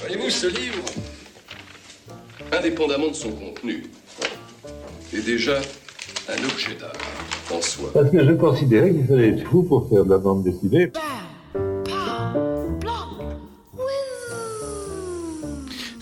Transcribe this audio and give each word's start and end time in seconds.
Voyez-vous, 0.00 0.30
ce 0.30 0.46
livre, 0.46 0.84
indépendamment 2.52 3.08
de 3.08 3.14
son 3.14 3.30
contenu, 3.32 3.84
est 5.12 5.22
déjà 5.24 5.58
un 6.28 6.44
objet 6.44 6.74
d'art 6.78 6.92
en 7.52 7.60
soi. 7.60 7.90
Parce 7.92 8.10
que 8.10 8.24
je 8.24 8.32
considérais 8.32 8.92
qu'il 8.92 9.06
fallait 9.06 9.28
être 9.30 9.44
fou 9.48 9.62
pour 9.64 9.88
faire 9.88 10.04
de 10.04 10.10
la 10.10 10.18
bande 10.18 10.44
dessinée. 10.44 10.92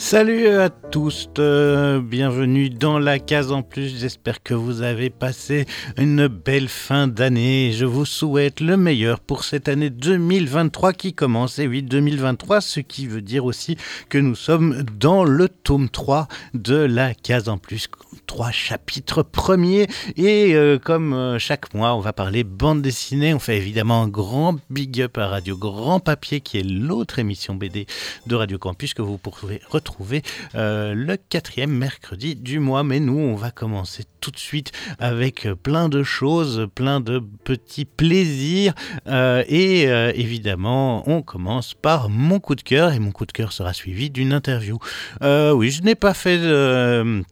Salut 0.09 0.46
à 0.46 0.70
tous, 0.70 1.29
euh, 1.41 2.00
bienvenue 2.00 2.70
dans 2.70 3.00
la 3.00 3.18
case 3.18 3.50
en 3.50 3.62
plus. 3.62 3.98
J'espère 3.98 4.40
que 4.40 4.54
vous 4.54 4.82
avez 4.82 5.11
passé 5.11 5.66
une 5.96 6.29
belle 6.29 6.68
fin 6.68 7.09
d'année. 7.09 7.72
Je 7.75 7.86
vous 7.86 8.04
souhaite 8.04 8.61
le 8.61 8.77
meilleur 8.77 9.18
pour 9.18 9.43
cette 9.43 9.68
année 9.68 9.90
2023 9.90 10.93
qui 10.93 11.12
commence. 11.12 11.58
Et 11.58 11.66
oui, 11.66 11.82
2023, 11.82 12.61
ce 12.61 12.79
qui 12.79 13.08
veut 13.08 13.21
dire 13.21 13.45
aussi 13.45 13.77
que 14.08 14.18
nous 14.18 14.36
sommes 14.36 14.85
dans 14.96 15.25
le 15.25 15.49
tome 15.49 15.89
3 15.89 16.29
de 16.54 16.77
la 16.77 17.13
case 17.13 17.49
en 17.49 17.58
plus. 17.58 17.88
Trois 18.29 18.52
chapitres 18.52 19.25
premiers. 19.25 19.88
Et 20.16 20.54
euh, 20.54 20.79
comme 20.79 21.14
euh, 21.14 21.41
chaque 21.41 21.75
mois, 21.75 21.96
on 21.96 22.00
va 22.00 22.13
parler 22.13 22.44
bande 22.44 22.80
dessinée. 22.80 23.35
On 23.35 23.41
fait 23.41 23.57
évidemment 23.57 24.02
un 24.02 24.08
grand 24.08 24.54
big 24.71 25.02
up 25.02 25.18
à 25.18 25.27
Radio 25.27 25.57
Grand 25.57 25.99
Papier 25.99 26.41
qui 26.41 26.58
est 26.58 26.63
l'autre 26.64 27.18
émission 27.18 27.57
BD 27.57 27.88
de 28.29 28.36
Radio 28.36 28.57
Campus 28.57 28.94
que 28.94 29.02
vous 29.02 29.18
pouvez 29.18 29.61
retrouver 29.68 29.96
euh, 30.55 30.95
le 30.95 31.17
quatrième 31.17 31.71
mercredi 31.71 32.36
du 32.36 32.59
mois. 32.59 32.83
Mais 32.83 33.00
nous, 33.00 33.19
on 33.19 33.34
va 33.34 33.50
commencer 33.50 34.05
tout 34.20 34.31
de 34.31 34.39
suite 34.39 34.72
avec 34.98 35.48
plein 35.62 35.89
de 35.89 36.03
choses, 36.03 36.69
plein 36.75 37.00
de 37.00 37.22
petits 37.45 37.84
plaisirs. 37.84 38.75
Euh, 39.06 39.45
et 39.48 39.89
euh, 39.89 40.12
évidemment, 40.14 41.09
on 41.09 41.22
commence 41.22 41.75
par 41.75 42.09
mon 42.09 42.41
coup 42.41 42.55
de 42.55 42.62
cœur. 42.62 42.92
Et 42.92 42.98
mon 42.98 43.12
coup 43.12 43.27
de 43.27 43.33
cœur 43.33 43.53
sera 43.53 43.72
suivi 43.72 44.11
d'une 44.11 44.33
interview. 44.33 44.78
oui, 45.22 45.70
je 45.70 45.83
n'ai 45.83 45.95
pas 45.95 46.14
fait 46.14 46.39
de... 46.39 47.22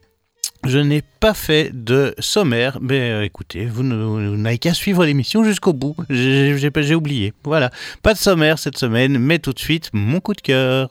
Je 0.66 0.78
n'ai 0.78 1.02
pas 1.20 1.34
fait 1.34 1.70
de 1.74 2.14
sommaire, 2.18 2.78
mais 2.80 3.26
écoutez, 3.26 3.66
vous 3.66 3.82
n'avez 3.82 4.56
qu'à 4.56 4.72
suivre 4.72 5.04
l'émission 5.04 5.44
jusqu'au 5.44 5.74
bout. 5.74 5.94
J'ai 6.08 6.94
oublié. 6.94 7.34
Voilà, 7.44 7.70
pas 8.02 8.14
de 8.14 8.18
sommaire 8.18 8.58
cette 8.58 8.78
semaine, 8.78 9.18
mais 9.18 9.38
tout 9.38 9.52
de 9.52 9.58
suite, 9.58 9.90
mon 9.92 10.20
coup 10.20 10.32
de 10.32 10.40
cœur. 10.40 10.88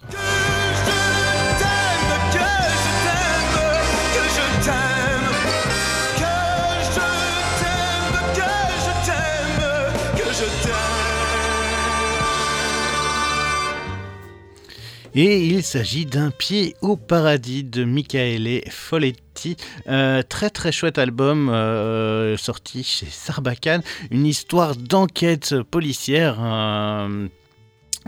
Et 15.16 15.45
il 15.45 15.61
s'agit 15.61 16.08
d'un 16.08 16.31
pied 16.31 16.75
au 16.81 16.97
paradis 16.97 17.64
de 17.64 17.83
Michaele 17.83 18.61
Folletti. 18.72 19.58
Euh, 19.88 20.23
très 20.28 20.50
très 20.50 20.72
chouette 20.72 20.97
album 20.97 21.50
euh, 21.50 22.36
sorti 22.36 22.83
chez 22.83 23.06
Sarbacane. 23.06 23.84
Une 24.09 24.25
histoire 24.25 24.75
d'enquête 24.75 25.61
policière 25.69 26.39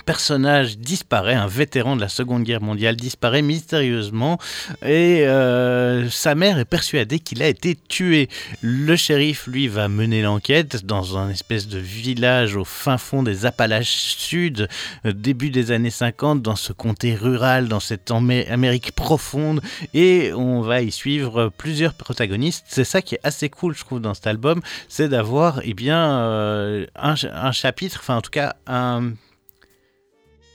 personnage 0.06 0.78
disparaît, 0.78 1.34
un 1.34 1.48
vétéran 1.48 1.96
de 1.96 2.02
la 2.02 2.10
Seconde 2.10 2.44
Guerre 2.44 2.62
mondiale 2.62 2.96
disparaît 2.96 3.42
mystérieusement 3.42 4.38
et 4.84 5.26
euh, 5.26 6.10
sa 6.10 6.36
mère 6.36 6.60
est 6.60 6.66
persuadée 6.66 7.20
qu'il 7.20 7.42
a 7.42 7.48
été 7.48 7.76
tué. 7.76 8.30
Le 8.62 8.96
shérif, 8.96 9.48
lui, 9.48 9.68
va 9.68 9.88
mener 9.88 10.22
l'enquête 10.22 10.86
dans 10.86 11.18
un 11.18 11.30
espèce 11.30 11.68
de 11.68 11.80
village 11.80 12.56
au 12.56 12.64
fin 12.64 12.98
fond 12.98 13.24
des 13.24 13.46
Appalaches 13.46 14.16
Sud, 14.18 14.68
euh, 15.06 15.12
début 15.12 15.50
des 15.50 15.72
années 15.72 15.90
50, 15.90 16.42
dans 16.42 16.56
ce 16.56 16.72
comté 16.72 17.16
rural, 17.16 17.68
dans 17.68 17.80
cette 17.80 18.12
Amérique 18.12 18.92
profonde 18.92 19.62
et 19.94 20.32
on 20.34 20.62
va 20.62 20.82
y 20.82 20.92
suivre 20.92 21.52
plusieurs 21.58 21.94
protagonistes. 21.94 22.66
C'est 22.68 22.84
ça 22.84 23.02
qui 23.02 23.16
est 23.16 23.20
assez 23.24 23.50
cool, 23.50 23.76
je 23.76 23.84
trouve, 23.84 24.00
dans 24.00 24.14
cet 24.14 24.28
album, 24.28 24.62
c'est 24.88 25.10
d'avoir 25.10 25.62
eh 25.64 25.74
bien, 25.74 26.20
euh, 26.20 26.86
un, 26.96 27.16
un 27.34 27.52
chapitre, 27.52 28.00
enfin 28.02 28.18
en 28.18 28.22
tout 28.22 28.32
cas 28.32 28.56
un 28.68 29.12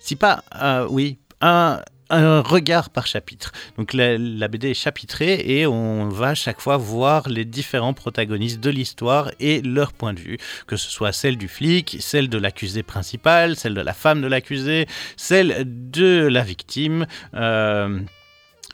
si 0.00 0.16
pas, 0.16 0.42
euh, 0.60 0.86
oui, 0.90 1.18
un, 1.40 1.80
regard 2.10 2.90
par 2.90 3.06
chapitre. 3.06 3.52
Donc 3.78 3.94
la, 3.94 4.48
BD 4.48 4.70
est 4.70 4.74
chapitrée 4.74 5.44
et 5.46 5.66
on 5.68 6.08
va 6.08 6.34
chaque 6.34 6.60
fois 6.60 6.76
voir 6.76 7.28
les 7.28 7.44
différents 7.44 7.94
protagonistes 7.94 8.58
de 8.58 8.68
l'histoire 8.68 9.30
et 9.38 9.62
leur 9.62 9.92
point 9.92 10.12
de 10.12 10.18
vue, 10.18 10.38
que 10.66 10.76
ce 10.76 10.90
soit 10.90 11.12
celle 11.12 11.36
du 11.36 11.46
flic, 11.46 11.98
celle 12.00 12.28
de 12.28 12.36
l'accusé 12.36 12.82
principal, 12.82 13.54
celle 13.54 13.74
de 13.74 13.80
la 13.80 13.92
femme 13.92 14.22
de 14.22 14.26
l'accusé, 14.26 14.88
celle 15.16 15.62
de 15.66 16.26
la 16.26 16.42
victime. 16.42 17.06
Euh, 17.34 18.00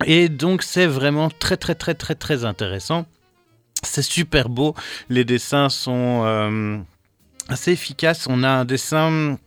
et 0.07 0.31
donc 0.31 0.63
c'est 0.63 0.87
vraiment 0.87 1.29
très 1.29 1.59
très 1.59 1.75
très 1.75 1.95
très 1.95 2.15
très 2.15 2.47
intéressant. 2.47 3.05
C'est 3.83 4.01
super 4.01 4.49
beau, 4.49 4.75
les 5.11 5.27
dessins 5.27 5.69
sont 5.69 6.23
euh, 6.25 6.79
assez 7.49 7.73
efficaces. 7.73 8.27
On 8.31 8.43
a 8.43 8.49
un 8.49 8.65
dessin 8.65 9.39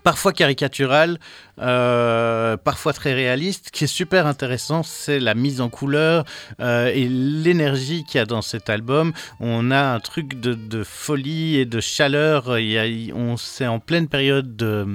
parfois 0.00 0.32
caricatural, 0.32 1.18
euh, 1.60 2.56
parfois 2.56 2.92
très 2.92 3.14
réaliste. 3.14 3.66
Ce 3.66 3.72
qui 3.72 3.84
est 3.84 3.88
super 3.88 4.26
intéressant, 4.26 4.82
c'est 4.82 5.20
la 5.20 5.34
mise 5.34 5.60
en 5.60 5.68
couleur 5.68 6.24
euh, 6.60 6.90
et 6.94 7.08
l'énergie 7.08 8.04
qu'il 8.04 8.18
y 8.18 8.22
a 8.22 8.26
dans 8.26 8.42
cet 8.42 8.70
album. 8.70 9.12
On 9.40 9.70
a 9.70 9.94
un 9.94 10.00
truc 10.00 10.40
de, 10.40 10.84
folie 10.84 11.56
et 11.56 11.64
de 11.64 11.80
chaleur. 11.80 12.56
On 13.14 13.36
c'est 13.36 13.66
en 13.66 13.78
pleine 13.78 14.08
période 14.08 14.56
de 14.56 14.86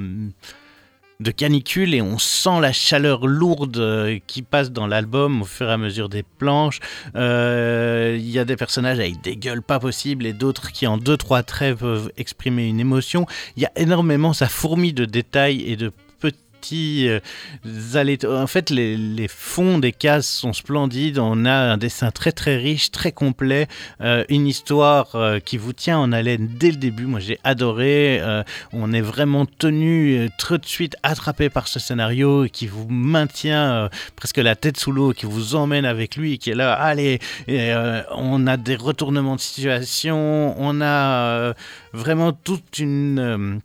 de 1.22 1.32
canicule 1.32 1.94
et 1.94 2.02
on 2.02 2.18
sent 2.18 2.60
la 2.62 2.72
chaleur 2.72 3.28
lourde 3.28 3.78
euh, 3.78 4.20
qui 4.28 4.42
passe 4.42 4.72
dans 4.72 4.88
l'album 4.88 5.44
au 5.44 5.46
fur 5.46 5.70
et 5.70 5.74
à 5.74 5.78
mesure 5.78 6.10
des 6.10 6.24
planches. 6.24 6.80
Euh, 7.16 8.18
il 8.20 8.30
y 8.30 8.40
a 8.40 8.46
des 8.46 8.56
personnages 8.56 9.00
avec 9.00 9.22
des 9.22 9.38
gueules 9.38 9.62
pas 9.62 9.80
possibles 9.80 10.26
et 10.26 10.34
d'autres 10.34 10.72
qui 10.72 10.88
en 10.88 10.98
deux 10.98 11.18
trois 11.18 11.44
traits 11.44 11.78
peuvent 11.78 12.12
exprimer 12.18 12.68
une 12.68 12.80
émotion. 12.80 13.26
Il 13.56 13.64
y 13.64 13.66
a 13.66 13.72
énormément, 13.76 14.34
ça 14.34 14.48
fourmille 14.48 14.94
de 14.94 15.06
détails 15.06 15.64
et 15.66 15.76
de 15.76 15.92
euh, 16.74 17.20
en 18.44 18.48
fait, 18.48 18.70
les, 18.70 19.28
fonds 19.28 19.80
des 19.80 19.92
cases 19.92 20.28
sont 20.28 20.54
splendides. 20.54 21.20
On 21.20 21.46
a 21.46 21.54
un 21.54 21.78
dessin 21.78 22.12
très 22.12 22.32
très 22.32 22.58
riche, 22.58 22.92
très 22.92 23.12
complet, 23.12 23.68
euh, 24.02 24.24
une 24.30 24.48
histoire 24.48 25.16
euh, 25.16 25.40
qui 25.40 25.58
vous 25.58 25.74
tient 25.74 25.98
en 26.00 26.12
haleine 26.12 26.50
dès 26.60 26.72
le 26.72 26.78
début. 26.78 27.06
Moi, 27.06 27.20
j'ai 27.20 27.40
adoré. 27.44 28.22
on 28.74 28.94
est 28.94 29.02
vraiment 29.02 29.46
tenu 29.46 30.30
tout 30.38 30.58
de 30.58 30.66
suite 30.66 30.96
attrapé 31.04 31.50
par 31.50 31.68
ce 31.68 31.80
scénario 31.80 32.48
qui 32.52 32.68
vous 32.68 32.88
maintient 32.90 33.90
presque 34.16 34.38
la 34.38 34.56
tête 34.56 34.78
sous 34.78 34.92
l'eau, 34.92 35.14
qui 35.14 35.26
vous 35.26 35.56
emmène 35.56 35.86
avec 35.86 36.16
lui, 36.16 36.38
qui 36.38 36.52
est 36.52 36.56
là. 36.56 36.74
Allez, 36.74 37.20
on 37.48 38.48
a 38.48 38.58
des 38.58 38.76
retournements 38.76 39.36
de 39.36 39.42
situation. 39.42 40.56
On 40.58 40.82
a 40.82 41.54
vraiment 41.94 42.34
toute 42.34 42.80
une 42.80 43.62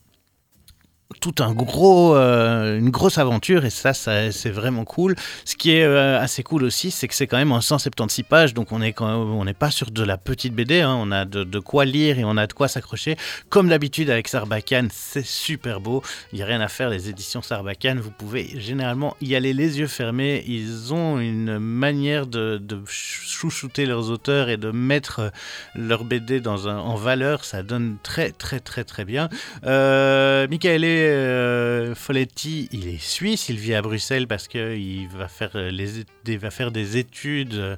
tout 1.20 1.34
un 1.40 1.52
gros, 1.52 2.14
euh, 2.14 2.78
une 2.78 2.90
grosse 2.90 3.18
aventure 3.18 3.64
et 3.64 3.70
ça, 3.70 3.92
ça 3.92 4.30
c'est 4.32 4.50
vraiment 4.50 4.84
cool. 4.84 5.14
Ce 5.44 5.56
qui 5.56 5.72
est 5.72 5.84
euh, 5.84 6.20
assez 6.20 6.42
cool 6.42 6.64
aussi, 6.64 6.90
c'est 6.90 7.08
que 7.08 7.14
c'est 7.14 7.26
quand 7.26 7.36
même 7.36 7.52
en 7.52 7.60
176 7.60 8.24
pages, 8.24 8.54
donc 8.54 8.72
on 8.72 8.82
est 8.82 8.92
quand 8.92 9.14
on 9.14 9.44
n'est 9.44 9.54
pas 9.54 9.70
sur 9.70 9.90
de 9.90 10.02
la 10.02 10.16
petite 10.18 10.54
BD, 10.54 10.80
hein. 10.80 10.96
on 10.98 11.10
a 11.10 11.24
de, 11.24 11.58
quoi 11.58 11.84
lire 11.84 12.18
et 12.18 12.24
on 12.24 12.36
a 12.36 12.46
de 12.46 12.52
quoi 12.52 12.68
s'accrocher. 12.68 13.16
Comme 13.48 13.68
d'habitude 13.68 14.10
avec 14.10 14.28
Sarbacane, 14.28 14.88
c'est 14.92 15.24
super 15.24 15.80
beau. 15.80 16.02
Il 16.32 16.36
n'y 16.36 16.42
a 16.42 16.46
rien 16.46 16.60
à 16.60 16.68
faire, 16.68 16.90
les 16.90 17.08
éditions 17.08 17.42
Sarbacane, 17.42 17.98
vous 17.98 18.10
pouvez 18.10 18.58
généralement 18.60 19.16
y 19.20 19.34
aller 19.34 19.52
les 19.52 19.78
yeux 19.78 19.86
fermés. 19.86 20.44
Ils 20.46 20.92
ont 20.94 21.18
une 21.18 21.58
manière 21.58 22.26
de, 22.26 22.60
chouchouter 22.86 23.86
leurs 23.86 24.10
auteurs 24.10 24.48
et 24.48 24.56
de 24.56 24.70
mettre 24.70 25.32
leur 25.74 26.04
BD 26.04 26.40
dans 26.40 26.68
un, 26.68 26.78
en 26.78 26.94
valeur. 26.94 27.44
Ça 27.44 27.62
donne 27.62 27.96
très 28.02 28.30
très 28.30 28.60
très 28.60 28.84
très 28.84 29.04
bien. 29.04 29.28
Euh, 29.64 30.46
Michael 30.48 30.84
euh, 31.06 31.94
Folletti, 31.94 32.68
il 32.72 32.88
est 32.88 33.00
suisse, 33.02 33.48
il 33.48 33.58
vit 33.58 33.74
à 33.74 33.82
Bruxelles 33.82 34.26
parce 34.26 34.48
qu'il 34.48 35.08
va 35.08 35.28
faire, 35.28 35.50
euh, 35.54 35.70
les, 35.70 36.36
va 36.36 36.50
faire 36.50 36.70
des 36.70 36.96
études 36.96 37.76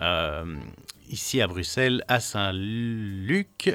euh, 0.00 0.56
ici 1.08 1.40
à 1.40 1.46
Bruxelles, 1.46 2.04
à 2.08 2.20
Saint-Luc, 2.20 3.74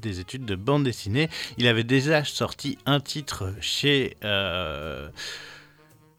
des, 0.00 0.20
études 0.20 0.44
de 0.44 0.54
bande 0.54 0.84
dessinée. 0.84 1.28
Il 1.58 1.66
avait 1.66 1.84
déjà 1.84 2.24
sorti 2.24 2.78
un 2.86 3.00
titre 3.00 3.52
chez... 3.60 4.16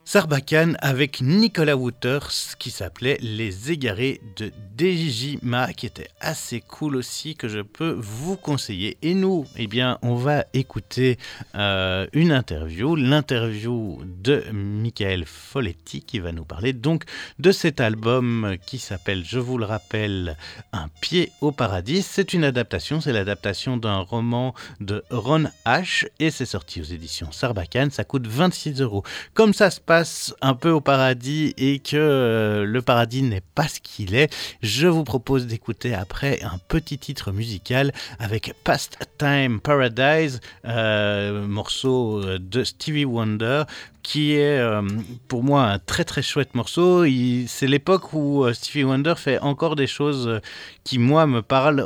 Sarbacane 0.07 0.77
avec 0.79 1.19
Nicolas 1.19 1.75
Wouters 1.75 2.55
qui 2.59 2.71
s'appelait 2.71 3.17
Les 3.19 3.73
Égarés 3.73 4.21
de 4.37 4.53
Dejima 4.77 5.73
qui 5.73 5.85
était 5.85 6.07
assez 6.21 6.61
cool 6.61 6.95
aussi 6.95 7.35
que 7.35 7.49
je 7.49 7.59
peux 7.59 7.93
vous 7.99 8.37
conseiller. 8.37 8.97
Et 9.01 9.13
nous, 9.13 9.45
eh 9.57 9.67
bien, 9.67 9.99
on 10.01 10.15
va 10.15 10.45
écouter 10.53 11.17
euh, 11.55 12.07
une 12.13 12.31
interview, 12.31 12.95
l'interview 12.95 13.99
de 14.05 14.45
Michael 14.53 15.25
Folletti 15.25 16.03
qui 16.03 16.19
va 16.19 16.31
nous 16.31 16.45
parler 16.45 16.71
donc 16.71 17.03
de 17.39 17.51
cet 17.51 17.81
album 17.81 18.55
qui 18.65 18.79
s'appelle, 18.79 19.25
je 19.25 19.39
vous 19.39 19.57
le 19.57 19.65
rappelle, 19.65 20.37
Un 20.71 20.87
pied 21.01 21.33
au 21.41 21.51
paradis. 21.51 22.01
C'est 22.01 22.31
une 22.31 22.45
adaptation, 22.45 23.01
c'est 23.01 23.11
l'adaptation 23.11 23.75
d'un 23.75 23.99
roman 23.99 24.55
de 24.79 25.03
Ron 25.11 25.49
H 25.65 26.07
et 26.19 26.31
c'est 26.31 26.45
sorti 26.45 26.79
aux 26.79 26.85
éditions 26.85 27.33
Sarbacane. 27.33 27.91
Ça 27.91 28.05
coûte 28.05 28.25
26 28.25 28.79
euros. 28.79 29.03
Comme 29.33 29.53
ça 29.53 29.69
se 29.69 29.81
passe 29.81 29.96
un 30.41 30.53
peu 30.53 30.69
au 30.71 30.81
paradis 30.81 31.53
et 31.57 31.79
que 31.79 31.95
euh, 31.95 32.65
le 32.65 32.81
paradis 32.81 33.21
n'est 33.21 33.43
pas 33.55 33.67
ce 33.67 33.79
qu'il 33.79 34.15
est, 34.15 34.33
je 34.61 34.87
vous 34.87 35.03
propose 35.03 35.47
d'écouter 35.47 35.93
après 35.93 36.41
un 36.43 36.59
petit 36.67 36.97
titre 36.97 37.31
musical 37.31 37.91
avec 38.19 38.53
Past 38.63 38.97
Time 39.17 39.59
Paradise, 39.59 40.39
euh, 40.65 41.47
morceau 41.47 42.37
de 42.37 42.63
Stevie 42.63 43.05
Wonder, 43.05 43.63
qui 44.07 44.35
est 44.35 44.57
euh, 44.57 44.81
pour 45.27 45.43
moi 45.43 45.63
un 45.63 45.79
très 45.79 46.05
très 46.05 46.21
chouette 46.21 46.55
morceau. 46.55 47.03
C'est 47.47 47.67
l'époque 47.67 48.13
où 48.13 48.45
euh, 48.45 48.53
Stevie 48.53 48.85
Wonder 48.85 49.15
fait 49.17 49.37
encore 49.39 49.75
des 49.75 49.85
choses 49.85 50.29
euh, 50.29 50.39
qui 50.85 50.97
moi 50.97 51.27
me 51.27 51.41
parlent. 51.41 51.85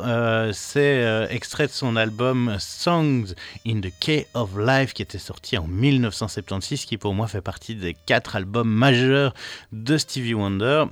C'est 0.53 1.27
extrait 1.31 1.65
de 1.65 1.71
son 1.71 1.95
album 1.95 2.57
Songs 2.59 3.33
in 3.65 3.81
the 3.81 3.91
Key 4.00 4.27
of 4.35 4.51
Life 4.56 4.94
qui 4.94 5.01
était 5.01 5.18
sorti 5.18 5.57
en 5.57 5.65
1976, 5.65 6.85
qui 6.85 7.00
pour 7.00 7.15
moi 7.15 7.25
fait 7.25 7.41
partie 7.41 7.73
des 7.73 7.95
quatre 8.06 8.35
albums 8.35 8.69
majeurs 8.69 9.33
de 9.71 9.97
Stevie 9.97 10.35
Wonder 10.35 10.85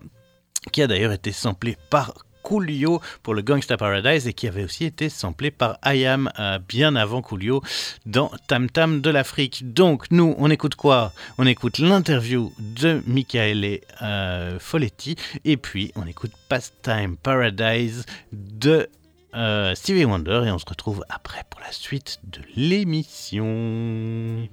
qui 0.71 0.81
a 0.81 0.87
d'ailleurs 0.87 1.11
été 1.11 1.31
samplé 1.31 1.77
par 1.91 2.15
Coolio 2.49 2.99
pour 3.21 3.35
le 3.35 3.43
Gangsta 3.43 3.77
Paradise 3.77 4.27
et 4.27 4.33
qui 4.33 4.47
avait 4.47 4.63
aussi 4.63 4.83
été 4.83 5.07
samplé 5.07 5.51
par 5.51 5.77
IAM 5.85 6.31
euh, 6.39 6.57
bien 6.57 6.95
avant 6.95 7.21
Coolio 7.21 7.61
dans 8.07 8.31
Tam 8.47 8.71
Tam 8.71 9.01
de 9.01 9.09
l'Afrique. 9.11 9.71
Donc 9.71 10.09
nous, 10.09 10.33
on 10.39 10.49
écoute 10.49 10.73
quoi? 10.73 11.13
On 11.37 11.45
écoute 11.45 11.77
l'interview 11.77 12.51
de 12.57 13.03
Michaele 13.05 13.81
euh, 14.01 14.57
Folletti 14.59 15.15
et 15.45 15.57
puis 15.57 15.91
on 15.95 16.07
écoute 16.07 16.31
Pastime 16.49 17.17
Paradise 17.17 18.07
de 18.33 18.89
euh, 19.35 19.75
Stevie 19.75 20.05
Wonder 20.05 20.41
et 20.47 20.51
on 20.51 20.57
se 20.57 20.65
retrouve 20.65 21.05
après 21.07 21.43
pour 21.51 21.61
la 21.61 21.71
suite 21.71 22.19
de 22.23 22.41
l'émission. 22.55 23.45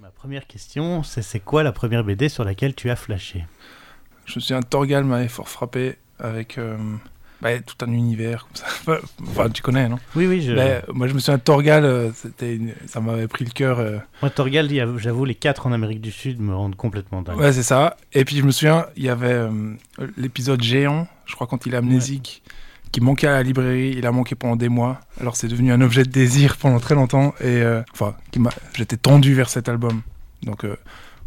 Ma 0.02 0.10
première 0.10 0.46
question, 0.46 1.02
c'est 1.02 1.22
c'est 1.22 1.40
quoi 1.40 1.62
la 1.62 1.72
première 1.72 2.04
BD 2.04 2.28
sur 2.28 2.44
laquelle 2.44 2.74
tu 2.74 2.90
as 2.90 2.96
flashé? 2.96 3.46
Je 4.26 4.34
me 4.34 4.40
souviens, 4.40 4.60
Torgal 4.60 5.04
m'avait 5.04 5.28
fort 5.28 5.48
frappé 5.48 5.96
avec 6.18 6.58
bah, 7.46 7.60
tout 7.60 7.84
un 7.84 7.92
univers 7.92 8.46
comme 8.46 8.56
ça. 8.56 9.00
enfin, 9.22 9.50
tu 9.50 9.62
connais, 9.62 9.88
non? 9.88 9.98
Oui, 10.14 10.26
oui. 10.26 10.42
Je... 10.42 10.54
Bah, 10.54 10.82
moi, 10.92 11.06
je 11.06 11.14
me 11.14 11.18
souviens, 11.18 11.38
Torgal, 11.38 11.84
euh, 11.84 12.10
ça 12.86 13.00
m'avait 13.00 13.28
pris 13.28 13.44
le 13.44 13.50
cœur. 13.50 13.78
Euh. 13.78 13.98
Moi, 14.22 14.30
Torgal, 14.30 14.68
j'avoue, 14.98 15.24
les 15.24 15.34
quatre 15.34 15.66
en 15.66 15.72
Amérique 15.72 16.00
du 16.00 16.10
Sud 16.10 16.40
me 16.40 16.54
rendent 16.54 16.76
complètement 16.76 17.22
dingue. 17.22 17.38
Ouais, 17.38 17.52
c'est 17.52 17.62
ça. 17.62 17.96
Et 18.12 18.24
puis, 18.24 18.36
je 18.36 18.42
me 18.42 18.50
souviens, 18.50 18.86
il 18.96 19.04
y 19.04 19.08
avait 19.08 19.32
euh, 19.32 19.74
l'épisode 20.16 20.62
géant, 20.62 21.06
je 21.26 21.34
crois, 21.34 21.46
quand 21.46 21.66
il 21.66 21.74
est 21.74 21.76
amnésique, 21.76 22.42
qui 22.92 23.00
manquait 23.00 23.28
à 23.28 23.32
la 23.32 23.42
librairie. 23.42 23.94
Il 23.96 24.06
a 24.06 24.12
manqué 24.12 24.34
pendant 24.34 24.56
des 24.56 24.68
mois. 24.68 25.00
Alors, 25.20 25.36
c'est 25.36 25.48
devenu 25.48 25.72
un 25.72 25.80
objet 25.80 26.02
de 26.02 26.10
désir 26.10 26.56
pendant 26.56 26.80
très 26.80 26.94
longtemps. 26.94 27.34
Et 27.40 27.62
enfin, 27.92 28.14
j'étais 28.74 28.96
tendu 28.96 29.34
vers 29.34 29.48
cet 29.48 29.68
album. 29.68 30.02
Donc, 30.42 30.64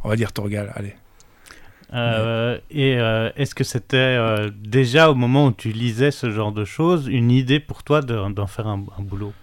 on 0.04 0.10
va 0.10 0.16
dire 0.16 0.31
Torgal, 0.31 0.71
allez. 0.75 0.95
Euh, 1.94 2.59
et 2.69 2.97
euh, 2.97 3.31
est-ce 3.36 3.56
que 3.56 3.63
c'était 3.63 3.97
euh, 3.97 4.51
déjà 4.56 5.09
au 5.09 5.15
moment 5.15 5.47
où 5.47 5.51
tu 5.51 5.71
lisais 5.71 6.12
ce 6.12 6.30
genre 6.30 6.51
de 6.51 6.63
choses 6.63 7.07
une 7.07 7.31
idée 7.31 7.59
pour 7.59 7.83
toi 7.83 8.01
d'en 8.01 8.47
faire 8.47 8.68
un, 8.68 8.83
boulot? 9.00 9.33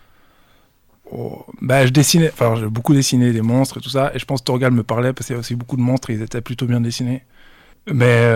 Oh, 1.10 1.44
bah, 1.60 1.87
je 1.87 1.93
dessinais, 1.93 2.31
enfin 2.32 2.56
j'ai 2.56 2.66
beaucoup 2.66 2.94
dessiné 2.94 3.32
des 3.32 3.43
monstres 3.43 3.78
et 3.78 3.81
tout 3.81 3.90
ça, 3.90 4.12
et 4.14 4.19
je 4.19 4.25
pense 4.25 4.40
que 4.40 4.46
Torgal 4.46 4.72
me 4.72 4.82
parlait 4.82 5.12
parce 5.12 5.26
qu'il 5.26 5.34
y 5.34 5.37
a 5.37 5.40
aussi 5.40 5.54
beaucoup 5.54 5.76
de 5.76 5.81
monstres, 5.81 6.10
et 6.10 6.14
ils 6.14 6.22
étaient 6.22 6.40
plutôt 6.40 6.66
bien 6.66 6.81
dessinés. 6.81 7.22
Mais 7.93 8.28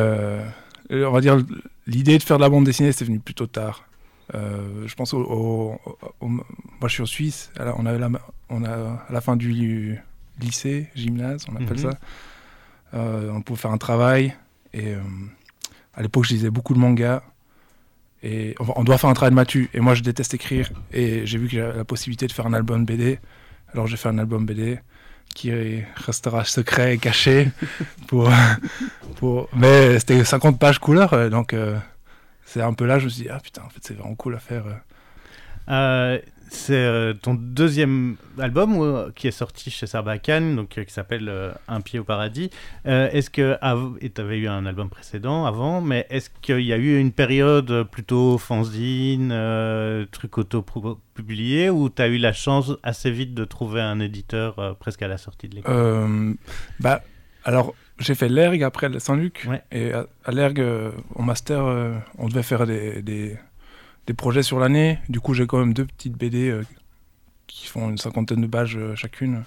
on 0.90 1.10
va 1.10 1.20
dire 1.20 1.38
l'idée 1.86 2.18
de 2.18 2.22
faire 2.22 2.36
de 2.36 2.42
la 2.42 2.48
bande 2.48 2.64
dessinée, 2.64 2.92
c'est 2.92 3.04
venu 3.04 3.18
plutôt 3.18 3.48
tard. 3.48 3.84
je 4.32 4.94
pense 4.94 5.14
au, 5.14 5.80
moi 6.20 6.44
je 6.86 6.88
suis 6.88 7.02
en 7.02 7.06
Suisse, 7.06 7.50
on 7.58 7.86
a, 7.86 7.92
la, 7.98 8.08
on 8.48 8.62
a 8.62 8.70
à 9.08 9.12
la 9.12 9.20
fin 9.20 9.36
du 9.36 9.98
lycée, 10.40 10.88
gymnase, 10.94 11.46
on 11.50 11.56
appelle 11.56 11.76
mhm. 11.76 11.90
ça 11.90 11.98
on 12.92 13.42
pouvait 13.42 13.60
faire 13.60 13.70
un 13.70 13.78
travail. 13.78 14.34
Et 14.72 14.94
euh, 14.94 15.00
à 15.94 16.02
l'époque, 16.02 16.24
je 16.24 16.34
lisais 16.34 16.50
beaucoup 16.50 16.74
de 16.74 16.78
mangas. 16.78 17.22
Et 18.22 18.54
on 18.58 18.84
doit 18.84 18.98
faire 18.98 19.08
un 19.08 19.14
travail 19.14 19.30
de 19.30 19.36
matu. 19.36 19.70
Et 19.72 19.80
moi, 19.80 19.94
je 19.94 20.02
déteste 20.02 20.34
écrire. 20.34 20.70
Et 20.92 21.26
j'ai 21.26 21.38
vu 21.38 21.48
que 21.48 21.54
j'avais 21.54 21.76
la 21.76 21.84
possibilité 21.84 22.26
de 22.26 22.32
faire 22.32 22.46
un 22.46 22.52
album 22.52 22.84
BD. 22.84 23.18
Alors, 23.72 23.86
j'ai 23.86 23.96
fait 23.96 24.08
un 24.08 24.18
album 24.18 24.44
BD 24.44 24.78
qui 25.34 25.50
restera 25.94 26.44
secret 26.44 26.94
et 26.94 26.98
caché. 26.98 27.50
pour, 28.08 28.30
pour... 29.16 29.48
Mais 29.54 29.98
c'était 29.98 30.22
50 30.24 30.58
pages 30.58 30.78
couleur. 30.78 31.14
Euh, 31.14 31.30
donc, 31.30 31.54
c'est 32.44 32.60
un 32.60 32.74
peu 32.74 32.84
là, 32.84 32.98
je 32.98 33.04
me 33.06 33.10
suis 33.10 33.22
dit, 33.22 33.28
ah 33.30 33.40
putain, 33.40 33.62
en 33.62 33.70
fait, 33.70 33.80
c'est 33.82 33.94
vraiment 33.94 34.14
cool 34.16 34.34
à 34.34 34.38
faire. 34.38 34.64
C'est 36.52 36.74
euh, 36.74 37.14
ton 37.14 37.34
deuxième 37.34 38.16
album 38.36 38.80
euh, 38.80 39.12
qui 39.14 39.28
est 39.28 39.30
sorti 39.30 39.70
chez 39.70 39.86
Sarbacane, 39.86 40.56
donc 40.56 40.76
euh, 40.76 40.84
qui 40.84 40.92
s'appelle 40.92 41.32
Un 41.68 41.80
pied 41.80 42.00
au 42.00 42.04
paradis. 42.04 42.50
est-ce 42.84 43.30
que 43.30 43.56
tu 44.00 44.20
avais 44.20 44.38
eu 44.38 44.48
un 44.48 44.66
album 44.66 44.90
précédent 44.90 45.46
avant, 45.46 45.80
mais 45.80 46.08
est-ce 46.10 46.28
qu'il 46.42 46.62
y 46.62 46.72
a 46.72 46.76
eu 46.76 46.98
une 46.98 47.12
période 47.12 47.84
plutôt 47.84 48.36
fanzine, 48.36 49.32
truc 50.10 50.38
auto-publié, 50.38 51.70
ou 51.70 51.88
tu 51.88 52.02
as 52.02 52.08
eu 52.08 52.18
la 52.18 52.32
chance 52.32 52.72
assez 52.82 53.12
vite 53.12 53.32
de 53.32 53.44
trouver 53.44 53.80
un 53.80 54.00
éditeur 54.00 54.76
presque 54.80 55.02
à 55.02 55.08
la 55.08 55.18
sortie 55.18 55.48
de 55.48 55.54
l'école? 55.54 56.36
Bah, 56.80 57.02
alors 57.44 57.74
j'ai 58.00 58.16
fait 58.16 58.28
l'ERG 58.28 58.64
après 58.64 58.98
Saint-Luc, 58.98 59.48
et 59.70 59.92
à, 59.92 60.32
l'ERG, 60.32 60.60
en 61.14 61.22
master, 61.22 61.64
on 62.18 62.28
devait 62.28 62.42
faire 62.42 62.66
des 62.66 63.02
des 63.02 63.38
projets 64.14 64.42
sur 64.42 64.58
l'année. 64.58 64.98
Du 65.08 65.20
coup, 65.20 65.34
j'ai 65.34 65.46
quand 65.46 65.58
même 65.58 65.74
deux 65.74 65.84
petites 65.84 66.16
BD 66.16 66.48
euh, 66.48 66.62
qui 67.46 67.66
font 67.66 67.90
une 67.90 67.98
cinquantaine 67.98 68.40
de 68.40 68.46
pages 68.46 68.76
euh, 68.76 68.94
chacune. 68.94 69.44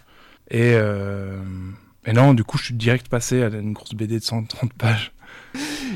Et, 0.49 0.73
euh, 0.75 1.41
et, 2.05 2.13
non, 2.13 2.33
du 2.33 2.43
coup, 2.43 2.57
je 2.57 2.65
suis 2.65 2.73
direct 2.73 3.07
passé 3.07 3.43
à 3.43 3.47
une 3.47 3.73
grosse 3.73 3.93
BD 3.93 4.19
de 4.19 4.23
130 4.23 4.73
pages. 4.77 5.11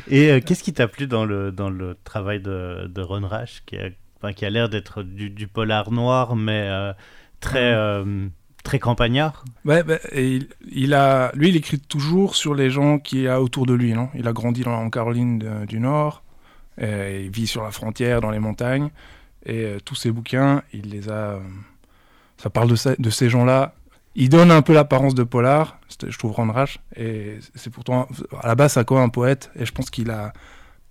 Et 0.10 0.42
qu'est-ce 0.42 0.64
qui 0.64 0.74
t'a 0.74 0.88
plu 0.88 1.08
dans 1.08 1.26
le, 1.26 1.52
dans 1.52 1.70
le 1.70 1.98
travail 2.04 2.40
de, 2.40 2.88
de 2.88 3.02
Ron 3.02 3.28
Rash, 3.28 3.64
qui 3.66 3.78
a, 3.78 4.34
qui 4.34 4.46
a 4.46 4.50
l'air 4.50 4.70
d'être 4.70 5.04
du, 5.04 5.48
polar 5.48 5.92
noir, 5.92 6.36
mais 6.36 6.70
très, 7.40 7.76
très 8.64 8.80
campagnard? 8.80 9.44
Ouais, 9.66 9.84
bah, 9.84 9.98
et 10.12 10.40
il, 10.72 10.94
a, 10.94 11.32
lui, 11.36 11.50
il 11.50 11.56
écrit 11.56 11.80
toujours 11.80 12.36
sur 12.36 12.56
les 12.56 12.70
gens 12.70 13.00
qui 13.00 13.28
a 13.28 13.42
autour 13.42 13.66
de 13.66 13.74
lui. 13.74 13.94
Non? 13.94 14.10
Il 14.16 14.28
a 14.28 14.34
grandi 14.34 14.62
dans, 14.62 14.74
en 14.74 14.90
Caroline 14.90 15.66
du 15.68 15.80
Nord. 15.80 16.24
Euh, 16.82 17.24
il 17.26 17.32
vit 17.32 17.48
sur 17.48 17.64
la 17.64 17.72
frontière, 17.72 18.22
dans 18.22 18.32
les 18.32 18.40
montagnes. 18.40 18.90
Et 19.46 19.64
euh, 19.64 19.80
tous 19.84 19.96
ces 19.96 20.12
bouquins, 20.12 20.64
il 20.74 20.90
les 20.90 21.10
a. 21.10 21.36
Euh, 21.36 21.40
ça 22.38 22.50
parle 22.50 22.70
de, 22.70 23.10
ces 23.10 23.30
gens-là. 23.30 23.74
Il 24.16 24.30
donne 24.30 24.52
un 24.52 24.62
peu 24.62 24.74
l'apparence 24.74 25.16
de 25.16 25.24
polar, 25.24 25.80
je 26.06 26.18
trouve 26.18 26.32
Ron 26.32 26.52
Rash. 26.52 26.80
Et 26.96 27.40
c'est 27.56 27.72
pourtant. 27.72 28.08
À 28.42 28.48
la 28.48 28.56
base, 28.56 28.74
c'est 28.74 28.86
quoi 28.86 29.02
un 29.02 29.10
poète? 29.10 29.52
Et 29.56 29.66
je 29.66 29.72
pense 29.72 29.90
qu'il 29.90 30.12
a. 30.12 30.34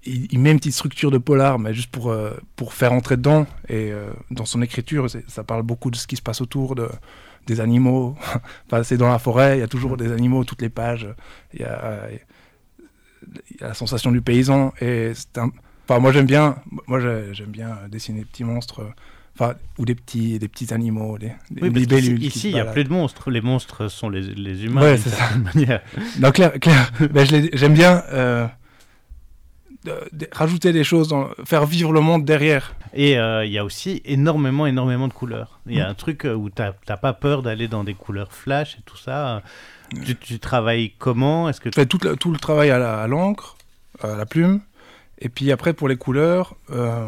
Il, 0.05 0.39
met 0.39 0.53
une 0.53 0.59
petite 0.59 0.75
structure 0.75 1.11
de 1.11 1.19
polar, 1.19 1.59
mais 1.59 1.75
juste 1.75 1.91
pour, 1.91 2.17
pour 2.55 2.73
faire 2.75 2.93
entrer 2.93 3.17
dedans. 3.17 3.45
Et 3.69 3.93
dans 4.31 4.45
son 4.45 4.63
écriture, 4.63 5.09
ça 5.27 5.43
parle 5.43 5.63
beaucoup 5.63 5.91
de 5.91 5.97
ce 5.97 6.07
qui 6.07 6.15
se 6.15 6.23
passe 6.23 6.41
autour, 6.41 6.77
de, 6.77 6.89
des 7.49 7.59
animaux. 7.59 8.17
c'est 8.85 8.99
dans 8.99 9.09
la 9.09 9.19
forêt, 9.19 9.57
il 9.57 9.61
y 9.61 9.65
a 9.65 9.67
toujours 9.67 9.97
des 9.97 10.13
animaux, 10.13 10.45
toutes 10.45 10.63
les 10.63 10.69
pages. 10.69 11.09
Il 11.55 11.61
y 11.61 11.65
a, 11.65 12.03
il 13.51 13.61
y 13.61 13.65
a 13.65 13.69
la 13.69 13.75
sensation 13.75 14.13
du 14.13 14.23
paysan. 14.23 14.73
Et 14.81 15.11
c'est 15.15 15.39
un, 15.39 15.51
Enfin, 15.89 16.01
moi 16.01 16.13
j'aime 16.13 16.27
bien, 16.27 16.57
moi 16.87 17.01
j'aime 17.01 17.51
bien 17.51 17.79
dessiner 17.89 18.21
des 18.21 18.25
petits 18.25 18.45
monstres, 18.45 18.83
enfin 19.35 19.55
ou 19.79 19.85
des 19.85 19.95
petits, 19.95 20.39
des 20.39 20.49
petits 20.49 20.75
animaux, 20.75 21.17
des, 21.17 21.33
des 21.51 21.69
libellules. 21.69 22.23
Ici, 22.25 22.51
il 22.51 22.55
n'y 22.55 22.61
a 22.61 22.65
plus 22.65 22.85
de 22.85 22.91
monstres. 22.91 23.31
Les 23.31 23.41
monstres 23.41 23.89
sont 23.89 24.09
les, 24.09 24.23
les 24.23 24.65
humains. 24.65 24.83
Ouais, 24.83 24.97
c'est 24.97 25.11
ça. 25.11 25.29
Manière. 25.37 25.81
Non, 26.21 26.33
clair, 26.33 26.53
clair. 26.61 26.91
Ben, 27.13 27.27
j'aime 27.53 27.75
bien. 27.75 28.03
Euh, 28.13 28.49
rajouter 30.33 30.73
des 30.73 30.85
choses, 30.85 31.09
dans, 31.09 31.29
faire 31.45 31.67
vivre 31.67 31.93
le 31.93 32.01
monde 32.01 32.25
derrière. 32.25 32.75
Et 32.95 33.19
euh, 33.19 33.45
il 33.45 33.53
y 33.53 33.59
a 33.59 33.65
aussi 33.65 34.03
énormément, 34.05 34.67
énormément 34.67 35.09
de 35.09 35.13
couleurs. 35.13 35.61
Il 35.67 35.77
y 35.77 35.81
a 35.81 35.87
mm. 35.87 35.91
un 35.91 35.95
truc 35.95 36.25
euh, 36.25 36.35
où 36.35 36.51
tu 36.51 36.63
n'as 36.63 36.97
pas 36.97 37.13
peur 37.13 37.43
d'aller 37.43 37.69
dans 37.69 37.85
des 37.85 37.95
couleurs 37.95 38.33
flash 38.33 38.77
et 38.79 38.83
tout 38.85 38.97
ça. 38.97 39.43
Tu, 40.21 40.39
travailles 40.41 40.93
comment? 40.99 41.49
Est-ce 41.49 41.61
que 41.61 41.69
tu... 41.69 41.79
fais 41.79 41.87
tout 41.87 41.99
le, 42.03 42.17
tout 42.17 42.33
le 42.33 42.39
travail 42.39 42.71
à 42.71 43.07
l'encre, 43.07 43.57
à 44.03 44.17
la 44.17 44.27
plume. 44.27 44.61
Et 45.19 45.29
puis 45.29 45.51
après, 45.53 45.73
pour 45.73 45.89
les 45.89 45.97
couleurs, 45.97 46.55
euh, 46.71 47.07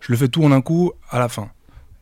je 0.00 0.12
le 0.12 0.16
fais 0.18 0.28
tout 0.28 0.44
en 0.44 0.52
un 0.52 0.60
coup 0.60 0.92
à 1.10 1.18
la 1.18 1.28
fin. 1.28 1.50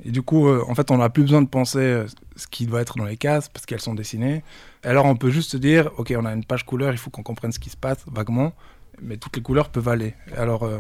Et 0.05 0.11
du 0.11 0.23
coup, 0.23 0.49
euh, 0.49 0.65
en 0.69 0.75
fait, 0.75 0.91
on 0.91 0.99
n'a 0.99 1.09
plus 1.11 1.23
besoin 1.23 1.43
de 1.43 1.49
penser 1.49 1.79
euh, 1.79 2.07
ce 2.37 2.47
qui 2.49 2.67
doit 2.67 2.81
être 2.81 2.97
dans 2.99 3.05
les 3.05 3.17
cases 3.17 3.49
parce 3.49 3.67
qu'elles 3.67 3.81
sont 3.81 3.95
dessinées. 3.95 4.43
Et 4.85 4.89
alors, 4.89 5.07
on 5.07 5.15
peut 5.17 5.31
juste 5.31 5.51
se 5.51 5.57
dire, 5.57 5.91
ok, 5.97 6.13
on 6.17 6.25
a 6.25 6.33
une 6.33 6.45
page 6.45 6.65
couleur, 6.67 6.93
il 6.93 6.99
faut 6.99 7.11
qu'on 7.11 7.23
comprenne 7.23 7.53
ce 7.53 7.59
qui 7.61 7.71
se 7.71 7.77
passe 7.77 7.99
vaguement, 8.11 8.53
mais 9.01 9.17
toutes 9.17 9.37
les 9.37 9.43
couleurs 9.43 9.69
peuvent 9.69 9.89
aller. 9.89 10.15
Alors, 10.37 10.65
euh, 10.65 10.79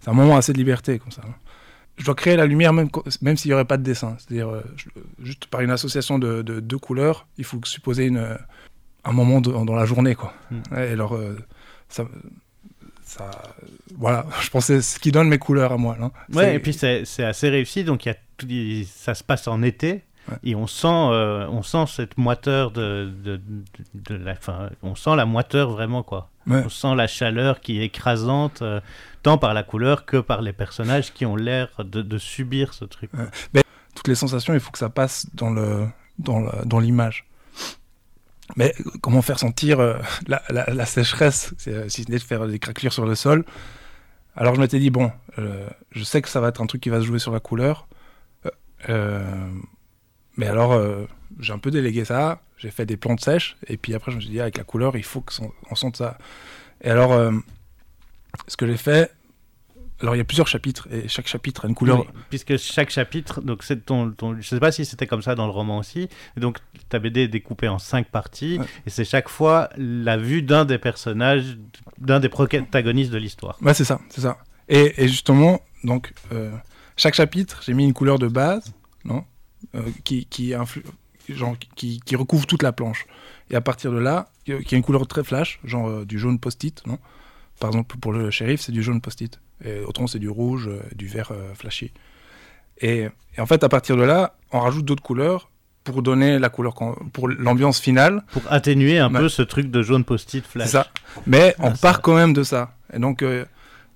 c'est 0.00 0.10
un 0.10 0.14
moment 0.14 0.36
assez 0.36 0.52
de 0.52 0.58
liberté 0.58 0.98
comme 0.98 1.12
ça. 1.12 1.22
hein. 1.26 1.34
Je 1.96 2.04
dois 2.04 2.14
créer 2.14 2.36
la 2.36 2.46
lumière 2.46 2.72
même, 2.72 2.88
même 3.22 3.36
s'il 3.36 3.48
n'y 3.48 3.54
aurait 3.54 3.64
pas 3.64 3.76
de 3.76 3.82
dessin. 3.82 4.16
C'est-à-dire, 4.18 4.48
euh, 4.50 4.62
juste 5.20 5.46
par 5.46 5.62
une 5.62 5.70
association 5.70 6.18
de, 6.18 6.42
de 6.42 6.60
deux 6.60 6.78
couleurs, 6.78 7.26
il 7.38 7.44
faut 7.44 7.58
supposer 7.64 8.04
une, 8.06 8.36
un 9.04 9.12
moment 9.12 9.40
de- 9.40 9.50
dans 9.50 9.74
la 9.74 9.84
journée. 9.84 10.14
Quoi. 10.14 10.32
Mm. 10.50 10.56
Ouais, 10.72 10.88
et 10.90 10.92
alors, 10.92 11.18
ça, 11.88 12.04
ça, 13.08 13.30
voilà, 13.96 14.26
je 14.40 14.50
pensais 14.50 14.80
ce 14.82 14.98
qui 14.98 15.10
donne 15.12 15.28
mes 15.28 15.38
couleurs 15.38 15.72
à 15.72 15.76
moi. 15.76 15.96
là. 15.98 16.10
Ouais, 16.32 16.44
C'est- 16.44 16.54
et 16.54 16.58
puis 16.58 16.72
c'est 16.72 17.04
c'est 17.04 17.24
assez 17.24 17.48
réussi, 17.48 17.84
donc 17.84 18.04
il 18.04 18.08
y 18.10 18.12
a 18.12 18.16
tout- 18.36 18.46
ça 18.86 19.14
se 19.14 19.24
passe 19.24 19.48
en 19.48 19.62
été. 19.62 20.04
Ouais. 20.30 20.36
Et 20.44 20.54
on 20.54 20.66
sent, 20.66 20.86
euh, 20.88 21.46
on 21.48 21.62
sent 21.62 21.84
cette 21.88 22.18
moiteur 22.18 22.70
de, 22.70 23.10
de, 23.24 23.36
de- 23.36 23.42
de 23.94 24.14
la, 24.14 24.32
enfin, 24.32 24.68
on 24.82 24.94
sent 24.94 25.16
la 25.16 25.24
moiteur 25.24 25.70
vraiment 25.70 26.02
quoi. 26.02 26.28
Ouais. 26.46 26.62
On 26.66 26.68
sent 26.68 26.94
la 26.96 27.06
chaleur 27.06 27.60
qui 27.60 27.80
est 27.80 27.84
écrasante, 27.86 28.60
euh, 28.60 28.80
tant 29.22 29.38
par 29.38 29.54
la 29.54 29.62
couleur 29.62 30.04
que 30.04 30.18
par 30.18 30.42
les 30.42 30.52
personnages 30.52 31.14
qui 31.14 31.24
ont 31.24 31.34
l'air 31.36 31.68
de, 31.82 32.18
subir 32.18 32.74
ce 32.74 32.84
truc. 32.84 33.10
toutes 33.94 34.08
les 34.08 34.14
sensations, 34.14 34.52
il 34.54 34.60
faut 34.60 34.70
que 34.70 34.78
ça 34.78 34.90
passe 34.90 35.26
dans 35.34 35.50
le 35.50 35.86
dans 36.18 36.78
l'image. 36.80 37.24
Mais 38.56 38.74
comment 39.02 39.22
faire 39.22 39.38
sentir 39.38 39.78
euh, 39.80 39.98
la, 40.26 40.42
la- 40.50 40.66
la 40.72 40.86
sécheresse, 40.86 41.54
euh, 41.68 41.88
si 41.88 42.04
ce 42.04 42.10
n'est 42.10 42.18
de 42.18 42.22
faire 42.22 42.46
des 42.46 42.58
craquelures 42.58 42.92
sur 42.92 43.04
le 43.06 43.14
sol? 43.14 43.44
Alors 44.36 44.54
je 44.54 44.60
m'étais 44.60 44.78
dit 44.78 44.90
bon, 44.90 45.10
euh, 45.38 45.68
je 45.90 46.04
sais 46.04 46.22
que 46.22 46.28
ça 46.28 46.40
va 46.40 46.48
être 46.48 46.60
un 46.62 46.66
truc 46.66 46.80
qui 46.80 46.88
va 46.90 47.00
se 47.00 47.04
jouer 47.06 47.18
sur 47.18 47.32
la 47.32 47.40
couleur, 47.40 47.86
Euh, 48.46 48.50
euh, 48.88 49.50
mais 50.36 50.46
alors 50.46 50.72
euh, 50.72 51.06
j'ai 51.40 51.52
un 51.52 51.58
peu 51.58 51.70
délégué 51.70 52.04
ça. 52.04 52.40
J'ai 52.56 52.70
fait 52.70 52.86
des 52.86 52.96
plantes 52.96 53.20
sèches 53.20 53.56
et 53.68 53.76
puis 53.76 53.94
après 53.94 54.10
je 54.12 54.16
me 54.16 54.20
suis 54.20 54.30
dit 54.30 54.40
avec 54.40 54.56
la 54.58 54.64
couleur 54.64 54.96
il 54.96 55.04
faut 55.04 55.20
qu'on 55.22 55.74
sente 55.76 55.96
ça. 55.96 56.18
Et 56.82 56.90
alors 56.90 57.12
ce 58.48 58.56
que 58.56 58.66
j'ai 58.66 58.76
fait, 58.76 59.12
alors 60.00 60.14
il 60.14 60.18
y 60.18 60.20
a 60.20 60.24
plusieurs 60.24 60.46
chapitres 60.48 60.86
et 60.92 61.08
chaque 61.08 61.26
chapitre 61.26 61.64
a 61.64 61.68
une 61.68 61.74
couleur. 61.74 62.00
Oui, 62.00 62.06
puisque 62.30 62.56
chaque 62.56 62.90
chapitre, 62.90 63.40
donc 63.40 63.62
c'est 63.64 63.84
ton, 63.84 64.10
ton, 64.12 64.36
je 64.40 64.46
sais 64.48 64.60
pas 64.60 64.70
si 64.72 64.84
c'était 64.84 65.06
comme 65.06 65.22
ça 65.22 65.34
dans 65.34 65.46
le 65.46 65.52
roman 65.52 65.78
aussi, 65.78 66.08
donc 66.36 66.58
ta 66.88 66.98
BD 66.98 67.22
est 67.22 67.28
découpée 67.28 67.68
en 67.68 67.78
cinq 67.78 68.08
parties, 68.08 68.58
Ouais. 68.58 68.66
et 68.86 68.90
c'est 68.90 69.04
chaque 69.04 69.28
fois 69.28 69.70
la 69.76 70.16
vue 70.16 70.42
d'un 70.42 70.64
des 70.64 70.78
personnages, 70.78 71.58
d'un 71.98 72.20
des 72.20 72.28
protagonistes 72.28 73.10
de 73.10 73.18
l'histoire. 73.18 73.56
Ouais, 73.62 73.74
c'est 73.74 73.84
ça, 73.84 74.00
c'est 74.10 74.20
ça. 74.20 74.38
Et, 74.68 75.02
et 75.02 75.08
justement, 75.08 75.60
donc, 75.84 76.12
euh, 76.32 76.52
chaque 76.96 77.14
chapitre, 77.14 77.62
j'ai 77.64 77.74
mis 77.74 77.84
une 77.84 77.94
couleur 77.94 78.18
de 78.18 78.28
base, 78.28 78.72
non 79.04 79.24
Euh, 79.74 79.82
qui, 80.04 80.24
qui, 80.26 80.50
influ- 80.52 80.84
genre, 81.28 81.56
qui, 81.74 81.98
qui 82.00 82.14
recouvre 82.14 82.46
toute 82.46 82.62
la 82.62 82.70
planche. 82.72 83.06
Et 83.50 83.56
à 83.56 83.60
partir 83.60 83.90
de 83.90 83.98
là, 83.98 84.28
qui 84.44 84.52
a 84.52 84.76
une 84.78 84.84
couleur 84.84 85.04
très 85.08 85.24
flash, 85.24 85.58
genre 85.64 85.88
euh, 85.88 86.04
du 86.04 86.16
jaune 86.18 86.38
post-it, 86.38 86.86
non 86.86 86.98
Par 87.58 87.70
exemple, 87.70 87.96
pour 87.98 88.12
le 88.12 88.30
shérif, 88.30 88.60
c'est 88.60 88.70
du 88.72 88.82
jaune 88.84 89.00
post-it. 89.00 89.40
Et 89.64 89.80
autrement, 89.80 90.06
c'est 90.06 90.18
du 90.18 90.28
rouge, 90.28 90.68
euh, 90.68 90.80
du 90.94 91.06
vert 91.06 91.30
euh, 91.32 91.54
flashy. 91.54 91.92
Et, 92.80 93.08
et 93.36 93.40
en 93.40 93.46
fait, 93.46 93.64
à 93.64 93.68
partir 93.68 93.96
de 93.96 94.02
là, 94.02 94.34
on 94.52 94.60
rajoute 94.60 94.84
d'autres 94.84 95.02
couleurs 95.02 95.50
pour 95.84 96.02
donner 96.02 96.38
la 96.38 96.48
couleur, 96.48 96.74
pour 97.12 97.28
l'ambiance 97.28 97.80
finale. 97.80 98.22
Pour 98.32 98.42
atténuer 98.50 98.98
un 98.98 99.10
peu 99.10 99.28
ce 99.28 99.42
truc 99.42 99.70
de 99.70 99.82
jaune 99.82 100.04
post-it 100.04 100.46
flash. 100.46 100.68
Ça. 100.68 100.86
Mais 101.26 101.54
on 101.58 101.68
Ah, 101.70 101.74
ça- 101.74 101.80
part 101.80 102.02
quand 102.02 102.14
même 102.14 102.32
de 102.34 102.42
ça. 102.42 102.76
Et 102.92 102.98
donc, 102.98 103.22
euh, 103.22 103.44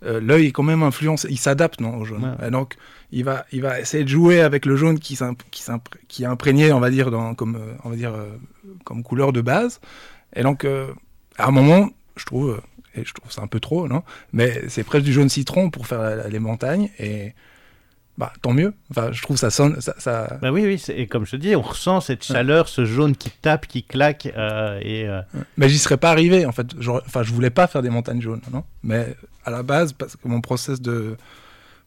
euh, 0.04 0.20
l'œil 0.20 0.46
est 0.46 0.52
quand 0.52 0.62
même 0.62 0.82
influencé. 0.82 1.28
Il 1.30 1.38
s'adapte 1.38 1.80
non, 1.80 1.96
au 1.98 2.04
jaune. 2.04 2.24
Ouais. 2.40 2.48
Et 2.48 2.50
donc, 2.50 2.76
il 3.12 3.24
va, 3.24 3.44
il 3.52 3.60
va 3.62 3.78
essayer 3.78 4.04
de 4.04 4.08
jouer 4.08 4.40
avec 4.40 4.64
le 4.66 4.74
jaune 4.74 4.98
qui, 4.98 5.18
qui, 5.50 5.64
qui 6.08 6.22
est 6.22 6.26
imprégné, 6.26 6.72
on 6.72 6.80
va 6.80 6.90
dire, 6.90 7.10
dans, 7.10 7.34
comme, 7.34 7.58
on 7.84 7.90
va 7.90 7.96
dire, 7.96 8.14
euh, 8.14 8.30
comme 8.84 9.02
couleur 9.02 9.32
de 9.32 9.42
base. 9.42 9.80
Et 10.34 10.42
donc, 10.42 10.64
à 10.64 11.46
un 11.46 11.50
moment, 11.50 11.90
je 12.16 12.24
trouve, 12.24 12.60
et 12.94 13.04
je 13.04 13.12
trouve 13.14 13.30
ça 13.32 13.42
un 13.42 13.46
peu 13.46 13.60
trop, 13.60 13.88
non? 13.88 14.02
Mais 14.32 14.62
c'est 14.68 14.84
presque 14.84 15.04
du 15.04 15.12
jaune 15.12 15.28
citron 15.28 15.70
pour 15.70 15.86
faire 15.86 16.00
la- 16.02 16.16
la- 16.16 16.28
les 16.28 16.38
montagnes. 16.38 16.90
Et 16.98 17.32
bah, 18.18 18.32
tant 18.42 18.52
mieux. 18.52 18.74
Enfin, 18.90 19.10
je 19.12 19.22
trouve 19.22 19.36
ça 19.38 19.50
sonne. 19.50 19.80
Ça, 19.80 19.94
ça- 19.98 20.38
Bah 20.42 20.52
oui, 20.52 20.62
oui, 20.66 20.82
et 20.94 21.06
comme 21.06 21.24
je 21.24 21.30
te 21.32 21.36
dis, 21.36 21.56
on 21.56 21.62
ressent 21.62 22.00
cette 22.02 22.22
chaleur, 22.24 22.68
ce 22.68 22.84
jaune 22.84 23.16
qui 23.16 23.30
tape, 23.30 23.66
qui 23.66 23.82
claque, 23.84 24.26
euh, 24.36 24.78
et 24.82 25.08
euh, 25.08 25.22
Mais 25.56 25.68
j'y 25.70 25.78
serais 25.78 25.96
pas 25.96 26.10
arrivé 26.10 26.44
en 26.44 26.52
fait. 26.52 26.66
Enfin, 26.86 27.22
je 27.22 27.32
voulais 27.32 27.50
pas 27.50 27.66
faire 27.66 27.80
des 27.82 27.90
montagnes 27.90 28.20
jaunes, 28.20 28.42
non? 28.52 28.64
Mais 28.82 29.16
à 29.44 29.50
la 29.50 29.62
base, 29.62 29.92
parce 29.94 30.16
que 30.16 30.28
mon 30.28 30.40
process 30.42 30.80
de 30.80 31.16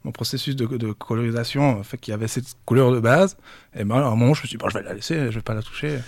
mon 0.04 0.12
processus 0.12 0.56
de, 0.56 0.66
de 0.68 0.92
colorisation 0.92 1.82
fait 1.84 1.98
qu'il 1.98 2.12
y 2.12 2.14
avait 2.16 2.28
cette 2.28 2.46
couleur 2.66 2.92
de 2.92 3.00
base. 3.00 3.38
Et 3.76 3.84
ben 3.84 3.96
à 3.96 4.06
un 4.06 4.16
moment, 4.16 4.34
je 4.36 4.42
me 4.44 4.48
suis 4.48 4.50
dit, 4.50 4.58
bon, 4.58 4.70
je 4.70 4.78
vais 4.78 4.84
la 4.84 4.94
laisser, 4.94 5.16
je 5.32 5.36
vais 5.36 5.42
pas 5.42 5.56
la 5.56 5.64
toucher. 5.64 6.00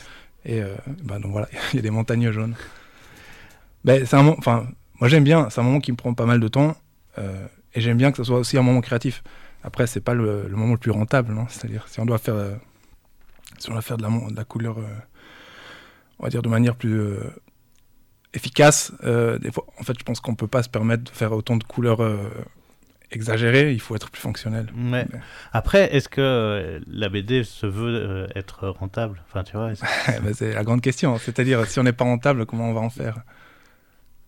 Et 0.45 0.61
euh, 0.61 0.75
ben 1.03 1.19
donc 1.19 1.31
voilà, 1.31 1.47
il 1.73 1.77
y 1.77 1.79
a 1.79 1.81
des 1.81 1.89
montagnes 1.89 2.31
jaunes. 2.31 2.53
Mais 3.83 4.05
c'est 4.05 4.15
un 4.15 4.23
moment, 4.23 4.35
enfin, 4.39 4.67
moi 4.99 5.09
j'aime 5.09 5.23
bien. 5.23 5.49
C'est 5.49 5.59
un 5.61 5.63
moment 5.63 5.79
qui 5.79 5.91
me 5.91 5.97
prend 5.97 6.13
pas 6.13 6.25
mal 6.25 6.39
de 6.39 6.47
temps, 6.47 6.75
euh, 7.17 7.45
et 7.73 7.81
j'aime 7.81 7.97
bien 7.97 8.11
que 8.11 8.17
ce 8.17 8.23
soit 8.23 8.37
aussi 8.39 8.57
un 8.57 8.61
moment 8.63 8.81
créatif. 8.81 9.23
Après, 9.63 9.87
c'est 9.87 10.01
pas 10.01 10.13
le, 10.13 10.47
le 10.47 10.55
moment 10.55 10.73
le 10.73 10.77
plus 10.77 10.91
rentable, 10.91 11.33
non. 11.33 11.45
C'est-à-dire, 11.49 11.85
si 11.87 11.99
on 11.99 12.05
doit 12.05 12.17
faire, 12.19 12.35
euh, 12.35 12.53
si 13.59 13.69
on 13.69 13.73
doit 13.73 13.81
faire 13.81 13.97
de 13.97 14.03
la, 14.03 14.09
mon- 14.09 14.29
de 14.29 14.35
la 14.35 14.43
couleur, 14.45 14.77
euh, 14.79 14.83
on 16.19 16.23
va 16.23 16.29
dire 16.29 16.41
de 16.41 16.49
manière 16.49 16.75
plus 16.75 16.99
efficace. 18.33 18.91
des 19.03 19.51
fois, 19.51 19.65
en 19.79 19.83
fait, 19.83 19.93
je 19.99 20.03
pense 20.03 20.19
qu'on 20.19 20.35
peut 20.35 20.47
pas 20.47 20.63
se 20.63 20.69
permettre 20.69 21.03
de 21.05 21.09
faire 21.09 21.31
autant 21.31 21.57
de 21.57 21.63
couleurs 21.63 21.99
exagérées. 23.11 23.71
Il 23.73 23.79
faut 23.81 23.95
être 23.95 24.09
plus 24.09 24.21
fonctionnel. 24.21 24.67
ouais. 24.75 25.05
Mais- 25.11 25.19
Après, 25.53 25.95
est-ce 25.95 26.09
que 26.09 26.81
la 26.87 27.09
BD 27.09 27.43
se 27.43 27.65
veut 27.65 27.95
euh, 27.95 28.27
être 28.35 28.67
rentable? 28.69 29.21
Enfin, 29.27 29.43
tu 29.43 29.55
vois, 29.57 29.71
est-ce 29.71 29.81
que- 29.81 29.87
Eh 30.17 30.19
ben, 30.21 30.33
c'est 30.33 30.53
la 30.53 30.63
grande 30.63 30.81
question. 30.81 31.17
C'est-à-dire, 31.17 31.65
si 31.65 31.79
on 31.79 31.83
n'est 31.83 31.93
pas 31.93 32.03
rentable, 32.05 32.45
comment 32.45 32.69
on 32.69 32.73
va 32.73 32.81
en 32.81 32.89
faire? 32.89 33.17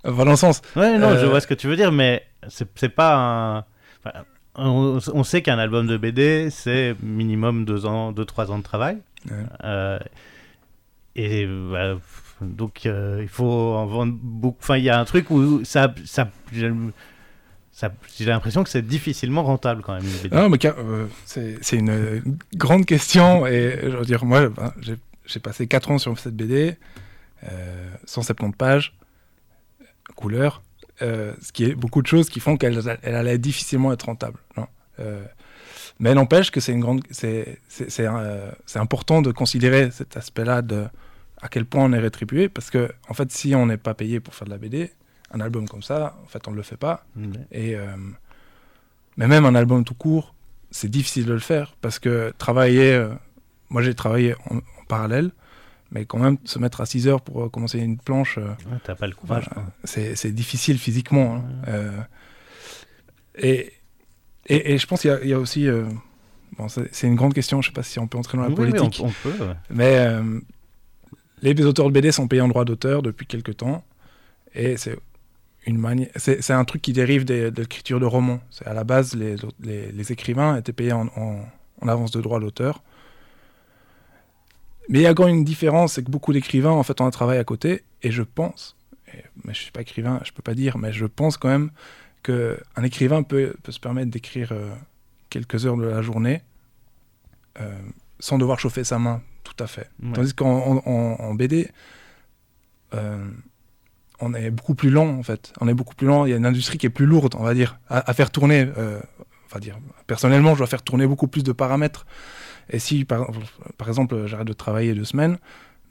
Enfin, 0.05 0.25
dans 0.25 0.31
le 0.31 0.37
sens. 0.37 0.61
Ouais, 0.75 0.97
non, 0.97 1.11
je 1.17 1.25
Euh, 1.25 1.29
vois 1.29 1.41
ce 1.41 1.47
que 1.47 1.53
tu 1.53 1.67
veux 1.67 1.75
dire, 1.75 1.91
mais 1.91 2.25
c'est 2.47 2.89
pas 2.89 3.15
un. 3.15 3.57
enfin, 4.03 4.23
on, 4.55 4.99
on 5.13 5.23
sait 5.23 5.41
qu'un 5.41 5.59
album 5.59 5.87
de 5.87 5.97
BD, 5.97 6.49
c'est 6.49 6.95
minimum 7.01 7.65
deux 7.65 7.85
ans, 7.85 8.11
deux, 8.11 8.25
trois 8.25 8.51
ans 8.51 8.57
de 8.57 8.63
travail. 8.63 8.97
Ouais. 9.29 9.35
Euh, 9.63 9.99
et 11.15 11.45
bah, 11.45 11.97
donc, 12.41 12.85
euh, 12.85 13.19
il 13.21 13.27
faut 13.27 13.45
en 13.75 13.85
vendre 13.85 14.13
beaucoup. 14.21 14.59
Enfin, 14.61 14.77
il 14.77 14.83
y 14.83 14.89
a 14.89 14.99
un 14.99 15.05
truc 15.05 15.29
où 15.29 15.63
ça. 15.65 15.93
ça, 16.05 16.29
j'ai 16.53 18.25
l'impression 18.25 18.63
que 18.63 18.69
c'est 18.69 18.85
difficilement 18.85 19.43
rentable 19.43 19.81
quand 19.81 19.93
même. 19.93 20.03
Non, 20.31 20.49
mais 20.49 20.57
euh, 20.65 21.07
c'est 21.25 21.77
une, 21.77 21.89
euh, 21.89 22.21
grande 22.55 22.85
question. 22.85 23.45
Et 23.47 23.79
je 23.83 23.89
veux 23.97 24.05
dire, 24.05 24.25
moi, 24.25 24.49
ben, 24.49 24.73
j'ai 24.81 24.95
j'ai 25.25 25.39
passé 25.39 25.67
4 25.67 25.91
ans 25.91 25.97
sur 25.99 26.17
cette 26.17 26.35
BD, 26.35 26.75
euh, 27.43 27.89
170 28.05 28.51
pages, 28.57 28.97
couleurs, 30.19 30.61
euh, 31.01 31.33
ce 31.41 31.53
qui 31.53 31.63
est 31.63 31.75
beaucoup 31.75 32.01
de 32.01 32.07
choses 32.07 32.29
qui 32.29 32.41
font 32.41 32.57
qu'elle 32.57 32.81
elle 33.03 33.15
allait 33.15 33.37
difficilement 33.37 33.93
être 33.93 34.03
rentable. 34.03 34.39
Non. 34.57 34.67
Euh, 34.99 35.23
mais 35.99 36.13
n'empêche 36.13 36.51
que 36.51 36.59
c'est 36.59 36.73
une 36.73 36.81
grande, 36.81 37.01
c'est 37.09 37.59
euh, 37.79 38.51
c'est 38.65 38.79
important 38.79 39.21
de 39.21 39.31
considérer 39.31 39.91
cet 39.91 40.17
aspect-là 40.17 40.61
de 40.61 40.85
à 41.41 41.47
quel 41.47 41.65
point 41.65 41.85
on 41.85 41.93
est 41.93 41.99
rétribué, 41.99 42.49
parce 42.49 42.69
que 42.69 42.91
en 43.07 43.13
fait, 43.13 43.31
si 43.31 43.55
on 43.55 43.65
n'est 43.65 43.77
pas 43.77 43.93
payé 43.93 44.19
pour 44.19 44.35
faire 44.35 44.45
de 44.45 44.51
la 44.51 44.57
BD, 44.57 44.91
un 45.31 45.39
album 45.39 45.69
comme 45.69 45.83
ça, 45.83 46.17
en 46.21 46.27
fait, 46.27 46.45
on 46.49 46.51
ne 46.51 46.57
le 46.57 46.63
fait 46.63 46.75
pas. 46.77 47.05
Ouais. 47.15 47.27
Et, 47.51 47.75
euh, 47.75 47.95
mais 49.15 49.27
même 49.27 49.45
un 49.45 49.55
album 49.55 49.85
tout 49.85 49.93
court, 49.95 50.35
c'est 50.69 50.89
difficile 50.89 51.25
de 51.25 51.33
le 51.33 51.39
faire 51.39 51.75
parce 51.79 51.97
que 51.97 52.33
travailler, 52.37 53.07
moi 53.69 53.81
j'ai 53.81 53.95
travaillé 53.95 54.35
en, 54.49 54.57
en 54.57 54.85
parallèle, 54.87 55.31
mais 55.91 56.05
quand 56.05 56.19
même 56.19 56.37
se 56.45 56.59
mettre 56.59 56.81
à 56.81 56.85
6 56.85 57.07
heures 57.07 57.21
pour 57.21 57.43
euh, 57.45 57.49
commencer 57.49 57.79
une 57.79 57.97
planche, 57.97 58.37
euh, 58.37 58.53
T'as 58.83 58.95
pas 58.95 59.07
le 59.07 59.15
courage. 59.15 59.47
voilà, 59.53 59.69
quoi. 59.69 59.73
c'est 60.15 60.31
difficile 60.31 60.77
physiquement. 60.77 61.35
hein. 61.35 61.43
Euh, 61.67 61.99
et, 63.35 63.71
et, 64.47 64.73
et 64.73 64.77
je 64.77 64.87
pense 64.87 65.01
qu'il 65.01 65.09
y 65.11 65.13
a- 65.13 65.21
il 65.23 65.29
y, 65.29 65.33
a 65.33 65.39
aussi, 65.39 65.67
bon, 66.57 66.67
c'est 66.67 67.07
une 67.07 67.15
grande 67.15 67.33
question, 67.33 67.61
je 67.61 67.67
sais 67.69 67.73
pas 67.73 67.83
si 67.83 67.99
on 67.99 68.07
peut 68.07 68.17
entrer 68.17 68.37
dans 68.37 68.43
la 68.43 68.49
Oui, 68.49 68.55
oui, 68.57 68.71
politique. 68.71 69.01
on, 69.03 69.07
on 69.07 69.11
peut. 69.23 69.43
ouais. 69.45 69.53
Mais 69.69 69.97
euh, 69.97 70.39
les 71.41 71.65
auteurs 71.65 71.87
de 71.87 71.91
BD 71.93 72.11
sont 72.11 72.27
payés 72.27 72.41
en 72.41 72.47
droit 72.47 72.65
d'auteur 72.65 73.01
depuis 73.01 73.25
quelques 73.25 73.57
temps. 73.57 73.83
Et 74.55 74.77
c'est 74.77 74.97
une 75.65 76.07
c'est 76.15 76.51
un 76.53 76.65
truc 76.65 76.81
qui 76.81 76.93
dérive 76.93 77.25
des- 77.25 77.51
de 77.51 77.61
l'écriture 77.61 77.99
de 77.99 78.05
romans. 78.05 78.39
À 78.65 78.73
la 78.73 78.83
base, 78.83 79.13
les, 79.15 79.35
les, 79.61 79.91
les 79.91 80.11
écrivains 80.11 80.57
étaient 80.57 80.73
payés 80.73 80.91
en, 80.93 81.07
en- 81.15 81.45
en 81.81 81.87
avance 81.87 82.11
de 82.11 82.19
droit 82.21 82.39
d'auteur. 82.39 82.81
Mais 84.89 84.99
il 84.99 85.01
y 85.03 85.05
a 85.07 85.13
quand 85.13 85.25
même 85.25 85.35
une 85.35 85.43
différence, 85.45 85.93
c'est 85.93 86.03
que 86.03 86.11
beaucoup 86.11 86.33
d'écrivains, 86.33 86.71
en 86.71 86.83
fait, 86.83 86.99
ont 86.99 87.05
un 87.05 87.11
travail 87.11 87.37
à 87.37 87.43
côté. 87.43 87.83
Et 88.03 88.11
je 88.11 88.23
pense, 88.23 88.75
et- 89.13 89.23
mais 89.45 89.53
je 89.53 89.61
suis 89.61 89.71
pas 89.71 89.81
écrivain, 89.81 90.19
je 90.25 90.31
peux 90.31 90.41
pas 90.41 90.55
dire, 90.55 90.77
mais 90.77 90.91
je 90.91 91.05
pense 91.05 91.37
quand 91.37 91.47
même 91.49 91.69
qu'un 92.23 92.83
écrivain 92.83 93.23
peut, 93.23 93.53
peut 93.63 93.71
se 93.71 93.79
permettre 93.79 94.09
d'écrire 94.11 94.51
euh, 94.51 94.73
quelques 95.29 95.65
heures 95.65 95.77
de 95.77 95.85
la 95.85 96.01
journée 96.01 96.41
euh, 97.61 97.71
sans 98.19 98.37
devoir 98.37 98.59
chauffer 98.59 98.83
sa 98.83 98.99
main, 98.99 99.21
tout 99.43 99.63
à 99.63 99.67
fait. 99.67 99.89
Ouais. 100.03 100.11
Tandis 100.13 100.33
qu'en 100.33 100.49
en, 100.49 100.77
en- 100.91 101.15
en 101.19 101.33
BD, 101.35 101.69
euh, 102.93 103.25
on 104.19 104.33
est 104.33 104.49
beaucoup 104.51 104.75
plus 104.75 104.89
lent 104.89 105.07
en 105.07 105.23
fait. 105.23 105.53
On 105.61 105.67
est 105.67 105.73
beaucoup 105.73 105.95
plus 105.95 106.07
lent. 106.07 106.25
Il 106.25 106.31
y 106.31 106.33
a 106.33 106.37
une 106.37 106.45
industrie 106.45 106.77
qui 106.77 106.85
est 106.85 106.89
plus 106.89 107.05
lourde, 107.05 107.35
on 107.37 107.43
va 107.43 107.53
dire, 107.53 107.79
à, 107.89 108.09
à 108.09 108.13
faire 108.13 108.31
tourner. 108.31 108.67
enfin 109.45 109.59
dire, 109.59 109.77
personnellement, 110.07 110.53
je 110.53 110.57
dois 110.59 110.67
faire 110.67 110.81
tourner 110.83 111.07
beaucoup 111.07 111.27
plus 111.27 111.43
de 111.43 111.51
paramètres. 111.51 112.05
Et 112.69 112.79
si, 112.79 113.05
par, 113.05 113.27
par 113.77 113.87
exemple, 113.87 114.25
j'arrête 114.27 114.47
de 114.47 114.53
travailler 114.53 114.93
deux 114.93 115.05
semaines, 115.05 115.37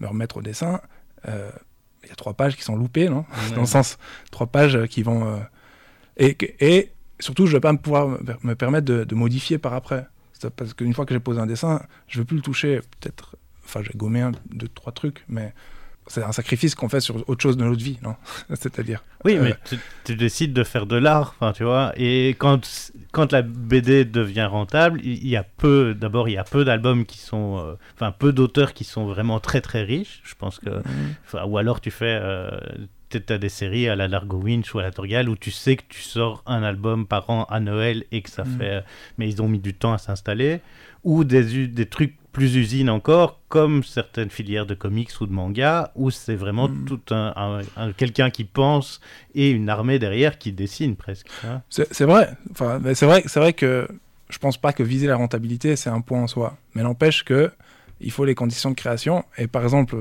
me 0.00 0.06
remettre 0.06 0.36
au 0.38 0.42
dessin, 0.42 0.80
euh, 1.26 1.50
il 2.04 2.08
y 2.08 2.12
a 2.12 2.14
trois 2.14 2.34
pages 2.34 2.56
qui 2.56 2.62
sont 2.62 2.76
loupées, 2.76 3.08
non 3.08 3.24
Dans 3.54 3.60
le 3.62 3.66
sens, 3.66 3.98
trois 4.30 4.46
pages 4.46 4.86
qui 4.86 5.02
vont. 5.02 5.26
euh, 5.26 5.38
et, 6.16 6.36
et 6.60 6.92
surtout, 7.20 7.46
je 7.46 7.52
ne 7.52 7.56
vais 7.56 7.60
pas 7.60 7.72
me 7.72 7.78
pouvoir 7.78 8.08
me- 8.08 8.18
me 8.42 8.54
permettre 8.54 8.86
de, 8.86 9.04
de 9.04 9.14
modifier 9.14 9.58
par 9.58 9.74
après. 9.74 10.06
Parce 10.56 10.72
qu'une 10.74 10.94
fois 10.94 11.04
que 11.04 11.12
j'ai 11.14 11.18
posé 11.20 11.40
un 11.40 11.46
dessin, 11.46 11.82
je 12.06 12.18
ne 12.18 12.22
veux 12.22 12.26
plus 12.26 12.36
le 12.36 12.42
toucher. 12.42 12.80
Peut-être. 13.00 13.36
Enfin, 13.64 13.82
j'ai 13.82 13.92
gommé 13.96 14.20
un, 14.20 14.30
deux, 14.50 14.68
trois 14.68 14.92
trucs, 14.92 15.24
mais 15.28 15.52
c'est 16.08 16.22
un 16.22 16.32
sacrifice 16.32 16.74
qu'on 16.74 16.88
fait 16.88 17.00
sur 17.00 17.28
autre 17.28 17.42
chose 17.42 17.56
de 17.56 17.64
notre 17.64 17.82
vie, 17.82 17.98
non 18.02 18.16
C'est-à-dire. 18.54 19.04
Oui, 19.24 19.36
Euh, 19.36 19.42
mais 19.42 19.54
tu, 19.64 19.76
tu 20.04 20.16
décides 20.16 20.52
de 20.52 20.64
faire 20.64 20.86
de 20.86 20.96
l'art, 20.96 21.34
enfin, 21.38 21.52
tu 21.52 21.64
vois. 21.64 21.92
Et 21.96 22.30
quand, 22.38 22.92
quand 23.12 23.32
la 23.32 23.42
BD 23.42 24.04
devient 24.04 24.44
rentable, 24.50 25.00
il 25.04 25.26
y 25.28 25.36
a 25.36 25.42
peu, 25.44 25.94
d'abord, 25.94 26.28
il 26.28 26.32
y 26.32 26.38
a 26.38 26.44
peu 26.44 26.64
d'albums 26.64 27.04
qui 27.06 27.18
sont, 27.18 27.58
euh, 27.58 27.74
enfin, 27.94 28.12
peu 28.12 28.32
d'auteurs 28.32 28.72
qui 28.74 28.84
sont 28.84 29.06
vraiment 29.06 29.40
très 29.40 29.60
très 29.60 29.82
riches. 29.82 30.20
Je 30.24 30.34
pense 30.34 30.58
que, 30.58 30.70
enfin, 31.26 31.44
ou 31.44 31.58
alors 31.58 31.80
tu 31.80 31.90
fais, 31.90 32.18
euh, 32.20 32.50
tu 33.10 33.22
as 33.30 33.38
des 33.38 33.48
séries 33.48 33.88
à 33.88 33.96
la 33.96 34.06
Largo 34.06 34.36
Winch 34.38 34.74
ou 34.74 34.78
à 34.78 34.82
la 34.82 34.90
Torgal 34.90 35.28
où 35.30 35.36
tu 35.36 35.50
sais 35.50 35.76
que 35.76 35.84
tu 35.88 36.02
sors 36.02 36.42
un 36.46 36.62
album 36.62 37.06
par 37.06 37.30
an 37.30 37.44
à 37.44 37.58
Noël 37.58 38.04
et 38.12 38.20
que 38.22 38.28
ça 38.30 38.44
Mhm. 38.44 38.58
fait, 38.58 38.84
mais 39.16 39.28
ils 39.28 39.40
ont 39.42 39.48
mis 39.48 39.60
du 39.60 39.72
temps 39.74 39.92
à 39.94 39.98
s'installer. 39.98 40.60
Ou 41.04 41.24
des, 41.24 41.68
des 41.68 41.86
trucs 41.86 42.16
plus 42.38 42.56
usines 42.56 42.88
encore, 42.90 43.40
comme 43.48 43.82
certaines 43.84 44.30
filières 44.30 44.66
de 44.66 44.74
comics 44.74 45.10
ou 45.20 45.26
de 45.26 45.32
manga, 45.32 45.92
où 45.94 46.10
c'est 46.10 46.34
vraiment 46.36 46.68
Mhm. 46.68 46.84
tout 46.86 47.00
un, 47.14 47.32
un- 47.36 47.60
un- 47.76 47.92
quelqu'un 47.92 48.30
qui 48.30 48.44
pense 48.44 49.00
et 49.34 49.50
une 49.50 49.68
armée 49.68 49.98
derrière 49.98 50.38
qui 50.38 50.52
dessine 50.52 50.96
presque. 50.96 51.26
hein. 51.44 51.62
C'est 51.68 52.04
vrai. 52.04 52.30
Enfin, 52.50 52.80
c'est 52.94 53.06
vrai, 53.06 53.22
c'est 53.26 53.40
vrai 53.40 53.52
que 53.52 53.86
je 54.30 54.38
pense 54.38 54.56
pas 54.58 54.72
que 54.72 54.82
viser 54.82 55.06
la 55.06 55.16
rentabilité 55.16 55.76
c'est 55.76 55.90
un 55.90 56.00
point 56.00 56.22
en 56.22 56.26
soi. 56.26 56.56
Mais 56.74 56.82
n'empêche 56.82 57.24
que 57.24 57.50
il 58.00 58.10
faut 58.10 58.24
les 58.24 58.34
conditions 58.34 58.70
de 58.70 58.76
création. 58.76 59.24
Et 59.38 59.46
par 59.48 59.62
exemple, 59.64 59.96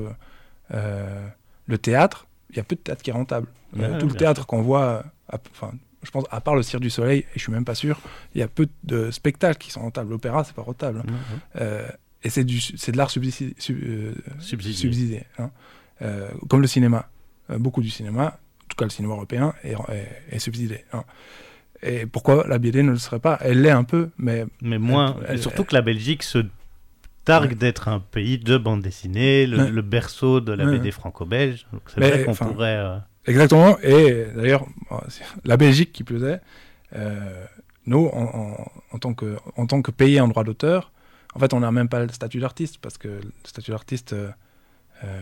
euh, 0.74 1.26
le 1.66 1.78
théâtre, 1.78 2.26
il 2.50 2.56
y 2.56 2.60
a 2.60 2.62
peu 2.62 2.76
de 2.76 2.80
théâtre 2.80 3.02
qui 3.02 3.10
est 3.10 3.12
rentable. 3.12 3.48
Euh, 3.78 3.92
Ouais, 3.92 3.98
tout 3.98 4.06
le 4.06 4.14
théâtre 4.14 4.46
qu'on 4.46 4.62
voit, 4.62 5.04
à- 5.30 5.38
enfin, 5.50 5.72
je 6.02 6.10
pense 6.10 6.24
à 6.30 6.40
part 6.40 6.54
le 6.54 6.62
Cirque 6.62 6.82
du 6.82 6.90
Soleil, 6.90 7.20
et 7.20 7.26
je 7.34 7.40
suis 7.40 7.52
même 7.52 7.64
pas 7.64 7.74
sûr, 7.74 7.98
il 8.34 8.40
y 8.40 8.42
a 8.44 8.48
peu 8.48 8.68
de 8.84 9.10
spectacles 9.10 9.58
qui 9.58 9.70
sont 9.70 9.80
rentables. 9.80 10.10
L'opéra, 10.10 10.44
c'est 10.44 10.54
pas 10.54 10.62
rentable. 10.62 11.00
Mhm. 11.00 11.14
Euh, 11.56 11.88
et 12.24 12.30
c'est 12.30 12.44
du, 12.44 12.60
c'est 12.60 12.92
de 12.92 12.96
l'art 12.96 13.10
subsidi- 13.10 13.54
sub- 13.58 13.82
euh, 13.82 14.12
Subsidié. 14.40 14.76
subsidié, 14.76 15.24
hein. 15.38 15.50
Euh, 16.02 16.28
comme 16.48 16.60
le 16.60 16.66
cinéma. 16.68 17.08
Euh, 17.50 17.58
beaucoup 17.58 17.80
du 17.82 17.90
cinéma, 17.90 18.38
en 18.64 18.66
tout 18.68 18.76
cas 18.76 18.84
le 18.84 18.90
cinéma 18.90 19.14
européen, 19.14 19.54
est, 19.64 19.72
est- 19.72 20.08
est 20.36 20.38
subsidié. 20.38 20.84
hein. 20.92 21.04
Et 21.82 22.06
pourquoi 22.06 22.44
la 22.48 22.58
BD 22.58 22.82
ne 22.82 22.90
le 22.90 22.98
serait 22.98 23.20
pas? 23.20 23.38
Elle 23.40 23.62
l'est 23.62 23.70
un 23.70 23.84
peu, 23.84 24.10
mais 24.18 24.44
Mais 24.62 24.78
moins. 24.78 25.16
Elle- 25.28 25.40
surtout 25.40 25.64
que 25.64 25.74
la 25.74 25.80
Belgique 25.82 26.22
se 26.24 26.44
targue 27.24 27.50
Ouais. 27.50 27.54
d'être 27.56 27.88
un 27.88 28.00
pays 28.00 28.38
de 28.38 28.56
bande 28.58 28.82
dessinée, 28.82 29.46
le, 29.46 29.58
Ouais. 29.58 29.70
le 29.70 29.82
berceau 29.82 30.40
de 30.40 30.52
la 30.52 30.64
Ouais. 30.64 30.78
BD 30.78 30.90
franco-belge. 30.90 31.66
Donc 31.72 31.82
c'est 31.94 32.00
vrai 32.00 32.24
qu'on 32.24 32.34
pourrait. 32.34 32.76
euh, 32.78 32.96
exactement. 33.26 33.78
Et 33.80 34.26
d'ailleurs, 34.34 34.66
la 35.44 35.56
Belgique 35.56 35.92
qui 35.92 36.02
plus 36.04 36.24
est, 36.24 36.40
euh, 36.96 37.44
nous, 37.86 38.06
en, 38.12 38.22
en- 38.24 38.72
en 38.92 38.98
tant 38.98 39.14
que, 39.14 39.36
en 39.56 39.66
tant 39.66 39.80
que 39.82 39.90
pays 39.92 40.20
en 40.20 40.26
droit 40.28 40.42
d'auteur, 40.44 40.90
en 41.34 41.38
fait, 41.38 41.52
on 41.52 41.60
n'a 41.60 41.70
même 41.70 41.88
pas 41.88 42.04
le 42.04 42.12
statut 42.12 42.40
d'artiste, 42.40 42.78
parce 42.78 42.98
que 42.98 43.08
le 43.08 43.32
statut 43.44 43.70
d'artiste, 43.70 44.12
euh, 44.12 44.30
euh, 45.04 45.20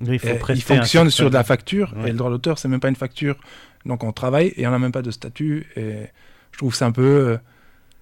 il 0.00 0.18
faut 0.18 0.36
fonctionne 0.60 1.10
sur 1.10 1.30
de 1.30 1.34
la 1.34 1.44
facture 1.44 1.94
Ouais. 1.96 2.08
et 2.08 2.12
le 2.12 2.18
droit 2.18 2.30
d'auteur 2.30 2.58
c'est 2.58 2.68
même 2.68 2.80
pas 2.80 2.88
une 2.90 2.96
facture 2.96 3.36
donc 3.86 4.04
on 4.04 4.12
travaille 4.12 4.52
et 4.56 4.66
on 4.66 4.70
n'a 4.70 4.78
même 4.78 4.92
pas 4.92 5.00
de 5.02 5.10
statut 5.10 5.66
et 5.74 6.08
je 6.52 6.58
trouve 6.58 6.74
c'est 6.74 6.84
un 6.84 6.92
peu 6.92 7.38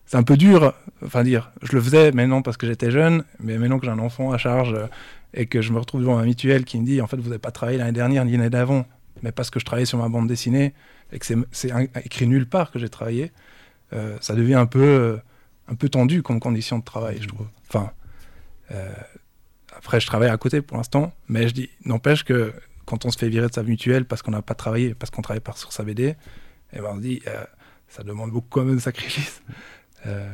c'est 0.07 0.17
un 0.17 0.25
peu 0.25 0.37
dur 0.37 0.75
enfin 1.05 1.23
dire 1.23 1.53
je 1.63 1.73
le 1.77 1.81
faisais 1.81 2.11
maintenant 2.13 2.43
parce 2.43 2.57
que 2.57 2.67
j'étais 2.67 2.91
jeune 2.91 3.25
mais 3.39 3.59
maintenant 3.59 3.79
que 3.79 3.87
j'ai 3.87 3.93
un 3.93 3.99
enfant 4.01 4.33
à 4.33 4.39
charge 4.39 4.75
euh, 4.75 4.87
et 5.35 5.47
que 5.47 5.63
je 5.63 5.73
me 5.73 5.79
retrouve 5.79 6.01
devant 6.01 6.19
un 6.19 6.25
mutuel 6.25 6.65
qui 6.65 6.79
me 6.81 6.85
dit 6.85 7.01
en 7.01 7.07
fait 7.07 7.17
vous 7.17 7.29
n'avez 7.29 7.39
pas 7.39 7.53
travaillé 7.53 7.79
l'année 7.79 7.93
dernière 7.93 8.25
ni 8.25 8.33
l'année 8.33 8.51
d'avant 8.51 8.87
mais 9.23 9.31
parce 9.31 9.51
que 9.51 9.61
je 9.61 9.65
travaillais 9.65 9.87
sur 9.87 9.99
ma 9.99 10.09
bande 10.09 10.27
dessinée 10.27 10.75
et 11.13 11.19
que 11.19 11.27
c'est 11.53 11.71
écrit 12.05 12.27
nulle 12.27 12.47
part 12.47 12.73
que 12.73 12.79
j'ai 12.81 12.89
travaillé 12.89 13.31
euh, 13.93 14.17
ça 14.21 14.35
devient 14.35 14.55
un 14.55 14.67
peu 14.67 14.83
euh, 14.83 15.17
un 15.69 15.75
peu 15.75 15.89
tendu 15.89 16.23
comme 16.23 16.41
condition 16.41 16.79
de 16.79 16.85
travail 16.85 17.19
je 17.21 17.29
trouve 17.29 17.47
enfin 17.69 17.91
euh, 18.71 18.93
après, 19.77 19.99
je 20.01 20.07
travaille 20.07 20.29
à 20.31 20.37
côté 20.37 20.63
pour 20.63 20.77
l'instant, 20.77 21.13
mais 21.29 21.49
je 21.49 21.55
dis, 21.55 21.69
n'empêche 21.85 22.23
que 22.25 22.53
quand 22.87 23.05
on 23.05 23.11
se 23.11 23.19
fait 23.19 23.29
virer 23.29 23.49
de 23.49 23.53
sa 23.53 23.63
mutuelle 23.65 24.05
parce 24.05 24.23
qu'on 24.23 24.31
n'a 24.31 24.41
pas 24.41 24.55
travaillé, 24.55 24.95
parce 24.95 25.11
qu'on 25.11 25.21
travaille 25.21 25.41
pas 25.41 25.53
sur 25.57 25.73
sa 25.73 25.83
BD, 25.83 26.15
et 26.73 26.79
ben 26.79 26.85
on 26.93 26.97
se 26.97 27.01
dit, 27.01 27.21
euh, 27.27 27.43
ça 27.89 28.03
demande 28.05 28.31
beaucoup 28.31 28.47
quand 28.51 28.65
même 28.65 28.77
de 28.77 28.81
sacrifices. 28.81 29.43
Euh, 30.07 30.29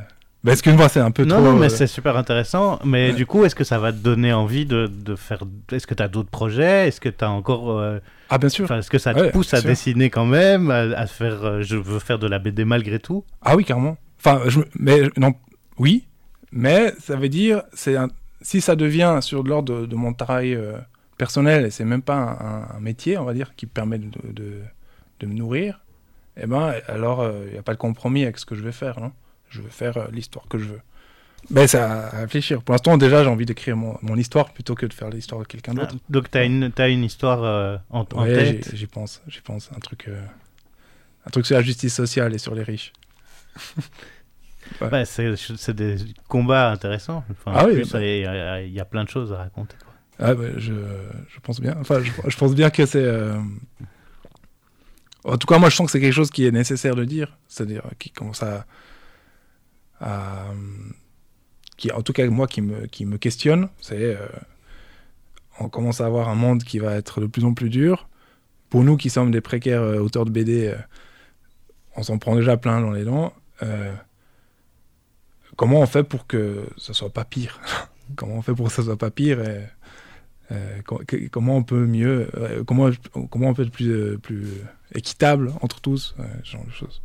qu'une 0.61 0.75
fois, 0.75 0.89
c'est 0.89 0.99
un 0.99 1.11
peu 1.11 1.23
Non, 1.23 1.35
trop. 1.35 1.43
non, 1.45 1.55
mais 1.55 1.67
euh, 1.67 1.69
c'est 1.69 1.87
super 1.87 2.17
intéressant. 2.17 2.77
Mais 2.83 3.11
ouais. 3.11 3.13
du 3.15 3.25
coup, 3.25 3.45
est-ce 3.45 3.55
que 3.55 3.63
ça 3.63 3.79
va 3.79 3.93
te 3.93 3.99
donner 3.99 4.33
envie 4.33 4.65
de, 4.65 4.87
de 4.87 5.15
faire. 5.15 5.43
Est-ce 5.71 5.87
que 5.87 5.93
tu 5.93 6.03
as 6.03 6.09
d'autres 6.09 6.29
projets? 6.29 6.89
Est-ce 6.89 6.99
que 6.99 7.07
tu 7.07 7.23
as 7.23 7.29
encore. 7.31 7.79
euh, 7.79 7.99
Ah, 8.29 8.37
bien 8.37 8.49
sûr. 8.49 8.65
Enfin, 8.65 8.79
est-ce 8.79 8.89
que 8.89 8.97
ça 8.97 9.13
te 9.13 9.19
Ouais, 9.21 9.31
pousse 9.31 9.53
à 9.53 9.61
sûr. 9.61 9.69
dessiner 9.69 10.09
quand 10.09 10.25
même 10.25 10.69
à, 10.71 10.79
à 10.79 11.07
faire. 11.07 11.45
euh, 11.45 11.61
je 11.61 11.77
veux 11.77 11.99
faire 11.99 12.19
de 12.19 12.27
la 12.27 12.37
BD 12.37 12.65
malgré 12.65 12.99
tout? 12.99 13.23
Ah 13.41 13.55
oui, 13.55 13.63
carrément. 13.63 13.95
Enfin, 14.23 14.41
je, 14.47 14.59
mais 14.77 15.01
non, 15.17 15.33
oui, 15.77 16.05
mais 16.51 16.93
ça 16.99 17.15
veut 17.15 17.29
dire, 17.29 17.63
c'est 17.73 17.95
si 18.41 18.61
ça 18.61 18.75
devient 18.75 19.19
sur 19.21 19.43
de 19.43 19.49
l'ordre 19.49 19.81
de, 19.81 19.85
de 19.87 19.95
mon 19.95 20.13
travail 20.13 20.53
euh, 20.55 20.77
personnel, 21.17 21.65
et 21.65 21.71
c'est 21.71 21.85
même 21.85 22.01
pas 22.03 22.67
un, 22.75 22.79
métier, 22.79 23.17
on 23.17 23.25
va 23.25 23.33
dire, 23.33 23.55
qui 23.55 23.65
me 23.65 23.71
permet 23.71 23.97
de, 23.99 24.09
de, 24.31 24.61
de 25.19 25.25
me 25.27 25.33
nourrir, 25.33 25.81
eh 26.37 26.45
ben, 26.47 26.73
alors 26.87 27.27
il 27.47 27.51
n'y 27.53 27.57
a 27.57 27.63
pas 27.63 27.73
de 27.73 27.79
compromis 27.79 28.23
avec 28.23 28.37
ce 28.37 28.45
que 28.45 28.55
je 28.55 28.61
vais 28.63 28.71
faire, 28.71 28.99
non 28.99 29.11
Je 29.49 29.61
vais 29.61 29.69
faire 29.69 29.97
euh, 29.97 30.07
l'histoire 30.11 30.47
que 30.47 30.57
je 30.57 30.65
veux. 30.65 30.81
Ben, 31.49 31.67
c'est 31.67 31.79
à 31.79 32.09
réfléchir. 32.09 32.61
Pour 32.61 32.73
l'instant, 32.73 32.97
déjà, 32.97 33.23
j'ai 33.23 33.29
envie 33.29 33.45
d'écrire 33.45 33.75
mon, 33.75 33.97
mon 34.03 34.15
histoire 34.15 34.53
plutôt 34.53 34.75
que 34.75 34.85
de 34.85 34.93
faire 34.93 35.09
l'histoire 35.09 35.41
de 35.41 35.47
quelqu'un 35.47 35.73
d'autre. 35.73 35.95
Ah, 35.97 36.03
Donc, 36.09 36.29
tu 36.31 36.37
as 36.37 36.43
une, 36.45 36.71
une 36.77 37.03
histoire 37.03 37.43
euh, 37.43 37.77
en, 37.89 37.99
en 38.01 38.03
Ouais, 38.21 38.33
tête? 38.35 38.69
j'y- 38.71 38.77
j'y 38.77 38.87
pense, 38.87 39.21
j'y 39.27 39.41
pense. 39.41 39.69
Un 39.75 39.79
truc, 39.79 40.05
euh, 40.07 40.21
un 41.25 41.29
truc 41.31 41.45
sur 41.45 41.55
la 41.55 41.63
justice 41.63 41.93
sociale 41.95 42.33
et 42.33 42.37
sur 42.37 42.53
les 42.55 42.63
riches. 42.63 42.93
Ouais, 44.81 45.05
c'est 45.05 45.35
c'est 45.35 45.73
des 45.75 45.95
combats 46.27 46.71
intéressants. 46.71 47.23
Enfin, 47.31 47.51
Ah 47.55 47.63
en 47.63 47.67
oui, 47.67 47.73
plus, 47.75 47.91
bah. 47.91 48.01
il 48.05 48.21
y, 48.21 48.25
a- 48.25 48.61
il 48.61 48.71
y 48.73 48.79
a 48.79 48.85
plein 48.85 49.03
de 49.03 49.09
choses 49.09 49.33
à 49.33 49.37
raconter. 49.37 49.75
quoi. 49.83 49.93
Ah 50.19 50.33
bah, 50.35 50.45
je, 50.57 50.73
je 51.27 51.39
pense 51.41 51.59
bien. 51.59 51.75
Enfin, 51.79 51.99
je, 52.01 52.11
je 52.27 52.37
pense 52.37 52.53
bien 52.55 52.69
que 52.69 52.85
c'est. 52.85 53.03
euh, 53.03 53.37
En 55.23 55.37
tout 55.37 55.47
cas, 55.47 55.57
moi, 55.57 55.69
je 55.69 55.75
sens 55.75 55.87
que 55.87 55.91
c'est 55.91 55.99
quelque 55.99 56.13
chose 56.13 56.29
qui 56.31 56.45
est 56.45 56.51
nécessaire 56.51 56.95
de 56.95 57.03
dire. 57.05 57.37
C'est-à-dire 57.47 57.83
qui 57.99 58.11
commence 58.11 58.43
à. 58.43 58.65
à, 59.99 60.45
Qui, 61.77 61.91
en 61.91 62.01
tout 62.01 62.13
cas, 62.13 62.27
moi, 62.29 62.47
qui 62.47 62.61
me, 62.61 62.85
qui 62.87 63.05
me 63.05 63.17
questionne. 63.17 63.67
C'est. 63.81 64.15
euh, 64.15 64.25
On 65.59 65.69
commence 65.69 66.01
à 66.01 66.05
avoir 66.05 66.29
un 66.29 66.35
monde 66.35 66.63
qui 66.63 66.79
va 66.79 66.93
être 66.95 67.19
de 67.19 67.25
plus 67.27 67.43
en 67.45 67.53
plus 67.53 67.69
dur. 67.69 68.07
Pour 68.69 68.83
nous 68.83 68.95
qui 68.95 69.09
sommes 69.09 69.31
des 69.31 69.41
précaires 69.41 69.81
euh, 69.81 69.99
auteurs 69.99 70.23
de 70.25 70.31
BD, 70.31 70.67
euh, 70.67 70.75
on 71.97 72.03
s'en 72.03 72.17
prend 72.19 72.35
déjà 72.35 72.55
plein 72.57 72.79
dans 72.79 72.91
les 72.91 73.03
dents. 73.03 73.33
Euh, 73.63 73.93
Comment 75.57 75.81
on 75.81 75.85
fait 75.85 76.03
pour 76.03 76.27
que 76.27 76.67
ça 76.77 76.93
soit 76.93 77.09
pas 77.09 77.25
pire 77.25 77.59
Comment 78.15 78.35
on 78.35 78.41
fait 78.41 78.53
pour 78.53 78.67
que 78.67 78.73
ça 78.73 78.83
soit 78.83 78.97
pas 78.97 79.11
pire 79.11 79.41
et, 79.41 79.67
euh, 80.51 80.81
comment 81.31 81.55
on 81.55 81.63
peut 81.63 81.85
mieux, 81.85 82.29
euh, 82.35 82.63
comment, 82.65 82.89
comment 83.29 83.49
on 83.49 83.53
peut 83.53 83.63
être 83.63 83.71
plus, 83.71 84.17
plus 84.19 84.47
équitable 84.93 85.53
entre 85.61 85.79
tous, 85.79 86.13
ce 86.43 86.51
genre 86.51 86.65
de 86.65 86.71
choses. 86.71 87.01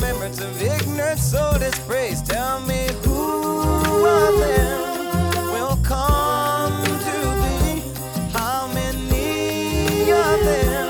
remembrance 0.00 0.40
of 0.40 0.62
ignorance, 0.62 1.22
soul 1.22 1.58
disgrace. 1.58 2.22
Tell 2.22 2.60
me 2.60 2.88
who 3.04 4.06
of 4.06 4.38
them 4.38 5.52
will 5.52 5.76
come 5.84 6.82
to 6.84 7.18
be? 7.42 7.82
How 8.32 8.66
many 8.72 10.10
of 10.10 10.40
them 10.40 10.88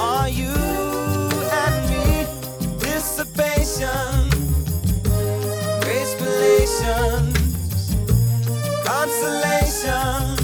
are 0.00 0.28
you 0.28 0.54
and 1.64 1.90
me? 1.90 2.26
Dissipation, 2.78 4.30
grace 5.82 6.14
relations, 6.20 7.96
consolation, 8.84 10.36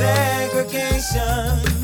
segregation 0.00 1.76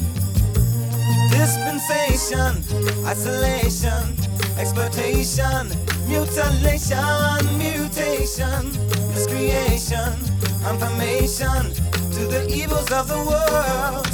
dispensation, 1.30 2.62
isolation 3.06 4.31
exploitation, 4.58 5.68
mutilation, 6.06 7.58
mutation, 7.58 8.72
miscreation, 9.14 10.14
confirmation 10.62 11.72
to 12.12 12.26
the 12.26 12.46
evils 12.52 12.90
of 12.92 13.08
the 13.08 13.18
world. 13.18 14.11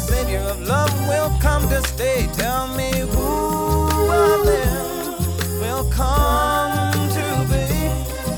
Savior 0.00 0.40
of 0.40 0.60
love 0.66 0.92
will 1.08 1.30
come 1.40 1.68
to 1.68 1.82
stay. 1.88 2.28
Tell 2.32 2.68
me 2.68 2.90
who 3.12 4.10
of 4.10 4.44
them 4.46 5.60
will 5.60 5.84
come 5.90 7.08
to 7.18 7.46
be? 7.52 7.68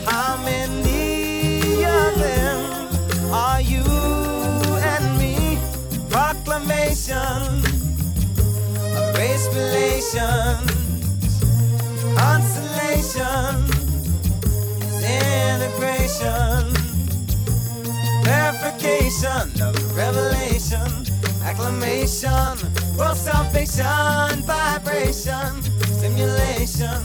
How 0.04 0.36
many 0.44 1.84
of 1.84 2.18
them 2.18 3.32
are 3.32 3.60
you 3.60 3.84
and 4.92 5.18
me? 5.18 5.58
Proclamation 6.10 7.64
of 8.96 9.14
race 9.16 9.46
relations, 9.54 10.70
consolation 12.16 13.72
integration, 15.04 16.72
verification 18.24 19.62
of 19.62 19.96
revelation, 19.96 21.06
acclamation, 21.62 22.58
world 22.98 23.16
salvation, 23.16 24.42
vibration, 24.42 25.62
stimulation, 25.96 27.00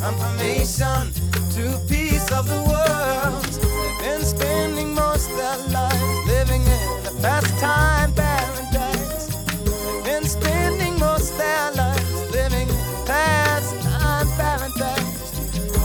confirmation 0.00 1.12
to 1.50 1.80
peace 1.88 2.30
of 2.32 2.46
the 2.46 2.60
world. 2.68 3.44
They've 3.44 4.18
been 4.18 4.24
spending 4.24 4.94
most 4.94 5.28
their 5.30 5.56
lives 5.68 6.26
living 6.26 6.62
in 6.62 7.06
a 7.06 7.22
pastime 7.22 8.12
paradise. 8.14 9.26
They've 9.64 10.04
been 10.04 10.24
spending 10.24 10.98
most 10.98 11.36
their 11.38 11.72
lives 11.72 12.30
living 12.32 12.68
in 12.68 13.06
pastime 13.06 14.28
paradise. 14.36 15.30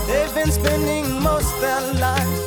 They've 0.07 0.33
been 0.33 0.51
spending 0.51 1.21
most 1.21 1.59
their 1.61 1.93
lives 1.93 2.46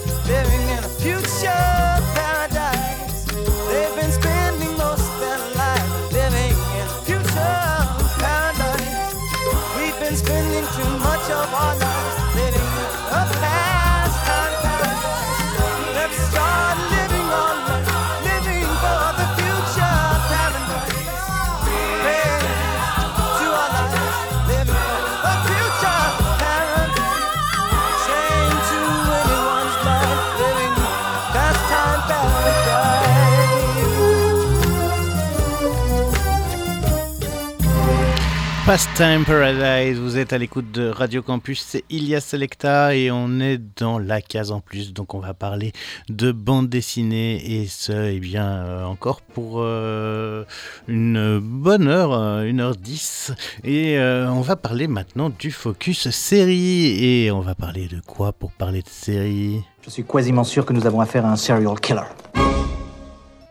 Pastime 38.71 39.25
Paradise, 39.25 39.99
vous 39.99 40.17
êtes 40.17 40.33
à 40.33 40.39
l'écoute 40.39 40.71
de 40.71 40.91
Radio 40.91 41.23
Campus, 41.23 41.61
c'est 41.61 41.83
Ilias 41.91 42.21
Selecta 42.21 42.95
et 42.95 43.11
on 43.11 43.41
est 43.41 43.59
dans 43.77 43.99
la 43.99 44.23
case 44.23 44.53
en 44.53 44.61
plus, 44.61 44.93
donc 44.93 45.13
on 45.13 45.19
va 45.19 45.35
parler 45.35 45.73
de 46.09 46.31
bande 46.31 46.69
dessinée 46.69 47.63
et 47.63 47.67
ce, 47.67 47.91
eh 47.91 48.21
bien, 48.21 48.47
euh, 48.47 48.85
encore 48.85 49.23
pour 49.23 49.55
euh, 49.57 50.45
une 50.87 51.41
bonne 51.41 51.89
heure, 51.89 52.13
euh, 52.13 52.45
une 52.45 52.61
heure 52.61 52.77
dix, 52.77 53.33
et 53.65 53.99
euh, 53.99 54.31
on 54.31 54.41
va 54.41 54.55
parler 54.55 54.87
maintenant 54.87 55.31
du 55.37 55.51
focus 55.51 56.09
série. 56.11 57.05
Et 57.05 57.33
on 57.33 57.41
va 57.41 57.57
parler 57.57 57.89
de 57.89 58.01
quoi 58.07 58.33
pour 58.33 58.53
parler 58.53 58.83
de 58.83 58.89
série? 58.89 59.65
Je 59.85 59.91
suis 59.91 60.05
quasiment 60.05 60.45
sûr 60.45 60.65
que 60.65 60.73
nous 60.73 60.87
avons 60.87 61.01
affaire 61.01 61.27
à 61.27 61.33
un 61.33 61.37
serial 61.37 61.81
killer. 61.81 62.03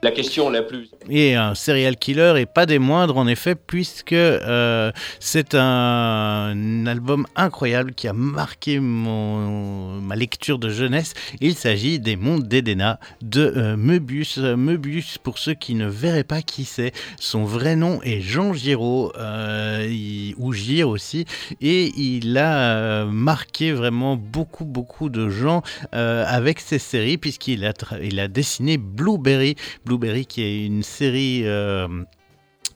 La 0.02 0.12
question 0.12 0.50
la 0.50 0.62
plus 0.62 0.90
et 1.10 1.36
un 1.36 1.56
serial 1.56 1.98
killer 1.98 2.36
et 2.38 2.46
pas 2.46 2.66
des 2.66 2.80
moindres 2.80 3.18
en 3.18 3.28
effet 3.28 3.56
puisque 3.56 4.14
euh, 4.14 4.92
c'est 5.20 5.56
un, 5.56 6.86
album 6.86 7.26
incroyable 7.36 7.94
qui 7.94 8.08
a 8.08 8.14
marqué 8.14 8.80
mon, 8.80 10.00
ma 10.02 10.16
lecture 10.16 10.60
de 10.60 10.70
jeunesse. 10.70 11.14
Il 11.42 11.56
s'agit 11.56 12.00
des 12.00 12.16
Mondes 12.16 12.48
d'Edena 12.48 13.00
de 13.22 13.54
euh, 13.56 13.76
Möbius. 13.76 14.38
Möbius, 14.38 15.18
pour 15.18 15.38
ceux 15.38 15.54
qui 15.54 15.76
ne 15.76 15.88
verraient 15.88 16.24
pas 16.24 16.42
qui 16.42 16.66
c'est, 16.66 16.94
son 17.20 17.44
vrai 17.44 17.76
nom 17.76 18.02
est 18.04 18.22
Jean 18.22 18.54
Giraud 18.54 19.12
euh, 19.18 20.34
ou 20.38 20.54
Gire 20.54 20.90
aussi 20.90 21.26
et 21.62 21.92
il 21.98 22.38
a 22.38 22.60
euh, 22.60 23.06
marqué 23.06 23.72
vraiment 23.72 24.16
beaucoup 24.16 24.66
beaucoup 24.66 25.10
de 25.10 25.30
gens 25.30 25.62
euh, 25.94 26.24
avec 26.28 26.60
ses 26.60 26.80
séries 26.80 27.18
puisqu'il 27.18 27.66
a, 27.66 27.74
il 28.02 28.20
a 28.20 28.28
dessiné 28.28 28.78
Blueberry 28.78 29.56
Blueberry, 29.90 30.28
qui 30.28 30.44
est 30.44 30.66
une 30.68 30.84
série 30.84 31.42
euh, 31.46 31.88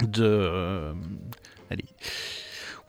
de. 0.02 0.24
euh, 0.24 0.94
allez, 1.70 1.86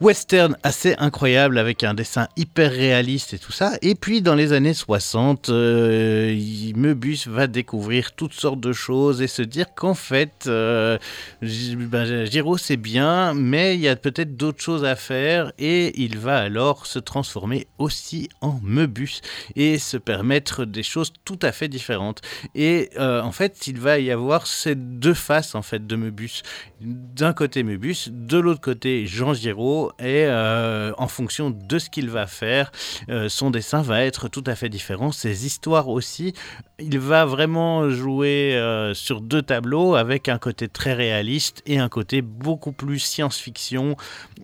western 0.01 0.57
assez 0.63 0.95
incroyable 0.97 1.57
avec 1.57 1.83
un 1.83 1.93
dessin 1.93 2.27
hyper 2.35 2.71
réaliste 2.71 3.33
et 3.33 3.39
tout 3.39 3.51
ça. 3.51 3.73
Et 3.81 3.95
puis 3.95 4.21
dans 4.21 4.35
les 4.35 4.51
années 4.51 4.73
60, 4.73 5.49
euh, 5.49 6.35
Möbius 6.75 7.27
va 7.27 7.47
découvrir 7.47 8.11
toutes 8.13 8.33
sortes 8.33 8.59
de 8.59 8.73
choses 8.73 9.21
et 9.21 9.27
se 9.27 9.41
dire 9.41 9.73
qu'en 9.73 9.93
fait, 9.93 10.45
euh, 10.47 10.97
ben, 11.41 12.25
Giro 12.25 12.57
c'est 12.57 12.77
bien, 12.77 13.33
mais 13.33 13.75
il 13.75 13.81
y 13.81 13.87
a 13.87 13.95
peut-être 13.95 14.35
d'autres 14.35 14.61
choses 14.61 14.83
à 14.83 14.95
faire 14.95 15.53
et 15.57 15.99
il 16.01 16.17
va 16.17 16.37
alors 16.37 16.85
se 16.85 16.99
transformer 16.99 17.67
aussi 17.77 18.29
en 18.41 18.59
Möbius 18.63 19.21
et 19.55 19.79
se 19.79 19.97
permettre 19.97 20.65
des 20.65 20.83
choses 20.83 21.13
tout 21.23 21.39
à 21.41 21.51
fait 21.51 21.69
différentes. 21.69 22.21
Et 22.53 22.89
euh, 22.97 23.21
en 23.21 23.31
fait, 23.31 23.67
il 23.67 23.79
va 23.79 23.99
y 23.99 24.11
avoir 24.11 24.45
ces 24.47 24.75
deux 24.75 25.13
faces 25.13 25.55
en 25.55 25.61
fait 25.61 25.87
de 25.87 25.95
Möbius. 25.95 26.43
D'un 26.81 27.33
côté 27.33 27.63
Möbius, 27.63 28.09
de 28.11 28.37
l'autre 28.37 28.61
côté 28.61 29.05
Jean 29.07 29.33
Giraud, 29.33 29.84
et 29.99 30.25
euh, 30.25 30.91
en 30.97 31.07
fonction 31.07 31.49
de 31.49 31.79
ce 31.79 31.89
qu'il 31.89 32.09
va 32.09 32.27
faire, 32.27 32.71
euh, 33.09 33.29
son 33.29 33.51
dessin 33.51 33.81
va 33.81 34.03
être 34.03 34.27
tout 34.27 34.43
à 34.47 34.55
fait 34.55 34.69
différent. 34.69 35.11
Ses 35.11 35.45
histoires 35.45 35.87
aussi, 35.89 36.33
il 36.79 36.99
va 36.99 37.25
vraiment 37.25 37.89
jouer 37.89 38.55
euh, 38.55 38.93
sur 38.93 39.21
deux 39.21 39.41
tableaux 39.41 39.95
avec 39.95 40.29
un 40.29 40.37
côté 40.37 40.67
très 40.67 40.93
réaliste 40.93 41.61
et 41.65 41.79
un 41.79 41.89
côté 41.89 42.21
beaucoup 42.21 42.71
plus 42.71 42.99
science-fiction. 42.99 43.95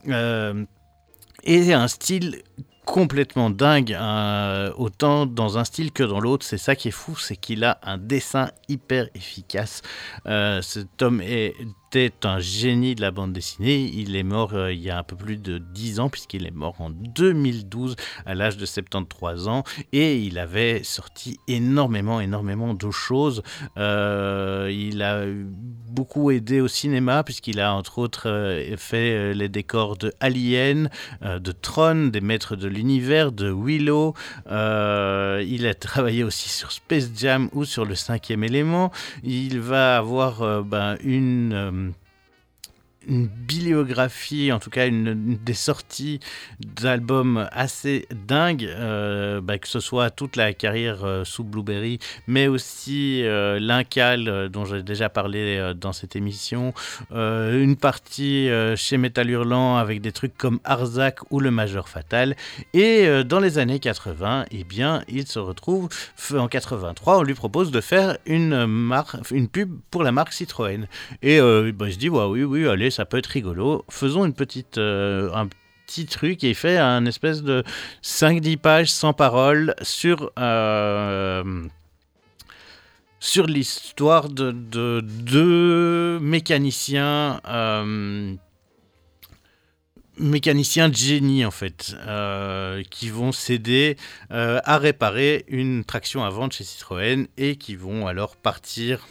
et 0.07 1.73
un 1.73 1.87
style 1.87 2.41
complètement 2.85 3.49
dingue, 3.49 3.97
autant 4.77 5.25
dans 5.25 5.57
un 5.57 5.63
style 5.63 5.91
que 5.91 6.03
dans 6.03 6.19
l'autre. 6.19 6.45
C'est 6.45 6.57
ça 6.57 6.75
qui 6.75 6.89
est 6.89 6.91
fou, 6.91 7.15
c'est 7.15 7.35
qu'il 7.37 7.63
a 7.63 7.79
un 7.83 7.97
dessin 7.97 8.49
hyper 8.67 9.07
efficace. 9.15 9.81
Cet 10.61 11.01
homme 11.01 11.21
est- 11.21 11.55
était 11.93 12.25
un 12.25 12.39
génie 12.39 12.95
de 12.95 13.01
la 13.01 13.11
bande 13.11 13.33
dessinée. 13.33 13.91
Il 13.93 14.15
est 14.15 14.23
mort 14.23 14.53
euh, 14.53 14.71
il 14.71 14.79
y 14.79 14.89
a 14.89 14.97
un 14.97 15.03
peu 15.03 15.17
plus 15.17 15.35
de 15.35 15.57
10 15.57 15.99
ans, 15.99 16.09
puisqu'il 16.09 16.47
est 16.47 16.55
mort 16.55 16.79
en 16.79 16.89
2012 16.89 17.97
à 18.25 18.33
l'âge 18.33 18.55
de 18.55 18.65
73 18.65 19.49
ans. 19.49 19.63
Et 19.91 20.17
il 20.19 20.39
avait 20.39 20.83
sorti 20.83 21.39
énormément, 21.49 22.21
énormément 22.21 22.73
de 22.73 22.91
choses. 22.91 23.43
Euh, 23.77 24.69
il 24.71 25.01
a 25.01 25.25
beaucoup 25.89 26.31
aidé 26.31 26.61
au 26.61 26.69
cinéma, 26.69 27.23
puisqu'il 27.23 27.59
a 27.59 27.73
entre 27.73 27.99
autres 27.99 28.29
euh, 28.29 28.77
fait 28.77 29.33
les 29.33 29.49
décors 29.49 29.97
de 29.97 30.13
Alien, 30.21 30.89
de 31.21 31.51
Tron, 31.51 32.07
des 32.07 32.21
Maîtres 32.21 32.55
de 32.55 32.69
l'Univers, 32.69 33.33
de 33.33 33.51
Willow. 33.51 34.13
Il 34.47 35.67
a 35.67 35.73
travaillé 35.77 36.23
aussi 36.23 36.47
sur 36.47 36.71
Space 36.71 37.09
Jam 37.17 37.49
ou 37.51 37.65
sur 37.65 37.83
le 37.83 37.95
cinquième 37.95 38.45
élément. 38.45 38.91
Il 39.23 39.59
va 39.59 39.97
avoir 39.97 40.63
ben, 40.63 40.95
une... 41.03 41.80
une 43.07 43.27
bibliographie, 43.27 44.51
en 44.51 44.59
tout 44.59 44.69
cas 44.69 44.87
une, 44.87 45.37
des 45.43 45.53
sorties 45.53 46.19
d'albums 46.59 47.47
assez 47.51 48.07
dingues, 48.11 48.65
euh, 48.69 49.41
bah, 49.41 49.57
que 49.57 49.67
ce 49.67 49.79
soit 49.79 50.11
toute 50.11 50.35
la 50.35 50.53
carrière 50.53 51.03
euh, 51.03 51.23
sous 51.23 51.43
Blueberry, 51.43 51.99
mais 52.27 52.47
aussi 52.47 53.23
euh, 53.23 53.59
l'Incal 53.59 54.49
dont 54.49 54.65
j'ai 54.65 54.83
déjà 54.83 55.09
parlé 55.09 55.73
dans 55.75 55.93
cette 55.93 56.15
émission, 56.15 56.73
une 57.11 57.75
partie 57.75 58.49
chez 58.75 58.97
Metal 58.97 59.29
Hurlant 59.29 59.77
avec 59.77 60.01
des 60.01 60.11
trucs 60.11 60.37
comme 60.37 60.59
Arzak 60.63 61.19
ou 61.31 61.39
Le 61.39 61.51
Majeur 61.51 61.89
Fatal, 61.89 62.35
et 62.73 63.23
dans 63.23 63.39
les 63.39 63.57
années 63.57 63.79
80, 63.79 64.45
eh 64.51 64.63
bien, 64.63 65.03
il 65.07 65.27
se 65.27 65.39
retrouve 65.39 65.89
en 66.33 66.47
83, 66.47 67.19
on 67.19 67.23
lui 67.23 67.33
propose 67.33 67.71
de 67.71 67.81
faire 67.81 68.17
une, 68.25 68.53
une 69.31 69.47
pub 69.47 69.79
pour 69.89 70.03
la 70.03 70.11
marque 70.11 70.33
Citroën. 70.33 70.87
Et 71.21 71.39
bah, 71.71 71.91
se 71.91 71.97
dit, 71.97 72.09
ouais, 72.09 72.25
oui, 72.25 72.43
oui, 72.43 72.67
allez, 72.67 72.90
ça 72.91 73.05
peut 73.05 73.17
être 73.17 73.27
rigolo. 73.27 73.85
Faisons 73.89 74.25
une 74.25 74.33
petite, 74.33 74.77
euh, 74.77 75.33
un 75.33 75.47
petit 75.87 76.05
truc 76.05 76.43
et 76.43 76.53
fait 76.53 76.77
un 76.77 77.05
espèce 77.05 77.41
de 77.41 77.63
5-10 78.03 78.57
pages 78.57 78.91
sans 78.91 79.13
parole 79.13 79.75
sur, 79.81 80.31
euh, 80.37 81.63
sur 83.19 83.47
l'histoire 83.47 84.29
de 84.29 84.51
deux 85.01 86.19
mécaniciens. 86.19 87.41
Euh, 87.47 88.35
mécaniciens 90.17 90.89
de 90.89 90.95
génie 90.95 91.45
en 91.45 91.51
fait, 91.51 91.95
qui 92.91 93.09
vont 93.09 93.31
s'aider 93.31 93.97
à 94.29 94.77
réparer 94.77 95.45
une 95.47 95.83
traction 95.83 96.23
à 96.23 96.29
vendre 96.29 96.53
chez 96.53 96.63
Citroën 96.63 97.27
et 97.37 97.55
qui 97.55 97.75
vont 97.75 98.05
alors 98.05 98.35
partir 98.35 99.07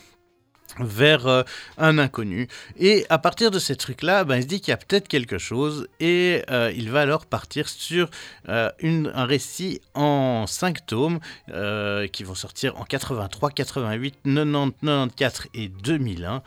vers 0.84 1.26
euh, 1.26 1.42
un 1.78 1.98
inconnu. 1.98 2.48
Et 2.78 3.06
à 3.08 3.18
partir 3.18 3.50
de 3.50 3.58
ces 3.58 3.76
trucs-là, 3.76 4.24
ben, 4.24 4.36
il 4.36 4.42
se 4.42 4.46
dit 4.46 4.60
qu'il 4.60 4.72
y 4.72 4.74
a 4.74 4.76
peut-être 4.76 5.08
quelque 5.08 5.38
chose 5.38 5.88
et 6.00 6.42
euh, 6.50 6.72
il 6.74 6.90
va 6.90 7.00
alors 7.02 7.26
partir 7.26 7.68
sur 7.68 8.10
euh, 8.48 8.70
un 8.82 9.24
récit 9.24 9.80
en 9.94 10.46
cinq 10.46 10.86
tomes 10.86 11.20
qui 12.12 12.24
vont 12.24 12.34
sortir 12.34 12.80
en 12.80 12.84
83, 12.84 13.50
88, 13.50 14.14
90, 14.24 14.72
94 14.82 15.48
et 15.54 15.68
2001 15.68 16.42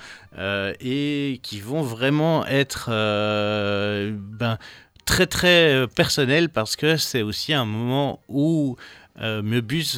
et 0.80 1.40
qui 1.44 1.60
vont 1.60 1.82
vraiment 1.82 2.46
être 2.46 2.90
ben, 2.90 4.58
très 5.06 5.28
très 5.28 5.88
personnels 5.96 6.50
parce 6.50 6.76
que 6.76 6.98
c'est 6.98 7.22
aussi 7.22 7.54
un 7.54 7.66
moment 7.66 8.20
où 8.28 8.78
euh, 9.20 9.42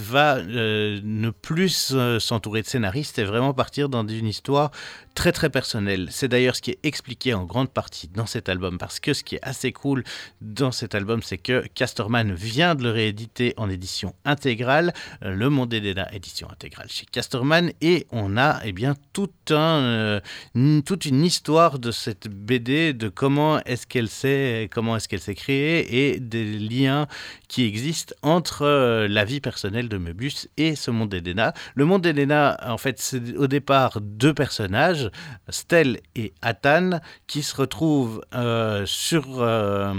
va 0.01 0.37
euh, 0.37 0.99
ne 1.03 1.29
plus 1.29 1.91
euh, 1.93 2.19
s'entourer 2.19 2.61
de 2.61 2.67
scénaristes 2.67 3.17
et 3.19 3.23
vraiment 3.23 3.53
partir 3.53 3.89
dans 3.89 4.05
une 4.05 4.27
histoire 4.27 4.71
très 5.13 5.31
très 5.31 5.49
personnelle. 5.49 6.09
C'est 6.11 6.27
d'ailleurs 6.27 6.55
ce 6.55 6.61
qui 6.61 6.71
est 6.71 6.79
expliqué 6.83 7.33
en 7.33 7.45
grande 7.45 7.69
partie 7.69 8.09
dans 8.09 8.25
cet 8.25 8.49
album 8.49 8.77
parce 8.77 8.99
que 8.99 9.13
ce 9.13 9.23
qui 9.23 9.35
est 9.35 9.43
assez 9.43 9.71
cool 9.71 10.03
dans 10.41 10.71
cet 10.71 10.95
album, 10.95 11.21
c'est 11.23 11.37
que 11.37 11.65
Casterman 11.73 12.33
vient 12.33 12.75
de 12.75 12.83
le 12.83 12.91
rééditer 12.91 13.53
en 13.55 13.69
édition 13.69 14.13
intégrale, 14.25 14.93
Le 15.21 15.49
Monde 15.49 15.69
d'Eda 15.69 16.09
édition 16.11 16.49
intégrale 16.51 16.87
chez 16.89 17.05
Casterman 17.05 17.71
et 17.81 18.07
on 18.11 18.35
a 18.35 18.59
eh 18.65 18.73
bien 18.73 18.95
tout 19.13 19.29
toute 19.45 21.05
une 21.05 21.23
histoire 21.23 21.79
de 21.79 21.91
cette 21.91 22.27
BD, 22.27 22.93
de 22.93 23.09
comment 23.09 23.59
est-ce 23.63 23.85
qu'elle 23.87 24.09
s'est 24.09 24.69
comment 24.73 24.97
est-ce 24.97 25.07
qu'elle 25.07 25.21
s'est 25.21 25.35
créée 25.35 26.13
et 26.13 26.19
des 26.19 26.57
liens 26.57 27.07
qui 27.47 27.63
existent 27.63 28.15
entre 28.21 29.04
la 29.07 29.25
vie 29.25 29.41
personnelle 29.41 29.89
de 29.89 29.97
Möbius 29.97 30.47
et 30.57 30.75
ce 30.75 30.91
monde 30.91 31.09
d'Elena. 31.09 31.53
Le 31.75 31.85
monde 31.85 32.01
d'Elena, 32.01 32.57
en 32.65 32.77
fait, 32.77 32.99
c'est 32.99 33.35
au 33.37 33.47
départ 33.47 33.99
deux 34.01 34.33
personnages, 34.33 35.09
Stel 35.49 35.99
et 36.15 36.33
Athan, 36.41 36.99
qui 37.27 37.43
se 37.43 37.55
retrouvent 37.55 38.21
euh, 38.33 38.85
sur 38.85 39.41
euh, 39.41 39.93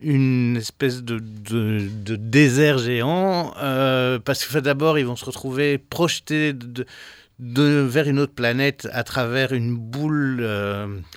une 0.00 0.56
espèce 0.56 1.02
de, 1.02 1.18
désert 2.16 2.78
géant, 2.78 3.54
euh, 3.58 4.18
parce 4.18 4.44
que 4.44 4.58
d'abord, 4.58 4.98
ils 4.98 5.06
vont 5.06 5.16
se 5.16 5.24
retrouver 5.24 5.78
projetés 5.78 6.52
de, 6.52 6.86
vers 7.38 8.08
une 8.08 8.18
autre 8.18 8.34
planète 8.34 8.88
à 8.92 9.04
travers 9.04 9.52
une 9.52 9.76
boule 9.76 10.40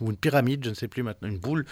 ou 0.01 0.09
une 0.09 0.17
pyramide, 0.17 0.65
je 0.65 0.69
ne 0.69 0.75
sais 0.75 0.87
plus 0.87 1.03
maintenant, 1.03 1.29
une 1.29 1.39
boule 1.39 1.65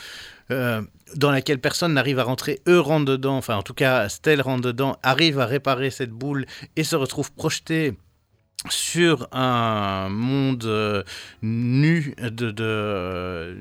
dans 0.50 1.32
laquelle 1.32 1.60
personne 1.60 1.94
n'arrive 1.94 2.20
à 2.20 2.24
rentrer. 2.24 2.60
Eux 2.68 2.80
rentrent 2.80 3.06
dedans, 3.06 3.38
enfin 3.38 3.56
en 3.56 3.64
tout 3.64 3.74
cas 3.74 4.08
Stell 4.10 4.42
rentre 4.42 4.62
dedans, 4.62 4.98
arrive 5.04 5.40
à 5.40 5.46
réparer 5.46 5.90
cette 5.90 6.12
boule 6.12 6.46
et 6.76 6.84
se 6.84 6.96
retrouve 6.96 7.32
projeté 7.34 7.94
sur 8.70 9.28
un 9.32 10.10
monde 10.10 10.66
euh, 10.66 11.04
nu 11.42 12.16
de, 12.20 13.58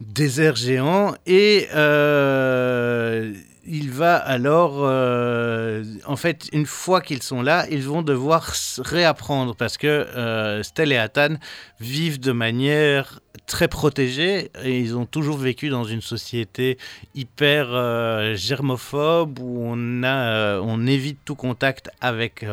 désert 0.00 0.56
géant 0.56 1.14
et 1.26 1.68
euh, 1.74 3.32
il 3.68 3.90
va 3.90 4.16
alors, 4.16 4.78
euh, 4.80 5.84
en 6.06 6.16
fait, 6.16 6.48
une 6.52 6.66
fois 6.66 7.00
qu'ils 7.00 7.22
sont 7.22 7.42
là, 7.42 7.66
ils 7.70 7.82
vont 7.82 8.02
devoir 8.02 8.52
réapprendre 8.78 9.54
parce 9.54 9.76
que 9.76 9.86
euh, 9.86 10.62
et 10.78 10.96
Athan 10.96 11.36
vivent 11.78 12.20
de 12.20 12.32
manière 12.32 13.20
très 13.46 13.68
protégée 13.68 14.50
et 14.64 14.80
ils 14.80 14.96
ont 14.96 15.06
toujours 15.06 15.36
vécu 15.36 15.68
dans 15.68 15.84
une 15.84 16.00
société 16.00 16.78
hyper 17.14 17.68
euh, 17.70 18.34
germophobe 18.34 19.38
où 19.38 19.74
a, 20.02 20.60
on 20.60 20.86
évite 20.86 21.18
tout 21.24 21.34
contact 21.34 21.90
avec 22.00 22.46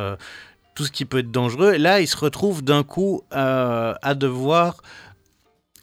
tout 0.75 0.85
ce 0.85 0.91
qui 0.91 1.05
peut 1.05 1.19
être 1.19 1.31
dangereux. 1.31 1.77
là, 1.77 2.01
ils 2.01 2.07
se 2.07 2.17
retrouvent 2.17 2.63
d'un 2.63 2.83
coup 2.83 3.23
à 3.31 4.13
devoir 4.15 4.81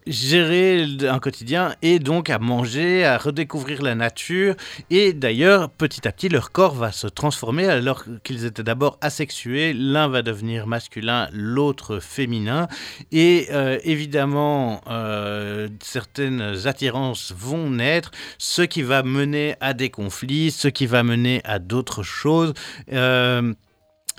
gérer 0.07 0.87
un 1.09 1.19
quotidien 1.19 1.75
et 1.83 1.99
donc 1.99 2.31
à 2.31 2.39
manger, 2.39 3.05
à 3.05 3.19
redécouvrir 3.19 3.83
la 3.83 3.95
nature. 3.95 4.55
Et 4.91 5.13
d'ailleurs, 5.13 5.71
petit 5.71 6.07
à 6.07 6.13
petit, 6.13 6.29
leur 6.29 6.53
corps 6.53 6.75
va 6.75 6.93
se 6.93 7.07
transformer 7.07 7.67
alors 7.67 8.05
qu'ils 8.25 8.45
étaient 8.45 8.63
d'abord 8.63 8.99
asexués. 9.01 9.73
L'un 9.73 10.09
va 10.09 10.23
devenir 10.23 10.67
masculin, 10.67 11.29
l'autre 11.33 11.99
féminin. 12.01 12.69
Et 13.11 13.49
euh, 13.53 13.79
évidemment, 13.85 14.81
euh, 14.89 15.69
certaines 15.83 16.67
attirances 16.67 17.33
vont 17.37 17.71
naître, 17.71 18.11
ce 18.39 18.63
qui 18.63 18.83
va 18.83 19.03
mener 19.03 19.57
à 19.61 19.75
des 19.75 19.91
conflits, 19.91 20.51
ce 20.51 20.69
qui 20.69 20.87
va 20.87 21.03
mener 21.03 21.41
à 21.45 21.59
d'autres 21.59 22.03
choses. 22.03 22.55
Euh, 22.93 23.53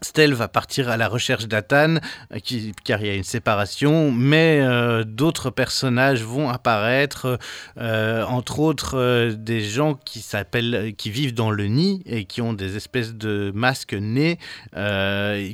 Stell 0.01 0.33
va 0.33 0.47
partir 0.47 0.89
à 0.89 0.97
la 0.97 1.07
recherche 1.07 1.47
d'Athan, 1.47 1.95
euh, 2.33 2.39
car 2.83 3.01
il 3.01 3.07
y 3.07 3.09
a 3.09 3.15
une 3.15 3.23
séparation, 3.23 4.11
mais 4.11 4.59
euh, 4.61 5.03
d'autres 5.03 5.49
personnages 5.49 6.23
vont 6.23 6.49
apparaître, 6.49 7.39
euh, 7.77 8.23
entre 8.25 8.59
autres 8.59 9.33
des 9.37 9.61
gens 9.61 9.93
qui 9.93 10.19
s'appellent, 10.19 10.93
qui 10.97 11.09
vivent 11.09 11.33
dans 11.33 11.51
le 11.51 11.67
nid 11.67 12.01
et 12.05 12.25
qui 12.25 12.41
ont 12.41 12.53
des 12.53 12.75
espèces 12.75 13.13
de 13.13 13.51
masques 13.55 13.93
nés, 13.93 14.39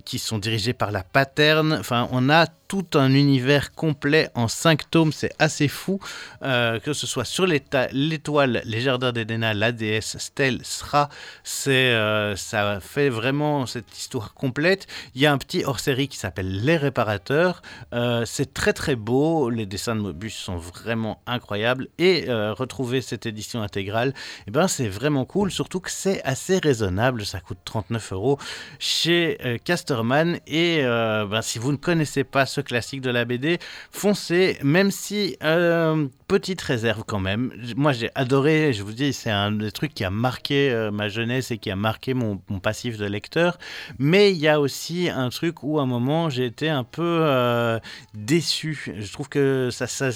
qui 0.05 0.19
sont 0.19 0.37
dirigés 0.37 0.73
par 0.73 0.91
la 0.91 1.03
paterne. 1.03 1.73
Enfin, 1.79 2.07
on 2.11 2.29
a 2.29 2.45
tout 2.69 2.85
un 2.93 3.13
univers 3.15 3.73
complet 3.73 4.29
en 4.35 4.47
cinq 4.47 4.89
tomes, 4.91 5.11
c'est 5.11 5.33
assez 5.39 5.67
fou, 5.67 5.99
euh, 6.43 6.79
que 6.79 6.93
ce 6.93 7.07
soit 7.07 7.25
sur 7.25 7.47
l'étoile, 7.47 8.61
les 8.63 8.79
jardins 8.79 9.11
d'Edena, 9.11 9.55
la 9.55 9.71
déesse 9.71 10.17
Stell, 10.19 10.59
Sra, 10.63 11.09
c'est, 11.43 11.71
euh, 11.71 12.35
ça 12.35 12.79
fait 12.79 13.09
vraiment 13.09 13.65
cette 13.65 13.97
histoire 13.97 14.35
complète. 14.35 14.85
Il 15.15 15.21
y 15.21 15.25
a 15.25 15.33
un 15.33 15.39
petit 15.39 15.65
hors-série 15.65 16.07
qui 16.07 16.17
s'appelle 16.17 16.63
Les 16.63 16.77
Réparateurs, 16.77 17.63
euh, 17.95 18.23
c'est 18.25 18.53
très 18.53 18.73
très 18.73 18.95
beau, 18.95 19.49
les 19.49 19.65
dessins 19.65 19.95
de 19.95 20.01
Mobius 20.01 20.35
sont 20.35 20.57
vraiment 20.57 21.23
incroyables, 21.25 21.87
et 21.97 22.27
retrouver 22.29 23.01
cette 23.01 23.25
édition 23.25 23.63
intégrale, 23.63 24.13
eh 24.47 24.51
ben, 24.51 24.67
c'est 24.67 24.87
vraiment 24.87 25.25
cool, 25.25 25.51
surtout 25.51 25.79
que 25.79 25.89
c'est 25.89 26.21
assez 26.23 26.59
raisonnable, 26.59 27.25
ça 27.25 27.39
coûte 27.39 27.57
39 27.65 28.13
euros 28.13 28.37
chez 28.77 29.59
Casterman, 29.63 30.39
et 30.45 30.83
ben, 30.83 31.41
si 31.41 31.57
vous 31.57 31.71
ne 31.71 31.77
connaissez 31.77 32.23
pas 32.23 32.45
ce 32.45 32.58
classique 32.61 33.01
de 33.01 33.09
la 33.09 33.25
BD, 33.25 33.59
foncez, 33.91 34.57
même 34.63 34.91
si 34.91 35.37
euh, 35.43 36.07
petite 36.27 36.61
réserve 36.61 37.03
quand 37.05 37.19
même. 37.19 37.51
Moi 37.75 37.91
j'ai 37.91 38.09
adoré, 38.15 38.73
je 38.73 38.83
vous 38.83 38.93
dis, 38.93 39.13
c'est 39.13 39.29
un 39.29 39.51
des 39.51 39.71
trucs 39.71 39.93
qui 39.93 40.03
a 40.03 40.09
marqué 40.09 40.71
euh, 40.71 40.91
ma 40.91 41.09
jeunesse 41.09 41.51
et 41.51 41.57
qui 41.57 41.71
a 41.71 41.75
marqué 41.75 42.13
mon, 42.13 42.37
passif 42.61 42.97
de 42.97 43.05
lecteur. 43.05 43.57
Mais 43.97 44.31
il 44.31 44.37
y 44.37 44.47
a 44.47 44.59
aussi 44.59 45.09
un 45.09 45.29
truc 45.29 45.63
où 45.63 45.79
à 45.79 45.83
un 45.83 45.85
moment 45.85 46.29
j'ai 46.29 46.45
été 46.45 46.69
un 46.69 46.83
peu 46.83 47.19
euh, 47.21 47.79
déçu. 48.13 48.93
Je 48.97 49.11
trouve 49.11 49.29
que 49.29 49.69
ça, 49.71 49.87
ça... 49.87 50.09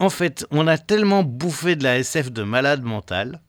En 0.00 0.10
fait, 0.10 0.46
on 0.50 0.66
a 0.66 0.76
tellement 0.76 1.22
bouffé 1.22 1.76
de 1.76 1.84
la 1.84 1.98
SF 1.98 2.32
de 2.32 2.42
malade 2.42 2.82
mental 2.82 3.40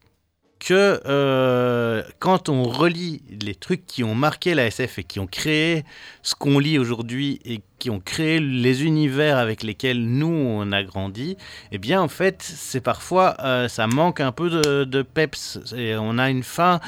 que 0.66 1.00
euh, 1.06 2.02
quand 2.18 2.50
on 2.50 2.64
relit 2.64 3.22
les 3.40 3.54
trucs 3.54 3.86
qui 3.86 4.04
ont 4.04 4.16
marqué 4.16 4.56
la 4.56 4.66
SF 4.66 4.98
et 4.98 5.04
qui 5.04 5.20
ont 5.20 5.28
créé 5.28 5.86
ce 6.24 6.34
qu'on 6.34 6.58
lit 6.58 6.80
aujourd'hui 6.80 7.40
et 7.46 7.62
qui 7.78 7.92
ont 7.92 8.00
créé 8.00 8.40
les 8.40 8.84
univers 8.84 9.38
avec 9.38 9.62
lesquels 9.62 10.04
nous 10.04 10.26
on 10.26 10.72
a 10.72 10.82
grandi, 10.84 11.38
eh 11.72 11.78
bien 11.78 12.02
en 12.02 12.08
fait 12.08 12.42
c'est 12.42 12.82
parfois 12.82 13.36
euh, 13.42 13.68
ça 13.68 13.86
manque 13.86 14.20
un 14.20 14.32
peu 14.32 14.50
de, 14.50 15.02
peps 15.04 15.60
et 15.78 15.96
on 15.98 16.18
a 16.18 16.32
une 16.32 16.42
fin 16.42 16.80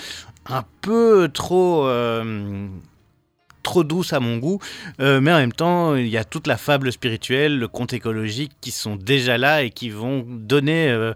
un 0.47 0.63
peu 0.81 1.29
trop 1.31 1.85
euh, 1.85 2.67
trop 3.61 3.83
douce 3.83 4.11
à 4.11 4.19
mon 4.19 4.37
goût, 4.37 4.59
mais 4.97 5.33
en 5.33 5.37
même 5.39 5.51
temps, 5.51 5.93
il 5.93 6.07
y 6.07 6.15
a 6.15 6.23
toute 6.23 6.47
la 6.47 6.55
fable 6.55 6.89
spirituelle, 6.89 7.59
le 7.59 7.67
conte 7.67 7.91
écologique 7.91 8.53
qui 8.61 8.71
sont 8.71 8.95
déjà 8.95 9.37
là 9.37 9.61
et 9.61 9.71
qui 9.71 9.89
vont 9.89 10.25
donner 10.25 11.13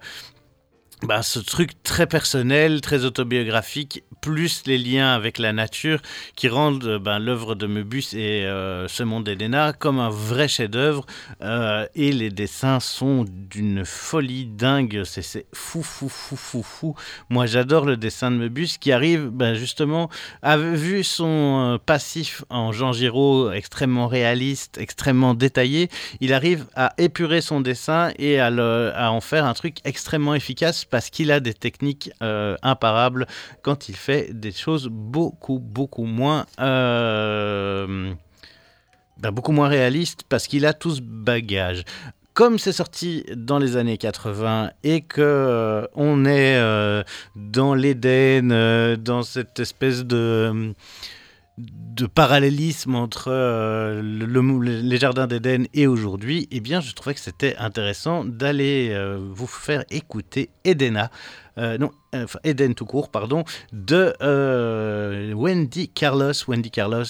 bah, 1.04 1.24
ce 1.24 1.40
truc 1.40 1.82
très 1.84 2.08
personnel, 2.08 2.82
très 2.82 3.06
autobiographique, 3.06 4.04
plus 4.22 4.64
les 4.68 4.78
liens 4.78 5.14
avec 5.14 5.40
la 5.40 5.52
nature 5.52 6.00
qui 6.36 6.48
rendent 6.48 6.86
euh, 6.86 7.00
ben, 7.00 7.18
l'œuvre 7.18 7.56
de 7.56 7.66
Möbius 7.66 8.14
et 8.14 8.46
euh, 8.46 8.88
ce 8.88 9.02
monde 9.02 9.24
d'Elena 9.24 9.74
comme 9.74 10.00
un 10.00 10.10
vrai 10.10 10.48
chef-d'œuvre. 10.48 11.06
Euh, 11.42 11.88
et 11.96 12.12
les 12.12 12.30
dessins 12.30 12.80
sont 12.80 13.26
d'une 13.28 13.84
folie 13.84 14.46
dingue. 14.46 15.02
C'est 15.06 15.48
fou, 15.54 15.82
fou, 15.82 16.08
fou, 16.08 16.36
fou, 16.36 16.64
fou. 16.64 16.96
Moi, 17.30 17.48
j'adore 17.48 17.86
le 17.86 17.98
dessin 17.98 18.30
de 18.30 18.38
Möbius 18.38 18.78
qui 18.78 18.92
arrive 18.92 19.30
ben, 19.30 19.56
justement, 19.56 20.10
a 20.44 20.58
vu 20.58 21.04
son 21.04 21.80
passif 21.86 22.44
en 22.50 22.72
Jean 22.72 22.94
Giraud 22.94 23.52
extrêmement 23.52 24.08
réaliste, 24.08 24.78
extrêmement 24.78 25.34
détaillé. 25.34 25.90
Il 26.20 26.34
arrive 26.34 26.68
à 26.76 26.94
épurer 27.00 27.42
son 27.42 27.60
dessin 27.60 28.12
et 28.20 28.40
à, 28.40 28.48
à 28.48 29.10
en 29.10 29.22
faire 29.22 29.46
un 29.46 29.54
truc 29.54 29.78
extrêmement 29.84 30.36
efficace 30.36 30.86
parce 30.86 31.10
qu'il 31.10 31.32
a 31.32 31.40
des 31.40 31.56
techniques 31.56 32.12
imparables 32.22 33.26
quand 33.64 33.90
il 33.90 33.96
fait 33.96 34.11
des 34.32 34.52
choses 34.52 34.88
beaucoup, 34.92 35.60
beaucoup 35.60 36.06
moins... 36.06 36.46
Euh, 36.60 38.14
ben, 39.20 39.32
beaucoup 39.32 39.52
moins 39.52 39.68
réalistes 39.68 40.24
parce 40.28 40.48
qu'il 40.48 40.66
a 40.66 40.74
tout 40.74 40.96
ce 40.96 41.02
bagage. 41.02 41.84
Comme 42.34 42.58
c'est 42.58 42.72
sorti 42.72 43.26
dans 43.36 43.60
les 43.60 43.76
années 43.76 43.98
80 43.98 44.72
et 44.84 45.02
que 45.02 45.22
euh, 45.22 45.86
on 45.96 46.26
est 46.26 46.56
euh, 46.56 47.04
dans 47.36 47.76
l'Éden, 47.76 48.96
dans 48.98 49.22
cette 49.24 49.60
espèce 49.60 50.06
de 50.06 50.74
de 51.58 52.08
parallélisme 52.08 52.96
entre 52.96 53.30
le- 54.02 54.26
le- 54.26 54.82
les 54.82 54.98
jardins 54.98 55.28
d'Éden 55.28 55.66
et 55.76 55.86
aujourd'hui, 55.86 56.48
eh 56.50 56.62
bien, 56.62 56.80
je 56.82 56.94
trouvais 56.94 57.14
que 57.14 57.20
c'était 57.20 57.56
intéressant 57.58 58.24
d'aller 58.26 58.96
vous 59.20 59.46
faire 59.46 59.84
écouter 59.92 60.50
Edena, 60.64 61.12
euh, 61.58 61.78
non, 61.78 61.92
euh, 62.16 62.24
enfin 62.24 62.40
Eden 62.44 62.76
tout 62.76 62.86
court, 62.86 63.10
pardon, 63.10 63.44
de 63.72 64.14
euh, 64.22 65.34
Wendy 65.34 65.90
Carlos. 65.90 66.34
Wendy 66.48 66.72
Carlos, 66.72 67.04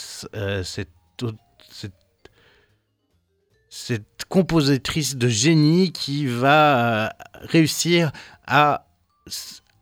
cette 3.70 4.26
compositrice 4.30 5.16
de 5.16 5.28
génie 5.28 5.92
qui 5.92 6.26
va 6.26 7.14
réussir 7.42 8.12
à 8.46 8.88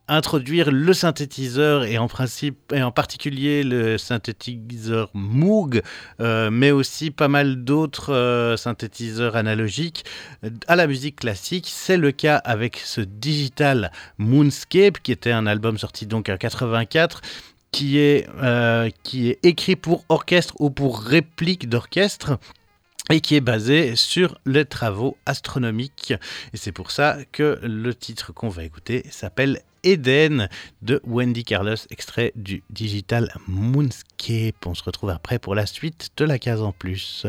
introduire 0.10 0.72
le 0.72 0.94
synthétiseur 0.94 1.86
et 1.86 1.98
en 1.98 2.08
principe 2.08 2.74
et 2.74 2.82
en 2.84 2.92
particulier 2.92 3.64
le 3.64 3.98
synthétiseur 3.98 5.10
Moog, 5.14 5.82
euh, 6.20 6.50
mais 6.52 6.72
aussi 6.72 7.12
pas 7.12 7.28
mal 7.28 7.64
d'autres 7.64 8.14
euh, 8.14 8.58
synthétiseurs 8.58 9.36
analogiques 9.36 10.04
à 10.68 10.76
la 10.76 10.88
musique 10.88 11.18
classique. 11.18 11.68
C'est 11.70 11.98
le 11.98 12.12
cas 12.12 12.38
avec 12.38 12.78
ce 12.78 13.02
Digital 13.02 13.92
Moonscape 14.18 15.00
qui 15.02 15.12
était 15.12 15.32
un 15.32 15.46
album 15.46 15.78
sorti 15.78 16.06
donc 16.06 16.30
en 16.30 16.38
84 16.38 17.22
qui 17.72 18.00
est, 18.00 18.28
euh, 18.42 18.90
qui 19.04 19.30
est 19.30 19.40
écrit 19.44 19.76
pour 19.76 20.04
orchestre 20.10 20.56
ou 20.60 20.72
pour 20.72 21.00
réplique 21.02 21.70
d'orchestre 21.70 22.40
et 23.12 23.22
qui 23.22 23.36
est 23.36 23.42
basé 23.42 23.96
sur 23.96 24.38
les 24.46 24.66
travaux 24.66 25.18
astronomiques. 25.26 26.14
Et 26.54 26.58
c'est 26.58 26.72
pour 26.72 26.92
ça 26.92 27.18
que 27.32 27.60
le 27.64 27.94
titre 27.94 28.34
qu'on 28.34 28.50
va 28.50 28.64
écouter 28.64 29.04
s'appelle 29.10 29.62
Eden 29.84 30.50
de 30.82 31.02
Wendy 31.06 31.44
Carlos, 31.44 31.76
extrait 31.90 32.32
du 32.36 32.64
Digital 32.70 33.32
Moonscape. 33.48 34.66
On 34.66 34.74
se 34.74 34.84
retrouve 34.84 35.10
après 35.10 35.40
pour 35.40 35.56
la 35.56 35.66
suite 35.66 36.10
de 36.18 36.26
la 36.26 36.40
case 36.40 36.62
en 36.62 36.72
plus. 36.72 37.26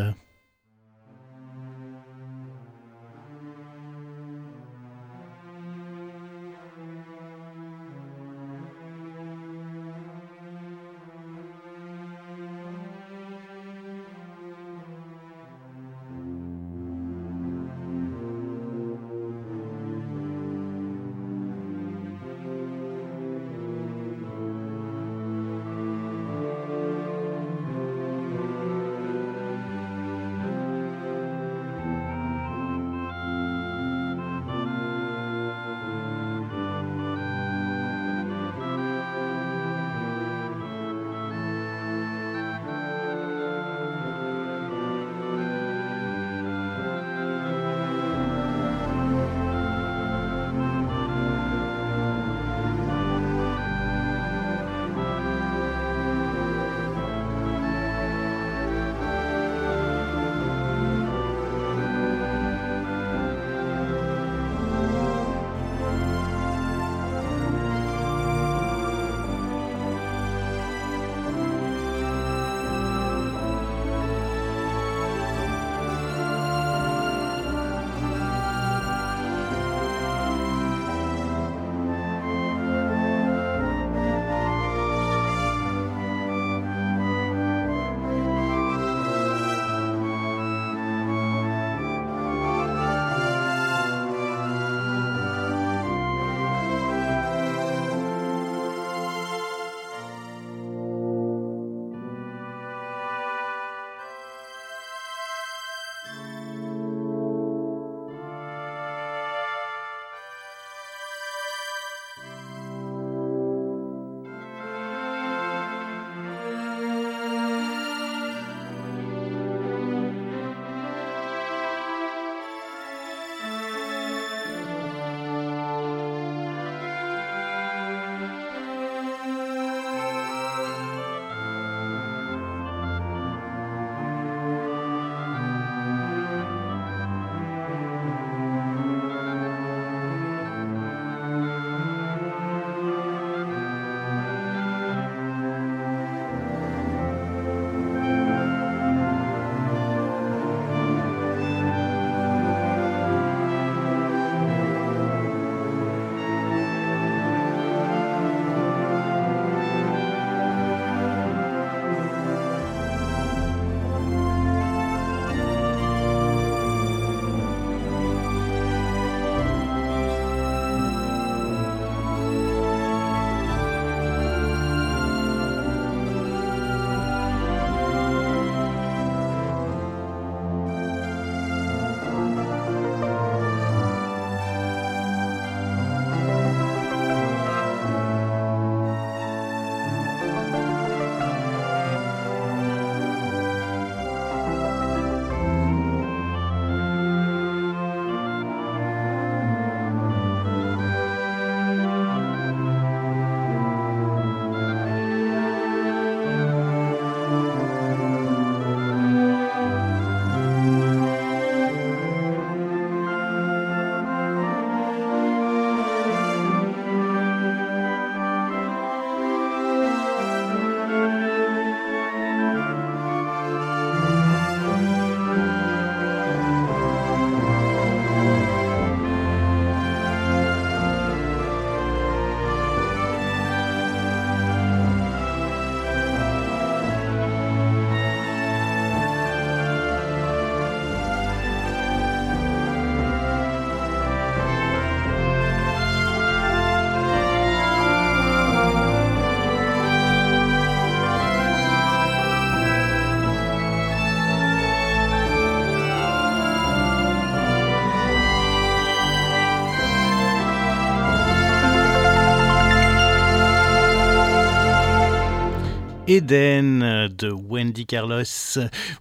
Eden 266.11 266.83
Wendy 267.29 267.87
Carlos. 267.87 268.23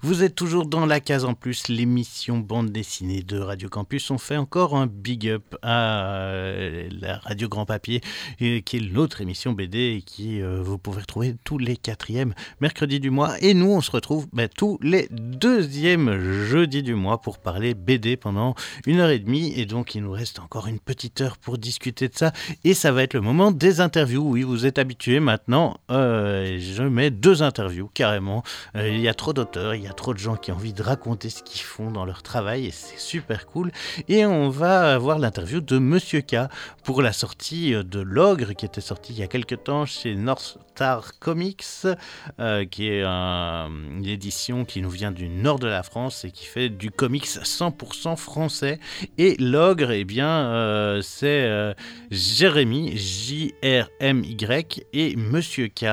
Vous 0.02 0.24
êtes 0.24 0.36
toujours 0.36 0.66
dans 0.66 0.86
la 0.86 1.00
case 1.00 1.26
en 1.26 1.34
plus, 1.34 1.68
l'émission 1.68 2.38
bande 2.38 2.72
dessinée 2.72 3.22
de 3.22 3.40
Radio 3.40 3.70
Campus. 3.70 4.12
On 4.12 4.18
fait 4.18 4.38
encore 4.38 4.76
un 4.76 4.88
big 4.88 5.28
up 5.30 5.56
à 5.62 6.04
euh, 6.04 6.90
la 7.02 7.18
Radio 7.18 7.50
Grand 7.50 7.66
Papier, 7.66 8.02
qui 8.38 8.78
est 8.78 8.80
l'autre 8.80 9.22
émission 9.22 9.54
BD 9.54 10.04
qui 10.06 10.42
euh, 10.42 10.62
vous 10.62 10.78
pouvez 10.78 11.02
retrouver 11.02 11.36
tous 11.44 11.58
les 11.58 11.78
quatrièmes 11.78 12.34
mercredis 12.62 13.00
du 13.00 13.10
mois. 13.10 13.36
Et 13.42 13.54
nous, 13.54 13.72
on 13.72 13.82
se 13.82 13.92
retrouve 13.92 14.28
ben, 14.34 14.48
tous 14.48 14.78
les 14.82 15.08
deuxièmes 15.12 16.20
jeudis 16.46 16.84
du 16.84 16.96
mois 16.96 17.22
pour 17.22 17.40
parler 17.40 17.74
BD 17.74 18.18
pendant 18.18 18.56
une 18.86 19.00
heure 19.00 19.10
et 19.10 19.20
demie. 19.20 19.54
Et 19.56 19.66
donc, 19.66 19.96
il 19.96 20.04
nous 20.04 20.12
reste 20.12 20.40
encore 20.40 20.68
une 20.68 20.80
petite 20.80 21.22
heure 21.22 21.38
pour 21.38 21.58
discuter 21.58 22.08
de 22.08 22.16
ça. 22.16 22.34
Et 22.64 22.74
ça 22.74 22.92
va 22.92 23.04
être 23.04 23.14
le 23.14 23.22
moment 23.22 23.52
des 23.52 23.82
interviews. 23.82 24.24
Oui, 24.24 24.44
vous 24.44 24.66
êtes 24.66 24.78
habitués 24.78 25.20
maintenant. 25.20 25.78
Euh, 25.90 26.58
je 26.60 27.10
deux 27.10 27.44
interviews 27.44 27.90
carrément. 27.94 28.09
Euh, 28.76 28.90
il 28.90 29.00
y 29.00 29.08
a 29.08 29.14
trop 29.14 29.34
d'auteurs, 29.34 29.76
il 29.76 29.84
y 29.84 29.88
a 29.88 29.94
trop 29.94 30.14
de 30.14 30.20
gens 30.20 30.36
qui 30.36 30.52
ont 30.52 30.56
envie 30.56 30.74
de 30.74 30.84
raconter 30.84 31.30
ce 31.30 31.44
qu'ils 31.44 31.62
font 31.62 31.92
dans 31.92 32.06
leur 32.06 32.24
travail 32.24 32.68
et 32.68 32.72
c'est 32.72 33.00
super 33.00 33.46
cool. 33.48 33.72
Et 34.08 34.26
on 34.26 34.50
va 34.50 34.94
avoir 34.94 35.20
l'interview 35.20 35.62
de 35.62 35.78
Monsieur 35.78 36.22
K 36.22 36.36
pour 36.84 37.02
la 37.02 37.14
sortie 37.14 37.72
de 37.72 38.00
L'Ogre 38.00 38.54
qui 38.54 38.66
était 38.66 38.82
sorti 38.82 39.14
il 39.14 39.20
y 39.20 39.24
a 39.24 39.28
quelques 39.28 39.64
temps 39.64 39.86
chez 39.86 40.16
North 40.16 40.58
Comics, 41.20 41.66
euh, 42.40 42.66
qui 42.66 42.88
est 42.88 43.04
une 43.04 44.06
édition 44.06 44.66
qui 44.66 44.82
nous 44.82 44.90
vient 44.90 45.12
du 45.12 45.28
nord 45.28 45.60
de 45.60 45.68
la 45.68 45.84
France 45.84 46.24
et 46.26 46.32
qui 46.32 46.46
fait 46.46 46.70
du 46.70 46.92
comics 46.92 47.26
100% 47.26 48.16
français. 48.16 48.80
Et 49.18 49.36
L'Ogre, 49.40 49.92
eh 49.92 50.06
bien, 50.06 50.30
euh, 50.30 51.02
c'est 51.02 51.76
Jérémy, 52.12 52.96
J-R-M-Y, 52.96 54.86
et 54.94 55.16
Monsieur 55.16 55.68
K 55.68 55.86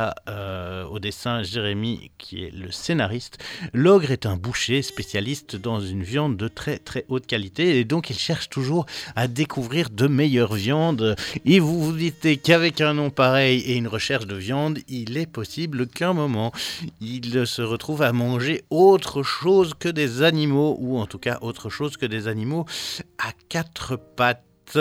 au 0.90 0.98
dessin 0.98 1.42
Jérémy 1.42 2.10
qui 2.18 2.44
est 2.44 2.54
le 2.54 2.70
scénariste. 2.70 3.38
L'ogre 3.72 4.10
est 4.10 4.26
un 4.26 4.36
boucher 4.36 4.82
spécialiste 4.82 5.56
dans 5.56 5.80
une 5.80 6.02
viande 6.02 6.36
de 6.36 6.48
très 6.48 6.78
très 6.78 7.04
haute 7.08 7.26
qualité 7.26 7.78
et 7.78 7.84
donc 7.84 8.10
il 8.10 8.18
cherche 8.18 8.48
toujours 8.48 8.86
à 9.14 9.28
découvrir 9.28 9.90
de 9.90 10.06
meilleures 10.06 10.54
viandes. 10.54 11.16
Et 11.44 11.60
vous 11.60 11.82
vous 11.82 11.96
dites 11.96 12.42
qu'avec 12.42 12.80
un 12.80 12.94
nom 12.94 13.10
pareil 13.10 13.60
et 13.60 13.76
une 13.76 13.88
recherche 13.88 14.26
de 14.26 14.36
viande, 14.36 14.75
il 14.88 15.16
est 15.18 15.30
possible 15.30 15.86
qu'un 15.86 16.12
moment 16.12 16.52
il 17.00 17.46
se 17.46 17.62
retrouve 17.62 18.02
à 18.02 18.12
manger 18.12 18.64
autre 18.70 19.22
chose 19.22 19.74
que 19.74 19.88
des 19.88 20.22
animaux 20.22 20.76
ou 20.80 20.98
en 20.98 21.06
tout 21.06 21.18
cas 21.18 21.38
autre 21.40 21.70
chose 21.70 21.96
que 21.96 22.06
des 22.06 22.28
animaux 22.28 22.66
à 23.18 23.32
quatre 23.48 23.96
pattes. 23.96 24.78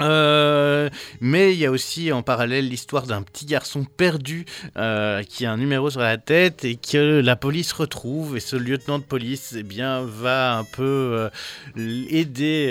Euh, 0.00 0.90
mais 1.20 1.52
il 1.52 1.58
y 1.58 1.66
a 1.66 1.70
aussi 1.70 2.10
en 2.10 2.22
parallèle 2.22 2.68
l'histoire 2.68 3.06
d'un 3.06 3.22
petit 3.22 3.46
garçon 3.46 3.84
perdu 3.84 4.44
euh, 4.76 5.22
qui 5.22 5.46
a 5.46 5.52
un 5.52 5.56
numéro 5.56 5.88
sur 5.88 6.00
la 6.00 6.16
tête 6.16 6.64
et 6.64 6.74
que 6.74 7.20
la 7.20 7.36
police 7.36 7.72
retrouve 7.72 8.36
et 8.36 8.40
ce 8.40 8.56
lieutenant 8.56 8.98
de 8.98 9.04
police 9.04 9.54
eh 9.56 9.62
bien 9.62 10.02
va 10.02 10.56
un 10.56 10.64
peu 10.64 10.82
euh, 11.76 12.06
aider 12.08 12.70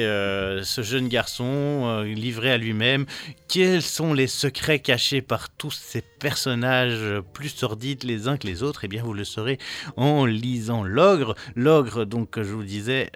ce 0.63 0.81
jeune 0.81 1.07
garçon 1.07 2.03
livré 2.03 2.51
à 2.51 2.57
lui-même 2.57 3.05
quels 3.47 3.81
sont 3.81 4.13
les 4.13 4.27
secrets 4.27 4.79
cachés 4.79 5.21
par 5.21 5.49
tous 5.49 5.71
ces 5.71 6.03
personnages 6.23 7.21
plus 7.33 7.49
sordides 7.49 8.03
les 8.03 8.27
uns 8.27 8.37
que 8.37 8.47
les 8.47 8.63
autres 8.63 8.85
Eh 8.85 8.87
bien, 8.87 9.03
vous 9.03 9.13
le 9.13 9.25
saurez 9.25 9.59
en 9.97 10.25
lisant 10.25 10.83
L'Ogre. 10.83 11.35
L'Ogre, 11.55 12.05
donc, 12.05 12.41
je 12.41 12.53
vous 12.53 12.63
disais, 12.63 13.11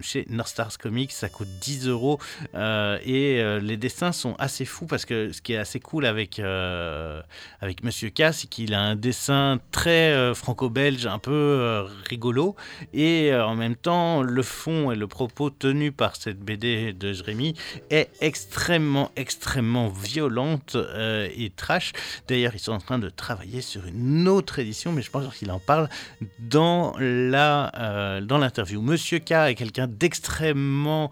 chez 0.00 0.26
North 0.28 0.48
Stars 0.48 0.78
Comics, 0.78 1.12
ça 1.12 1.28
coûte 1.28 1.48
10 1.60 1.86
euros 1.86 2.18
et 2.54 3.40
euh, 3.40 3.60
les 3.60 3.76
dessins 3.76 4.12
sont 4.12 4.34
assez 4.38 4.64
fous 4.64 4.86
parce 4.86 5.04
que 5.04 5.32
ce 5.32 5.42
qui 5.42 5.52
est 5.52 5.58
assez 5.58 5.80
cool 5.80 6.06
avec, 6.06 6.38
euh, 6.38 7.20
avec 7.60 7.84
Monsieur 7.84 8.10
K, 8.10 8.32
c'est 8.32 8.48
qu'il 8.48 8.74
a 8.74 8.80
un 8.80 8.96
dessin 8.96 9.60
très 9.70 10.12
euh, 10.12 10.34
franco-belge, 10.34 11.06
un 11.06 11.18
peu 11.18 11.84
rigolo, 12.08 12.56
et 12.92 13.34
en 13.34 13.54
même 13.54 13.76
temps, 13.76 14.22
le 14.22 14.42
fond 14.42 14.90
et 14.90 14.96
le 14.96 15.06
propos 15.06 15.50
tenu 15.50 15.92
par 15.92 16.16
cette 16.16 16.40
BD 16.40 16.92
de 16.92 17.12
Jérémy 17.12 17.54
est 17.90 18.10
extrêmement, 18.20 19.10
extrêmement 19.16 19.88
violente 19.88 20.76
et 21.36 21.50
trash. 21.54 21.92
D'ailleurs, 22.28 22.52
ils 22.54 22.60
sont 22.60 22.72
en 22.72 22.78
train 22.78 22.98
de 22.98 23.08
travailler 23.08 23.60
sur 23.60 23.86
une 23.86 24.28
autre 24.28 24.58
édition, 24.58 24.92
mais 24.92 25.02
je 25.02 25.10
pense 25.10 25.34
qu'il 25.36 25.50
en 25.50 25.58
parle 25.58 25.88
dans 26.38 26.92
dans 26.92 28.38
l'interview. 28.38 28.80
Monsieur 28.80 29.18
K 29.18 29.32
est 29.32 29.54
quelqu'un 29.54 29.86
d'extrêmement 29.86 31.10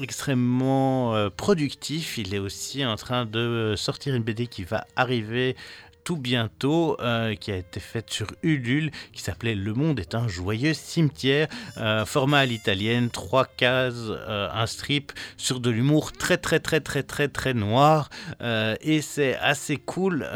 extrêmement 0.00 1.14
euh, 1.14 1.30
productif. 1.30 2.16
Il 2.18 2.34
est 2.34 2.38
aussi 2.38 2.84
en 2.84 2.96
train 2.96 3.26
de 3.26 3.74
sortir 3.76 4.14
une 4.14 4.22
BD 4.22 4.46
qui 4.46 4.64
va 4.64 4.86
arriver 4.96 5.56
tout 6.04 6.16
bientôt, 6.16 6.96
euh, 7.00 7.34
qui 7.34 7.52
a 7.52 7.56
été 7.56 7.80
faite 7.80 8.10
sur 8.10 8.26
Ulule, 8.42 8.90
qui 9.12 9.22
s'appelait 9.22 9.54
Le 9.54 9.74
Monde 9.74 10.00
est 10.00 10.14
un 10.14 10.28
joyeux 10.28 10.74
cimetière, 10.74 11.48
euh, 11.78 12.04
format 12.04 12.40
à 12.40 12.46
l'italienne, 12.46 13.10
trois 13.10 13.44
cases, 13.44 13.94
euh, 14.08 14.48
un 14.52 14.66
strip 14.66 15.12
sur 15.36 15.60
de 15.60 15.70
l'humour 15.70 16.12
très 16.12 16.36
très 16.36 16.60
très 16.60 16.80
très 16.80 17.02
très 17.02 17.28
très 17.28 17.54
noir, 17.54 18.10
et 18.40 19.02
c'est 19.02 19.36
assez 19.36 19.76
cool. 19.76 20.26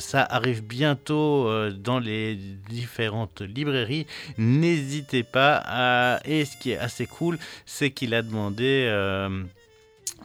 ça 0.00 0.22
arrive 0.22 0.64
bientôt 0.64 1.48
dans 1.72 1.98
les 1.98 2.36
différentes 2.68 3.40
librairies. 3.40 4.06
N'hésitez 4.38 5.22
pas. 5.22 6.20
Et 6.24 6.44
ce 6.44 6.56
qui 6.56 6.72
est 6.72 6.78
assez 6.78 7.06
cool, 7.06 7.38
c'est 7.64 7.90
qu'il 7.90 8.14
a 8.14 8.22
demandé 8.22 8.88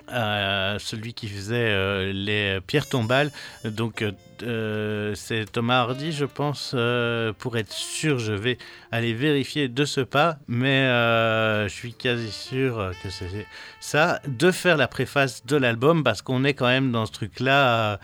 à 0.07 0.77
celui 0.79 1.13
qui 1.13 1.27
faisait 1.27 2.13
les 2.13 2.59
pierres 2.65 2.87
tombales, 2.89 3.31
donc 3.65 4.03
euh, 4.43 5.13
c'est 5.15 5.51
Thomas 5.51 5.79
Hardy, 5.81 6.11
je 6.11 6.25
pense. 6.25 6.73
Euh, 6.73 7.33
pour 7.37 7.57
être 7.57 7.71
sûr, 7.71 8.19
je 8.19 8.33
vais 8.33 8.57
aller 8.91 9.13
vérifier 9.13 9.67
de 9.67 9.85
ce 9.85 10.01
pas, 10.01 10.37
mais 10.47 10.81
euh, 10.81 11.67
je 11.67 11.73
suis 11.73 11.93
quasi 11.93 12.31
sûr 12.31 12.91
que 13.03 13.09
c'est 13.09 13.45
ça. 13.79 14.19
De 14.27 14.51
faire 14.51 14.77
la 14.77 14.87
préface 14.87 15.45
de 15.45 15.55
l'album, 15.55 16.03
parce 16.03 16.21
qu'on 16.21 16.43
est 16.43 16.53
quand 16.53 16.67
même 16.67 16.91
dans 16.91 17.05
ce 17.05 17.11
truc-là 17.11 17.99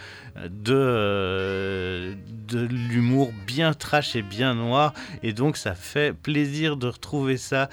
de, 0.49 2.15
de 2.47 2.59
l'humour 2.89 3.31
bien 3.47 3.73
trash 3.73 4.15
et 4.15 4.21
bien 4.21 4.53
noir, 4.53 4.93
et 5.23 5.33
donc 5.33 5.57
ça 5.57 5.73
fait 5.73 6.13
plaisir 6.13 6.77
de 6.77 6.88
retrouver 6.88 7.38
ça. 7.38 7.69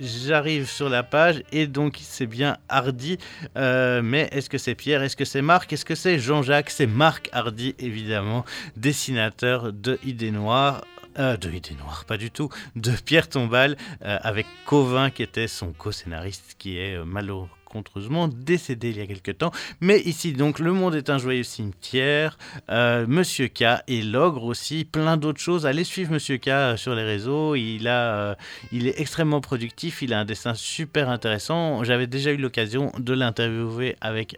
J'arrive 0.00 0.68
sur 0.68 0.88
la 0.88 1.02
page, 1.02 1.42
et 1.52 1.66
donc 1.66 1.98
c'est 2.00 2.26
bien 2.26 2.56
Hardy, 2.68 3.18
mais 3.56 4.28
est-ce 4.32 4.48
que 4.48 4.58
c'est 4.58 4.74
Pierre? 4.74 5.02
Est-ce 5.02 5.16
que 5.16 5.24
c'est 5.24 5.42
Marc? 5.42 5.72
Est-ce 5.72 5.84
que 5.84 5.94
c'est 5.94 6.18
Jean-Jacques? 6.18 6.70
C'est 6.70 6.86
Marc 6.86 7.09
Marc 7.10 7.28
Hardy, 7.32 7.74
évidemment, 7.80 8.44
dessinateur 8.76 9.72
de 9.72 9.98
Idées 10.04 10.30
Noires. 10.30 10.84
Euh, 11.18 11.36
de 11.36 11.50
Idées 11.50 11.74
Noires, 11.74 12.04
pas 12.04 12.16
du 12.16 12.30
tout, 12.30 12.50
de 12.76 12.92
Pierre 13.04 13.28
Tombal, 13.28 13.76
euh, 14.04 14.16
avec 14.22 14.46
Covin 14.64 15.10
qui 15.10 15.24
était 15.24 15.48
son 15.48 15.72
co-scénariste, 15.72 16.54
qui 16.56 16.78
est 16.78 16.94
euh, 16.94 17.04
malheureux 17.04 17.48
contreusement 17.70 18.28
décédé 18.28 18.90
il 18.90 18.98
y 18.98 19.00
a 19.00 19.06
quelque 19.06 19.30
temps. 19.30 19.52
Mais 19.80 20.00
ici, 20.00 20.32
donc, 20.32 20.58
Le 20.58 20.72
Monde 20.72 20.94
est 20.94 21.08
un 21.08 21.18
joyeux 21.18 21.44
cimetière, 21.44 22.36
euh, 22.68 23.06
Monsieur 23.06 23.48
K 23.48 23.82
et 23.86 24.02
L'Ogre 24.02 24.44
aussi, 24.44 24.84
plein 24.84 25.16
d'autres 25.16 25.40
choses. 25.40 25.66
Allez 25.66 25.84
suivre 25.84 26.12
Monsieur 26.12 26.36
K 26.36 26.48
euh, 26.48 26.76
sur 26.76 26.94
les 26.94 27.04
réseaux. 27.04 27.54
Il, 27.54 27.86
a, 27.88 28.14
euh, 28.14 28.34
il 28.72 28.88
est 28.88 29.00
extrêmement 29.00 29.40
productif, 29.40 30.02
il 30.02 30.12
a 30.12 30.18
un 30.18 30.24
dessin 30.24 30.54
super 30.54 31.08
intéressant. 31.08 31.84
J'avais 31.84 32.08
déjà 32.08 32.32
eu 32.32 32.36
l'occasion 32.36 32.92
de 32.98 33.14
l'interviewer 33.14 33.96
avec 34.00 34.36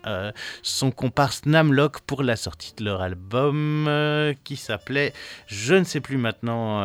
son 0.62 0.90
comparse 0.90 1.46
Namlock 1.46 2.00
pour 2.00 2.22
la 2.22 2.36
sortie 2.36 2.74
de 2.76 2.84
leur 2.84 3.00
album 3.00 3.88
qui 4.44 4.56
s'appelait 4.56 5.12
Je 5.46 5.74
ne 5.74 5.84
sais 5.84 6.00
plus 6.00 6.18
maintenant, 6.18 6.80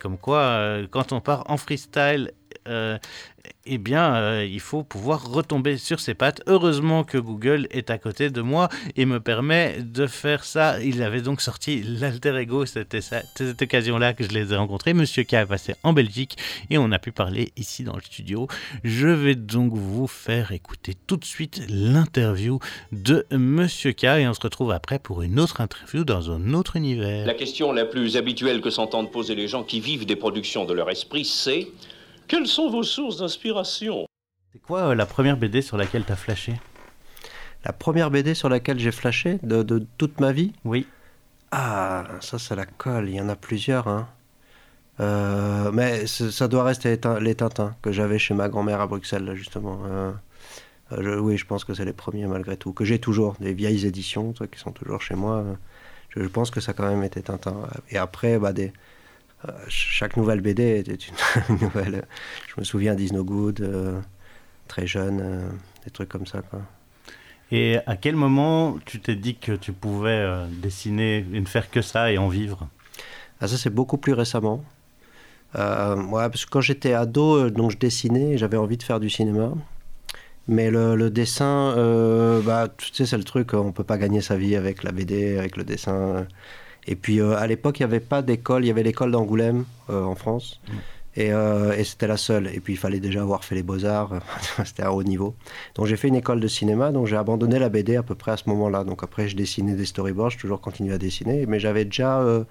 comme 0.00 0.18
quoi, 0.18 0.80
quand 0.90 1.12
on 1.12 1.20
part 1.20 1.44
en 1.48 1.56
freestyle 1.56 2.32
eh 3.66 3.78
bien, 3.78 4.14
euh, 4.14 4.46
il 4.48 4.60
faut 4.60 4.82
pouvoir 4.82 5.30
retomber 5.30 5.76
sur 5.76 6.00
ses 6.00 6.14
pattes. 6.14 6.42
Heureusement 6.46 7.04
que 7.04 7.18
Google 7.18 7.66
est 7.70 7.90
à 7.90 7.98
côté 7.98 8.30
de 8.30 8.40
moi 8.40 8.68
et 8.96 9.06
me 9.06 9.20
permet 9.20 9.78
de 9.80 10.06
faire 10.06 10.44
ça. 10.44 10.80
Il 10.82 11.02
avait 11.02 11.20
donc 11.20 11.40
sorti 11.40 11.82
l'alter 11.82 12.36
ego, 12.36 12.66
c'était 12.66 13.00
cette 13.00 13.60
occasion-là 13.60 14.12
que 14.12 14.24
je 14.24 14.30
les 14.30 14.52
ai 14.52 14.56
rencontrés. 14.56 14.94
Monsieur 14.94 15.24
K 15.24 15.34
est 15.34 15.46
passé 15.46 15.74
en 15.82 15.92
Belgique 15.92 16.36
et 16.70 16.78
on 16.78 16.92
a 16.92 16.98
pu 16.98 17.12
parler 17.12 17.52
ici 17.56 17.82
dans 17.82 17.96
le 17.96 18.02
studio. 18.02 18.46
Je 18.84 19.08
vais 19.08 19.34
donc 19.34 19.72
vous 19.74 20.06
faire 20.06 20.52
écouter 20.52 20.94
tout 21.06 21.16
de 21.16 21.24
suite 21.24 21.62
l'interview 21.68 22.58
de 22.92 23.26
Monsieur 23.30 23.92
K 23.92 24.04
et 24.04 24.28
on 24.28 24.34
se 24.34 24.40
retrouve 24.40 24.70
après 24.70 24.98
pour 24.98 25.22
une 25.22 25.40
autre 25.40 25.60
interview 25.60 26.04
dans 26.04 26.30
un 26.30 26.54
autre 26.54 26.76
univers. 26.76 27.26
La 27.26 27.34
question 27.34 27.72
la 27.72 27.84
plus 27.84 28.16
habituelle 28.16 28.60
que 28.60 28.70
s'entendent 28.70 29.10
poser 29.10 29.34
les 29.34 29.48
gens 29.48 29.62
qui 29.62 29.80
vivent 29.80 30.06
des 30.06 30.16
productions 30.16 30.64
de 30.64 30.72
leur 30.72 30.90
esprit, 30.90 31.24
c'est 31.24 31.68
quelles 32.26 32.46
sont 32.46 32.70
vos 32.70 32.82
sources 32.82 33.18
d'inspiration? 33.18 34.06
C'est 34.52 34.60
quoi 34.60 34.88
euh, 34.88 34.94
la 34.94 35.06
première 35.06 35.36
BD 35.36 35.62
sur 35.62 35.76
laquelle 35.76 36.04
tu 36.04 36.12
as 36.12 36.16
flashé? 36.16 36.54
La 37.64 37.72
première 37.72 38.10
BD 38.10 38.34
sur 38.34 38.48
laquelle 38.48 38.78
j'ai 38.78 38.92
flashé 38.92 39.38
de, 39.42 39.86
toute 39.98 40.20
ma 40.20 40.32
vie? 40.32 40.52
Oui. 40.64 40.86
Ah, 41.50 42.04
ça, 42.20 42.38
c'est 42.38 42.56
la 42.56 42.66
colle. 42.66 43.08
Il 43.08 43.16
y 43.16 43.20
en 43.20 43.28
a 43.28 43.36
plusieurs. 43.36 43.88
Hein. 43.88 44.08
Euh, 45.00 45.70
mais 45.72 46.06
ça 46.06 46.48
doit 46.48 46.64
rester 46.64 46.98
les 47.20 47.34
Tintins 47.34 47.74
que 47.82 47.92
j'avais 47.92 48.18
chez 48.18 48.34
ma 48.34 48.48
grand-mère 48.48 48.80
à 48.80 48.86
Bruxelles, 48.86 49.32
justement. 49.34 49.80
Euh, 50.92 51.18
oui, 51.18 51.36
je 51.36 51.44
pense 51.44 51.64
que 51.64 51.74
c'est 51.74 51.84
les 51.84 51.92
premiers 51.92 52.26
malgré 52.26 52.56
tout. 52.56 52.72
Que 52.72 52.84
j'ai 52.84 53.00
toujours, 53.00 53.34
des 53.40 53.52
vieilles 53.52 53.84
éditions 53.84 54.32
qui 54.32 54.58
sont 54.58 54.72
toujours 54.72 55.02
chez 55.02 55.16
moi. 55.16 55.44
je, 56.10 56.22
je 56.22 56.28
pense 56.28 56.50
que 56.50 56.60
ça 56.60 56.70
a 56.70 56.74
quand 56.74 56.88
même 56.88 57.02
été 57.02 57.20
Tintin. 57.22 57.56
Et 57.90 57.98
après, 57.98 58.38
bah, 58.38 58.52
des, 58.52 58.68
euh, 58.68 58.72
chaque 59.68 60.16
nouvelle 60.16 60.40
BD 60.40 60.78
était 60.78 60.98
une 61.48 61.58
nouvelle. 61.58 62.04
Je 62.48 62.60
me 62.60 62.64
souviens 62.64 62.94
d'Is 62.94 63.12
No 63.12 63.24
Good, 63.24 63.60
euh, 63.60 64.00
très 64.68 64.86
jeune, 64.86 65.20
euh, 65.20 65.48
des 65.84 65.90
trucs 65.90 66.08
comme 66.08 66.26
ça. 66.26 66.42
Quoi. 66.42 66.62
Et 67.52 67.78
à 67.86 67.96
quel 67.96 68.16
moment 68.16 68.76
tu 68.84 69.00
t'es 69.00 69.14
dit 69.14 69.36
que 69.36 69.52
tu 69.52 69.72
pouvais 69.72 70.10
euh, 70.10 70.46
dessiner 70.50 71.24
et 71.32 71.40
ne 71.40 71.46
faire 71.46 71.70
que 71.70 71.82
ça 71.82 72.10
et 72.12 72.18
en 72.18 72.28
vivre? 72.28 72.68
Ah, 73.40 73.48
ça, 73.48 73.56
c'est 73.56 73.70
beaucoup 73.70 73.98
plus 73.98 74.14
récemment. 74.14 74.64
Euh, 75.56 75.96
ouais, 75.96 76.28
parce 76.28 76.44
que 76.44 76.50
quand 76.50 76.60
j'étais 76.60 76.92
ado, 76.92 77.50
donc 77.50 77.70
je 77.70 77.78
dessinais 77.78 78.36
j'avais 78.36 78.56
envie 78.56 78.76
de 78.76 78.82
faire 78.82 79.00
du 79.00 79.10
cinéma. 79.10 79.52
Mais 80.48 80.70
le, 80.70 80.94
le 80.94 81.10
dessin, 81.10 81.74
euh, 81.76 82.40
bah, 82.40 82.68
tu 82.76 82.94
sais, 82.94 83.06
c'est 83.06 83.18
le 83.18 83.24
truc, 83.24 83.52
on 83.54 83.72
peut 83.72 83.84
pas 83.84 83.98
gagner 83.98 84.20
sa 84.20 84.36
vie 84.36 84.54
avec 84.54 84.84
la 84.84 84.92
BD, 84.92 85.38
avec 85.38 85.56
le 85.56 85.64
dessin. 85.64 86.26
Et 86.86 86.96
puis 86.96 87.20
euh, 87.20 87.36
à 87.36 87.46
l'époque, 87.46 87.80
il 87.80 87.82
n'y 87.82 87.92
avait 87.92 88.00
pas 88.00 88.22
d'école, 88.22 88.64
il 88.64 88.68
y 88.68 88.70
avait 88.70 88.82
l'école 88.82 89.10
d'Angoulême 89.10 89.64
euh, 89.90 90.02
en 90.02 90.14
France. 90.14 90.60
Et, 91.16 91.32
euh, 91.32 91.72
et 91.72 91.84
c'était 91.84 92.06
la 92.06 92.18
seule. 92.18 92.48
Et 92.48 92.60
puis 92.60 92.74
il 92.74 92.76
fallait 92.76 93.00
déjà 93.00 93.22
avoir 93.22 93.44
fait 93.44 93.54
les 93.54 93.62
beaux-arts, 93.62 94.20
c'était 94.64 94.82
à 94.82 94.92
haut 94.92 95.02
niveau. 95.02 95.34
Donc 95.74 95.86
j'ai 95.86 95.96
fait 95.96 96.08
une 96.08 96.14
école 96.16 96.40
de 96.40 96.48
cinéma, 96.48 96.92
donc 96.92 97.06
j'ai 97.06 97.16
abandonné 97.16 97.58
la 97.58 97.70
BD 97.70 97.96
à 97.96 98.02
peu 98.02 98.14
près 98.14 98.32
à 98.32 98.36
ce 98.36 98.48
moment-là. 98.50 98.84
Donc 98.84 99.02
après, 99.02 99.28
je 99.28 99.36
dessinais 99.36 99.74
des 99.74 99.86
storyboards, 99.86 100.30
j'ai 100.30 100.38
toujours 100.38 100.60
continué 100.60 100.94
à 100.94 100.98
dessiner. 100.98 101.46
Mais 101.46 101.58
j'avais 101.58 101.86
déjà 101.86 102.20
euh, 102.20 102.44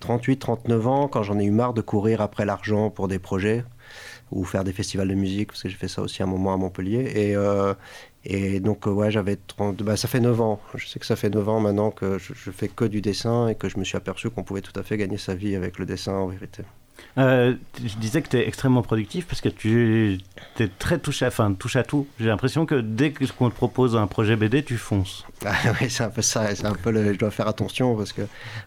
38, 0.00 0.38
39 0.38 0.86
ans 0.86 1.08
quand 1.08 1.22
j'en 1.22 1.38
ai 1.38 1.44
eu 1.44 1.50
marre 1.50 1.74
de 1.74 1.80
courir 1.80 2.20
après 2.20 2.44
l'argent 2.44 2.90
pour 2.90 3.08
des 3.08 3.18
projets 3.18 3.64
ou 4.30 4.44
faire 4.44 4.64
des 4.64 4.72
festivals 4.72 5.08
de 5.08 5.14
musique, 5.14 5.48
parce 5.48 5.62
que 5.62 5.68
j'ai 5.68 5.76
fait 5.76 5.88
ça 5.88 6.02
aussi 6.02 6.22
un 6.22 6.26
moment 6.26 6.52
à 6.52 6.56
Montpellier. 6.56 7.10
Et, 7.14 7.36
euh, 7.36 7.74
et 8.24 8.60
donc, 8.60 8.86
euh, 8.86 8.90
ouais, 8.90 9.10
j'avais 9.10 9.36
30... 9.36 9.82
Bah, 9.82 9.96
ça 9.96 10.08
fait 10.08 10.20
9 10.20 10.40
ans. 10.40 10.60
Je 10.74 10.86
sais 10.86 10.98
que 10.98 11.06
ça 11.06 11.16
fait 11.16 11.30
9 11.30 11.48
ans 11.48 11.60
maintenant 11.60 11.90
que 11.90 12.18
je, 12.18 12.34
je 12.34 12.50
fais 12.50 12.68
que 12.68 12.84
du 12.84 13.00
dessin 13.00 13.48
et 13.48 13.54
que 13.54 13.68
je 13.68 13.78
me 13.78 13.84
suis 13.84 13.96
aperçu 13.96 14.30
qu'on 14.30 14.44
pouvait 14.44 14.62
tout 14.62 14.78
à 14.78 14.82
fait 14.82 14.96
gagner 14.96 15.18
sa 15.18 15.34
vie 15.34 15.54
avec 15.56 15.78
le 15.78 15.86
dessin 15.86 16.12
en 16.12 16.26
vérité. 16.28 16.64
Euh, 17.18 17.54
Je 17.82 17.96
disais 17.96 18.22
que 18.22 18.28
tu 18.28 18.36
es 18.36 18.46
extrêmement 18.46 18.82
productif 18.82 19.26
parce 19.26 19.40
que 19.40 19.48
tu 19.48 20.18
es 20.60 20.68
très 20.78 20.98
touche 20.98 21.22
à, 21.22 21.30
touche 21.58 21.76
à 21.76 21.82
tout. 21.82 22.06
J'ai 22.20 22.28
l'impression 22.28 22.64
que 22.64 22.76
dès 22.76 23.12
qu'on 23.12 23.50
te 23.50 23.54
propose 23.54 23.96
un 23.96 24.06
projet 24.06 24.36
BD, 24.36 24.62
tu 24.62 24.76
fonces. 24.76 25.26
Ah 25.44 25.72
oui, 25.80 25.90
c'est 25.90 26.04
un 26.04 26.10
peu 26.10 26.22
ça. 26.22 26.54
Je 26.54 27.18
dois 27.18 27.30
faire 27.30 27.48
attention 27.48 27.96
parce 27.96 28.12
que 28.12 28.22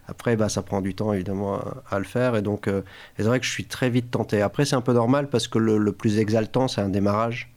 après, 0.08 0.36
bah, 0.36 0.50
ça 0.50 0.62
prend 0.62 0.82
du 0.82 0.94
temps 0.94 1.14
évidemment 1.14 1.62
à, 1.90 2.00
le 2.00 2.06
faire. 2.06 2.36
Et 2.36 2.42
donc, 2.42 2.68
euh, 2.68 2.82
c'est 3.18 3.24
vrai 3.24 3.40
que 3.40 3.46
je 3.46 3.52
suis 3.52 3.66
très 3.66 3.90
vite 3.90 4.12
tenté. 4.12 4.42
Après, 4.42 4.66
c'est 4.66 4.76
un 4.76 4.82
peu 4.82 4.94
normal 4.94 5.30
parce 5.30 5.48
que 5.48 5.58
le, 5.58 5.78
le 5.78 5.92
plus 5.92 6.20
exaltant, 6.20 6.68
c'est 6.68 6.82
un 6.82 6.90
démarrage. 6.90 7.54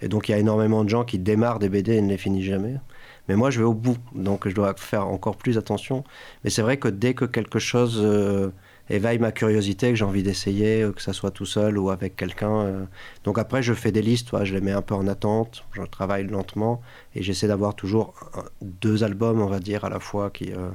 Et 0.00 0.08
donc, 0.08 0.28
il 0.28 0.32
y 0.32 0.34
a 0.34 0.38
énormément 0.38 0.82
de 0.82 0.88
gens 0.88 1.04
qui 1.04 1.18
démarrent 1.18 1.60
des 1.60 1.68
BD 1.68 1.94
et 1.94 2.00
ne 2.02 2.08
les 2.08 2.18
finissent 2.18 2.46
jamais. 2.46 2.74
Mais 3.28 3.36
moi, 3.36 3.50
je 3.50 3.60
vais 3.60 3.64
au 3.64 3.74
bout. 3.74 3.96
Donc, 4.14 4.48
je 4.48 4.54
dois 4.54 4.74
faire 4.76 5.06
encore 5.06 5.36
plus 5.36 5.58
attention. 5.58 6.02
Mais 6.42 6.50
c'est 6.50 6.62
vrai 6.62 6.76
que 6.76 6.88
dès 6.88 7.14
que 7.14 7.24
quelque 7.24 7.60
chose 7.60 8.00
euh, 8.02 8.50
éveille 8.90 9.18
ma 9.18 9.32
curiosité, 9.32 9.90
que 9.90 9.96
j'ai 9.96 10.04
envie 10.04 10.22
d'essayer, 10.22 10.82
euh, 10.82 10.92
que 10.92 11.00
ça 11.02 11.12
soit 11.12 11.30
tout 11.30 11.46
seul 11.46 11.78
ou 11.78 11.90
avec 11.90 12.16
quelqu'un. 12.16 12.52
euh, 12.60 12.84
Donc, 13.24 13.38
après, 13.38 13.62
je 13.62 13.72
fais 13.74 13.92
des 13.92 14.02
listes. 14.02 14.28
toi, 14.28 14.44
je 14.44 14.54
les 14.54 14.60
mets 14.60 14.72
un 14.72 14.82
peu 14.82 14.94
en 14.94 15.06
attente. 15.08 15.64
Je 15.72 15.82
travaille 15.82 16.26
lentement. 16.26 16.80
Et 17.14 17.22
j'essaie 17.22 17.48
d'avoir 17.48 17.74
toujours 17.74 18.14
deux 18.60 19.04
albums, 19.04 19.40
on 19.40 19.46
va 19.46 19.60
dire, 19.60 19.84
à 19.84 19.88
la 19.88 20.00
fois 20.00 20.30
qui, 20.30 20.52
euh, 20.52 20.68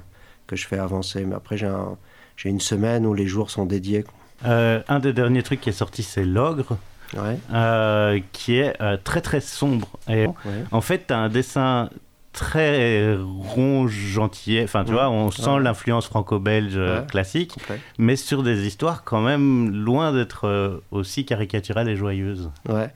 que 0.47 0.55
je 0.55 0.65
fais 0.67 0.79
avancer. 0.79 1.25
Mais 1.25 1.35
après, 1.35 1.57
j'ai 1.57 1.67
un- 1.67 1.97
j'ai 2.35 2.49
une 2.49 2.61
semaine 2.61 3.05
où 3.05 3.13
les 3.13 3.27
jours 3.27 3.49
sont 3.49 3.65
dédiés. 3.65 4.05
Euh, 4.45 4.81
un 4.87 4.99
des 4.99 5.13
derniers 5.13 5.43
trucs 5.43 5.61
qui 5.61 5.69
est 5.69 5.73
sorti, 5.73 6.03
c'est 6.03 6.23
L'Ogre, 6.23 6.77
Ouais, 7.15 7.39
euh, 7.53 8.19
qui 8.33 8.57
est 8.59 8.79
euh, 8.81 8.97
très 9.01 9.21
très 9.21 9.39
sombre. 9.41 9.87
Et 10.09 10.27
ouais. 10.27 10.35
en 10.71 10.81
fait, 10.81 11.07
tu 11.07 11.13
as 11.13 11.17
un 11.17 11.29
dessin 11.29 11.89
très 12.37 13.15
rond, 13.17 13.87
gentil. 13.87 14.61
Enfin, 14.63 14.83
tu 14.83 14.91
Ouais. 14.91 14.97
vois, 14.97 15.09
on 15.09 15.31
sent 15.31 15.49
Ouais. 15.49 15.59
l'influence 15.59 16.05
franco-belge 16.05 16.73
euh, 16.77 16.99
Ouais. 17.01 17.07
classique, 17.07 17.53
complet. 17.55 17.79
mais 17.97 18.15
sur 18.15 18.43
des 18.43 18.67
histoires 18.67 19.03
quand 19.03 19.21
même 19.21 19.71
loin 19.71 20.13
d'être 20.13 20.47
euh, 20.47 20.77
aussi 20.91 21.25
caricaturales 21.25 21.89
et 21.89 21.95
joyeuses. 21.95 22.51
Ouais. 22.69 22.89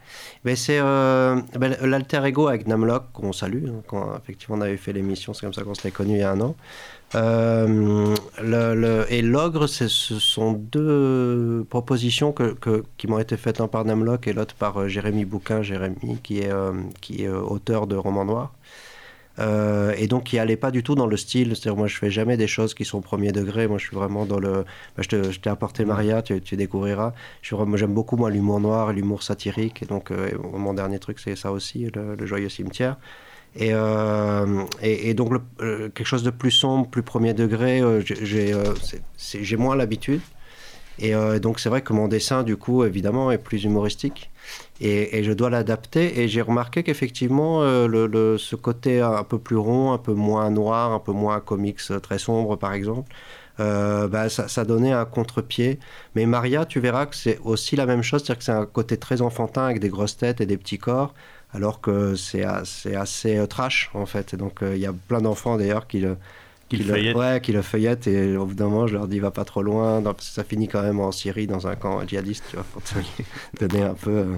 Mais 0.46 0.56
c'est 0.56 0.80
euh, 0.80 1.42
ben, 1.60 1.76
l'alter 1.82 2.22
ego 2.26 2.48
avec 2.48 2.68
Namlock 2.68 3.12
qu'on 3.14 3.34
salue. 3.34 3.66
hein, 3.68 3.82
quand 3.88 4.16
effectivement 4.22 4.58
on 4.58 4.62
avait 4.62 4.78
fait 4.78 4.94
l'émission, 4.94 5.34
c'est 5.34 5.42
comme 5.42 5.54
ça 5.54 5.64
qu'on 5.64 5.74
s'est 5.74 5.90
connu 5.92 6.14
il 6.14 6.20
y 6.20 6.24
a 6.24 6.32
un 6.32 6.40
an. 6.42 6.56
Euh, 7.16 8.16
le, 8.42 8.74
le- 8.76 9.06
et 9.12 9.22
l'ogre, 9.22 9.68
ce 9.68 9.88
sont 9.90 10.54
deux 10.54 11.66
propositions 11.70 12.32
que, 12.32 12.54
que- 12.54 12.84
qui 12.98 13.08
m'ont 13.08 13.20
été 13.20 13.36
faites, 13.38 13.60
un 13.60 13.68
par 13.68 13.84
Namlock 13.86 14.28
et 14.28 14.34
l'autre 14.34 14.56
par 14.56 14.80
euh, 14.80 14.88
Jérémy 14.88 15.26
Bouquin, 15.26 15.62
Jérémy 15.62 16.20
qui 16.24 16.40
est, 16.40 16.52
qui 17.02 17.24
est 17.24 17.28
auteur 17.30 17.88
de 17.88 17.96
romans 17.98 18.24
noirs. 18.26 18.54
Euh, 19.40 19.94
et 19.98 20.08
donc 20.08 20.26
qui 20.26 20.40
allait 20.40 20.58
pas 20.58 20.72
du 20.72 20.84
tout 20.84 20.96
dans 20.96 21.08
le 21.08 21.16
style, 21.16 21.50
c'est-à-dire 21.50 21.78
moi 21.78 21.88
je 21.88 21.98
fais 21.98 22.12
jamais 22.12 22.36
des 22.36 22.48
choses 22.48 22.74
qui 22.74 22.84
sont 22.84 23.02
premier 23.02 23.32
degré, 23.32 23.68
moi 23.68 23.78
je 23.78 23.88
suis 23.88 23.96
vraiment 23.96 24.26
dans 24.26 24.40
le... 24.40 24.66
bah, 24.98 25.04
je 25.10 25.40
t'ai 25.40 25.50
apporté 25.50 25.86
Maria, 25.86 26.22
tu, 26.22 26.40
découvriras. 26.56 27.14
J'aime 27.42 27.94
beaucoup 27.94 28.18
moi 28.18 28.30
l'humour 28.30 28.60
noir, 28.60 28.92
l'humour 28.92 29.24
satirique, 29.24 29.84
et 29.84 29.86
donc 29.86 30.12
euh, 30.12 30.32
mon 30.54 30.74
dernier 30.74 31.00
truc 31.00 31.20
c'est 31.20 31.36
ça 31.36 31.52
aussi, 31.52 31.90
le, 31.96 32.26
joyeux 32.26 32.50
cimetière. 32.50 32.98
Et, 33.56 33.72
euh, 33.74 34.64
et, 34.82 35.10
et 35.10 35.14
donc 35.14 35.34
quelque 35.60 36.06
chose 36.06 36.24
de 36.24 36.30
plus 36.30 36.52
sombre, 36.52 36.88
plus 36.88 37.04
premier 37.04 37.34
degré, 37.34 37.82
j'ai 38.02 39.58
moins 39.58 39.76
l'habitude. 39.76 40.22
Et 41.00 41.16
euh, 41.16 41.40
donc 41.40 41.60
c'est 41.60 41.70
vrai 41.70 41.82
que 41.82 41.94
mon 41.94 42.08
dessin 42.08 42.44
du 42.44 42.58
coup 42.58 42.84
évidemment 42.84 43.32
est 43.32 43.38
plus 43.38 43.64
humoristique. 43.64 44.30
Et, 44.80 45.24
je 45.24 45.32
dois 45.32 45.50
l'adapter. 45.50 46.22
Et 46.22 46.28
j'ai 46.28 46.42
remarqué 46.42 46.84
qu'effectivement, 46.84 47.62
euh, 47.62 48.38
ce 48.38 48.56
côté 48.56 49.00
un 49.02 49.24
peu 49.24 49.38
plus 49.40 49.56
rond, 49.56 49.92
un 49.92 49.98
peu 49.98 50.14
moins 50.14 50.50
noir, 50.50 50.92
un 50.92 51.00
peu 51.00 51.12
moins 51.12 51.40
comics 51.40 51.80
euh, 51.92 52.00
très 52.00 52.18
sombre, 52.18 52.56
par 52.56 52.74
exemple, 52.74 53.14
bah, 53.60 54.30
ça, 54.30 54.66
donnait 54.66 54.92
un 54.92 55.06
contre-pied. 55.06 55.80
Mais 56.16 56.26
Maria, 56.26 56.66
tu 56.66 56.80
verras 56.80 57.06
que 57.06 57.16
c'est 57.16 57.40
aussi 57.44 57.76
la 57.76 57.86
même 57.86 58.02
chose, 58.02 58.24
c'est-à-dire 58.24 58.40
que 58.40 58.44
c'est 58.44 58.52
un 58.52 58.66
côté 58.66 58.98
très 58.98 59.22
enfantin 59.22 59.66
avec 59.66 59.80
des 59.80 59.90
grosses 59.90 60.18
têtes 60.18 60.42
et 60.42 60.48
des 60.48 60.58
petits 60.58 60.80
corps, 60.80 61.14
alors 61.54 61.80
que 61.80 62.16
c'est 62.16 62.44
assez, 62.44 63.48
trash, 63.48 63.92
en 63.94 64.08
fait. 64.08 64.34
Et 64.34 64.38
donc, 64.38 64.62
il 64.64 64.80
y 64.80 64.88
a 64.88 64.94
plein 64.94 65.22
d'enfants 65.22 65.58
d'ailleurs 65.58 65.86
qui. 65.88 66.04
Qui 66.78 66.84
le 66.84 66.86
le- 66.86 66.94
feuillettent. 66.94 67.16
ouais, 67.18 67.40
qui 67.42 67.52
le 67.52 67.62
feuillettent 67.62 68.08
et 68.08 68.36
au 68.38 68.46
bout 68.46 68.54
d'un 68.54 68.66
moment 68.70 68.88
je 68.88 68.94
leur 68.94 69.08
dis 69.08 69.20
va 69.20 69.32
pas 69.32 69.46
trop 69.46 69.62
loin 69.62 70.02
parce 70.02 70.28
que 70.30 70.34
ça 70.34 70.44
finit 70.44 70.68
quand 70.68 70.82
même 70.82 71.00
en 71.00 71.12
Syrie 71.12 71.48
dans 71.48 71.68
un 71.68 71.76
camp 71.76 72.06
djihadiste 72.08 72.46
tu 72.50 72.56
vois 72.56 72.66
pour 72.72 72.82
te 72.84 72.96
donner 73.60 73.84
un 73.84 73.94
peu 73.94 74.12
euh, 74.12 74.38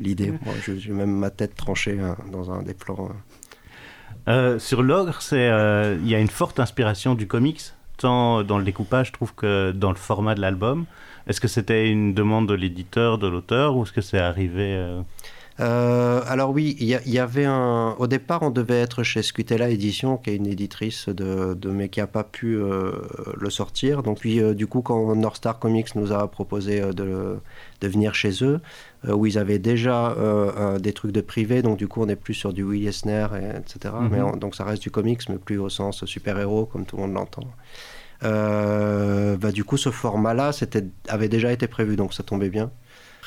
l'idée 0.00 0.30
Moi, 0.44 0.54
j'ai 0.64 0.92
même 0.92 1.12
ma 1.16 1.30
tête 1.30 1.54
tranchée 1.56 1.98
hein, 2.00 2.16
dans 2.32 2.50
un 2.50 2.62
des 2.62 2.74
plans 2.74 3.08
euh. 3.08 3.14
Euh, 4.28 4.58
sur 4.58 4.82
l'ogre, 4.82 5.18
euh, 5.32 5.98
il 6.02 6.08
y 6.08 6.14
a 6.14 6.18
une 6.20 6.28
forte 6.28 6.60
inspiration 6.60 7.14
du 7.14 7.26
comics, 7.26 7.62
tant 7.96 8.42
dans 8.42 8.58
le 8.58 8.64
découpage, 8.64 9.08
je 9.08 9.12
trouve 9.12 9.34
que 9.34 9.72
dans 9.72 9.90
le 9.90 9.96
format 9.96 10.34
de 10.34 10.40
l'album. 10.40 10.84
Est-ce 11.26 11.40
que 11.40 11.48
c'était 11.48 11.88
une 11.88 12.12
demande 12.14 12.48
de 12.48 12.54
l'éditeur, 12.54 13.18
de 13.18 13.26
l'auteur, 13.28 13.76
ou 13.76 13.84
est-ce 13.84 13.92
que 13.92 14.00
c'est 14.00 14.18
arrivé 14.18 14.74
euh, 15.60 16.22
alors 16.26 16.50
oui, 16.50 16.74
il 16.80 16.86
y, 16.88 17.18
avait 17.18 17.44
un. 17.44 17.94
Au 17.98 18.06
départ, 18.06 18.42
on 18.42 18.50
devait 18.50 18.80
être 18.80 19.02
chez 19.02 19.22
Squitella 19.22 19.68
Édition, 19.68 20.16
qui 20.16 20.30
est 20.30 20.36
une 20.36 20.46
éditrice 20.46 21.08
de, 21.08 21.54
de 21.54 21.68
mais 21.70 21.88
qui 21.88 22.00
n'a 22.00 22.06
pas 22.06 22.24
pu 22.24 22.56
euh, 22.56 22.92
le 23.38 23.50
sortir. 23.50 24.02
Donc 24.02 24.20
puis, 24.20 24.40
euh, 24.40 24.54
du 24.54 24.66
coup, 24.66 24.80
quand 24.80 25.14
North 25.14 25.36
Star 25.36 25.58
Comics 25.58 25.94
nous 25.96 26.12
a 26.12 26.30
proposé 26.30 26.80
euh, 26.80 26.92
de, 26.92 27.36
de 27.82 27.88
venir 27.88 28.14
chez 28.14 28.42
eux, 28.42 28.60
où 29.08 29.26
ils 29.26 29.38
avaient 29.38 29.58
déjà 29.58 30.14
un- 30.18 30.78
des 30.78 30.92
trucs 30.92 31.12
de 31.12 31.20
privé, 31.20 31.62
donc 31.62 31.78
du 31.78 31.88
coup, 31.88 32.02
on 32.02 32.08
est 32.08 32.16
plus 32.16 32.34
sur 32.34 32.52
du 32.52 32.62
Will 32.62 32.86
Eisner, 32.86 33.26
et- 33.34 33.58
etc. 33.58 33.94
Mhm. 34.00 34.08
Mais 34.12 34.22
on- 34.22 34.36
donc 34.36 34.54
ça 34.54 34.64
reste 34.64 34.82
du 34.82 34.90
comics, 34.90 35.20
mais 35.28 35.36
plus 35.38 35.58
au 35.58 35.68
sens 35.68 36.04
super-héros, 36.04 36.66
comme 36.66 36.84
tout 36.86 36.96
le 36.96 37.02
monde 37.02 37.14
l'entend. 37.14 37.44
Bah, 38.22 39.52
du 39.52 39.64
coup, 39.64 39.76
ce 39.76 39.90
format-là 39.90 40.50
avait 41.08 41.28
déjà 41.28 41.52
été 41.52 41.66
prévu, 41.66 41.96
donc 41.96 42.14
ça 42.14 42.22
tombait 42.22 42.50
bien. 42.50 42.70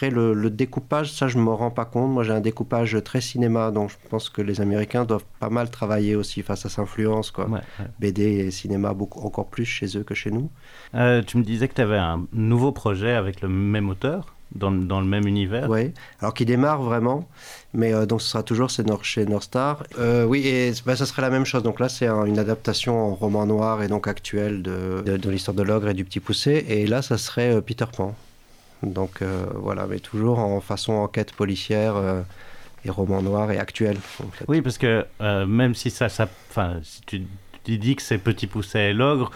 Après, 0.04 0.14
le, 0.14 0.34
le 0.34 0.50
découpage, 0.50 1.14
ça, 1.14 1.30
je 1.30 1.38
ne 1.38 1.44
me 1.44 1.52
rends 1.52 1.72
pas 1.72 1.86
compte. 1.86 2.12
Moi, 2.12 2.24
j'ai 2.24 2.34
un 2.34 2.42
découpage 2.42 2.98
très 3.06 3.22
cinéma, 3.22 3.72
donc 3.72 3.90
je 3.90 3.96
pense 4.10 4.30
que 4.30 4.42
les 4.42 4.60
Américains 4.60 5.06
doivent 5.06 5.24
pas 5.40 5.50
mal 5.50 5.70
travailler 5.70 6.16
aussi 6.18 6.42
face 6.42 6.66
à 6.66 6.70
cette 6.70 6.80
influence. 6.80 7.32
Quoi. 7.32 7.46
ouais, 7.48 7.60
ouais. 7.80 7.86
BD 8.02 8.22
et 8.24 8.52
cinéma, 8.52 8.94
beaucoup, 8.94 9.22
encore 9.26 9.48
plus 9.48 9.64
chez 9.64 9.98
eux 9.98 10.04
que 10.04 10.14
chez 10.14 10.30
nous. 10.30 10.50
Euh, 10.96 11.22
Tu 11.26 11.38
me 11.38 11.44
disais 11.44 11.70
que 11.70 11.76
tu 11.76 11.82
avais 11.82 11.98
un 11.98 12.26
nouveau 12.34 12.74
projet 12.74 13.14
avec 13.14 13.40
le 13.42 13.48
même 13.48 13.88
auteur, 13.90 14.34
dans, 14.56 14.72
dans 14.74 15.00
le 15.00 15.08
même 15.08 15.26
univers. 15.26 15.70
Oui, 15.70 15.94
alors 16.20 16.34
qui 16.34 16.44
démarre 16.44 16.82
vraiment, 16.82 17.26
mais 17.74 17.94
euh, 17.94 18.06
donc 18.06 18.22
ce 18.22 18.28
sera 18.28 18.44
toujours 18.44 18.70
chez 18.70 18.84
North 18.84 19.44
Star. 19.46 19.84
Euh, 20.00 20.26
oui, 20.26 20.46
et 20.46 20.74
bah, 20.86 20.98
ça 20.98 21.06
serait 21.06 21.22
la 21.22 21.30
même 21.30 21.46
chose. 21.46 21.64
Donc 21.64 21.80
là, 21.80 21.88
c'est 21.88 22.08
un- 22.08 22.26
une 22.26 22.40
adaptation 22.40 23.00
en 23.00 23.16
roman 23.16 23.46
noir 23.46 23.82
et 23.84 23.88
donc 23.88 24.08
actuel 24.10 24.62
de, 24.64 25.02
de, 25.06 25.16
de 25.16 25.30
l'histoire 25.30 25.56
de 25.56 25.64
l'ogre 25.64 25.88
et 25.88 25.94
du 25.94 26.04
petit 26.04 26.20
poussé. 26.20 26.66
Et 26.68 26.86
là, 26.88 27.02
ça 27.02 27.18
serait 27.18 27.56
euh, 27.56 27.62
Peter 27.62 27.86
Pan. 27.96 28.14
Donc 28.84 29.22
euh, 29.22 29.46
voilà, 29.56 29.88
mais 29.88 30.00
toujours 30.00 30.40
en 30.40 30.60
façon 30.62 30.94
enquête 30.94 31.34
policière 31.34 31.96
euh, 31.96 32.22
et 32.86 32.90
roman 32.90 33.22
noir 33.22 33.52
et 33.52 33.58
actuel. 33.58 33.98
en 34.22 34.32
fait. 34.32 34.46
Oui, 34.48 34.62
parce 34.62 34.78
que 34.78 35.06
euh, 35.22 35.46
même 35.46 35.74
si 35.76 35.90
ça, 35.90 36.10
ça, 36.10 36.28
si 36.84 37.02
tu, 37.06 37.22
tu 37.64 37.78
dis 37.78 37.96
que 37.96 38.02
c'est 38.02 38.18
Petit 38.18 38.48
Pousset 38.48 38.92
et 38.92 38.94
l'ogre, 38.94 39.32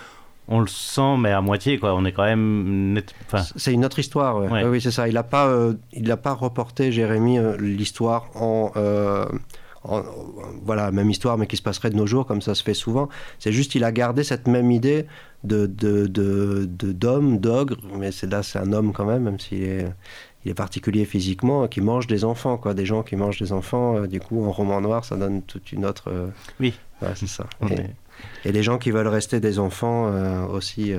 on 0.47 0.59
le 0.61 0.67
sent, 0.67 1.17
mais 1.19 1.31
à 1.31 1.41
moitié, 1.41 1.77
quoi. 1.77 1.93
On 1.93 2.05
est 2.05 2.11
quand 2.13 2.23
même 2.23 2.93
net. 2.93 3.13
Enfin, 3.25 3.43
C'est 3.55 3.73
une 3.73 3.83
autre 3.85 3.99
histoire, 3.99 4.37
ouais. 4.37 4.47
Ouais. 4.49 4.63
Oui, 4.63 4.81
c'est 4.81 4.91
ça. 4.91 5.07
Il 5.07 5.15
n'a 5.15 5.23
pas, 5.23 5.47
euh, 5.47 5.73
il 5.93 6.13
pas 6.15 6.33
reporté, 6.33 6.91
Jérémy, 6.91 7.37
euh, 7.37 7.57
l'histoire 7.57 8.29
en, 8.35 8.71
euh, 8.77 9.25
en- 9.83 10.03
voilà, 10.63 10.91
même 10.91 11.09
histoire, 11.09 11.37
mais 11.37 11.47
qui 11.47 11.57
se 11.57 11.61
passerait 11.61 11.89
de 11.89 11.95
nos 11.95 12.05
jours, 12.07 12.25
comme 12.25 12.41
ça 12.41 12.55
se 12.55 12.63
fait 12.63 12.73
souvent. 12.73 13.09
C'est 13.39 13.51
juste, 13.51 13.75
il 13.75 13.83
a 13.83 13.91
gardé 13.91 14.23
cette 14.23 14.47
même 14.47 14.71
idée 14.71 15.05
de 15.43 15.65
de- 15.65 16.07
de- 16.07 16.65
de- 16.67 16.91
d'homme, 16.91 17.39
d'ogre, 17.39 17.77
mais 17.97 18.11
c'est 18.11 18.27
là, 18.27 18.43
c'est 18.43 18.59
un 18.59 18.73
homme 18.73 18.91
quand 18.93 19.05
même, 19.05 19.23
même 19.23 19.39
s'il 19.39 19.63
est, 19.63 19.87
il 20.45 20.51
est 20.51 20.53
particulier 20.55 21.05
physiquement, 21.05 21.67
qui 21.67 21.81
mange 21.81 22.07
des 22.07 22.23
enfants, 22.23 22.57
quoi, 22.57 22.73
des 22.73 22.85
gens 22.85 23.03
qui 23.03 23.15
mangent 23.15 23.39
des 23.39 23.51
enfants. 23.51 23.97
euh, 23.97 24.07
du 24.07 24.19
coup, 24.19 24.45
en 24.45 24.51
roman 24.51 24.81
noir, 24.81 25.05
ça 25.05 25.15
donne 25.15 25.41
toute 25.41 25.71
une 25.71 25.85
autre. 25.85 26.05
euh, 26.09 26.27
Oui. 26.59 26.73
ouais, 27.01 27.09
c'est 27.15 27.27
ça. 27.27 27.45
Et- 27.69 28.49
et 28.49 28.51
les 28.51 28.63
gens 28.63 28.77
qui 28.77 28.91
veulent 28.91 29.07
rester 29.07 29.39
des 29.39 29.59
enfants 29.59 30.07
euh, 30.07 30.45
aussi 30.47 30.93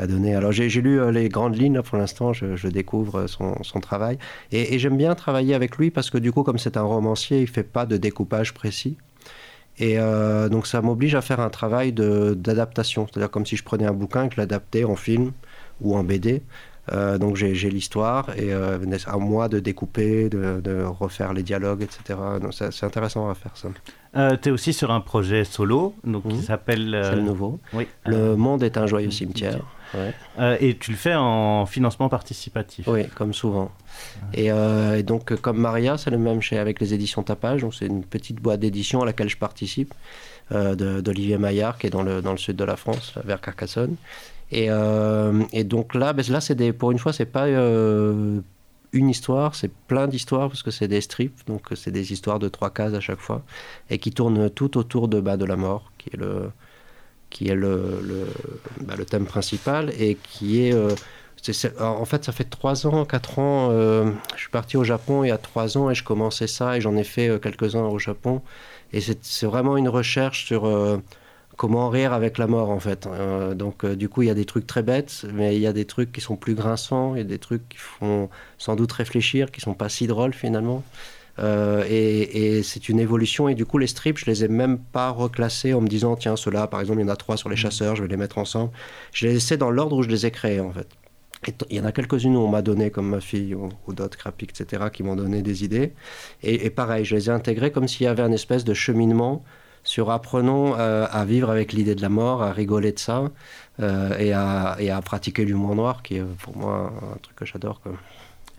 à 0.00 0.06
donner. 0.06 0.34
Alors 0.34 0.52
j'ai 0.52 0.68
lu 0.68 1.00
euh, 1.00 1.12
les 1.12 1.28
grandes 1.28 1.56
lignes 1.56 1.74
là, 1.74 1.82
pour 1.82 1.98
l'instant, 1.98 2.32
je, 2.32 2.56
je 2.56 2.68
découvre 2.68 3.20
euh, 3.20 3.26
son, 3.26 3.62
son 3.62 3.80
travail. 3.80 4.18
Et, 4.50 4.74
et 4.74 4.78
j'aime 4.78 4.96
bien 4.96 5.14
travailler 5.14 5.54
avec 5.54 5.76
lui 5.76 5.90
parce 5.90 6.10
que 6.10 6.18
du 6.18 6.32
coup, 6.32 6.42
comme 6.42 6.58
c'est 6.58 6.76
un 6.76 6.82
romancier, 6.82 7.40
il 7.40 7.48
fait 7.48 7.62
pas 7.62 7.86
de 7.86 7.96
découpage 7.96 8.54
précis. 8.54 8.96
Et 9.78 9.98
euh, 9.98 10.48
donc 10.48 10.66
ça 10.66 10.82
m'oblige 10.82 11.14
à 11.14 11.22
faire 11.22 11.40
un 11.40 11.50
travail 11.50 11.92
d'adaptation. 11.92 13.06
C'est-à-dire 13.06 13.30
comme 13.30 13.46
si 13.46 13.56
je 13.56 13.64
prenais 13.64 13.86
un 13.86 13.92
bouquin 13.92 14.24
et 14.24 14.28
que 14.28 14.34
je 14.34 14.40
l'adaptais 14.40 14.84
en 14.84 14.96
film 14.96 15.32
ou 15.80 15.96
en 15.96 16.04
BD. 16.04 16.42
Euh, 16.92 17.18
donc 17.18 17.36
j'ai 17.36 17.70
l'histoire 17.70 18.30
et 18.36 18.52
euh, 18.52 18.78
à 19.06 19.16
moi 19.18 19.48
de 19.48 19.60
découper, 19.60 20.28
de, 20.28 20.60
de 20.60 20.82
refaire 20.82 21.32
les 21.32 21.42
dialogues, 21.42 21.82
etc. 21.82 22.18
C'est 22.70 22.84
intéressant 22.84 23.28
à 23.30 23.34
faire 23.34 23.56
ça. 23.56 23.68
Euh, 24.16 24.36
tu 24.40 24.48
es 24.48 24.52
aussi 24.52 24.72
sur 24.72 24.90
un 24.90 25.00
projet 25.00 25.44
solo 25.44 25.94
donc, 26.04 26.26
qui 26.28 26.42
s'appelle. 26.42 27.00
C'est 27.04 27.16
le 27.16 27.22
nouveau. 27.22 27.60
Oui. 27.74 27.86
Le 28.06 28.34
monde 28.34 28.62
est 28.62 28.76
un 28.76 28.86
joyeux 28.86 29.10
cimetière. 29.10 29.60
Ouais. 29.94 30.14
Euh, 30.38 30.56
et 30.60 30.76
tu 30.76 30.92
le 30.92 30.96
fais 30.96 31.14
en 31.14 31.66
financement 31.66 32.08
participatif. 32.08 32.86
Oui, 32.86 33.06
comme 33.08 33.34
souvent. 33.34 33.72
Et, 34.34 34.52
euh, 34.52 34.96
et 34.98 35.02
donc, 35.02 35.34
comme 35.40 35.58
Maria, 35.58 35.98
c'est 35.98 36.10
le 36.10 36.18
même 36.18 36.40
chez, 36.40 36.58
avec 36.58 36.80
les 36.80 36.94
éditions 36.94 37.22
Tapage. 37.22 37.62
Donc, 37.62 37.74
c'est 37.74 37.86
une 37.86 38.04
petite 38.04 38.40
boîte 38.40 38.60
d'édition 38.60 39.02
à 39.02 39.04
laquelle 39.04 39.28
je 39.28 39.36
participe, 39.36 39.92
euh, 40.52 41.00
d'Olivier 41.00 41.38
Maillard, 41.38 41.76
qui 41.78 41.88
est 41.88 41.90
dans 41.90 42.02
le, 42.02 42.22
dans 42.22 42.32
le 42.32 42.38
sud 42.38 42.56
de 42.56 42.64
la 42.64 42.76
France, 42.76 43.14
vers 43.24 43.40
Carcassonne. 43.40 43.96
Et, 44.52 44.68
et 45.52 45.64
donc 45.64 45.94
là, 45.94 46.12
ben, 46.12 46.24
là 46.28 46.40
c'est 46.40 46.72
pour 46.72 46.90
une 46.90 46.98
fois, 46.98 47.12
c'est 47.12 47.24
pas 47.24 47.46
une 47.48 48.42
histoire, 48.92 49.54
c'est 49.54 49.72
plein 49.72 50.08
d'histoires, 50.08 50.48
parce 50.48 50.64
que 50.64 50.72
c'est 50.72 50.88
des 50.88 51.00
strips. 51.00 51.46
Donc, 51.46 51.68
c'est 51.76 51.92
des 51.92 52.12
histoires 52.12 52.40
de 52.40 52.48
trois 52.48 52.70
cases 52.70 52.94
à 52.94 53.00
chaque 53.00 53.20
fois, 53.20 53.42
et 53.90 53.98
qui 53.98 54.10
tournent 54.10 54.50
tout 54.50 54.76
autour 54.76 55.06
de, 55.06 55.20
bah, 55.20 55.36
de 55.36 55.44
la 55.44 55.56
mort, 55.56 55.92
qui 55.98 56.10
est 56.12 56.16
le 56.16 56.50
qui 57.30 57.48
est 57.48 57.54
le, 57.54 58.26
bah, 58.82 58.94
le 58.98 59.04
thème 59.04 59.26
principal 59.26 59.92
et 59.98 60.16
qui 60.16 60.66
est... 60.66 60.74
euh, 60.74 60.94
en 61.80 62.04
fait, 62.04 62.24
ça 62.24 62.32
fait 62.32 62.44
3 62.44 62.86
ans, 62.86 63.04
4 63.06 63.38
ans, 63.38 63.68
euh, 63.70 64.12
je 64.34 64.40
suis 64.40 64.50
parti 64.50 64.76
au 64.76 64.84
Japon 64.84 65.24
il 65.24 65.28
y 65.28 65.30
a 65.30 65.38
3 65.38 65.78
ans 65.78 65.88
et 65.90 65.94
je 65.94 66.04
commençais 66.04 66.46
ça 66.46 66.76
et 66.76 66.80
j'en 66.80 66.96
ai 66.96 67.04
fait 67.04 67.28
euh, 67.28 67.38
quelques-uns 67.38 67.84
au 67.86 67.98
Japon. 67.98 68.42
Et 68.92 69.00
c'est 69.00 69.46
vraiment 69.46 69.76
une 69.76 69.88
recherche 69.88 70.44
sur 70.46 70.68
comment 71.56 71.88
rire 71.90 72.12
avec 72.12 72.38
la 72.38 72.48
mort 72.48 72.70
en 72.70 72.80
fait. 72.80 73.06
Donc 73.54 73.86
du 73.86 74.08
coup, 74.08 74.22
il 74.22 74.26
y 74.26 74.30
a 74.30 74.34
des 74.34 74.44
trucs 74.46 74.66
très 74.66 74.82
bêtes, 74.82 75.26
mais 75.32 75.54
il 75.54 75.62
y 75.62 75.66
a 75.68 75.72
des 75.72 75.84
trucs 75.84 76.10
qui 76.10 76.20
sont 76.20 76.34
plus 76.34 76.54
grinçants, 76.56 77.14
il 77.14 77.18
y 77.18 77.20
a 77.20 77.24
des 77.24 77.38
trucs 77.38 77.68
qui 77.68 77.78
font 77.78 78.28
sans 78.58 78.74
doute 78.74 78.90
réfléchir, 78.90 79.52
qui 79.52 79.60
sont 79.60 79.74
pas 79.74 79.88
si 79.88 80.08
drôles 80.08 80.34
finalement. 80.34 80.82
Euh, 81.40 81.84
et, 81.88 82.58
et 82.58 82.62
c'est 82.62 82.88
une 82.88 83.00
évolution. 83.00 83.48
Et 83.48 83.54
du 83.54 83.66
coup, 83.66 83.78
les 83.78 83.86
strips, 83.86 84.18
je 84.18 84.26
les 84.26 84.44
ai 84.44 84.48
même 84.48 84.78
pas 84.78 85.10
reclassés 85.10 85.74
en 85.74 85.80
me 85.80 85.88
disant, 85.88 86.16
tiens, 86.16 86.36
ceux-là, 86.36 86.66
par 86.66 86.80
exemple, 86.80 87.00
il 87.00 87.06
y 87.06 87.06
en 87.06 87.12
a 87.12 87.16
trois 87.16 87.36
sur 87.36 87.48
les 87.48 87.56
chasseurs, 87.56 87.96
je 87.96 88.02
vais 88.02 88.08
les 88.08 88.16
mettre 88.16 88.38
ensemble. 88.38 88.70
Je 89.12 89.26
les 89.26 89.32
ai 89.32 89.34
laissés 89.34 89.56
dans 89.56 89.70
l'ordre 89.70 89.96
où 89.96 90.02
je 90.02 90.08
les 90.08 90.26
ai 90.26 90.30
créés, 90.30 90.60
en 90.60 90.72
fait. 90.72 90.88
Et 91.48 91.54
il 91.70 91.76
y 91.76 91.80
en 91.80 91.86
a 91.86 91.92
quelques-unes 91.92 92.36
où 92.36 92.40
on 92.40 92.48
m'a 92.48 92.62
donné, 92.62 92.90
comme 92.90 93.08
ma 93.08 93.20
fille 93.20 93.54
ou, 93.54 93.70
ou 93.86 93.94
d'autres, 93.94 94.18
Crapik, 94.18 94.50
etc., 94.50 94.84
qui 94.92 95.02
m'ont 95.02 95.16
donné 95.16 95.40
des 95.42 95.64
idées. 95.64 95.94
Et, 96.42 96.66
et 96.66 96.70
pareil, 96.70 97.04
je 97.04 97.16
les 97.16 97.28
ai 97.28 97.32
intégrés 97.32 97.72
comme 97.72 97.88
s'il 97.88 98.04
y 98.04 98.08
avait 98.08 98.22
un 98.22 98.32
espèce 98.32 98.64
de 98.64 98.74
cheminement 98.74 99.42
sur 99.82 100.10
apprenons 100.10 100.74
euh, 100.78 101.06
à 101.10 101.24
vivre 101.24 101.50
avec 101.50 101.72
l'idée 101.72 101.94
de 101.94 102.02
la 102.02 102.10
mort, 102.10 102.42
à 102.42 102.52
rigoler 102.52 102.92
de 102.92 102.98
ça, 102.98 103.24
euh, 103.80 104.16
et, 104.18 104.32
à, 104.32 104.76
et 104.78 104.90
à 104.90 105.00
pratiquer 105.00 105.44
l'humour 105.44 105.74
noir, 105.74 106.02
qui 106.02 106.16
est 106.16 106.24
pour 106.42 106.56
moi 106.56 106.92
un 107.14 107.18
truc 107.18 107.36
que 107.36 107.46
j'adore. 107.46 107.80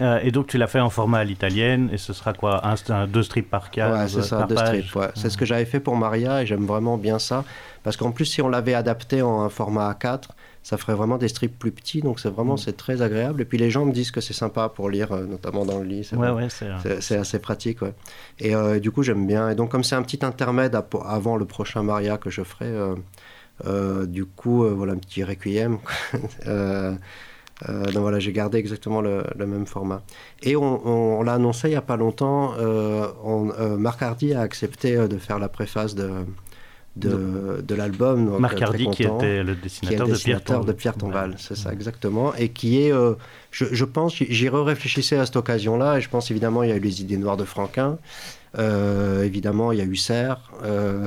Euh, 0.02 0.20
et 0.24 0.32
donc 0.32 0.48
tu 0.48 0.58
l'as 0.58 0.68
fait 0.68 0.80
en 0.80 0.90
format 0.90 1.20
à 1.20 1.24
l'italienne 1.24 1.90
et 1.94 1.98
ce 1.98 2.12
sera 2.14 2.34
quoi 2.34 2.66
un, 2.68 2.76
un- 2.90 3.08
deux 3.08 3.24
strips 3.24 3.50
par 3.50 3.70
case 3.72 4.16
Ouais, 4.16 4.22
c'est 4.24 4.34
euh, 4.34 4.40
ça, 4.40 4.46
deux 4.48 4.58
strips. 4.58 4.96
ouais. 4.96 5.10
C'est 5.16 5.30
ce 5.30 5.38
que 5.38 5.46
j'avais 5.46 5.66
fait 5.66 5.80
pour 5.80 5.96
Maria 5.96 6.42
et 6.42 6.46
j'aime 6.48 6.66
vraiment 6.66 6.98
bien 6.98 7.20
ça. 7.20 7.44
Parce 7.84 7.98
qu'en 7.98 8.12
plus, 8.12 8.26
si 8.26 8.42
on 8.42 8.50
l'avait 8.50 8.74
adapté 8.74 9.22
en 9.22 9.42
un 9.42 9.50
format 9.50 9.92
A4, 9.92 10.30
ça 10.64 10.78
ferait 10.78 10.94
vraiment 10.94 11.18
des 11.18 11.28
strips 11.28 11.58
plus 11.58 11.72
petits. 11.72 12.02
Donc 12.02 12.20
c'est 12.20 12.30
Mm. 12.30 12.34
vraiment 12.34 12.58
c'est 12.58 12.78
très 12.78 13.02
agréable. 13.02 13.42
Et 13.42 13.46
puis 13.46 13.58
les 13.58 13.70
gens 13.72 13.86
me 13.86 13.92
disent 13.92 14.12
que 14.12 14.22
c'est 14.22 14.34
sympa 14.34 14.70
pour 14.70 14.90
lire, 14.90 15.12
euh, 15.12 15.26
notamment 15.26 15.66
dans 15.66 15.80
le 15.80 15.86
lit. 15.86 16.04
C'est 16.04 16.16
Ouais, 16.16 16.30
ouais, 16.32 16.48
c'est 17.00 17.18
assez 17.18 17.40
pratique, 17.40 17.82
ouais. 17.82 17.94
Et 18.40 18.56
euh, 18.56 18.80
du 18.80 18.92
coup, 18.92 19.04
j'aime 19.04 19.26
bien. 19.28 19.50
Et 19.50 19.56
donc, 19.56 19.70
comme 19.72 19.84
c'est 19.84 19.96
un 19.96 20.04
petit 20.04 20.24
intermède 20.26 20.74
à- 20.76 20.86
avant 21.08 21.36
le 21.38 21.46
prochain 21.46 21.84
Maria 21.84 22.18
que 22.18 22.30
je 22.30 22.44
ferai, 22.44 22.72
euh, 23.68 24.06
du 24.08 24.26
coup, 24.26 24.68
voilà 24.76 24.94
un 24.94 24.98
petit 24.98 25.24
requiem. 25.24 25.78
Euh, 27.70 27.84
donc 27.86 28.02
voilà, 28.02 28.20
j'ai 28.20 28.32
gardé 28.32 28.58
exactement 28.58 29.02
le, 29.02 29.24
le 29.38 29.46
même 29.46 29.66
format. 29.68 30.02
Et 30.42 30.56
on, 30.56 30.88
on- 30.88 31.20
on 31.20 31.24
l'a 31.24 31.34
annoncé 31.34 31.68
il 31.68 31.72
n'y 31.72 31.78
a 31.78 31.82
pas 31.82 31.98
longtemps, 31.98 32.54
euh, 32.60 33.08
on- 33.24 33.52
euh, 33.60 33.78
Marc 33.78 34.02
Hardy 34.02 34.34
a 34.34 34.42
accepté 34.42 34.96
euh, 34.96 35.08
de 35.08 35.18
faire 35.18 35.38
la 35.40 35.48
préface 35.50 35.94
de, 35.96 36.10
de, 36.96 37.62
de 37.66 37.76
l'album. 37.76 38.38
Marc 38.40 38.62
Hardy 38.62 38.88
qui 38.90 39.04
était 39.04 39.44
le 39.44 39.56
dessinateur 39.56 40.08
le 40.08 40.14
de 40.14 40.18
Pierre 40.18 40.38
dessinateur 40.40 40.66
de. 40.66 40.72
Pierre 40.74 40.96
Tombal, 40.96 41.36
c'est 41.38 41.56
ça 41.56 41.72
exactement, 41.72 42.34
et 42.36 42.50
qui 42.50 42.82
est, 42.82 42.92
je, 43.52 43.66
je 43.72 43.86
pense, 43.86 44.16
j'y 44.16 44.50
réfléchissais 44.50 45.18
à 45.18 45.26
cette 45.26 45.36
occasion-là, 45.38 45.98
et 45.98 46.02
je 46.02 46.10
pense 46.10 46.32
évidemment 46.32 46.64
il 46.64 46.70
y 46.70 46.74
a 46.74 46.76
eu 46.76 46.80
les 46.82 47.02
idées 47.02 47.18
noires 47.18 47.38
de 47.38 47.46
Franquin, 47.46 47.98
évidemment 49.24 49.72
il 49.72 49.80
y 49.80 49.82
a 49.82 49.86
eu 49.86 49.96
Serre, 49.96 50.52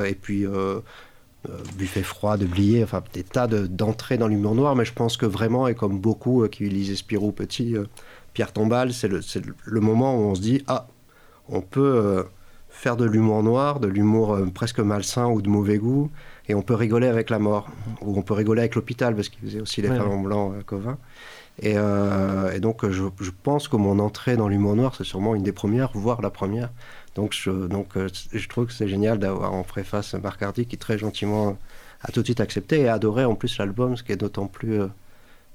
et 0.06 0.14
puis 0.14 0.46
Buffet 1.76 2.02
froid 2.02 2.36
de 2.36 2.46
Blier, 2.46 2.82
enfin 2.84 3.02
des 3.12 3.22
tas 3.22 3.46
de- 3.46 3.66
d'entrées 3.66 4.18
dans 4.18 4.28
l'humour 4.28 4.54
noir, 4.54 4.76
mais 4.76 4.84
je 4.84 4.92
pense 4.92 5.16
que 5.16 5.26
vraiment, 5.26 5.68
et 5.68 5.74
comme 5.74 5.98
beaucoup 5.98 6.42
euh, 6.44 6.48
qui 6.48 6.68
lisaient 6.68 6.96
Spirou 6.96 7.32
petit, 7.32 7.76
euh, 7.76 7.84
Pierre 8.32 8.52
Tombal, 8.52 8.92
c'est 8.92 9.08
le, 9.08 9.20
le- 9.64 9.80
moment 9.80 10.16
où 10.16 10.22
on 10.22 10.34
se 10.34 10.40
dit, 10.40 10.62
ah, 10.66 10.86
on 11.48 11.60
peut 11.60 11.80
euh, 11.80 12.22
faire 12.68 12.96
de 12.96 13.04
l'humour 13.04 13.42
noir, 13.42 13.80
de 13.80 13.88
l'humour 13.88 14.34
euh, 14.34 14.46
presque 14.46 14.80
malsain 14.80 15.26
ou 15.28 15.42
de 15.42 15.48
mauvais 15.48 15.78
goût, 15.78 16.10
et 16.48 16.54
on 16.54 16.62
peut 16.62 16.74
rigoler 16.74 17.06
avec 17.06 17.30
la 17.30 17.38
mort, 17.38 17.68
ou 18.00 18.16
on 18.18 18.22
peut 18.22 18.34
rigoler 18.34 18.60
avec 18.60 18.74
l'hôpital, 18.74 19.14
parce 19.14 19.28
qu'il 19.28 19.40
faisait 19.40 19.60
aussi 19.60 19.82
les 19.82 19.88
Ouais, 19.90 19.96
femmes 19.96 20.08
ouais. 20.08 20.14
en 20.14 20.20
blanc, 20.22 20.52
euh, 20.52 20.62
Covin. 20.62 20.98
Et, 21.60 21.74
euh, 21.76 22.50
et 22.52 22.58
donc, 22.60 22.84
euh, 22.84 22.90
je, 22.90 23.04
je 23.20 23.30
pense 23.42 23.68
que 23.68 23.76
mon 23.76 24.00
entrée 24.00 24.36
dans 24.36 24.48
l'humour 24.48 24.74
noir, 24.74 24.94
c'est 24.96 25.04
sûrement 25.04 25.34
une 25.36 25.44
des 25.44 25.52
premières, 25.52 25.90
voire 25.94 26.20
la 26.20 26.30
première. 26.30 26.70
Donc, 27.14 27.36
euh, 27.46 27.68
je 28.32 28.48
trouve 28.48 28.66
que 28.66 28.72
c'est 28.72 28.88
génial 28.88 29.18
d'avoir 29.18 29.52
en 29.52 29.62
préface 29.62 30.14
Marc 30.14 30.42
Hardy, 30.42 30.66
qui 30.66 30.76
très 30.76 30.98
gentiment 30.98 31.56
a 32.02 32.12
tout 32.12 32.20
de 32.20 32.26
suite 32.26 32.40
accepté 32.40 32.80
et 32.80 32.88
adoré 32.88 33.24
en 33.24 33.34
plus 33.34 33.56
l'album, 33.58 33.96
ce 33.96 34.02
qui 34.02 34.12
est 34.12 34.16
d'autant 34.16 34.46
plus 34.46 34.80
euh, 34.80 34.88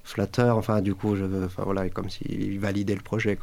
flatteur. 0.04 0.58
Enfin, 0.58 0.82
du 0.82 0.96
coup, 0.96 1.16
je, 1.16 1.26
enfin, 1.46 1.64
voilà, 1.66 1.90
comme 1.90 2.10
s'il 2.10 2.60
validait 2.60 2.96
le 2.96 3.02
projet. 3.02 3.38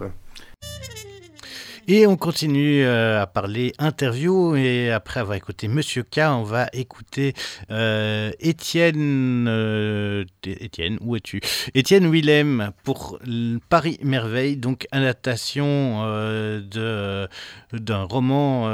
Et 1.89 2.05
on 2.09 2.17
continue 2.17 2.85
euh, 2.85 3.23
à 3.23 3.29
parler 3.29 3.73
interview 3.79 4.57
et 4.57 4.91
après 4.91 5.21
avoir 5.21 5.37
écouté 5.37 5.69
Monsieur 5.69 6.03
K, 6.03 6.19
on 6.31 6.43
va 6.43 6.67
écouter 6.73 7.33
euh, 7.71 8.33
Étienne. 8.41 9.47
euh, 9.49 10.25
Étienne, 10.45 10.99
où 11.01 11.15
es-tu? 11.15 11.41
Étienne 11.75 12.11
Willem 12.11 12.73
pour 12.83 13.21
Paris 13.69 13.99
Merveille, 14.03 14.57
donc 14.57 14.89
adaptation 14.91 16.03
euh, 16.05 16.61
de 16.61 17.29
d'un 17.73 18.05
roman 18.05 18.71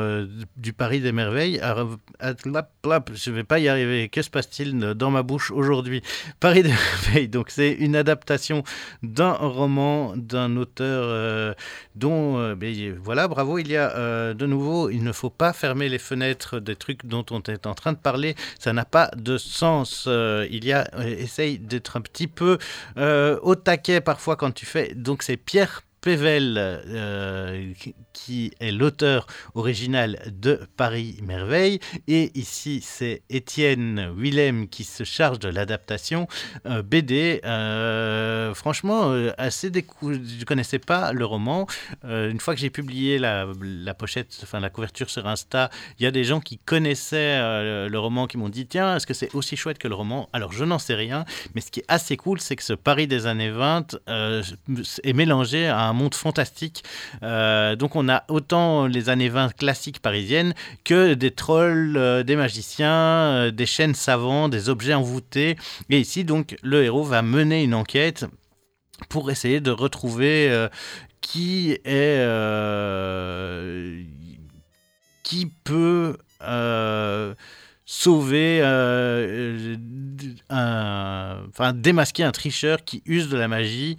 du 0.56 0.72
Paris 0.72 1.00
des 1.00 1.12
Merveilles. 1.12 1.60
Je 1.60 3.30
vais 3.30 3.42
pas 3.44 3.58
y 3.58 3.68
arriver. 3.68 4.08
Que 4.08 4.22
se 4.22 4.30
passe-t-il 4.30 4.78
dans 4.78 5.10
ma 5.10 5.22
bouche 5.22 5.50
aujourd'hui? 5.50 6.02
Paris 6.40 6.62
des 6.62 6.68
Merveilles, 6.68 7.28
donc 7.28 7.50
c'est 7.50 7.72
une 7.72 7.96
adaptation 7.96 8.62
d'un 9.02 9.32
roman 9.32 10.12
d'un 10.16 10.56
auteur 10.56 11.54
dont, 11.96 12.54
ben, 12.54 12.96
voilà, 13.02 13.26
bravo, 13.28 13.58
il 13.58 13.68
y 13.68 13.76
a 13.76 13.96
euh, 13.96 14.34
de 14.34 14.46
nouveau, 14.46 14.88
il 14.88 15.02
ne 15.02 15.12
faut 15.12 15.30
pas 15.30 15.52
fermer 15.52 15.88
les 15.88 15.98
fenêtres 15.98 16.60
des 16.60 16.76
trucs 16.76 17.04
dont 17.06 17.24
on 17.30 17.40
est 17.42 17.66
en 17.66 17.74
train 17.74 17.92
de 17.92 17.98
parler, 17.98 18.36
ça 18.58 18.72
n'a 18.72 18.84
pas 18.84 19.10
de 19.16 19.38
sens. 19.38 20.04
Euh, 20.06 20.46
il 20.50 20.64
y 20.64 20.72
a, 20.72 20.88
euh, 20.94 21.02
essaye 21.02 21.58
d'être 21.58 21.96
un 21.96 22.00
petit 22.00 22.28
peu 22.28 22.58
au 22.96 23.54
taquet 23.54 24.00
parfois 24.00 24.36
quand 24.36 24.52
tu 24.52 24.66
fais, 24.66 24.94
donc 24.94 25.22
c'est 25.22 25.36
Pierre 25.36 25.82
Pével, 26.00 26.58
qui 28.12 28.52
est 28.60 28.72
l'auteur 28.72 29.26
original 29.54 30.18
de 30.26 30.60
Paris 30.76 31.18
Merveille. 31.22 31.80
Et 32.08 32.30
ici, 32.38 32.80
c'est 32.82 33.22
Étienne 33.30 34.12
Willem 34.16 34.68
qui 34.68 34.84
se 34.84 35.04
charge 35.04 35.38
de 35.38 35.48
l'adaptation 35.48 36.26
euh, 36.66 36.82
BD. 36.82 37.40
Euh, 37.44 38.54
franchement, 38.54 39.10
euh, 39.10 39.32
assez 39.38 39.70
décou... 39.70 40.12
Je 40.12 40.18
ne 40.18 40.44
connaissais 40.44 40.78
pas 40.78 41.12
le 41.12 41.24
roman. 41.24 41.66
Euh, 42.04 42.30
une 42.30 42.40
fois 42.40 42.54
que 42.54 42.60
j'ai 42.60 42.70
publié 42.70 43.18
la, 43.18 43.46
la, 43.60 43.94
pochette, 43.94 44.38
enfin 44.42 44.60
la 44.60 44.70
couverture 44.70 45.10
sur 45.10 45.26
Insta, 45.26 45.70
il 45.98 46.04
y 46.04 46.06
a 46.06 46.10
des 46.10 46.24
gens 46.24 46.40
qui 46.40 46.58
connaissaient 46.58 47.38
le 47.88 47.98
roman 47.98 48.26
qui 48.26 48.38
m'ont 48.38 48.48
dit 48.48 48.66
Tiens, 48.66 48.96
est-ce 48.96 49.06
que 49.06 49.14
c'est 49.14 49.34
aussi 49.34 49.56
chouette 49.56 49.78
que 49.78 49.88
le 49.88 49.94
roman? 49.94 50.28
Alors, 50.32 50.52
je 50.52 50.64
n'en 50.64 50.78
sais 50.78 50.94
rien. 50.94 51.24
Mais 51.54 51.60
ce 51.60 51.70
qui 51.70 51.80
est 51.80 51.86
assez 51.88 52.16
cool, 52.16 52.40
c'est 52.40 52.56
que 52.56 52.62
ce 52.62 52.72
Paris 52.72 53.06
des 53.06 53.26
années 53.26 53.50
20 53.50 53.98
euh, 54.08 54.42
est 55.02 55.12
mélangé 55.12 55.66
à 55.66 55.80
un 55.80 55.92
monde 55.92 56.14
fantastique. 56.14 56.84
Donc 57.22 57.96
on 57.96 58.01
a 58.08 58.24
autant 58.28 58.86
les 58.86 59.08
années 59.08 59.28
20 59.28 59.54
classiques 59.56 60.00
parisiennes 60.00 60.54
que 60.84 61.14
des 61.14 61.30
trolls, 61.30 61.96
euh, 61.96 62.22
des 62.22 62.36
magiciens, 62.36 62.90
euh, 62.90 63.50
des 63.50 63.66
chaînes 63.66 63.94
savants, 63.94 64.48
des 64.48 64.68
objets 64.68 64.94
envoûtés. 64.94 65.56
Et 65.90 65.98
ici, 66.00 66.24
donc, 66.24 66.56
le 66.62 66.84
héros 66.84 67.04
va 67.04 67.22
mener 67.22 67.62
une 67.62 67.74
enquête 67.74 68.26
pour 69.08 69.30
essayer 69.30 69.60
de 69.60 69.70
retrouver 69.70 70.48
euh, 70.50 70.68
qui 71.20 71.78
est 71.84 72.22
qui 75.22 75.46
peut 75.64 76.16
sauver 77.86 78.60
enfin 80.50 81.72
démasquer 81.72 82.24
un 82.24 82.32
tricheur 82.32 82.84
qui 82.84 83.02
use 83.06 83.28
de 83.28 83.36
la 83.36 83.48
magie 83.48 83.96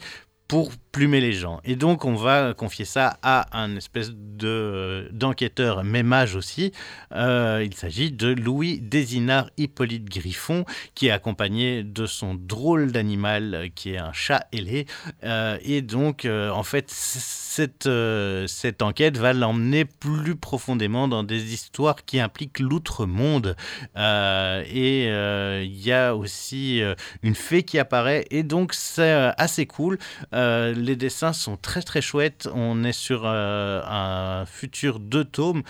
pour 0.48 0.72
plumer 0.94 1.20
les 1.20 1.34
gens. 1.34 1.60
Et 1.66 1.76
donc 1.76 2.06
on 2.06 2.14
va 2.14 2.54
confier 2.54 2.86
ça 2.86 3.18
à 3.24 3.48
un 3.60 3.76
espèce 3.76 4.12
de 4.14 5.10
d'enquêteur 5.12 5.84
même 5.84 6.14
âge 6.14 6.36
aussi. 6.36 6.72
Euh, 7.14 7.64
il 7.66 7.74
s'agit 7.74 8.12
de 8.12 8.28
Louis 8.28 8.80
Désinard 8.80 9.50
Hippolyte 9.58 10.06
Griffon 10.06 10.66
qui 10.94 11.08
est 11.08 11.12
accompagné 11.12 11.84
de 11.84 12.06
son 12.06 12.36
drôle 12.36 12.92
d'animal 12.92 13.56
euh, 13.56 13.68
qui 13.74 13.94
est 13.94 13.98
un 13.98 14.14
chat 14.14 14.46
ailé. 14.54 14.86
Euh, 15.24 15.58
et 15.64 15.82
donc 15.82 16.26
euh, 16.26 16.52
en 16.52 16.64
fait 16.64 16.92
cette, 16.92 17.88
euh, 17.88 18.46
cette 18.46 18.84
enquête 18.84 19.18
va 19.18 19.34
l'emmener 19.34 19.86
plus 19.86 20.36
profondément 20.36 21.08
dans 21.08 21.24
des 21.24 21.56
histoires 21.56 22.06
qui 22.06 22.20
impliquent 22.20 22.60
l'outre-monde. 22.60 23.56
Euh, 23.98 24.64
et 24.72 25.08
euh, 25.10 25.64
il 25.66 25.84
y 25.84 25.92
a 25.92 26.16
aussi 26.16 26.84
euh, 26.84 26.94
une 27.24 27.34
fée 27.34 27.64
qui 27.64 27.80
apparaît 27.80 28.26
et 28.30 28.44
donc 28.44 28.74
c'est 28.74 29.02
euh, 29.02 29.32
assez 29.38 29.66
cool. 29.66 29.98
Les 30.84 30.98
dessins 30.98 31.32
sont 31.32 31.56
très 31.56 31.82
très 31.82 32.02
chouettes. 32.02 32.50
On 32.54 32.84
est 32.84 32.92
sur 32.92 33.22
euh, 33.26 33.82
un 33.86 34.46
futur 34.46 35.00
deux 35.00 35.24
tomes. 35.24 35.64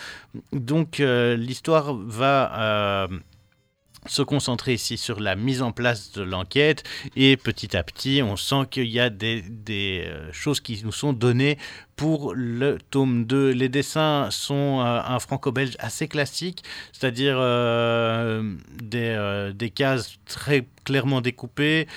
Donc 0.51 0.99
euh, 0.99 1.35
l'histoire 1.35 1.93
va 1.93 2.59
euh, 2.59 3.19
se 4.07 4.23
concentrer 4.23 4.73
ici 4.73 4.97
sur 4.97 5.19
la 5.19 5.35
mise 5.35 5.61
en 5.61 5.71
place 5.71 6.13
de 6.13 6.23
l'enquête 6.23 6.83
et 7.15 7.37
petit 7.37 7.77
à 7.77 7.83
petit 7.83 8.21
on 8.23 8.35
sent 8.35 8.65
qu'il 8.71 8.87
y 8.87 8.99
a 8.99 9.11
des, 9.11 10.11
choses 10.31 10.59
qui 10.59 10.81
nous 10.83 10.91
sont 10.91 11.13
données 11.13 11.59
pour 11.95 12.33
le 12.33 12.79
tome 12.89 13.25
2. 13.25 13.51
Les 13.51 13.69
dessins 13.69 14.29
sont 14.31 14.79
un 14.81 15.19
franco-belge 15.19 15.75
assez 15.77 16.07
classique, 16.07 16.63
c'est-à-dire 16.91 17.37
des 18.81 19.69
cases 19.69 20.17
très 20.25 20.67
clairement 20.85 21.21
découpées. 21.21 21.87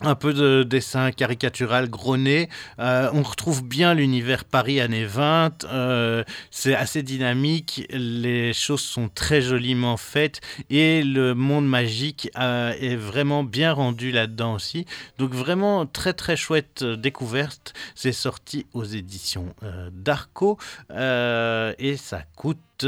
Un 0.00 0.14
peu 0.14 0.32
de 0.32 0.62
dessin 0.62 1.10
caricatural 1.12 1.88
gros 1.88 2.16
nez. 2.16 2.48
Euh, 2.78 3.10
on 3.12 3.22
retrouve 3.22 3.64
bien 3.64 3.94
l'univers 3.94 4.44
Paris 4.44 4.80
années 4.80 5.04
20. 5.04 5.64
euh, 5.64 6.24
c'est 6.50 6.74
assez 6.74 7.02
dynamique. 7.02 7.86
Les 7.90 8.52
choses 8.52 8.80
sont 8.80 9.08
très 9.08 9.42
joliment 9.42 9.96
faites. 9.96 10.40
Et 10.70 11.02
le 11.02 11.34
monde 11.34 11.68
magique 11.68 12.30
euh, 12.38 12.72
est 12.80 12.96
vraiment 12.96 13.44
bien 13.44 13.72
rendu 13.72 14.10
là-dedans 14.12 14.54
aussi. 14.54 14.86
Donc 15.18 15.34
vraiment 15.34 15.86
très 15.86 16.14
très 16.14 16.36
chouette 16.36 16.82
euh, 16.82 16.96
découverte. 16.96 17.74
C'est 17.94 18.12
sorti 18.12 18.66
aux 18.72 18.84
éditions 18.84 19.54
euh, 19.62 19.90
et 21.78 21.96
ça 21.96 22.22
coûte... 22.36 22.86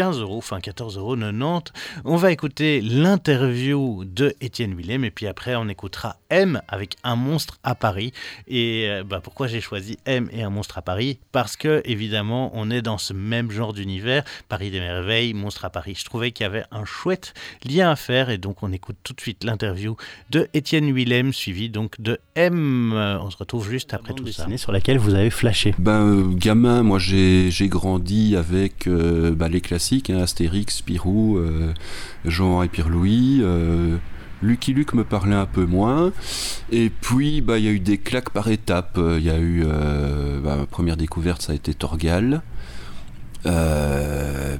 euh, 0.00 0.04
15 0.04 0.20
euros, 0.20 0.38
enfin 0.38 0.58
14,90 0.58 0.98
euros. 0.98 1.62
On 2.04 2.16
va 2.16 2.32
écouter 2.32 2.80
l'interview 2.80 4.04
de 4.04 4.34
Étienne 4.40 4.74
Willem 4.74 5.04
et 5.04 5.10
puis 5.10 5.26
après 5.26 5.56
on 5.56 5.68
écoutera 5.68 6.16
M 6.30 6.60
avec 6.68 6.96
un 7.04 7.16
monstre 7.16 7.58
à 7.64 7.74
Paris. 7.74 8.12
Et 8.46 8.86
euh, 8.88 9.04
bah, 9.04 9.20
pourquoi 9.22 9.46
j'ai 9.46 9.60
choisi 9.60 9.98
M 10.06 10.28
et 10.32 10.42
un 10.42 10.50
monstre 10.50 10.78
à 10.78 10.82
Paris? 10.82 11.18
Parce 11.32 11.56
que 11.56 11.82
évidemment 11.84 12.50
on 12.54 12.70
est 12.70 12.82
dans 12.82 12.98
ce 12.98 13.12
même 13.12 13.50
genre 13.50 13.72
d'univers, 13.72 14.24
Paris 14.48 14.70
des 14.70 14.80
merveilles, 14.80 15.34
monstre 15.34 15.64
à 15.64 15.70
Paris. 15.70 15.96
Je 15.98 16.04
trouvais 16.04 16.32
qu'il 16.32 16.44
y 16.44 16.46
avait 16.46 16.64
un 16.70 16.84
chouette 16.84 17.34
lien 17.68 17.90
à 17.90 17.96
faire 17.96 18.30
et 18.30 18.38
donc 18.38 18.62
on 18.62 18.72
écoute 18.72 18.96
tout 19.02 19.12
de 19.12 19.20
suite 19.20 19.44
l'interview 19.44 19.96
de 20.30 20.48
Étienne 20.54 20.92
Willem 20.92 21.32
suivi 21.32 21.68
donc 21.70 22.00
de 22.00 22.18
M. 22.34 22.92
On 22.94 23.30
se 23.30 23.36
retrouve 23.36 23.68
juste 23.68 23.94
après 23.94 24.14
tout 24.14 24.26
ça. 24.28 24.46
Sur 24.56 24.72
laquelle 24.72 24.98
vous 24.98 25.14
avez 25.14 25.30
flashé. 25.30 25.74
Ben, 25.78 26.06
euh, 26.06 26.34
gamin, 26.34 26.82
moi 26.82 26.98
j'ai 26.98 27.50
j'ai 27.50 27.68
grandi 27.68 28.36
avec 28.36 28.86
euh, 28.86 29.34
bah, 29.34 29.48
les 29.48 29.60
classiques, 29.60 29.87
hein, 30.10 30.18
Astérix, 30.18 30.76
Spirou, 30.78 31.38
euh, 31.38 31.72
Jean 32.24 32.62
et 32.62 32.68
Pierre-Louis. 32.68 33.40
Euh, 33.42 33.96
Lucky 34.42 34.72
Luke 34.72 34.94
me 34.94 35.04
parlait 35.04 35.34
un 35.34 35.46
peu 35.46 35.64
moins. 35.64 36.12
Et 36.70 36.90
puis, 36.90 37.40
bah, 37.40 37.58
il 37.58 37.64
y 37.64 37.68
a 37.68 37.72
eu 37.72 37.80
des 37.80 37.98
claques 37.98 38.30
par 38.30 38.48
étapes. 38.48 38.98
Il 38.98 39.22
y 39.24 39.30
a 39.30 39.38
eu. 39.38 39.64
euh, 39.66 40.40
bah, 40.40 40.56
ma 40.56 40.66
première 40.66 40.96
découverte, 40.96 41.42
ça 41.42 41.52
a 41.52 41.54
été 41.56 41.74
Torgal. 41.74 42.42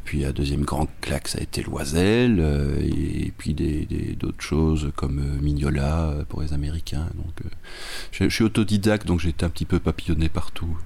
Puis 0.05 0.21
la 0.21 0.33
deuxième 0.33 0.63
grande 0.63 0.89
claque, 1.01 1.29
ça 1.29 1.39
a 1.39 1.43
été 1.43 1.63
Loisel. 1.63 2.41
et, 2.83 3.33
puis 3.37 3.55
des- 3.55 4.17
d'autres 4.19 4.43
choses 4.43 4.91
comme 4.97 5.21
Mignola 5.43 6.15
pour 6.29 6.43
les 6.43 6.53
Américains. 6.55 7.07
Donc, 7.15 7.35
je, 8.13 8.25
je 8.25 8.35
suis 8.35 8.45
autodidacte, 8.45 9.07
donc 9.07 9.25
été 9.25 9.45
un 9.45 9.51
petit 9.51 9.67
peu 9.67 9.79
papillonné 9.79 10.29
partout. 10.29 10.77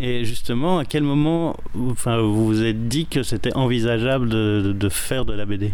Et 0.00 0.24
justement, 0.24 0.78
à 0.78 0.84
quel 0.84 1.02
moment 1.02 1.56
enfin, 1.90 2.18
vous 2.20 2.46
vous 2.46 2.62
êtes 2.62 2.88
dit 2.88 3.06
que 3.06 3.22
c'était 3.22 3.54
envisageable 3.54 4.28
de, 4.28 4.74
de- 4.78 4.88
faire 4.88 5.24
de 5.24 5.32
la 5.32 5.44
BD 5.46 5.72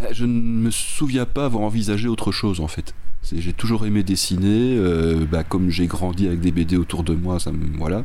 Euh, 0.00 0.06
Je 0.12 0.24
ne 0.26 0.32
me 0.40 0.70
souviens 0.70 1.24
pas 1.26 1.46
avoir 1.46 1.64
envisagé 1.64 2.08
autre 2.08 2.30
chose 2.32 2.60
en 2.60 2.68
fait. 2.68 2.94
J'ai 3.36 3.52
toujours 3.52 3.84
aimé 3.84 4.02
dessiner, 4.04 4.76
euh, 4.78 5.26
bah, 5.30 5.42
comme 5.44 5.70
j'ai 5.70 5.86
grandi 5.86 6.26
avec 6.28 6.40
des 6.40 6.52
BD 6.52 6.76
autour 6.76 7.02
de 7.02 7.14
moi, 7.14 7.38
ça 7.40 7.50
me, 7.52 7.76
voilà. 7.76 8.04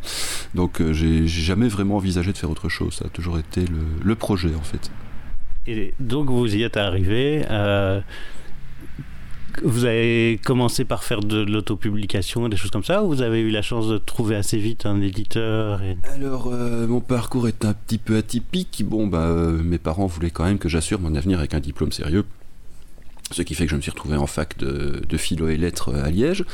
Donc 0.55 0.81
euh, 0.81 0.91
j'ai 0.91 1.27
jamais 1.27 1.67
vraiment 1.69 1.95
envisagé 1.97 2.33
de 2.33 2.37
faire 2.37 2.49
autre 2.49 2.67
chose. 2.67 2.95
Ça 2.95 3.05
a 3.05 3.09
toujours 3.09 3.37
été 3.37 3.61
le, 3.61 3.77
le 4.03 4.15
projet 4.15 4.51
en 4.59 4.63
fait. 4.63 4.91
Et 5.67 5.93
donc 5.99 6.29
vous 6.29 6.53
y 6.55 6.63
êtes 6.63 6.77
arrivé. 6.77 7.45
euh, 7.49 8.01
vous 9.63 9.85
avez 9.85 10.39
commencé 10.43 10.85
par 10.85 11.03
faire 11.03 11.19
de 11.19 11.43
l'autopublication, 11.43 12.49
des 12.49 12.57
choses 12.57 12.71
comme 12.71 12.83
ça, 12.83 13.03
ou 13.03 13.09
vous 13.09 13.21
avez 13.21 13.41
eu 13.41 13.49
la 13.49 13.61
chance 13.61 13.87
de 13.87 13.97
trouver 13.97 14.35
assez 14.35 14.57
vite 14.57 14.85
un 14.85 15.01
éditeur 15.01 15.81
et... 15.81 15.97
Alors 16.15 16.49
euh, 16.51 16.87
mon 16.87 17.01
parcours 17.01 17.47
est 17.47 17.65
un 17.65 17.73
petit 17.73 17.97
peu 17.97 18.17
atypique. 18.17 18.83
Bon 18.85 19.07
bah 19.07 19.27
euh, 19.27 19.61
mes 19.61 19.77
parents 19.77 20.07
voulaient 20.07 20.31
quand 20.31 20.45
même 20.45 20.57
que 20.57 20.69
j'assure 20.69 20.99
mon 20.99 21.15
avenir 21.15 21.39
avec 21.39 21.53
un 21.53 21.59
diplôme 21.59 21.91
sérieux. 21.91 22.25
Ce 23.31 23.41
qui 23.41 23.55
fait 23.55 23.65
que 23.65 23.71
je 23.71 23.75
me 23.75 23.81
suis 23.81 23.91
retrouvé 23.91 24.17
en 24.17 24.27
fac 24.27 24.57
de, 24.57 25.01
de 25.07 25.17
philo 25.17 25.47
et 25.47 25.57
lettres 25.57 25.89
euh, 25.89 26.03
à 26.03 26.09
Liège. 26.09 26.45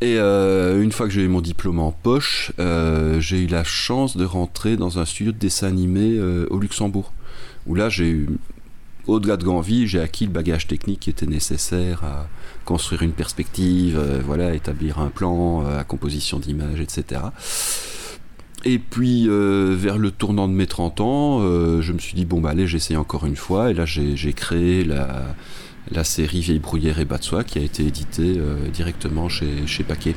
Et 0.00 0.18
une 0.18 0.92
fois 0.92 1.06
que 1.06 1.12
j'ai 1.14 1.22
eu 1.22 1.28
mon 1.28 1.40
diplôme 1.40 1.78
en 1.78 1.90
poche, 1.90 2.52
j'ai 2.58 3.38
eu 3.38 3.46
la 3.46 3.64
chance 3.64 4.18
de 4.18 4.26
rentrer 4.26 4.76
dans 4.76 4.98
un 4.98 5.06
studio 5.06 5.32
de 5.32 5.38
dessin 5.38 5.68
animé 5.68 6.20
au 6.20 6.58
Luxembourg. 6.58 7.10
Où 7.66 7.74
là, 7.74 7.88
j'ai 7.88 8.10
eu, 8.10 8.28
au-delà 9.06 9.36
de 9.36 9.44
Ganvie, 9.44 9.86
j'ai 9.86 10.00
acquis 10.00 10.26
le 10.26 10.32
bagage 10.32 10.66
technique 10.66 11.00
qui 11.00 11.10
était 11.10 11.26
nécessaire 11.26 12.04
à 12.04 12.26
construire 12.64 13.02
une 13.02 13.12
perspective, 13.12 13.98
euh, 13.98 14.20
voilà, 14.24 14.54
établir 14.54 14.98
un 14.98 15.08
plan, 15.08 15.64
euh, 15.66 15.82
composition 15.82 16.38
d'images, 16.38 16.80
etc. 16.80 17.20
Et 18.64 18.78
puis, 18.78 19.28
euh, 19.28 19.74
vers 19.78 19.98
le 19.98 20.10
tournant 20.10 20.48
de 20.48 20.54
mes 20.54 20.66
30 20.66 21.00
ans, 21.02 21.40
je 21.40 21.92
me 21.92 21.98
suis 21.98 22.14
dit, 22.14 22.24
bon, 22.24 22.40
bah 22.40 22.50
allez, 22.50 22.66
j'essaie 22.66 22.96
encore 22.96 23.26
une 23.26 23.36
fois. 23.36 23.70
Et 23.70 23.74
là, 23.74 23.84
j'ai 23.84 24.32
créé 24.32 24.84
la, 24.84 26.04
série 26.04 26.40
Vieille 26.40 26.60
Bruyère 26.60 26.98
et 26.98 27.06
Soie 27.20 27.44
qui 27.44 27.58
a 27.58 27.62
été 27.62 27.86
éditée 27.86 28.40
directement 28.72 29.28
chez 29.28 29.84
Paquet. 29.86 30.14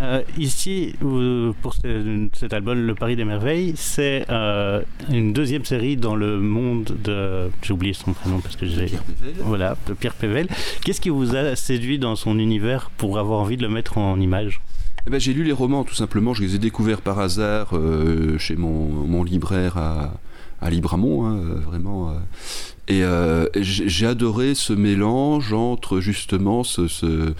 Euh, 0.00 0.22
ici, 0.38 0.94
pour 1.00 1.74
ce- 1.74 2.28
cet 2.34 2.52
album, 2.52 2.86
Le 2.86 2.94
Paris 2.94 3.16
des 3.16 3.24
Merveilles, 3.24 3.72
c'est 3.76 4.24
euh, 4.30 4.80
une 5.10 5.32
deuxième 5.32 5.64
série 5.64 5.96
dans 5.96 6.14
le 6.14 6.38
monde 6.40 6.96
de... 7.02 7.50
J'ai 7.62 7.72
oublié 7.72 7.92
son 7.94 8.12
prénom 8.12 8.38
parce 8.40 8.54
que 8.54 8.66
j'ai... 8.66 8.86
Pierre 8.86 9.02
Pével. 9.02 9.34
Voilà, 9.40 9.76
de 9.88 9.94
Pierre 9.94 10.14
Pével. 10.14 10.46
Qu'est-ce 10.84 11.00
qui 11.00 11.08
vous 11.08 11.34
a 11.34 11.56
séduit 11.56 11.98
dans 11.98 12.14
son 12.14 12.38
univers 12.38 12.90
pour 12.96 13.18
avoir 13.18 13.40
envie 13.40 13.56
de 13.56 13.62
le 13.62 13.68
mettre 13.68 13.98
en 13.98 14.20
image? 14.20 14.60
Eh 15.06 15.10
ben, 15.10 15.18
j'ai 15.18 15.32
lu 15.32 15.42
les 15.42 15.52
romans 15.52 15.82
tout 15.84 15.94
simplement, 15.94 16.32
je 16.34 16.42
les 16.42 16.54
ai 16.54 16.58
découverts 16.58 17.00
par 17.00 17.18
hasard 17.18 17.70
euh, 17.72 18.38
chez 18.38 18.54
mon, 18.56 18.88
mon 18.88 19.24
libraire 19.24 19.76
à, 19.78 20.12
à 20.60 20.70
Libramont, 20.70 21.26
hein, 21.26 21.38
vraiment. 21.66 22.12
Et 22.90 23.04
euh, 23.04 23.46
j'ai 23.54 24.06
adoré 24.06 24.54
ce 24.54 24.72
mélange 24.72 25.52
entre 25.52 26.00
justement 26.00 26.64
ce, 26.64 27.34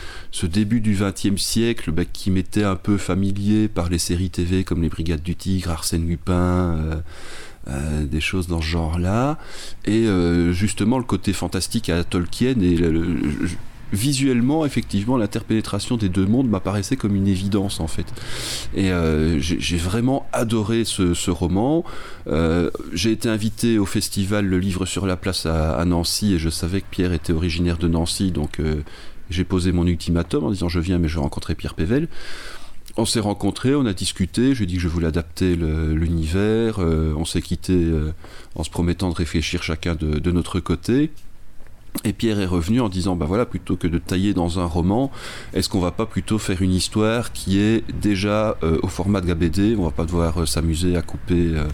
début 0.47 0.81
du 0.81 0.95
XXe 1.01 1.41
siècle 1.41 1.91
bah, 1.91 2.05
qui 2.05 2.31
m'était 2.31 2.65
un 2.65 2.77
peu 2.77 2.99
familier 2.99 3.69
par 3.69 3.89
les 3.89 3.99
séries 3.99 4.29
TV 4.31 4.63
comme 4.63 4.83
Les 4.83 4.91
Brigades 4.91 5.23
du 5.23 5.35
Tigre, 5.37 5.71
Arsène 5.71 6.07
Lupin. 6.07 6.35
euh, 6.77 6.95
euh, 7.71 8.07
des 8.07 8.21
choses 8.21 8.47
dans 8.47 8.63
ce 8.63 8.67
genre-là, 8.67 9.37
et 9.85 10.07
justement 10.53 10.97
le 10.97 11.05
côté 11.05 11.35
fantastique 11.35 11.91
à 11.91 12.03
Tolkien 12.03 12.59
et 12.63 12.77
le- 12.77 13.21
visuellement, 13.93 14.67
effectivement, 14.67 15.17
l'interpénétration 15.17 15.97
des 15.97 16.09
deux 16.09 16.27
mondes 16.27 16.49
m'apparaissait 16.49 16.97
comme 16.97 17.15
une 17.17 17.29
évidence 17.29 17.81
en 17.81 17.87
fait. 17.87 18.07
Et 18.75 18.91
euh, 18.91 19.39
j'ai 19.41 19.61
j'ai 19.61 19.77
vraiment 19.77 20.27
adoré 20.33 20.85
ce, 20.85 21.15
ce 21.15 21.31
roman. 21.31 21.85
Euh, 22.27 22.71
j'ai 22.93 23.13
été 23.13 23.29
invité 23.29 23.79
au 23.79 23.87
festival 23.87 24.47
Le 24.47 24.59
Livre 24.59 24.87
sur 24.87 25.07
la 25.07 25.17
Place 25.17 25.47
à, 25.47 25.77
à 25.77 25.85
Nancy 25.85 26.35
et 26.35 26.39
je 26.39 26.51
savais 26.51 26.81
que 26.81 26.87
Pierre 26.91 27.13
était 27.13 27.33
originaire 27.33 27.79
de 27.79 27.89
Nancy, 27.89 28.31
donc 28.31 28.61
euh, 28.61 28.83
J'ai 29.31 29.45
posé 29.45 29.73
mon 29.73 29.87
ultimatum 29.87 30.45
en 30.45 30.51
disant 30.51 30.69
je 30.69 30.81
viens 30.81 30.99
mais 30.99 31.09
je 31.09 31.15
vais 31.17 31.21
rencontrer 31.21 31.55
Pierre 31.55 31.75
Pével. 31.75 32.09
On 32.97 33.05
s'est 33.05 33.21
rencontrés, 33.21 33.75
on 33.75 33.87
a 33.87 33.93
discuté, 33.93 34.55
je 34.55 34.59
lui 34.59 34.65
ai 34.65 34.67
dit 34.67 34.75
que 34.75 34.81
je 34.81 34.89
voulais 34.89 35.07
adapter 35.07 35.55
l'univers, 35.55 36.81
euh, 36.81 37.15
on 37.17 37.25
s'est 37.25 37.43
quitté 37.43 37.75
euh, 37.75 38.13
en 38.57 38.65
se 38.65 38.71
promettant 38.71 39.09
de 39.11 39.15
réfléchir 39.15 39.63
chacun 39.63 39.95
de, 39.95 40.19
de 40.19 40.33
notre 40.33 40.59
côté. 40.59 41.13
Et 42.05 42.13
Pierre 42.13 42.39
est 42.39 42.47
revenu 42.47 42.81
en 42.81 42.89
disant, 42.89 43.17
bah 43.17 43.27
voilà, 43.27 43.45
plutôt 43.45 43.77
que 43.77 43.89
de 43.89 43.99
tailler 43.99 44.33
dans 44.33 44.61
un 44.61 44.67
roman, 44.67 45.11
est-ce 45.53 45.69
qu'on 45.69 45.81
va 45.81 45.91
pas 45.91 46.07
plutôt 46.07 46.39
faire 46.39 46.63
une 46.63 46.73
histoire 46.73 47.33
qui 47.33 47.59
est 47.59 47.83
déjà 47.93 48.57
euh, 48.63 48.79
au 48.83 48.89
format 48.89 49.21
de 49.21 49.27
la 49.27 49.35
On 49.79 49.85
va 49.85 49.91
pas 49.91 50.05
devoir 50.05 50.43
euh, 50.43 50.47
s'amuser 50.47 50.97
à 50.97 51.03
couper, 51.03 51.55
euh, 51.55 51.67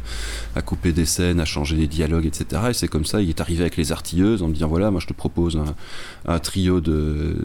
à 0.57 0.63
couper 0.63 0.93
des 0.93 1.05
scènes, 1.05 1.41
à 1.41 1.45
changer 1.45 1.77
des 1.77 1.87
dialogues, 1.87 2.27
etc. 2.27 2.63
Et 2.71 2.75
c'est 2.75 2.89
comme 2.89 3.05
ça, 3.05 3.21
il 3.21 3.29
est 3.29 3.41
arrivé 3.41 3.63
avec 3.63 3.77
les 3.77 3.93
artilleuses 3.93 4.43
en 4.43 4.49
me 4.49 4.55
disant, 4.55 4.69
voilà, 4.69 4.91
moi 4.91 5.01
je 5.01 5.07
te 5.07 5.13
propose 5.13 5.61
un, 6.27 6.39
trio 6.39 6.81
de, 6.81 7.37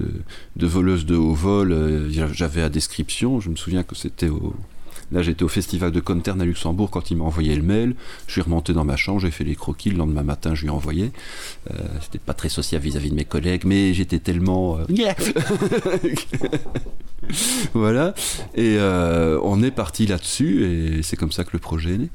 voleuses 0.56 1.06
de 1.06 1.16
haut 1.16 1.34
vol. 1.34 2.10
J'avais 2.32 2.62
la 2.62 2.70
description, 2.70 3.42
je 3.42 3.50
me 3.50 3.56
souviens 3.56 3.84
que 3.84 3.96
c'était 3.96 4.30
au... 4.30 4.56
Là, 5.12 5.22
j'étais 5.24 5.44
au 5.44 5.48
festival 5.48 5.92
de 5.92 6.00
Contern 6.00 6.40
à 6.42 6.46
Luxembourg 6.46 6.92
quand 6.92 7.10
il 7.12 7.18
m'a 7.18 7.26
envoyé 7.26 7.56
le 7.56 7.64
mail. 7.64 7.96
Je 8.28 8.34
suis 8.34 8.42
remonté 8.42 8.74
dans 8.74 8.86
ma 8.86 8.96
chambre, 8.96 9.20
j'ai 9.20 9.32
fait 9.32 9.44
les 9.44 9.56
croquis. 9.56 9.90
Le 9.90 9.98
lendemain 9.98 10.24
matin, 10.24 10.54
je 10.56 10.62
lui 10.62 10.68
ai 10.68 10.72
envoyé. 10.72 11.12
Euh, 11.72 11.74
C'était 12.02 12.20
pas 12.20 12.34
très 12.34 12.50
social 12.50 12.82
vis-à-vis 12.82 13.10
de 13.10 13.16
mes 13.16 13.26
collègues, 13.26 13.64
mais 13.66 13.94
j'étais 13.94 14.20
tellement. 14.20 14.78
euh, 14.78 14.86
voilà. 17.74 18.14
Et 18.56 18.78
euh, 18.80 19.40
on 19.44 19.62
est 19.64 19.72
parti 19.72 20.06
là-dessus, 20.06 20.66
et 20.66 21.04
c'est 21.04 21.16
comme 21.18 21.32
ça 21.32 21.44
que 21.44 21.52
le 21.54 21.60
projet 21.60 21.96
est 21.96 21.98
né. 21.98 22.10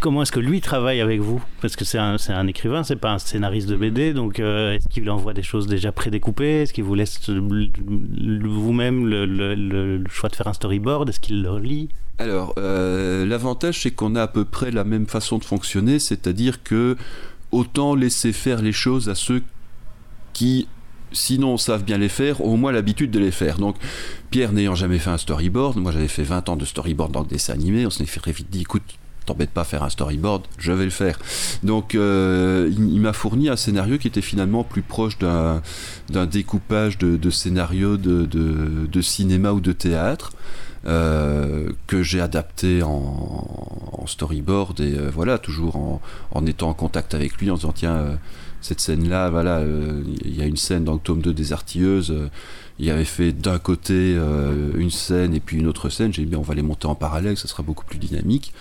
Comment 0.00 0.22
est-ce 0.22 0.32
que 0.32 0.40
lui 0.40 0.60
travaille 0.60 1.00
avec 1.00 1.20
vous 1.20 1.42
Parce 1.60 1.74
que 1.74 1.84
c'est 1.84 1.98
un, 1.98 2.46
écrivain, 2.46 2.84
c'est 2.84 2.96
pas 2.96 3.12
un 3.12 3.18
scénariste 3.18 3.68
de 3.68 3.76
BD, 3.76 4.12
donc 4.12 4.38
euh, 4.38 4.74
est-ce 4.74 4.88
qu'il 4.88 5.10
envoie 5.10 5.34
des 5.34 5.42
choses 5.42 5.66
déjà 5.66 5.90
prédécoupées? 5.90 6.62
Est-ce 6.62 6.72
qu'il 6.72 6.84
vous 6.84 6.94
laisse 6.94 7.28
vous-même 7.28 9.06
le 9.06 10.04
choix 10.08 10.28
de 10.28 10.36
faire 10.36 10.46
un 10.46 10.52
storyboard? 10.52 11.08
Est-ce 11.08 11.18
qu'il 11.18 11.42
le 11.42 11.58
lit? 11.58 11.88
Alors, 12.18 12.52
euh, 12.58 13.24
l'avantage, 13.26 13.82
c'est 13.82 13.92
qu'on 13.92 14.16
a 14.16 14.22
à 14.22 14.26
peu 14.26 14.44
près 14.44 14.72
la 14.72 14.82
même 14.82 15.06
façon 15.06 15.38
de 15.38 15.44
fonctionner, 15.44 16.00
c'est-à-dire 16.00 16.64
que 16.64 16.96
autant 17.52 17.94
laisser 17.94 18.32
faire 18.32 18.60
les 18.60 18.72
choses 18.72 19.08
à 19.08 19.14
ceux 19.14 19.42
qui, 20.32 20.66
sinon, 21.12 21.56
savent 21.56 21.84
bien 21.84 21.96
les 21.96 22.08
faire, 22.08 22.40
ont 22.40 22.54
au 22.54 22.56
moins 22.56 22.72
l'habitude 22.72 23.12
de 23.12 23.20
les 23.20 23.30
faire. 23.30 23.58
Donc, 23.58 23.76
Pierre 24.30 24.52
n'ayant 24.52 24.74
jamais 24.74 24.98
fait 24.98 25.10
un 25.10 25.18
storyboard, 25.18 25.76
moi 25.78 25.92
j'avais 25.92 26.08
fait 26.08 26.24
20 26.24 26.48
ans 26.48 26.56
de 26.56 26.64
storyboard 26.64 27.12
dans 27.12 27.22
le 27.22 27.28
dessin 27.28 27.52
animé, 27.52 27.86
on 27.86 27.90
s'est 27.90 28.04
fait 28.04 28.20
très 28.20 28.32
vite 28.32 28.50
dit, 28.50 28.62
écoute, 28.62 28.82
t'embête 29.28 29.50
pas 29.50 29.60
à 29.60 29.64
faire 29.64 29.82
un 29.82 29.90
storyboard, 29.90 30.44
je 30.58 30.72
vais 30.72 30.84
le 30.84 30.90
faire. 30.90 31.18
Donc 31.62 31.94
euh, 31.94 32.70
il, 32.76 33.00
m'a 33.00 33.12
fourni 33.12 33.48
un 33.48 33.56
scénario 33.56 33.98
qui 33.98 34.08
était 34.08 34.22
finalement 34.22 34.64
plus 34.64 34.82
proche 34.82 35.18
d'un 35.18 35.60
découpage 36.26 36.98
de, 36.98 37.16
de 37.16 37.30
scénario 37.30 37.96
de, 37.96 39.00
cinéma 39.00 39.52
ou 39.52 39.60
de 39.60 39.72
théâtre. 39.72 40.32
euh, 40.86 41.70
que 41.88 42.04
j'ai 42.04 42.20
adapté 42.20 42.82
en, 42.84 44.04
storyboard 44.06 44.80
et 44.80 44.94
euh, 44.94 45.10
voilà 45.12 45.36
toujours 45.38 45.76
en, 46.30 46.46
étant 46.46 46.70
en 46.70 46.74
contact 46.74 47.14
avec 47.14 47.36
lui 47.38 47.50
en 47.50 47.56
disant 47.56 47.72
tiens 47.72 48.18
cette 48.62 48.80
scène 48.80 49.06
là 49.06 49.28
voilà 49.28 49.62
il 50.24 50.34
y 50.34 50.40
a 50.40 50.46
une 50.46 50.56
scène 50.56 50.84
dans 50.84 50.94
le 50.94 51.00
tome 51.00 51.20
2 51.20 51.34
des 51.34 51.52
artilleuses 51.52 52.14
il 52.78 52.90
avait 52.90 53.04
fait 53.04 53.32
d'un 53.32 53.58
côté 53.58 54.14
euh, 54.16 54.70
une 54.76 54.90
scène 54.90 55.34
et 55.34 55.40
puis 55.40 55.56
une 55.58 55.66
autre 55.66 55.88
scène. 55.88 56.12
J'ai 56.12 56.22
dit, 56.22 56.28
bien, 56.28 56.38
on 56.38 56.42
va 56.42 56.54
les 56.54 56.62
monter 56.62 56.86
en 56.86 56.94
parallèle, 56.94 57.36
ça 57.36 57.48
sera 57.48 57.62
beaucoup 57.64 57.84
plus 57.84 57.98
dynamique. 57.98 58.52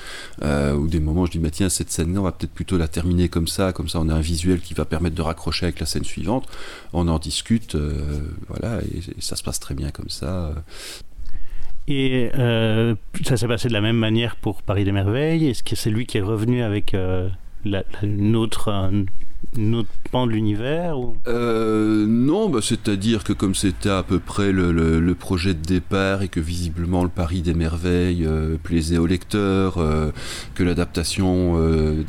Euh, 0.41 0.73
ou 0.73 0.87
des 0.87 0.99
moments, 0.99 1.25
je 1.27 1.31
dis, 1.31 1.39
bah, 1.39 1.51
tiens, 1.51 1.69
cette 1.69 1.91
scène-là, 1.91 2.19
on 2.19 2.23
va 2.23 2.31
peut-être 2.31 2.53
plutôt 2.53 2.77
la 2.77 2.87
terminer 2.87 3.29
comme 3.29 3.47
ça, 3.47 3.73
comme 3.73 3.89
ça, 3.89 3.99
on 3.99 4.09
a 4.09 4.15
un 4.15 4.21
visuel 4.21 4.59
qui 4.59 4.73
va 4.73 4.85
permettre 4.85 5.15
de 5.15 5.21
raccrocher 5.21 5.67
avec 5.67 5.79
la 5.79 5.85
scène 5.85 6.03
suivante. 6.03 6.47
On 6.93 7.07
en 7.07 7.19
discute, 7.19 7.75
euh, 7.75 8.21
voilà, 8.47 8.81
et, 8.81 9.21
ça 9.21 9.35
se 9.35 9.43
passe 9.43 9.59
très 9.59 9.75
bien 9.75 9.91
comme 9.91 10.09
ça. 10.09 10.55
Et 11.87 12.31
ça 13.23 13.37
s'est 13.37 13.47
passé 13.47 13.67
de 13.67 13.73
la 13.73 13.81
même 13.81 13.97
manière 13.97 14.35
pour 14.35 14.63
Paris 14.63 14.83
des 14.83 14.91
Merveilles? 14.91 15.47
Est-ce 15.47 15.63
que 15.63 15.75
c'est 15.75 15.91
lui 15.91 16.05
qui 16.05 16.17
est 16.17 16.21
revenu 16.21 16.63
avec 16.63 16.95
la, 17.63 17.83
une 19.55 19.75
autre 19.75 19.89
pan 20.11 20.27
de 20.27 20.31
l'univers. 20.31 20.95
Euh, 21.27 22.05
non, 22.07 22.49
bah, 22.49 22.59
c'est-à-dire 22.61 23.23
que 23.23 23.33
comme 23.33 23.55
c'était 23.55 23.89
à 23.89 24.03
peu 24.03 24.19
près 24.19 24.51
le, 24.51 25.15
projet 25.15 25.53
de 25.53 25.61
départ 25.61 26.21
et 26.21 26.27
que 26.27 26.39
visiblement 26.39 27.03
le 27.03 27.09
Paris 27.09 27.41
des 27.41 27.53
merveilles 27.53 28.25
euh, 28.25 28.57
plaisait 28.61 28.97
aux 28.97 29.07
lecteurs, 29.07 29.77
euh, 29.77 30.11
que 30.53 30.63
l'adaptation, 30.63 31.55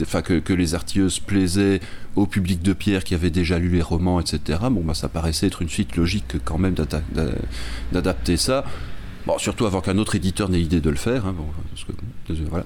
enfin 0.02 0.22
que, 0.22 0.52
les 0.52 0.74
artilleuses 0.74 1.20
plaisaient 1.20 1.80
au 2.16 2.26
public 2.26 2.62
de 2.62 2.72
Pierre 2.72 3.04
qui 3.04 3.14
avait 3.14 3.30
déjà 3.30 3.58
lu 3.58 3.68
les 3.68 3.82
romans, 3.82 4.20
etc. 4.20 4.58
Bon, 4.70 4.82
bah, 4.84 4.94
ça 4.94 5.08
paraissait 5.08 5.46
être 5.46 5.62
une 5.62 5.68
suite 5.68 5.96
logique 5.96 6.36
quand 6.44 6.58
même 6.58 6.74
d'adapter 7.92 8.36
ça. 8.36 8.64
Surtout 9.36 9.66
avant 9.66 9.80
qu'un 9.80 9.98
autre 9.98 10.14
éditeur 10.14 10.48
n'ait 10.48 10.58
l'idée 10.58 10.80
de 10.80 10.90
le 10.90 10.96
faire, 10.96 11.26
hein, 11.26 11.34
bon, 11.36 11.44
voilà, 12.48 12.64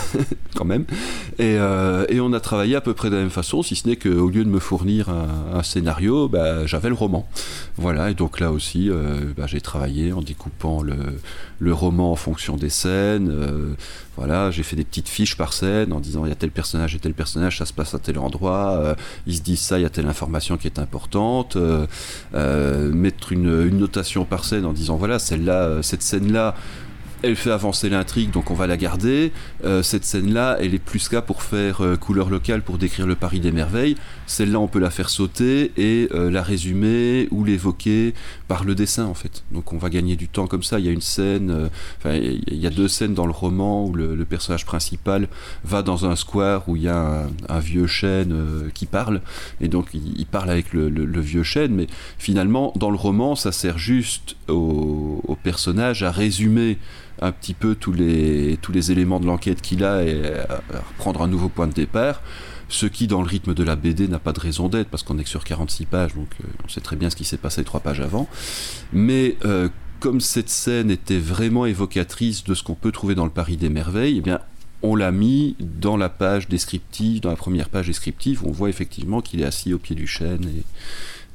quand 0.54 0.64
même. 0.64 0.84
Et, 1.38 1.56
euh, 1.58 2.04
et 2.08 2.20
on 2.20 2.32
a 2.32 2.40
travaillé 2.40 2.76
à 2.76 2.80
peu 2.80 2.94
près 2.94 3.10
de 3.10 3.16
la 3.16 3.22
même 3.22 3.30
façon, 3.30 3.62
si 3.62 3.76
ce 3.76 3.88
n'est 3.88 3.96
qu'au 3.96 4.28
lieu 4.28 4.44
de 4.44 4.48
me 4.48 4.58
fournir 4.58 5.08
un, 5.08 5.62
scénario, 5.62 6.28
bah, 6.28 6.66
j'avais 6.66 6.88
le 6.88 6.94
roman. 6.94 7.28
Voilà, 7.76 8.10
et 8.10 8.14
donc 8.14 8.40
là 8.40 8.52
aussi, 8.52 8.90
euh, 8.90 9.32
bah, 9.36 9.46
j'ai 9.46 9.60
travaillé 9.60 10.12
en 10.12 10.20
découpant 10.20 10.82
le, 10.82 10.94
le 11.58 11.72
roman 11.72 12.12
en 12.12 12.16
fonction 12.16 12.56
des 12.56 12.68
scènes. 12.68 13.28
euh, 13.30 13.74
voilà, 14.16 14.52
j'ai 14.52 14.62
fait 14.62 14.76
des 14.76 14.84
petites 14.84 15.08
fiches 15.08 15.36
par 15.36 15.52
scène 15.52 15.92
en 15.92 15.98
disant 15.98 16.24
il 16.24 16.28
y 16.28 16.32
a 16.32 16.36
tel 16.36 16.52
personnage 16.52 16.94
et 16.94 17.00
tel 17.00 17.14
personnage, 17.14 17.58
ça 17.58 17.66
se 17.66 17.72
passe 17.72 17.94
à 17.94 17.98
tel 17.98 18.18
endroit, 18.18 18.78
euh, 18.78 18.94
ils 19.26 19.36
se 19.36 19.42
disent 19.42 19.60
ça, 19.60 19.78
il 19.78 19.82
y 19.82 19.84
a 19.84 19.90
telle 19.90 20.06
information 20.06 20.56
qui 20.56 20.68
est 20.68 20.78
importante. 20.78 21.56
mettre 22.32 23.32
une, 23.32 23.66
une 23.66 23.78
notation 23.78 24.24
par 24.24 24.44
scène 24.44 24.66
en 24.66 24.72
disant 24.72 24.96
voilà, 24.96 25.18
celle-là, 25.18 25.82
cette 25.82 26.02
scène-là, 26.04 26.54
elle 27.24 27.36
fait 27.36 27.50
avancer 27.50 27.88
l'intrigue, 27.88 28.30
donc 28.30 28.50
on 28.50 28.54
va 28.54 28.66
la 28.66 28.76
garder. 28.76 29.32
Euh, 29.64 29.82
cette 29.82 30.04
scène-là, 30.04 30.58
elle 30.60 30.74
est 30.74 30.78
plus 30.78 31.08
qu'à 31.08 31.22
pour 31.22 31.42
faire 31.42 31.82
euh, 31.82 31.96
couleur 31.96 32.28
locale, 32.28 32.62
pour 32.62 32.76
décrire 32.76 33.06
le 33.06 33.14
Paris 33.14 33.40
des 33.40 33.50
merveilles. 33.50 33.96
Celle-là, 34.26 34.58
on 34.58 34.68
peut 34.68 34.78
la 34.78 34.90
faire 34.90 35.10
sauter 35.10 35.72
et 35.76 36.08
euh, 36.12 36.30
la 36.30 36.42
résumer 36.42 37.28
ou 37.30 37.44
l'évoquer 37.44 38.14
par 38.48 38.64
le 38.64 38.74
dessin, 38.74 39.04
en 39.04 39.14
fait. 39.14 39.44
Donc 39.50 39.72
on 39.72 39.78
va 39.78 39.90
gagner 39.90 40.16
du 40.16 40.28
temps 40.28 40.46
comme 40.46 40.62
ça. 40.62 40.78
Il 40.78 40.86
y 40.86 40.88
a 40.88 40.92
une 40.92 41.00
scène, 41.00 41.50
euh, 41.50 41.68
enfin, 41.98 42.14
il 42.14 42.56
y 42.56 42.66
a 42.66 42.70
deux 42.70 42.88
scènes 42.88 43.14
dans 43.14 43.26
le 43.26 43.32
roman 43.32 43.86
où 43.86 43.94
le, 43.94 44.24
personnage 44.24 44.64
principal 44.64 45.28
va 45.64 45.82
dans 45.82 46.06
un 46.06 46.16
square 46.16 46.66
où 46.68 46.76
il 46.76 46.82
y 46.82 46.88
a 46.88 47.26
un, 47.48 47.58
vieux 47.58 47.86
chêne 47.86 48.32
euh, 48.32 48.70
qui 48.72 48.86
parle, 48.86 49.20
et 49.60 49.68
donc 49.68 49.88
il, 49.92 50.26
parle 50.26 50.50
avec 50.50 50.72
le, 50.72 51.20
vieux 51.20 51.42
chêne, 51.42 51.74
mais 51.74 51.86
finalement, 52.18 52.72
dans 52.76 52.90
le 52.90 52.96
roman, 52.96 53.36
ça 53.36 53.52
sert 53.52 53.78
juste 53.78 54.36
au, 54.48 55.36
personnage 55.42 56.02
à 56.02 56.10
résumer 56.10 56.78
un 57.20 57.30
petit 57.30 57.52
peu 57.52 57.74
tous 57.74 57.92
les, 57.92 58.58
tous 58.62 58.72
les 58.72 58.90
éléments 58.92 59.20
de 59.20 59.26
l'enquête 59.26 59.60
qu'il 59.60 59.84
a 59.84 60.02
et 60.02 60.24
à, 60.48 60.54
à 60.54 60.80
reprendre 60.88 61.20
un 61.22 61.28
nouveau 61.28 61.48
point 61.48 61.66
de 61.66 61.74
départ. 61.74 62.22
Ce 62.68 62.86
qui, 62.86 63.06
dans 63.06 63.22
le 63.22 63.28
rythme 63.28 63.54
de 63.54 63.62
la 63.62 63.76
BD, 63.76 64.08
n'a 64.08 64.18
pas 64.18 64.32
de 64.32 64.40
raison 64.40 64.68
d'être, 64.68 64.88
parce 64.88 65.02
qu'on 65.02 65.18
est 65.18 65.24
que 65.24 65.28
sur 65.28 65.44
46 65.44 65.86
pages, 65.86 66.14
donc 66.14 66.28
euh, 66.40 66.46
on 66.64 66.68
sait 66.68 66.80
très 66.80 66.96
bien 66.96 67.10
ce 67.10 67.16
qui 67.16 67.24
s'est 67.24 67.36
passé 67.36 67.62
trois 67.64 67.80
pages 67.80 68.00
avant. 68.00 68.28
Mais 68.92 69.36
euh, 69.44 69.68
comme 70.00 70.20
cette 70.20 70.48
scène 70.48 70.90
était 70.90 71.18
vraiment 71.18 71.66
évocatrice 71.66 72.44
de 72.44 72.54
ce 72.54 72.62
qu'on 72.62 72.74
peut 72.74 72.92
trouver 72.92 73.14
dans 73.14 73.24
le 73.24 73.30
Paris 73.30 73.56
des 73.56 73.68
Merveilles, 73.68 74.18
eh 74.18 74.20
bien, 74.20 74.40
on 74.82 74.96
l'a 74.96 75.12
mis 75.12 75.56
dans 75.60 75.96
la 75.96 76.08
page 76.08 76.48
descriptive, 76.48 77.20
dans 77.20 77.30
la 77.30 77.36
première 77.36 77.70
page 77.70 77.86
descriptive, 77.86 78.44
où 78.44 78.48
on 78.48 78.52
voit 78.52 78.68
effectivement 78.68 79.22
qu'il 79.22 79.40
est 79.40 79.46
assis 79.46 79.72
au 79.72 79.78
pied 79.78 79.96
du 79.96 80.06
chêne. 80.06 80.46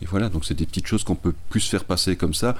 Et, 0.01 0.05
voilà, 0.05 0.29
donc 0.29 0.45
c'est 0.45 0.53
des 0.53 0.65
petites 0.65 0.87
choses 0.87 1.03
qu'on 1.03 1.15
peut 1.15 1.33
plus 1.49 1.67
faire 1.67 1.83
passer 1.83 2.15
comme 2.15 2.33
ça. 2.33 2.55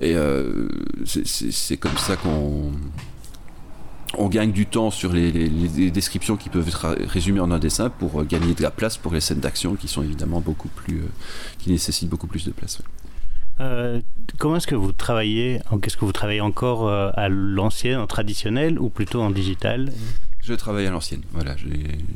Et 0.00 0.14
euh, 0.14 0.68
c'est 1.04 1.76
comme 1.76 1.96
ça 1.96 2.16
qu'on 2.16 2.72
on 4.18 4.28
gagne 4.28 4.52
du 4.52 4.66
temps 4.66 4.90
sur 4.90 5.12
les, 5.12 5.30
les- 5.32 5.48
les 5.48 5.90
descriptions 5.90 6.36
qui 6.36 6.48
peuvent 6.48 6.68
être 6.68 6.96
résumées 7.08 7.40
en 7.40 7.50
un 7.50 7.58
dessin 7.58 7.90
pour 7.90 8.20
euh, 8.20 8.24
gagner 8.24 8.54
de 8.54 8.62
la 8.62 8.70
place 8.70 8.96
pour 8.98 9.12
les 9.12 9.20
scènes 9.20 9.40
d'action 9.40 9.74
qui 9.74 9.88
sont 9.88 10.02
évidemment 10.02 10.40
beaucoup 10.40 10.68
plus 10.68 10.98
euh, 11.00 11.08
qui 11.58 11.70
nécessitent 11.70 12.08
beaucoup 12.08 12.26
plus 12.26 12.44
de 12.44 12.50
place. 12.50 12.78
ouais. 12.78 12.84
Euh, 13.60 14.00
comment 14.38 14.56
est-ce 14.56 14.66
que 14.66 14.74
vous 14.74 14.92
travaillez 14.92 15.60
Qu'est-ce 15.82 15.96
que 15.96 16.04
vous 16.04 16.12
travaillez 16.12 16.40
encore 16.40 16.88
euh, 16.88 17.10
à 17.14 17.28
l'ancienne, 17.28 17.98
en 18.00 18.06
traditionnel 18.06 18.78
ou 18.78 18.88
plutôt 18.88 19.20
en 19.22 19.30
digital? 19.30 19.92
Je 20.42 20.54
travaille 20.54 20.86
à 20.86 20.90
l'ancienne. 20.90 21.20
Voilà, 21.32 21.54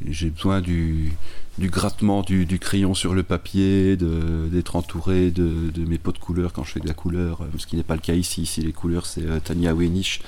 j'ai 0.08 0.30
besoin 0.30 0.60
du, 0.60 1.12
du 1.58 1.70
grattement 1.70 2.22
du, 2.22 2.58
crayon 2.58 2.94
sur 2.94 3.14
le 3.14 3.22
papier, 3.22 3.96
d'être 3.96 4.76
entouré 4.76 5.30
de, 5.30 5.70
mes 5.86 5.98
pots 5.98 6.12
de 6.12 6.18
couleur 6.18 6.52
quand 6.52 6.64
je 6.64 6.72
fais 6.72 6.80
de 6.80 6.86
la 6.86 6.94
couleur, 6.94 7.42
euh, 7.42 7.46
ce 7.58 7.66
qui 7.66 7.76
n'est 7.76 7.82
pas 7.82 7.94
le 7.94 8.00
cas 8.00 8.14
ici. 8.14 8.42
Ici, 8.42 8.62
les 8.62 8.72
couleurs, 8.72 9.06
c'est 9.06 9.22
euh, 9.22 9.40
Tania 9.40 9.74
Wenich, 9.74 10.20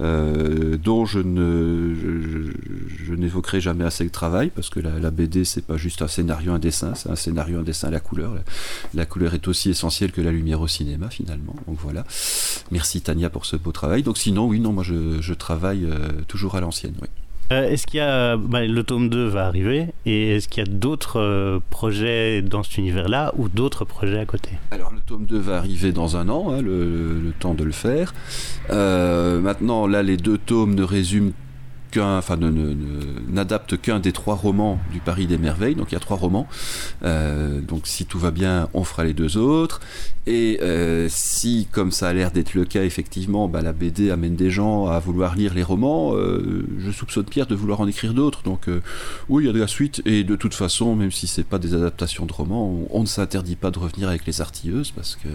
euh, 0.00 0.76
dont 0.78 1.04
je 1.04 1.18
ne 1.18 1.94
je, 1.94 3.14
n'évoquerai 3.14 3.60
jamais 3.60 3.84
assez 3.84 4.04
le 4.04 4.10
travail 4.10 4.50
parce 4.50 4.70
que 4.70 4.80
la, 4.80 5.10
BD, 5.10 5.44
c'est 5.44 5.64
pas 5.64 5.76
juste 5.76 6.02
un 6.02 6.08
scénario, 6.08 6.52
un 6.52 6.58
dessin, 6.58 6.94
c'est 6.94 7.10
un 7.10 7.16
scénario, 7.16 7.60
un 7.60 7.62
dessin, 7.62 7.90
la 7.90 8.00
couleur. 8.00 8.34
La, 8.94 9.06
couleur 9.06 9.34
est 9.34 9.48
aussi 9.48 9.70
essentielle 9.70 10.12
que 10.12 10.20
la 10.20 10.32
lumière 10.32 10.60
au 10.60 10.68
cinéma 10.68 11.10
finalement. 11.10 11.54
Donc 11.66 11.78
voilà. 11.80 12.04
Merci 12.70 13.00
Tania 13.02 13.30
pour 13.30 13.46
ce 13.46 13.56
beau 13.56 13.72
travail. 13.72 14.02
Donc 14.02 14.18
sinon, 14.18 14.46
oui, 14.46 14.60
non, 14.60 14.72
moi 14.72 14.84
je, 14.84 15.20
je 15.20 15.34
travaille 15.34 15.84
euh, 15.84 16.08
toujours 16.28 16.54
à 16.54 16.60
l'ancienne. 16.60 16.94
Oui. 17.02 17.08
Euh, 17.50 17.68
est-ce 17.68 17.86
qu'il 17.86 17.98
y 17.98 18.00
a. 18.00 18.36
bah, 18.36 18.64
le 18.64 18.82
tome 18.82 19.08
2 19.08 19.26
va 19.28 19.46
arriver, 19.46 19.88
et 20.06 20.36
est-ce 20.36 20.48
qu'il 20.48 20.64
y 20.64 20.66
a 20.66 20.70
d'autres 20.70 21.18
euh, 21.20 21.58
projets 21.70 22.40
dans 22.40 22.62
cet 22.62 22.78
univers-là 22.78 23.32
ou 23.36 23.48
d'autres 23.48 23.84
projets 23.84 24.18
à 24.18 24.24
côté? 24.26 24.50
Alors 24.70 24.92
le 24.92 25.00
tome 25.00 25.26
2 25.26 25.38
va 25.38 25.56
arriver 25.58 25.92
dans 25.92 26.16
un 26.16 26.28
an, 26.28 26.50
hein, 26.52 26.62
le, 26.62 27.20
le 27.20 27.32
temps 27.38 27.54
de 27.54 27.64
le 27.64 27.72
faire. 27.72 28.14
Euh, 28.70 29.40
maintenant, 29.40 29.86
là, 29.86 30.02
les 30.02 30.16
deux 30.16 30.38
tomes 30.38 30.74
ne 30.74 30.82
résument 30.82 31.32
qu'un, 31.92 32.18
enfin, 32.18 32.36
n'adaptent 33.28 33.80
qu'un 33.80 34.00
des 34.00 34.12
trois 34.12 34.34
romans 34.34 34.80
du 34.92 34.98
Paris 34.98 35.26
des 35.26 35.38
Merveilles. 35.38 35.76
Donc 35.76 35.92
il 35.92 35.94
y 35.94 35.96
a 35.96 36.00
trois 36.00 36.16
romans. 36.16 36.48
Euh, 37.04 37.60
donc 37.60 37.86
si 37.86 38.06
tout 38.06 38.18
va 38.18 38.30
bien, 38.30 38.68
on 38.74 38.84
fera 38.84 39.04
les 39.04 39.14
deux 39.14 39.36
autres. 39.36 39.80
Et 40.26 40.60
euh, 40.62 41.08
si, 41.10 41.68
comme 41.70 41.90
ça 41.90 42.08
a 42.08 42.12
l'air 42.12 42.30
d'être 42.30 42.54
le 42.54 42.64
cas, 42.64 42.84
effectivement, 42.84 43.48
bah, 43.48 43.60
la 43.60 43.72
BD 43.72 44.10
amène 44.10 44.36
des 44.36 44.50
gens 44.50 44.86
à 44.86 44.98
vouloir 45.00 45.34
lire 45.34 45.54
les 45.54 45.64
romans, 45.64 46.14
euh, 46.14 46.64
je 46.78 46.90
soupçonne 46.90 47.24
Pierre 47.24 47.46
de 47.46 47.54
vouloir 47.54 47.80
en 47.80 47.88
écrire 47.88 48.14
d'autres. 48.14 48.42
Donc 48.42 48.66
oui, 49.28 49.44
il 49.44 49.46
y 49.46 49.50
a 49.50 49.52
de 49.52 49.60
la 49.60 49.66
suite. 49.66 50.02
Et 50.04 50.24
de 50.24 50.36
toute 50.36 50.54
façon, 50.54 50.96
même 50.96 51.10
si 51.10 51.26
c'est 51.26 51.44
pas 51.44 51.58
des 51.58 51.74
adaptations 51.74 52.26
de 52.26 52.32
romans, 52.32 52.68
on, 52.90 52.98
on 52.98 53.00
ne 53.02 53.06
s'interdit 53.06 53.56
pas 53.56 53.70
de 53.70 53.78
revenir 53.78 54.08
avec 54.08 54.26
les 54.26 54.40
artilleuses 54.40 54.90
parce 54.90 55.16
que 55.16 55.28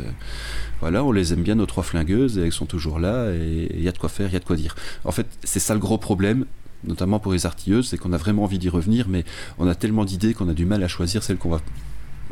voilà, 0.79 1.03
on 1.03 1.11
les 1.11 1.33
aime 1.33 1.43
bien 1.43 1.55
nos 1.55 1.65
trois 1.65 1.83
flingueuses 1.83 2.37
et 2.37 2.45
elles 2.45 2.51
sont 2.51 2.65
toujours 2.65 2.99
là 2.99 3.31
et 3.31 3.69
il 3.73 3.81
y 3.81 3.87
a 3.87 3.91
de 3.91 3.97
quoi 3.97 4.09
faire, 4.09 4.27
il 4.27 4.33
y 4.33 4.35
a 4.35 4.39
de 4.39 4.45
quoi 4.45 4.55
dire. 4.55 4.75
En 5.05 5.11
fait, 5.11 5.27
c'est 5.43 5.59
ça 5.59 5.73
le 5.73 5.79
gros 5.79 5.97
problème. 5.97 6.45
Notamment 6.83 7.19
pour 7.19 7.33
les 7.33 7.45
artilleuses, 7.45 7.87
c'est 7.87 7.97
qu'on 7.97 8.13
a 8.13 8.17
vraiment 8.17 8.43
envie 8.43 8.59
d'y 8.59 8.69
revenir, 8.69 9.07
mais 9.09 9.25
on 9.57 9.67
a 9.67 9.75
tellement 9.75 10.05
d'idées 10.05 10.33
qu'on 10.33 10.49
a 10.49 10.53
du 10.53 10.65
mal 10.65 10.83
à 10.83 10.87
choisir 10.87 11.23
celle 11.23 11.37
qu'on 11.37 11.49
va 11.49 11.61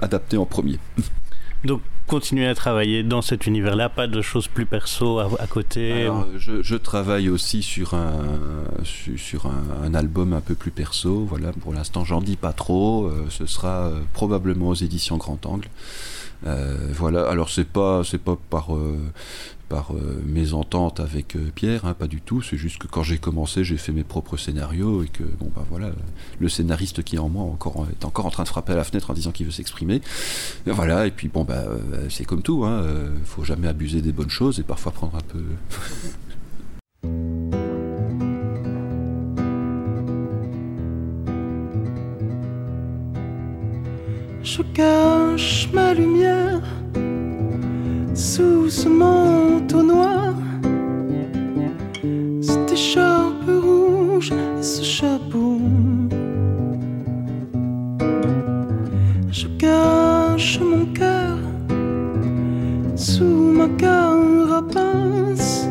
adapter 0.02 0.38
en 0.38 0.46
premier. 0.46 0.78
Donc, 1.64 1.82
continuer 2.06 2.46
à 2.46 2.54
travailler 2.54 3.02
dans 3.02 3.24
cet 3.24 3.48
univers-là, 3.48 3.90
pas 3.90 4.06
de 4.06 4.22
choses 4.22 4.48
plus 4.48 4.68
perso 4.68 5.18
à, 5.18 5.30
à 5.40 5.48
côté. 5.48 6.04
Alors, 6.04 6.28
je, 6.38 6.62
je 6.62 6.76
travaille 6.76 7.28
aussi 7.28 7.64
sur 7.64 7.96
un 7.96 8.14
su- 8.84 9.18
sur 9.18 9.48
un, 9.48 9.64
un 9.84 9.96
album 9.96 10.34
un 10.34 10.42
peu 10.42 10.54
plus 10.54 10.70
perso. 10.70 11.26
Voilà, 11.28 11.52
pour 11.54 11.74
l'instant, 11.74 12.06
j'en 12.06 12.22
dis 12.22 12.36
pas 12.36 12.54
trop. 12.54 13.08
Euh, 13.08 13.26
ce 13.30 13.48
sera 13.48 13.88
euh, 13.88 14.00
probablement 14.14 14.68
aux 14.68 14.76
éditions 14.76 15.18
Grand 15.18 15.44
Angle. 15.48 15.68
Euh, 16.46 16.78
voilà. 16.94 17.28
Alors 17.28 17.50
c'est 17.50 17.66
pas 17.68 18.04
c'est 18.04 18.22
pas 18.22 18.38
par 18.50 18.76
euh, 18.76 19.00
par 19.70 19.94
euh, 19.94 20.22
mésentente 20.26 21.00
avec 21.00 21.36
euh, 21.36 21.52
Pierre, 21.54 21.86
hein, 21.86 21.94
pas 21.94 22.08
du 22.08 22.22
tout. 22.22 22.42
C'est 22.42 22.58
juste 22.58 22.78
que 22.78 22.88
quand 22.88 23.04
j'ai 23.04 23.18
commencé, 23.18 23.64
j'ai 23.64 23.78
fait 23.78 23.92
mes 23.92 24.04
propres 24.04 24.38
scénarios 24.38 25.04
et 25.04 25.08
que 25.08 25.24
bon 25.24 25.52
bah 25.56 25.66
voilà, 25.70 25.92
le 26.40 26.50
scénariste 26.50 27.04
qui 27.04 27.16
est 27.16 27.20
en 27.20 27.30
moi 27.30 27.44
encore 27.44 27.88
est 27.92 28.06
encore 28.06 28.26
en 28.26 28.32
train 28.32 28.44
de 28.44 28.48
frapper 28.48 28.74
à 28.74 28.76
la 28.76 28.84
fenêtre 28.84 29.10
en 29.12 29.14
disant 29.14 29.32
qu'il 29.32 29.46
veut 29.46 29.52
s'exprimer. 29.52 30.02
Et 30.68 30.72
Voilà. 30.72 31.08
Et 31.08 31.12
puis 31.12 31.28
bon 31.28 31.44
bah 31.44 31.64
euh, 31.68 32.08
c'est 32.10 32.26
comme 32.26 32.42
tout. 32.42 32.64
Hein, 32.66 32.84
faut 33.26 33.44
jamais 33.44 33.68
abuser 33.68 34.02
des 34.02 34.12
bonnes 34.12 34.30
choses 34.30 34.60
et 34.60 34.64
parfois 34.64 34.92
prendre 34.92 35.16
un 35.16 35.22
peu 35.22 35.44
Je 44.44 44.62
cache 44.74 45.70
ma 45.74 45.94
lumière 45.94 46.62
sous 48.16 48.70
ce 48.70 48.88
manteau 48.88 49.84
noir, 49.84 50.34
cette 52.42 52.72
écharpe 52.72 53.46
rouge 53.46 54.32
et 54.32 54.64
ce 54.64 54.84
chapeau. 54.84 55.60
Je 59.32 59.48
cache 59.60 60.60
mon 60.62 60.86
cœur 60.94 61.38
sous 62.96 63.52
ma 63.60 63.68
carapace. 63.78 65.68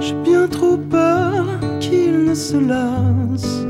J'ai 0.00 0.14
bien 0.24 0.48
trop 0.48 0.76
peur 0.76 1.46
qu'il 1.80 2.24
ne 2.24 2.34
se 2.34 2.56
lasse 2.56 3.62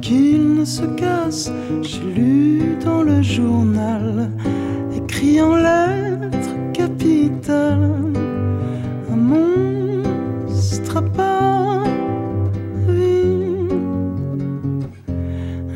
qu'il 0.00 0.54
ne 0.54 0.64
se 0.64 0.84
casse. 0.96 1.52
J'ai 1.82 2.00
lu 2.14 2.76
dans 2.84 3.02
le 3.02 3.22
journal, 3.22 4.30
écrit 5.20 5.40
en 5.42 5.54
lettres 5.56 6.72
capitales, 6.72 8.12
un 9.12 9.16
monstre 9.16 10.96
à 10.96 11.02
Paris. 11.02 11.90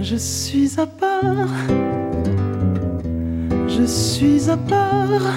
Je 0.01 0.17
suis 0.17 0.81
à 0.81 0.87
part, 0.87 1.49
je 3.69 3.85
suis 3.85 4.51
à 4.51 4.57
part. 4.57 5.35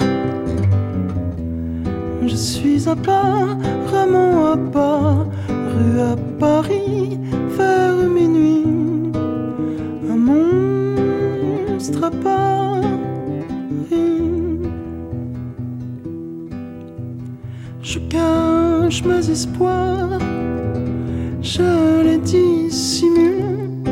Je 2.22 2.36
suis 2.36 2.88
à 2.88 2.96
part, 2.96 3.56
vraiment 3.86 4.52
à 4.52 4.56
part, 4.56 5.26
rue 5.48 6.00
à 6.00 6.16
Paris, 6.38 7.18
vers 7.56 7.96
minuit. 8.08 8.64
Un 10.10 10.16
monstre 10.16 12.04
à 12.04 12.10
Paris. 12.10 12.87
Je 17.90 18.00
cache 18.00 19.02
mes 19.02 19.30
espoirs, 19.30 20.18
je 21.40 22.02
les 22.02 22.18
dissimule. 22.18 23.82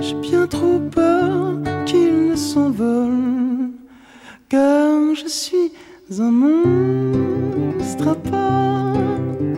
J'ai 0.00 0.14
bien 0.14 0.46
trop 0.46 0.78
peur 0.90 1.58
qu'ils 1.84 2.30
ne 2.30 2.34
s'envolent, 2.34 3.72
car 4.48 5.14
je 5.16 5.28
suis 5.28 5.70
un 6.18 6.30
monstre 6.30 8.08
à 8.08 8.14
Paris. 8.14 9.52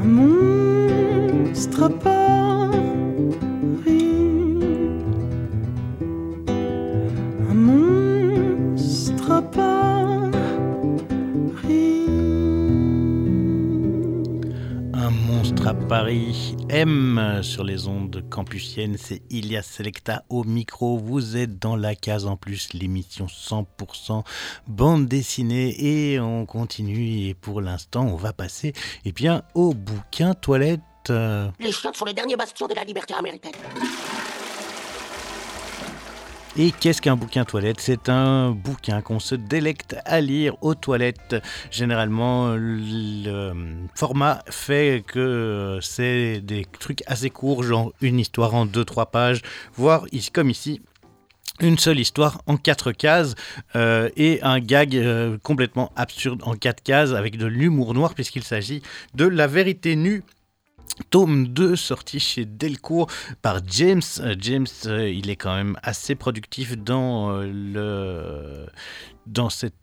Un 0.00 0.08
monstre 0.08 1.82
à. 1.82 2.15
À 15.66 15.74
Paris. 15.74 16.56
M 16.68 17.40
sur 17.42 17.64
les 17.64 17.88
ondes 17.88 18.22
campusiennes, 18.30 18.96
c'est 18.98 19.22
Ilias 19.30 19.62
Selecta 19.62 20.22
au 20.28 20.44
micro. 20.44 20.96
Vous 20.96 21.36
êtes 21.36 21.58
dans 21.58 21.74
la 21.74 21.96
case 21.96 22.26
en 22.26 22.36
plus, 22.36 22.72
l'émission 22.72 23.26
100% 23.26 24.22
bande 24.68 25.06
dessinée 25.06 25.74
et 26.12 26.20
on 26.20 26.46
continue. 26.46 27.28
Et 27.28 27.34
pour 27.34 27.60
l'instant, 27.60 28.06
on 28.06 28.14
va 28.14 28.32
passer 28.32 28.74
eh 29.04 29.12
bien, 29.12 29.42
au 29.54 29.74
bouquin 29.74 30.34
toilette. 30.34 30.80
Les 31.08 31.72
chiottes 31.72 31.96
sont 31.96 32.04
les 32.04 32.14
derniers 32.14 32.36
bastions 32.36 32.68
de 32.68 32.74
la 32.74 32.84
liberté 32.84 33.14
américaine. 33.14 33.52
Et 36.58 36.70
qu'est-ce 36.72 37.02
qu'un 37.02 37.16
bouquin 37.16 37.44
toilette? 37.44 37.80
C'est 37.80 38.08
un 38.08 38.50
bouquin 38.50 39.02
qu'on 39.02 39.20
se 39.20 39.34
délecte 39.34 39.94
à 40.06 40.22
lire 40.22 40.56
aux 40.62 40.74
toilettes. 40.74 41.36
Généralement, 41.70 42.54
le 42.56 43.52
format 43.94 44.42
fait 44.48 45.04
que 45.06 45.78
c'est 45.82 46.40
des 46.40 46.64
trucs 46.80 47.02
assez 47.06 47.28
courts, 47.28 47.62
genre 47.62 47.92
une 48.00 48.18
histoire 48.18 48.54
en 48.54 48.64
2-3 48.64 49.10
pages, 49.10 49.42
voire 49.74 50.06
comme 50.32 50.48
ici. 50.48 50.80
Une 51.60 51.76
seule 51.76 52.00
histoire 52.00 52.40
en 52.46 52.56
quatre 52.56 52.92
cases 52.92 53.34
euh, 53.76 54.08
et 54.16 54.42
un 54.42 54.58
gag 54.58 54.96
euh, 54.96 55.36
complètement 55.42 55.90
absurde 55.94 56.40
en 56.44 56.54
quatre 56.54 56.82
cases 56.82 57.12
avec 57.12 57.38
de 57.38 57.46
l'humour 57.46 57.94
noir 57.94 58.14
puisqu'il 58.14 58.44
s'agit 58.44 58.82
de 59.14 59.26
la 59.26 59.46
vérité 59.46 59.96
nue 59.96 60.22
Tome 61.10 61.48
2 61.48 61.76
sorti 61.76 62.20
chez 62.20 62.44
Delcourt 62.44 63.08
par 63.42 63.60
James. 63.66 64.02
Euh, 64.20 64.34
James, 64.38 64.66
euh, 64.86 65.08
il 65.08 65.30
est 65.30 65.36
quand 65.36 65.54
même 65.54 65.78
assez 65.82 66.14
productif 66.14 66.76
dans, 66.76 67.30
euh, 67.30 67.46
le, 67.46 68.66
dans 69.26 69.50
cette 69.50 69.74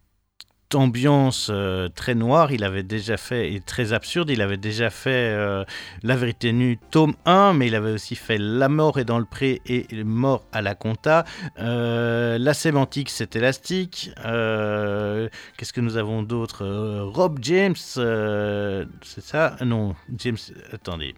ambiance 0.76 1.50
euh, 1.52 1.90
très 1.90 2.16
noire. 2.16 2.52
Il 2.52 2.64
avait 2.64 2.84
déjà 2.84 3.18
fait, 3.18 3.54
et 3.54 3.60
très 3.60 3.94
absurde, 3.94 4.30
il 4.30 4.42
avait 4.42 4.58
déjà 4.58 4.90
fait 4.90 5.10
euh, 5.34 5.64
La 6.04 6.16
vérité 6.16 6.54
nue, 6.54 6.78
tome 6.92 7.16
1, 7.26 7.54
mais 7.54 7.68
il 7.68 7.76
avait 7.76 7.92
aussi 7.92 8.16
fait 8.16 8.38
La 8.38 8.70
mort 8.70 9.00
est 9.00 9.06
dans 9.06 9.20
le 9.20 9.26
pré 9.26 9.62
et 9.66 9.86
Mort 10.04 10.46
à 10.52 10.62
la 10.62 10.76
compta. 10.76 11.26
Euh, 11.60 12.38
la 12.38 12.54
sémantique, 12.54 13.10
c'est 13.10 13.36
élastique. 13.36 14.12
Qu'est-ce 14.18 15.74
que 15.74 15.82
nous 15.82 15.98
avons 15.98 16.24
d'autre? 16.24 16.66
Rob 17.14 17.40
James, 17.42 17.76
c'est 17.76 19.22
ça? 19.22 19.56
Non, 19.62 19.96
James, 20.18 20.38
attendez. 20.72 21.16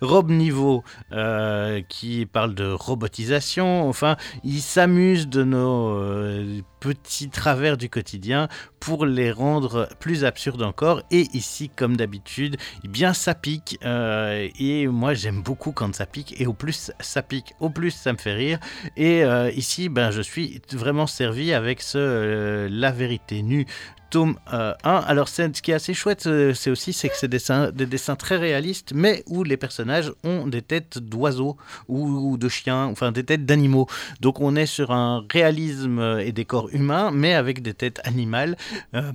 Rob 0.00 0.30
Niveau 0.30 0.84
euh, 1.12 1.82
qui 1.88 2.26
parle 2.26 2.54
de 2.54 2.70
robotisation. 2.70 3.88
Enfin, 3.88 4.16
il 4.42 4.60
s'amuse 4.60 5.28
de 5.28 5.44
nos 5.44 5.96
euh, 5.96 6.60
petits 6.80 7.30
travers 7.30 7.76
du 7.76 7.88
quotidien 7.88 8.48
pour 8.80 9.06
les 9.06 9.32
rendre 9.32 9.88
plus 10.00 10.24
absurdes 10.24 10.62
encore. 10.62 11.02
Et 11.10 11.28
ici, 11.32 11.70
comme 11.74 11.96
d'habitude, 11.96 12.56
eh 12.84 12.88
bien 12.88 13.12
ça 13.14 13.34
pique. 13.34 13.78
euh, 13.84 14.48
et 14.58 14.86
moi, 14.86 15.14
j'aime 15.14 15.42
beaucoup 15.42 15.72
quand 15.72 15.94
ça 15.94 16.06
pique. 16.06 16.40
Et 16.40 16.46
au 16.46 16.52
plus 16.52 16.92
ça 17.00 17.22
pique, 17.22 17.54
au 17.60 17.70
plus 17.70 17.90
ça 17.90 18.12
me 18.12 18.18
fait 18.18 18.34
rire. 18.34 18.58
Et 18.96 19.22
ici, 19.54 19.88
ben, 19.88 20.10
je 20.10 20.20
suis 20.20 20.60
vraiment 20.72 21.06
servi 21.06 21.52
avec 21.52 21.80
ce 21.80 22.68
La 22.70 22.90
vérité 22.90 23.42
nue 23.42 23.66
tome 24.14 24.36
euh, 24.52 24.72
1. 24.84 24.90
Alors, 25.08 25.28
c'est- 25.28 25.56
ce 25.56 25.60
qui 25.60 25.72
est 25.72 25.74
assez 25.74 25.92
chouette, 25.92 26.26
euh, 26.28 26.54
c'est 26.54 26.70
aussi 26.70 26.92
c'est 26.92 27.08
que 27.08 27.16
c'est 27.16 27.26
des 27.26 27.38
dessins, 27.38 27.70
des 27.72 27.86
dessins 27.86 28.14
très 28.14 28.36
réalistes, 28.36 28.92
mais 28.94 29.24
où 29.26 29.42
les 29.42 29.56
personnages 29.56 30.12
ont 30.22 30.46
des 30.46 30.62
têtes 30.62 30.98
d'oiseaux 30.98 31.56
ou, 31.88 32.36
de 32.38 32.48
chiens, 32.48 32.84
enfin 32.84 33.10
des 33.10 33.24
têtes 33.24 33.44
d'animaux. 33.44 33.86
Donc, 34.20 34.40
on 34.40 34.54
est 34.54 34.66
sur 34.66 34.92
un 34.92 35.24
réalisme 35.32 35.98
euh, 35.98 36.24
et 36.26 36.30
des 36.30 36.44
corps 36.44 36.68
humains, 36.72 37.10
mais 37.12 37.34
avec 37.34 37.60
des 37.60 37.74
têtes 37.74 38.00
animales. 38.04 38.56
Euh, 38.94 39.10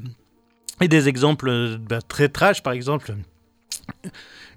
et 0.81 0.87
des 0.89 1.07
exemples 1.07 1.47
euh, 1.49 1.77
bah, 1.77 2.01
très 2.01 2.27
trash, 2.27 2.61
par 2.61 2.73
exemple, 2.73 3.15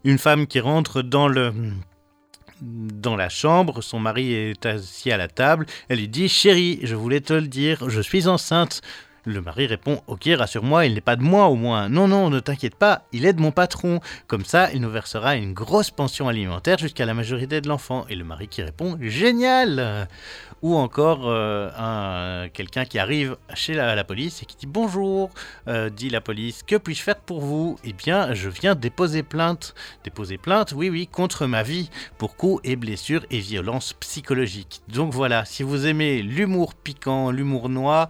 une 0.05 0.19
femme 0.19 0.47
qui 0.49 0.59
rentre 0.61 1.03
dans 1.03 1.29
le 1.29 1.53
dans 2.61 3.17
la 3.17 3.29
chambre, 3.29 3.83
son 3.83 3.99
mari 3.99 4.35
est 4.35 4.67
assis 4.67 5.11
à 5.11 5.17
la 5.17 5.27
table, 5.27 5.67
elle 5.89 5.99
lui 5.99 6.09
dit 6.09 6.29
Chérie, 6.29 6.79
je 6.85 6.95
voulais 6.95 7.21
te 7.21 7.33
le 7.33 7.49
dire, 7.49 7.89
je 7.91 8.01
suis 8.01 8.29
enceinte. 8.29 8.83
Le 9.25 9.41
mari 9.41 9.67
répond 9.67 10.03
Ok, 10.09 10.29
rassure-moi, 10.37 10.87
il 10.87 10.95
n'est 10.95 11.01
pas 11.01 11.15
de 11.15 11.23
moi 11.23 11.47
au 11.47 11.55
moins. 11.55 11.89
Non, 11.89 12.09
non, 12.09 12.29
ne 12.29 12.41
t'inquiète 12.41 12.75
pas, 12.75 13.03
il 13.13 13.25
est 13.25 13.33
de 13.33 13.41
mon 13.41 13.53
patron. 13.53 14.01
Comme 14.27 14.45
ça, 14.45 14.73
il 14.73 14.81
nous 14.81 14.91
versera 14.91 15.37
une 15.37 15.53
grosse 15.53 15.91
pension 15.93 16.27
alimentaire 16.29 16.79
jusqu'à 16.79 17.07
la 17.07 17.15
majorité 17.15 17.61
de 17.61 17.69
l'enfant. 17.69 18.05
Et 18.09 18.17
le 18.17 18.25
mari 18.25 18.49
qui 18.49 18.63
répond 18.63 18.99
Génial 19.01 20.09
Ou 20.63 20.75
encore 20.77 21.23
euh, 21.29 21.71
un- 21.77 22.49
quelqu'un 22.49 22.85
qui 22.85 22.99
arrive 22.99 23.37
chez 23.55 23.75
la, 23.75 23.95
la 23.95 24.05
police 24.05 24.43
et 24.43 24.47
qui 24.47 24.57
dit 24.57 24.67
Bonjour, 24.67 25.31
euh, 25.69 25.89
dit 25.89 26.11
la 26.11 26.21
police, 26.21 26.63
que 26.65 26.75
puis-je 26.77 27.03
faire 27.03 27.17
pour 27.17 27.41
vous? 27.41 27.79
Eh 27.85 27.93
bien, 27.93 28.35
je 28.35 28.49
viens 28.49 28.75
déposer 28.75 29.23
plainte. 29.23 29.75
Déposer 30.03 30.37
plainte, 30.39 30.73
oui, 30.77 30.91
oui, 30.91 31.07
contre 31.07 31.47
ma 31.47 31.63
vie, 31.63 31.91
pour 32.19 32.37
coups 32.37 32.61
et 32.65 32.75
blessures 32.75 33.25
et 33.31 33.39
violences 33.39 33.93
psychologiques. 33.95 34.83
Donc 34.89 35.13
voilà, 35.13 35.45
si 35.45 35.63
vous 35.63 35.87
aimez 35.87 36.23
l'humour 36.23 36.75
piquant, 36.75 37.31
l'humour 37.31 37.69
noir, 37.69 38.09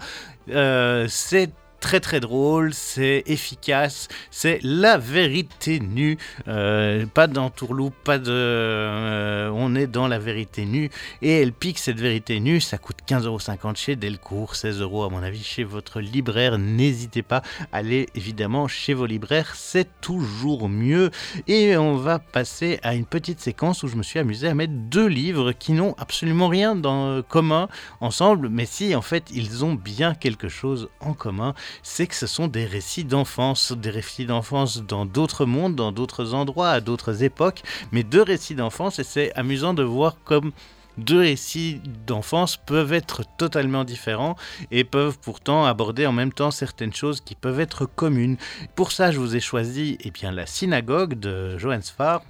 euh, 0.51 1.07
c'est 1.09 1.51
très 1.83 2.01
très 2.01 2.21
drôle, 2.21 2.73
c'est 2.73 3.25
efficace, 3.27 4.09
c'est 4.31 4.61
la 4.63 4.97
vérité 4.97 5.81
nue, 5.81 6.17
Euh, 6.49 7.07
pas 7.07 7.27
d'entourloupe, 7.27 7.95
pas 8.05 8.19
de... 8.19 8.31
euh, 8.31 9.51
on 9.53 9.75
est 9.75 9.87
dans 9.89 10.07
la 10.09 10.19
vérité 10.19 10.65
nue, 10.65 10.91
et 11.21 11.41
elle 11.41 11.53
pique 11.53 11.79
cette 11.79 12.01
vérité 12.01 12.39
nue, 12.41 12.61
ça 12.61 12.79
coûte 12.79 12.99
15,50€ 13.07 13.77
chez 13.77 13.97
Delcourt, 13.97 14.55
16 14.55 14.81
euros 14.81 15.03
à 15.05 15.11
mon 15.11 15.23
avis 15.23 15.43
chez 15.43 15.65
votre 15.65 16.01
libraire, 16.01 16.57
n'hésitez 16.59 17.23
pas, 17.23 17.43
allez 17.73 18.09
évidemment 18.15 18.69
chez 18.69 18.95
vos 18.95 19.07
libraires, 19.07 19.53
c'est 19.57 19.89
toujours 20.01 20.69
mieux, 20.69 21.11
et 21.49 21.77
on 21.77 21.97
va 21.97 22.19
passer 22.21 22.79
à 22.83 22.95
une 22.95 23.07
petite 23.07 23.41
séquence 23.41 23.83
où 23.83 23.89
je 23.89 23.97
me 23.97 24.05
suis 24.05 24.21
amusé 24.21 24.47
à 24.49 24.55
mettre 24.55 24.73
deux 24.75 25.09
livres 25.09 25.51
qui 25.53 25.73
n'ont 25.73 25.95
absolument 25.99 26.49
rien 26.49 26.83
en 26.85 27.23
commun 27.23 27.69
ensemble, 28.01 28.49
mais 28.49 28.67
si 28.67 28.95
en 28.95 29.03
fait 29.03 29.25
ils 29.33 29.65
ont 29.65 29.75
bien 29.75 30.15
quelque 30.15 30.49
chose 30.49 30.89
en 31.01 31.15
commun, 31.15 31.55
c'est 31.83 32.07
que 32.07 32.15
ce 32.15 32.27
sont 32.27 32.49
des 32.49 32.65
récits 32.67 33.05
d'enfance, 33.05 33.73
des 33.73 33.91
récits 33.91 34.27
d'enfance 34.27 34.83
dans 34.83 35.07
d'autres 35.07 35.47
mondes, 35.47 35.75
dans 35.77 35.93
d'autres 35.93 36.35
endroits, 36.35 36.71
à 36.71 36.81
d'autres 36.81 37.23
époques, 37.23 37.63
mais 37.93 38.03
deux 38.03 38.23
récits 38.23 38.55
d'enfance, 38.55 38.99
et 38.99 39.05
c'est 39.05 39.33
amusant 39.35 39.75
de 39.75 39.83
voir 39.83 40.17
comme 40.25 40.53
deux 40.99 41.21
récits 41.21 41.81
d'enfance 42.07 42.59
peuvent 42.59 42.93
être 42.93 43.23
totalement 43.39 43.83
différents 43.85 44.37
et 44.71 44.85
peuvent 44.85 45.19
pourtant 45.19 45.65
aborder 45.65 46.05
en 46.07 46.13
même 46.13 46.35
temps 46.35 46.51
certaines 46.51 46.93
choses 46.93 47.23
qui 47.23 47.35
peuvent 47.35 47.61
être 47.61 47.87
communes. 47.87 48.37
Pour 48.77 48.93
ça, 48.93 49.11
je 49.11 49.19
vous 49.19 49.35
ai 49.35 49.41
choisi 49.41 49.97
eh 50.01 50.11
bien, 50.11 50.33
La 50.33 50.45
synagogue 50.45 51.15
de 51.19 51.57
Johannes 51.57 51.81
Farr 51.97 52.23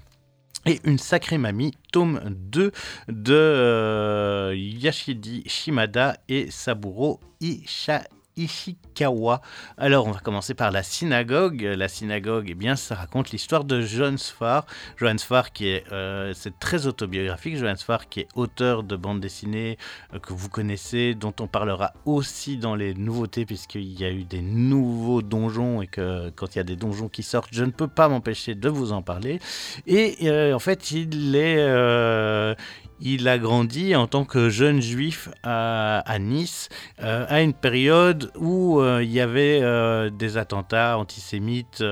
et 0.64 0.80
Une 0.84 0.98
sacrée 0.98 1.38
mamie, 1.38 1.72
tome 1.92 2.20
2 2.28 2.70
de 3.08 3.34
euh, 3.34 4.54
Yashidi 4.56 5.42
Shimada 5.46 6.16
et 6.28 6.48
Saburo 6.52 7.18
Isha- 7.40 8.06
Ishikawa. 8.36 9.40
Alors, 9.76 10.06
on 10.06 10.10
va 10.10 10.20
commencer 10.20 10.54
par 10.54 10.70
la 10.70 10.82
synagogue. 10.82 11.62
La 11.62 11.88
synagogue, 11.88 12.46
eh 12.48 12.54
bien, 12.54 12.76
ça 12.76 12.94
raconte 12.94 13.30
l'histoire 13.30 13.64
de 13.64 13.80
Johannes 13.80 14.18
Farr. 14.18 14.66
Johannes 14.96 15.18
Farr, 15.18 15.52
qui 15.52 15.68
est, 15.68 15.84
euh, 15.92 16.32
c'est 16.34 16.58
très 16.58 16.86
autobiographique. 16.86 17.56
Johannes 17.56 17.76
Farr, 17.76 18.08
qui 18.08 18.20
est 18.20 18.28
auteur 18.34 18.82
de 18.82 18.96
bandes 18.96 19.20
dessinées 19.20 19.78
euh, 20.14 20.18
que 20.18 20.32
vous 20.32 20.48
connaissez, 20.48 21.14
dont 21.14 21.34
on 21.40 21.46
parlera 21.46 21.92
aussi 22.06 22.56
dans 22.56 22.74
les 22.74 22.94
nouveautés, 22.94 23.44
puisqu'il 23.46 23.98
y 23.98 24.04
a 24.04 24.10
eu 24.10 24.24
des 24.24 24.42
nouveaux 24.42 25.22
donjons 25.22 25.82
et 25.82 25.86
que 25.86 26.30
quand 26.30 26.54
il 26.54 26.58
y 26.58 26.60
a 26.60 26.64
des 26.64 26.76
donjons 26.76 27.08
qui 27.08 27.22
sortent, 27.22 27.50
je 27.52 27.64
ne 27.64 27.70
peux 27.70 27.88
pas 27.88 28.08
m'empêcher 28.08 28.54
de 28.54 28.68
vous 28.68 28.92
en 28.92 29.02
parler. 29.02 29.40
Et 29.86 30.28
euh, 30.28 30.54
en 30.54 30.58
fait, 30.58 30.90
il 30.90 31.36
est. 31.36 32.56
il 33.02 33.28
a 33.28 33.38
grandi 33.38 33.94
en 33.96 34.06
tant 34.06 34.24
que 34.24 34.48
jeune 34.48 34.80
juif 34.80 35.28
à, 35.42 36.18
Nice, 36.20 36.68
euh, 37.02 37.26
à 37.28 37.42
une 37.42 37.52
période 37.52 38.30
où 38.36 38.80
euh, 38.80 39.02
il 39.02 39.10
y 39.10 39.20
avait 39.20 39.60
euh, 39.62 40.08
des 40.10 40.36
attentats 40.36 40.98
antisémites 40.98 41.82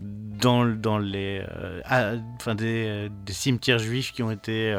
dans, 0.00 0.64
dans 0.66 0.98
les, 0.98 1.44
enfin 2.36 2.54
des, 2.54 3.10
cimetières 3.28 3.78
juifs 3.78 4.12
qui 4.12 4.22
ont 4.22 4.30
été 4.30 4.74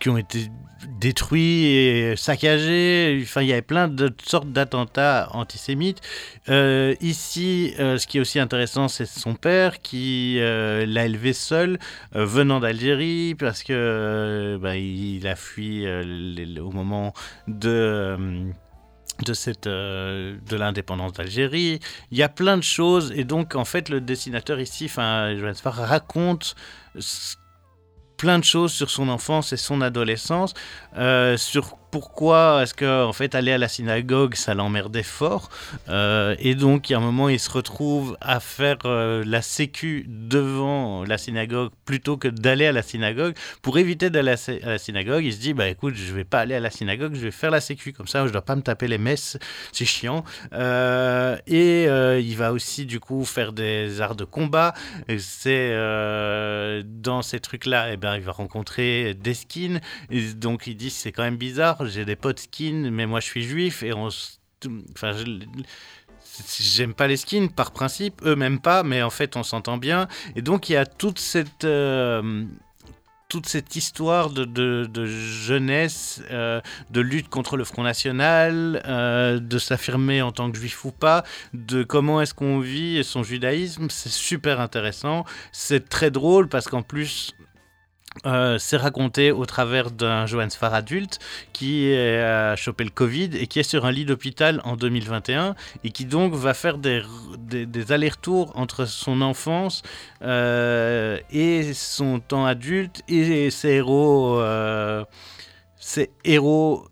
qui 0.00 0.08
ont 0.08 0.16
été 0.18 0.50
détruits 0.98 1.66
et 1.66 2.16
saccagés. 2.16 3.20
Enfin, 3.22 3.42
il 3.42 3.48
y 3.48 3.52
avait 3.52 3.62
plein 3.62 3.86
de 3.88 4.10
sortes 4.24 4.50
d'attentats 4.50 5.28
antisémites. 5.32 6.00
Euh, 6.48 6.94
ici, 7.00 7.74
euh, 7.78 7.98
ce 7.98 8.06
qui 8.06 8.18
est 8.18 8.20
aussi 8.20 8.38
intéressant, 8.38 8.88
c'est 8.88 9.06
son 9.06 9.34
père 9.34 9.80
qui 9.82 10.38
euh, 10.40 10.86
l'a 10.86 11.04
élevé 11.04 11.32
seul, 11.34 11.78
venant 12.12 12.60
d'Algérie, 12.60 13.34
parce 13.38 13.62
que 13.62 14.58
bah, 14.60 14.76
il 14.76 15.26
a 15.26 15.36
fui 15.36 15.86
au 15.86 16.70
moment 16.70 17.12
de 17.46 18.16
de 19.26 19.34
de 20.48 20.56
l'indépendance 20.56 21.12
d'Algérie. 21.12 21.78
Il 22.10 22.16
y 22.16 22.22
a 22.22 22.30
plein 22.30 22.56
de 22.56 22.62
choses 22.62 23.12
et 23.14 23.24
donc 23.24 23.54
en 23.54 23.66
fait 23.66 23.90
le 23.90 24.00
dessinateur 24.00 24.60
ici, 24.60 24.86
enfin 24.86 25.34
raconte 25.64 26.54
ce- 26.98 27.36
plein 28.20 28.38
de 28.38 28.44
choses 28.44 28.72
sur 28.72 28.90
son 28.90 29.08
enfance 29.08 29.54
et 29.54 29.56
son 29.56 29.80
adolescence, 29.80 30.52
euh, 30.98 31.38
sur 31.38 31.78
pourquoi 31.90 32.60
est-ce 32.62 32.74
que 32.74 33.04
en 33.04 33.12
fait 33.12 33.34
aller 33.34 33.52
à 33.52 33.58
la 33.58 33.68
synagogue 33.68 34.34
ça 34.34 34.54
l'emmerdait 34.54 35.02
fort 35.02 35.48
Euh, 35.88 36.34
et 36.38 36.54
donc 36.54 36.88
il 36.88 36.92
y 36.92 36.96
a 36.96 36.98
un 36.98 37.02
moment 37.02 37.28
il 37.28 37.40
se 37.40 37.50
retrouve 37.50 38.16
à 38.20 38.38
faire 38.40 38.76
euh, 38.84 39.22
la 39.26 39.42
sécu 39.42 40.04
devant 40.08 41.04
la 41.04 41.18
synagogue 41.18 41.70
plutôt 41.84 42.16
que 42.16 42.28
d'aller 42.28 42.66
à 42.66 42.72
la 42.72 42.82
synagogue. 42.82 43.34
Pour 43.62 43.78
éviter 43.78 44.10
d'aller 44.10 44.32
à 44.62 44.66
la- 44.66 44.78
synagogue 44.78 45.24
il 45.24 45.32
se 45.32 45.38
dit 45.40 45.52
bah 45.54 45.68
écoute 45.68 45.94
je 45.96 46.12
vais 46.14 46.24
pas 46.24 46.40
aller 46.40 46.54
à 46.54 46.60
la 46.60 46.70
synagogue 46.70 47.14
je 47.14 47.20
vais 47.20 47.30
faire 47.30 47.50
la 47.50 47.60
sécu. 47.60 47.92
Comme 47.92 48.06
ça 48.08 48.26
je 48.26 48.32
dois 48.32 48.42
pas 48.42 48.56
me 48.56 48.62
taper 48.62 48.88
les 48.88 48.98
messes. 48.98 49.38
C'est 49.72 49.84
chiant. 49.84 50.24
Euh, 50.52 51.36
et 51.46 51.84
il 52.20 52.36
va 52.36 52.52
aussi 52.52 52.86
du 52.86 53.00
coup 53.00 53.24
faire 53.24 53.52
des 53.52 54.00
arts 54.00 54.14
de 54.16 54.24
combat. 54.24 54.74
C'est 55.18 55.70
dans 56.84 57.22
ces 57.22 57.40
trucs 57.40 57.66
là 57.66 57.92
et 57.92 57.96
ben 57.96 58.16
il 58.16 58.22
va 58.22 58.32
rencontrer 58.32 59.14
des 59.14 59.34
skins 59.34 59.80
donc 60.36 60.66
il 60.66 60.76
dit 60.76 60.90
c'est 60.90 61.12
quand 61.12 61.22
même 61.22 61.36
bizarre 61.36 61.79
j'ai 61.86 62.04
des 62.04 62.16
potes 62.16 62.40
skins 62.40 62.90
mais 62.90 63.06
moi 63.06 63.20
je 63.20 63.26
suis 63.26 63.42
juif 63.42 63.82
et 63.82 63.92
on 63.92 64.08
enfin 64.92 65.12
J'aime 66.58 66.94
pas 66.94 67.06
les 67.06 67.16
skins 67.16 67.48
par 67.48 67.72
principe, 67.72 68.22
eux 68.24 68.36
même 68.36 68.60
pas, 68.60 68.82
mais 68.82 69.02
en 69.02 69.10
fait 69.10 69.36
on 69.36 69.42
s'entend 69.42 69.78
bien. 69.78 70.08
Et 70.36 70.42
donc 70.42 70.68
il 70.68 70.74
y 70.74 70.76
a 70.76 70.86
toute 70.86 71.18
cette, 71.18 71.64
euh, 71.64 72.44
toute 73.28 73.46
cette 73.46 73.74
histoire 73.76 74.30
de 74.30 75.04
jeunesse, 75.06 76.22
euh, 76.30 76.60
de 76.90 77.00
lutte 77.00 77.28
contre 77.28 77.56
le 77.56 77.64
Front 77.64 77.82
National, 77.82 78.82
euh, 78.86 79.38
de 79.38 79.58
s'affirmer 79.58 80.22
en 80.22 80.32
tant 80.32 80.50
que 80.50 80.58
juif 80.58 80.84
ou 80.84 80.92
pas, 80.92 81.24
de 81.52 81.82
comment 81.82 82.20
est-ce 82.20 82.34
qu'on 82.34 82.60
vit 82.60 83.02
son 83.04 83.22
judaïsme. 83.22 83.88
C'est 83.90 84.12
super 84.12 84.60
intéressant. 84.60 85.24
C'est 85.52 85.88
très 85.88 86.10
drôle 86.10 86.48
parce 86.48 86.68
qu'en 86.68 86.82
plus 86.82 87.34
euh, 88.26 88.58
c'est 88.58 88.76
raconté 88.76 89.30
au 89.30 89.46
travers 89.46 89.90
d'un 89.90 90.26
Johannes 90.26 90.50
Farr 90.50 90.74
adulte 90.74 91.20
qui 91.52 91.94
a 91.94 92.56
chopé 92.56 92.84
le 92.84 92.90
Covid 92.90 93.30
et 93.34 93.46
qui 93.46 93.60
est 93.60 93.64
sur 93.64 93.86
un 93.86 93.92
lit 93.92 94.04
d'hôpital 94.04 94.60
en 94.64 94.76
2021 94.76 95.54
et 95.84 95.90
qui 95.90 96.04
donc 96.04 96.34
va 96.34 96.52
faire 96.52 96.78
des, 96.78 97.02
allers-retours 97.92 98.52
entre 98.56 98.84
son 98.84 99.20
enfance 99.22 99.82
euh, 100.22 101.18
et 101.30 101.72
son 101.72 102.18
temps 102.18 102.46
adulte 102.46 103.02
et 103.08 103.50
ses 103.50 103.68
héros, 103.68 104.40
euh, 104.40 105.04
ses 105.76 106.10
héros 106.24 106.90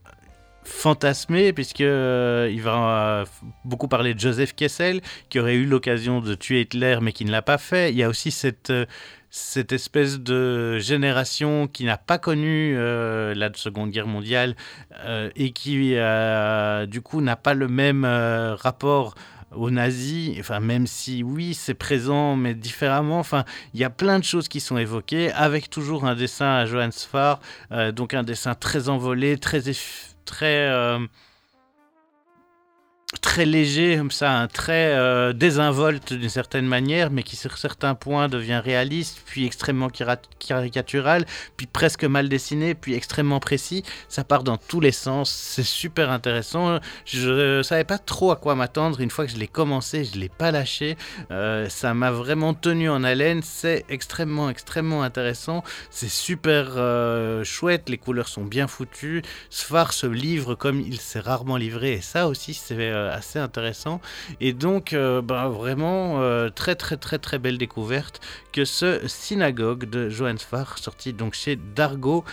fantasmé 0.68 1.52
puisque 1.52 1.80
euh, 1.80 2.54
va 2.60 3.20
euh, 3.20 3.24
beaucoup 3.64 3.88
parler 3.88 4.14
de 4.14 4.20
Joseph 4.20 4.54
Kessel 4.54 5.00
qui 5.28 5.40
aurait 5.40 5.54
eu 5.54 5.64
l'occasion 5.64 6.20
de 6.20 6.34
tuer 6.34 6.60
Hitler 6.60 6.98
mais 7.00 7.12
qui 7.12 7.24
ne 7.24 7.30
l'a 7.30 7.42
pas 7.42 7.58
fait. 7.58 7.90
Il 7.90 7.96
y 7.96 8.02
a 8.02 8.08
aussi 8.08 8.30
cette 8.30 8.70
euh, 8.70 8.86
cette 9.30 9.72
espèce 9.72 10.20
de 10.20 10.78
génération 10.78 11.68
qui 11.68 11.84
n'a 11.84 11.98
pas 11.98 12.18
connu 12.18 12.74
euh, 12.76 13.34
la 13.34 13.50
Seconde 13.54 13.90
Guerre 13.90 14.06
mondiale 14.06 14.56
euh, 15.04 15.30
et 15.36 15.52
qui, 15.52 15.94
euh, 15.94 16.86
du 16.86 17.02
coup, 17.02 17.20
n'a 17.20 17.36
pas 17.36 17.54
le 17.54 17.68
même 17.68 18.04
rapport 18.04 19.14
aux 19.54 19.70
nazis, 19.70 20.36
enfin 20.38 20.60
même 20.60 20.86
si 20.86 21.22
oui 21.22 21.54
c'est 21.54 21.72
présent 21.72 22.36
mais 22.36 22.52
différemment, 22.52 23.18
enfin 23.18 23.46
il 23.72 23.80
y 23.80 23.84
a 23.84 23.88
plein 23.88 24.18
de 24.18 24.24
choses 24.24 24.46
qui 24.46 24.60
sont 24.60 24.76
évoquées 24.76 25.32
avec 25.32 25.70
toujours 25.70 26.04
un 26.04 26.14
dessin 26.14 26.50
à 26.50 26.66
Johannes 26.66 26.92
Farr, 26.92 27.40
donc 27.94 28.12
un 28.12 28.24
dessin 28.24 28.54
très 28.54 28.90
envolé, 28.90 29.38
très 29.38 29.62
très 30.26 30.98
très 33.22 33.46
léger 33.46 33.96
comme 33.96 34.10
ça, 34.10 34.32
un 34.32 34.48
très 34.48 34.92
euh, 34.94 35.32
désinvolte 35.32 36.12
d'une 36.12 36.28
certaine 36.28 36.66
manière, 36.66 37.10
mais 37.10 37.22
qui 37.22 37.36
sur 37.36 37.56
certains 37.56 37.94
points 37.94 38.28
devient 38.28 38.60
réaliste, 38.62 39.22
puis 39.24 39.46
extrêmement 39.46 39.88
caricatural, 40.38 41.24
puis 41.56 41.66
presque 41.66 42.04
mal 42.04 42.28
dessiné, 42.28 42.74
puis 42.74 42.94
extrêmement 42.94 43.40
précis. 43.40 43.82
Ça 44.08 44.24
part 44.24 44.44
dans 44.44 44.58
tous 44.58 44.80
les 44.80 44.92
sens, 44.92 45.30
c'est 45.30 45.62
super 45.62 46.10
intéressant. 46.10 46.80
Je 47.06 47.62
savais 47.62 47.84
pas 47.84 47.96
trop 47.96 48.30
à 48.30 48.36
quoi 48.36 48.54
m'attendre. 48.54 49.00
Une 49.00 49.10
fois 49.10 49.24
que 49.24 49.32
je 49.32 49.38
l'ai 49.38 49.48
commencé, 49.48 50.04
je 50.04 50.18
l'ai 50.18 50.28
pas 50.28 50.50
lâché. 50.50 50.98
Euh, 51.30 51.66
ça 51.70 51.94
m'a 51.94 52.10
vraiment 52.10 52.52
tenu 52.52 52.90
en 52.90 53.04
haleine. 53.04 53.40
C'est 53.42 53.86
extrêmement, 53.88 54.50
extrêmement 54.50 55.02
intéressant. 55.02 55.64
C'est 55.90 56.10
super 56.10 56.74
euh, 56.76 57.42
chouette. 57.42 57.88
Les 57.88 57.98
couleurs 57.98 58.28
sont 58.28 58.44
bien 58.44 58.66
foutues. 58.66 59.22
Sfar 59.48 59.94
se 59.94 60.06
livre 60.06 60.54
comme 60.54 60.80
il 60.80 61.00
s'est 61.00 61.20
rarement 61.20 61.56
livré, 61.56 61.94
et 61.94 62.00
ça 62.02 62.28
aussi 62.28 62.52
c'est 62.52 62.76
euh, 62.78 62.97
assez 63.12 63.38
intéressant. 63.38 64.00
Et 64.40 64.52
donc, 64.52 64.92
euh, 64.92 65.22
ben, 65.22 65.48
vraiment, 65.48 66.20
euh, 66.20 66.50
très 66.50 66.74
très 66.74 66.96
très 66.96 67.18
très 67.18 67.38
belle 67.38 67.58
découverte 67.58 68.20
que 68.52 68.64
ce 68.64 69.06
Synagogue 69.06 69.84
de 69.84 70.08
Johannes 70.08 70.38
Farr, 70.38 70.78
sorti 70.78 71.12
donc 71.12 71.34
chez 71.34 71.56
Dargo, 71.56 72.24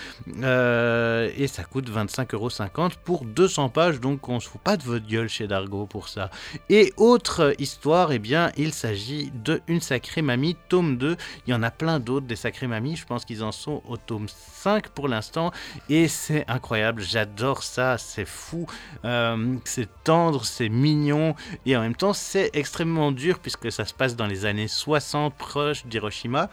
euh, 0.42 1.30
et 1.38 1.48
ça 1.48 1.64
coûte 1.64 1.90
25,50€ 1.90 2.94
pour 3.04 3.26
200 3.26 3.70
pages, 3.70 4.00
donc 4.00 4.28
on 4.30 4.40
se 4.40 4.48
fout 4.48 4.62
pas 4.62 4.78
de 4.78 4.84
votre 4.84 5.06
gueule 5.08 5.30
chez 5.30 5.48
Dargo 5.48 5.86
pour 5.86 6.08
ça. 6.08 6.30
Et 6.70 6.94
autre 6.98 7.54
histoire, 7.60 8.12
eh 8.12 8.20
bien, 8.20 8.52
il 8.58 8.74
s'agit 8.74 9.32
de 9.44 9.62
Une 9.68 9.82
sacrée 9.82 10.22
mamie, 10.22 10.56
tome 10.70 10.98
2. 10.98 11.16
Il 11.48 11.52
y 11.52 11.54
en 11.54 11.64
a 11.64 11.72
plein 11.72 12.00
d'autres 12.00 12.26
des 12.26 12.36
sacrées 12.36 12.68
mamies, 12.68 12.96
je 12.96 13.06
pense 13.06 13.26
qu'ils 13.26 13.44
en 13.44 13.52
sont 13.52 13.82
au 13.88 13.98
tome 13.98 14.28
5 14.28 14.90
pour 14.90 15.08
l'instant, 15.08 15.52
et 15.90 16.08
c'est 16.08 16.46
incroyable, 16.48 17.02
j'adore 17.02 17.64
ça, 17.64 17.98
c'est 17.98 18.26
fou, 18.26 18.66
euh, 19.04 19.56
c'est 19.66 19.90
tendre, 20.04 20.46
c'est 20.56 20.70
mignon, 20.70 21.36
et 21.66 21.76
en 21.76 21.82
même 21.82 21.96
temps 21.96 22.14
c'est 22.14 22.50
extrêmement 22.54 23.12
dur 23.12 23.40
puisque 23.40 23.72
ça 23.72 23.86
se 23.86 23.94
passe 23.94 24.16
dans 24.16 24.28
les 24.28 24.46
années 24.46 24.68
60 24.68 25.34
proche 25.36 25.86
d'Hiroshima. 25.86 26.50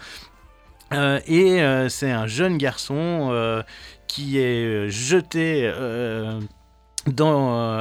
Euh, 0.93 1.20
et 1.27 1.62
euh, 1.62 1.89
c'est 1.89 2.11
un 2.11 2.27
jeune 2.27 2.59
garçon 2.59 3.29
euh, 3.31 3.62
qui 4.09 4.39
est 4.39 4.91
jeté 4.91 5.73
dans 7.07 7.79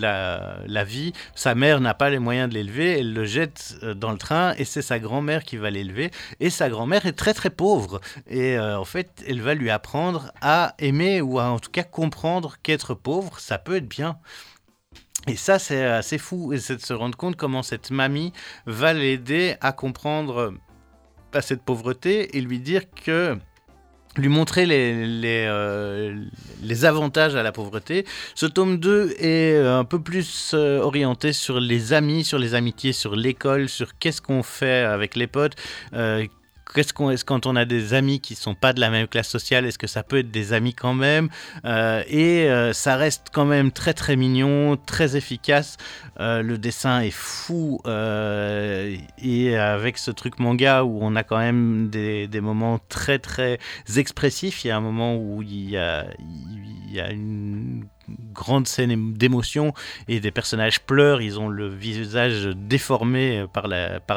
la, 0.00 0.58
la 0.66 0.84
vie. 0.84 1.12
Sa 1.34 1.54
mère 1.54 1.80
n'a 1.80 1.94
pas 1.94 2.10
les 2.10 2.18
moyens 2.18 2.48
de 2.48 2.54
l'élever, 2.54 3.00
elle 3.00 3.12
le 3.12 3.24
jette 3.24 3.76
dans 3.96 4.10
le 4.10 4.18
train 4.18 4.54
et 4.56 4.64
c'est 4.64 4.82
sa 4.82 4.98
grand-mère 4.98 5.44
qui 5.44 5.58
va 5.58 5.70
l'élever. 5.70 6.10
Et 6.40 6.50
sa 6.50 6.70
grand-mère 6.70 7.04
est 7.06 7.12
très 7.12 7.34
très 7.34 7.50
pauvre. 7.50 8.00
Et 8.28 8.58
en 8.58 8.84
fait, 8.86 9.22
elle 9.28 9.42
va 9.42 9.54
lui 9.54 9.68
apprendre 9.70 10.32
à 10.40 10.74
aimer 10.78 11.20
ou 11.20 11.38
à 11.38 11.50
en 11.50 11.58
tout 11.58 11.70
cas 11.70 11.82
comprendre 11.82 12.56
qu'être 12.62 12.94
pauvre, 12.94 13.38
ça 13.40 13.58
peut 13.58 13.76
être 13.76 13.88
bien. 13.88 14.18
Et 15.28 15.36
ça, 15.36 15.58
c'est 15.58 15.84
assez 15.84 16.18
fou, 16.18 16.52
c'est 16.58 16.76
de 16.76 16.80
se 16.80 16.94
rendre 16.94 17.16
compte 17.16 17.36
comment 17.36 17.62
cette 17.62 17.90
mamie 17.90 18.32
va 18.66 18.92
l'aider 18.92 19.56
à 19.60 19.72
comprendre 19.72 20.54
pas 21.30 21.42
cette 21.42 21.62
pauvreté 21.62 22.36
et 22.36 22.40
lui 22.40 22.58
dire 22.58 22.82
que 23.04 23.36
lui 24.16 24.28
montrer 24.28 24.66
les, 24.66 25.44
euh, 25.46 26.24
avantages 26.82 27.36
à 27.36 27.42
la 27.42 27.52
pauvreté. 27.52 28.04
Ce 28.34 28.46
tome 28.46 28.78
2 28.78 29.14
est 29.18 29.58
un 29.58 29.84
peu 29.84 30.00
plus 30.00 30.52
euh, 30.54 30.80
orienté 30.80 31.32
sur 31.32 31.60
les 31.60 31.92
amis, 31.92 32.24
sur 32.24 32.38
les 32.38 32.54
amitiés, 32.54 32.92
sur 32.92 33.14
l'école, 33.14 33.68
sur 33.68 33.98
qu'est-ce 33.98 34.20
qu'on 34.20 34.42
fait 34.42 34.82
avec 34.82 35.14
les 35.14 35.26
potes. 35.26 35.54
euh, 35.92 36.26
Qu'est-ce 36.74 36.92
qu'on 36.92 37.10
est-ce 37.10 37.24
quand 37.24 37.46
on 37.46 37.56
a 37.56 37.64
des 37.64 37.94
amis 37.94 38.20
qui 38.20 38.34
sont 38.34 38.54
pas 38.54 38.72
de 38.72 38.80
la 38.80 38.90
même 38.90 39.08
classe 39.08 39.28
sociale, 39.28 39.64
est-ce 39.64 39.78
que 39.78 39.86
ça 39.86 40.02
peut 40.02 40.18
être 40.18 40.30
des 40.30 40.52
amis 40.52 40.74
quand 40.74 40.94
même 40.94 41.28
Euh, 41.64 42.02
Et 42.08 42.48
euh, 42.48 42.72
ça 42.72 42.96
reste 42.96 43.28
quand 43.32 43.44
même 43.46 43.72
très 43.72 43.94
très 43.94 44.16
mignon, 44.16 44.76
très 44.76 45.16
efficace. 45.16 45.76
Euh, 46.20 46.42
le 46.42 46.58
dessin 46.58 47.00
est 47.00 47.10
fou 47.10 47.80
et 47.86 49.56
avec 49.56 49.98
ce 49.98 50.10
truc 50.10 50.38
manga 50.38 50.84
où 50.84 50.98
on 51.00 51.16
a 51.16 51.22
quand 51.22 51.38
même 51.38 51.88
des, 51.90 52.26
des 52.28 52.40
moments 52.40 52.78
très 52.88 53.18
très 53.18 53.58
expressifs. 53.96 54.64
Il 54.64 54.68
y 54.68 54.70
a 54.70 54.76
un 54.76 54.80
moment 54.80 55.16
où 55.16 55.42
il 55.42 55.70
y 55.70 55.76
a, 55.76 56.06
il 56.18 56.94
y 56.94 57.00
a 57.00 57.10
une 57.10 57.84
grande 58.32 58.66
scène 58.66 59.14
d'émotion 59.14 59.72
et 60.06 60.20
des 60.20 60.30
personnages 60.30 60.80
pleurent, 60.80 61.20
ils 61.20 61.38
ont 61.38 61.48
le 61.48 61.68
visage 61.68 62.46
déformé 62.56 63.46
par, 63.52 63.68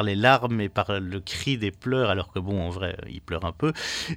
les 0.02 0.14
larmes 0.14 0.60
et 0.60 0.68
par 0.68 1.00
le 1.00 1.20
cri 1.20 1.58
des 1.58 1.70
pleurs, 1.70 2.10
alors 2.10 2.32
que 2.32 2.38
bon, 2.38 2.62
en 2.62 2.70
vrai, 2.70 2.96
ils 3.10 3.20
pleurent 3.20 3.44
un 3.44 3.52
peu. 3.52 3.72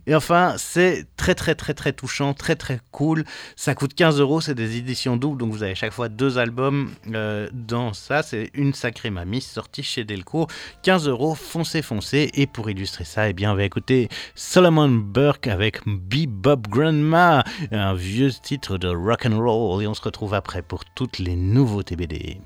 Et 0.07 0.15
enfin, 0.15 0.55
c'est 0.57 1.05
très 1.17 1.35
très 1.35 1.55
très 1.55 1.73
très 1.73 1.93
touchant, 1.93 2.33
très 2.33 2.55
très 2.55 2.79
cool. 2.91 3.23
Ça 3.55 3.75
coûte 3.75 3.93
15 3.93 4.19
euros, 4.19 4.41
c'est 4.41 4.55
des 4.55 4.77
éditions 4.77 5.17
doubles, 5.17 5.39
donc 5.39 5.51
vous 5.51 5.63
avez 5.63 5.75
chaque 5.75 5.93
fois 5.93 6.09
deux 6.09 6.37
albums 6.37 6.91
euh, 7.13 7.49
dans 7.53 7.93
ça. 7.93 8.23
C'est 8.23 8.51
une 8.53 8.73
sacrée 8.73 9.09
mamie 9.09 9.41
sortie 9.41 9.83
chez 9.83 10.03
Delcourt. 10.03 10.47
15 10.83 11.07
euros, 11.07 11.35
foncez, 11.35 11.81
foncez. 11.81 12.29
Et 12.33 12.47
pour 12.47 12.69
illustrer 12.69 13.05
ça, 13.05 13.29
eh 13.29 13.33
bien, 13.33 13.51
on 13.51 13.55
va 13.55 13.63
écouter 13.63 14.09
Solomon 14.35 14.89
Burke 14.89 15.47
avec 15.47 15.79
Bebop 15.85 16.67
Grandma, 16.69 17.43
un 17.71 17.93
vieux 17.93 18.31
titre 18.31 18.77
de 18.77 18.87
rock 18.87 19.25
and 19.25 19.37
roll. 19.37 19.64
Et 19.65 19.87
on 19.87 19.93
se 19.95 20.01
retrouve 20.01 20.33
après 20.33 20.61
pour 20.61 20.85
toutes 20.85 21.17
les 21.17 21.35
nouveautés 21.35 21.95
BD. 21.95 22.39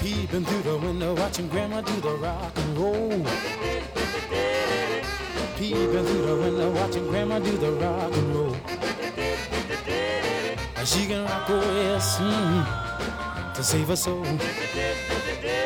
Peeping 0.00 0.44
through 0.44 0.62
the 0.62 0.76
window, 0.84 1.14
watching 1.14 1.48
Grandma 1.48 1.80
do 1.82 2.00
the 2.00 2.16
rock 2.20 2.52
and 2.56 2.76
roll. 2.76 3.24
Peeping 5.56 6.04
through 6.04 6.26
the 6.26 6.36
window, 6.36 6.70
watching 6.72 7.06
Grandma 7.06 7.38
do 7.38 7.56
the 7.56 7.70
rock 7.80 8.12
and 8.12 8.34
roll. 8.34 8.56
She 10.84 11.06
mm, 11.06 11.24
save. 13.62 15.57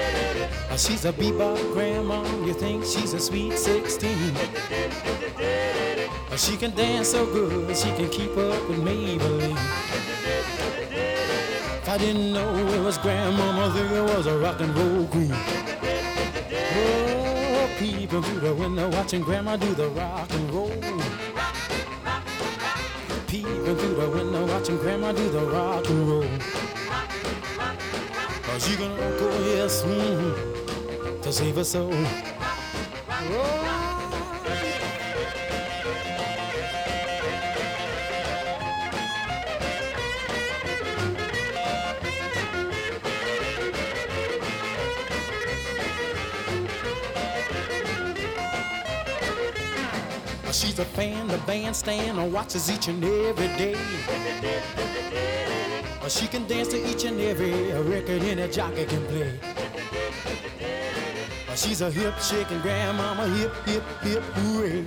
She's 0.77 1.05
a 1.05 1.13
bebop 1.13 1.73
grandma, 1.75 2.23
you 2.45 2.55
think 2.55 2.85
she's 2.85 3.13
a 3.13 3.21
sweet 3.21 3.53
16. 3.53 4.11
She 6.37 6.57
can 6.57 6.75
dance 6.75 7.09
so 7.09 7.27
good, 7.27 7.77
she 7.77 7.91
can 7.91 8.09
keep 8.09 8.31
up 8.31 8.69
with 8.69 8.79
Maybelline. 8.79 9.57
If 11.77 11.89
I 11.89 11.99
didn't 11.99 12.33
know 12.33 12.57
it 12.57 12.81
was 12.83 12.97
grandmama, 12.99 13.69
I 13.69 13.73
think 13.75 13.93
it 13.93 14.17
was 14.17 14.27
a 14.27 14.39
rock 14.39 14.61
and 14.61 14.77
roll 14.77 15.07
queen. 15.09 15.35
Oh, 16.75 17.69
peeping 17.79 18.23
through 18.23 18.41
the 18.41 18.55
window, 18.55 18.89
watching 18.89 19.23
grandma 19.23 19.57
do 19.57 19.75
the 19.75 19.89
rock 19.91 20.33
and 20.33 20.51
roll. 20.51 20.71
Peeping 23.27 23.77
through 23.77 23.95
the 23.95 24.11
window, 24.11 24.47
watching 24.47 24.79
grandma 24.79 25.13
do 25.13 25.29
the 25.29 25.45
rock 25.47 25.87
and 25.89 26.09
roll. 26.09 26.29
She 28.59 28.77
gonna 28.77 28.95
oh 29.01 29.45
yes, 29.57 29.83
mm, 29.83 30.62
to 31.23 31.33
save 31.33 31.55
her 31.55 31.65
soul. 31.65 31.93
She's 50.53 50.79
a 50.79 50.85
fan, 50.85 51.29
the 51.29 51.39
bandstand, 51.47 52.19
and 52.19 52.33
watches 52.33 52.71
each 52.71 52.89
and 52.89 53.03
every 53.05 53.47
day. 53.59 53.77
She 56.09 56.27
can 56.27 56.47
dance 56.47 56.69
to 56.69 56.91
each 56.91 57.05
and 57.05 57.21
every 57.21 57.73
record 57.73 58.23
any 58.23 58.49
jockey 58.53 58.85
can 58.85 59.07
play. 59.07 59.39
She's 61.55 61.83
a 61.83 61.91
hip 61.91 62.19
shaking 62.19 62.61
grandmama, 62.61 63.27
hip, 63.29 63.55
hip, 63.67 63.85
hip, 64.01 64.23
hooray. 64.23 64.87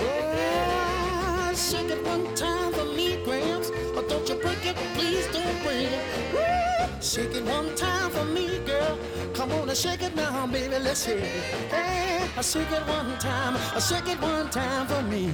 Oh, 0.00 1.52
shake 1.54 1.90
it 1.90 2.04
one 2.04 2.34
time 2.34 2.72
for 2.72 2.84
me, 2.84 3.22
Gramps. 3.24 3.70
Or 3.96 4.02
don't 4.02 4.28
you 4.28 4.34
break 4.36 4.66
it, 4.66 4.76
please 4.94 5.26
don't 5.28 5.62
break 5.62 5.88
it. 5.92 6.34
Woo! 6.34 7.00
Shake 7.00 7.34
it 7.34 7.44
one 7.44 7.74
time 7.76 8.10
for 8.10 8.24
me, 8.24 8.58
girl. 8.66 8.98
Come 9.34 9.52
on 9.52 9.68
and 9.68 9.78
shake 9.78 10.02
it 10.02 10.16
now, 10.16 10.46
baby. 10.48 10.78
Let's 10.78 11.04
hear 11.06 11.18
it. 11.18 11.24
Hey, 11.70 12.28
I 12.36 12.42
shake 12.42 12.72
it 12.72 12.86
one 12.86 13.16
time. 13.18 13.56
I 13.74 13.78
shake 13.78 14.08
it 14.08 14.20
one 14.20 14.50
time 14.50 14.86
for 14.88 15.02
me. 15.02 15.28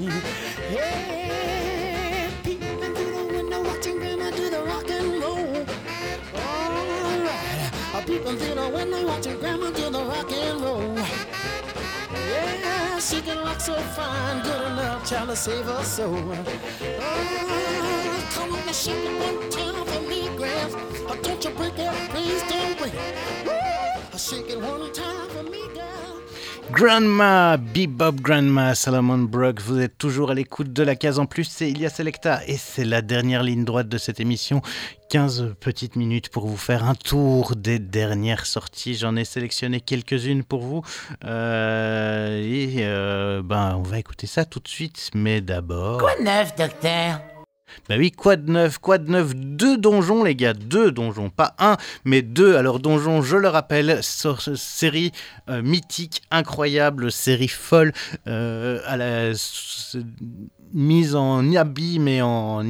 Hey, 0.69 2.29
peeping 2.43 2.81
through 2.95 3.13
the 3.17 3.25
window, 3.33 3.63
watching 3.63 3.99
grandma 3.99 4.31
do 4.31 4.51
the 4.51 4.63
rock 4.63 4.91
and 4.91 5.07
roll. 5.07 5.14
All 5.14 5.14
right, 8.07 8.17
I'm 8.17 8.25
peeping 8.25 8.39
through 8.39 8.55
the 8.55 8.69
window, 8.69 9.07
watching 9.07 9.39
grandma 9.39 9.71
do 9.71 9.91
the 9.91 10.05
rock 10.05 10.33
and 10.33 10.61
roll. 10.61 10.97
Yeah, 12.13 12.99
she 12.99 13.21
can 13.21 13.39
rock 13.39 13.61
so 13.61 13.75
fine, 13.75 14.43
good 14.43 14.73
enough, 14.73 15.09
child 15.09 15.29
to 15.31 15.37
save 15.37 15.65
her 15.67 15.85
soul. 15.85 16.17
Oh, 17.01 18.29
come 18.33 18.55
on 18.55 18.73
shake 18.73 19.05
it 19.05 19.19
one 19.21 19.51
time 19.51 19.85
for 19.87 20.01
me, 20.09 20.29
Gramps. 20.37 20.54
Grandma, 26.75 27.57
Bebop 27.57 28.21
Grandma, 28.21 28.75
Salomon 28.75 29.19
Brooks, 29.19 29.61
vous 29.61 29.79
êtes 29.79 29.97
toujours 29.97 30.33
à 30.33 30.35
l'écoute 30.35 30.73
de 30.73 30.83
la 30.83 30.97
case 30.97 31.21
en 31.21 31.27
plus, 31.27 31.45
c'est 31.45 31.71
Ilia 31.71 31.89
Selecta 31.89 32.41
et 32.49 32.57
c'est 32.57 32.85
la 32.85 33.01
dernière 33.01 33.45
ligne 33.45 33.65
droite 33.65 33.89
de 33.89 33.97
cette 33.97 34.19
émission. 34.19 34.61
15 35.11 35.55
petites 35.61 35.95
minutes 35.95 36.31
pour 36.31 36.49
vous 36.49 36.57
faire 36.57 36.83
un 36.85 36.97
tour 36.97 37.55
des 37.55 37.79
dernières 37.79 38.47
sorties. 38.47 38.97
J'en 38.97 39.15
ai 39.15 39.25
sélectionné 39.25 39.81
quelques-unes 39.81 40.43
pour 40.43 40.63
vous. 40.63 40.83
Euh, 41.25 42.43
et 42.43 42.79
euh, 42.79 43.41
ben, 43.45 43.77
on 43.79 43.83
va 43.83 44.01
écouter 44.01 44.27
ça 44.27 44.45
tout 44.45 44.59
de 44.59 44.69
suite, 44.69 45.13
mais 45.15 45.41
d'abord. 45.41 45.99
Quoi 45.99 46.17
neuf, 46.21 46.57
docteur? 46.57 47.21
Bah 47.89 47.97
oui, 47.99 48.11
quoi 48.11 48.37
de 48.37 48.51
neuf 48.51 48.79
Quoi 48.79 48.99
de 48.99 49.11
neuf 49.11 49.35
Deux 49.35 49.77
donjons, 49.77 50.25
les 50.25 50.35
gars, 50.35 50.55
deux 50.55 50.91
donjons. 50.91 51.31
Pas 51.31 51.55
un, 51.59 51.77
mais 52.05 52.23
deux. 52.23 52.57
Alors, 52.57 52.79
donjon, 52.81 53.23
je 53.23 53.37
le 53.37 53.49
rappelle, 53.49 54.01
série 54.03 55.13
euh, 55.51 55.63
mythique, 55.63 56.23
incroyable, 56.31 57.13
série 57.13 57.49
folle, 57.49 57.93
euh, 58.27 58.81
à 58.87 58.97
la 58.97 59.33
mise 60.73 61.15
en 61.15 61.55
abîme 61.55 62.09
et 62.09 62.23
en, 62.23 62.65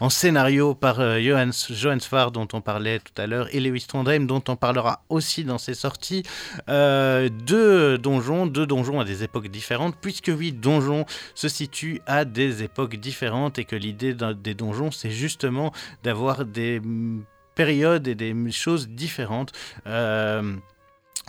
en 0.00 0.10
scénario 0.10 0.74
par 0.74 1.00
euh, 1.00 1.20
Johannes, 1.20 1.52
Johannes 1.70 2.00
Farr, 2.00 2.30
dont 2.30 2.48
on 2.52 2.60
parlait 2.60 2.98
tout 2.98 3.20
à 3.20 3.26
l'heure, 3.26 3.54
et 3.54 3.60
Lewis 3.60 3.86
Trondheim, 3.86 4.26
dont 4.26 4.42
on 4.48 4.56
parlera 4.56 5.02
aussi 5.08 5.44
dans 5.44 5.58
ses 5.58 5.74
sorties. 5.74 6.22
Euh, 6.68 7.28
deux 7.28 7.98
donjons, 7.98 8.46
deux 8.46 8.66
donjons 8.66 9.00
à 9.00 9.04
des 9.04 9.22
époques 9.22 9.48
différentes, 9.48 9.96
puisque 10.00 10.32
oui, 10.36 10.52
donjon 10.52 11.04
se 11.34 11.48
situe 11.48 12.00
à 12.06 12.24
des 12.24 12.62
époques 12.62 12.96
différentes 12.96 13.58
et 13.58 13.64
que 13.64 13.76
l'idée 13.76 14.14
des 14.14 14.54
donjons, 14.54 14.90
c'est 14.90 15.10
justement 15.10 15.72
d'avoir 16.02 16.44
des 16.44 16.80
mm, 16.80 17.24
périodes 17.54 18.08
et 18.08 18.14
des 18.14 18.34
choses 18.50 18.88
différentes. 18.88 19.52
Euh, 19.86 20.56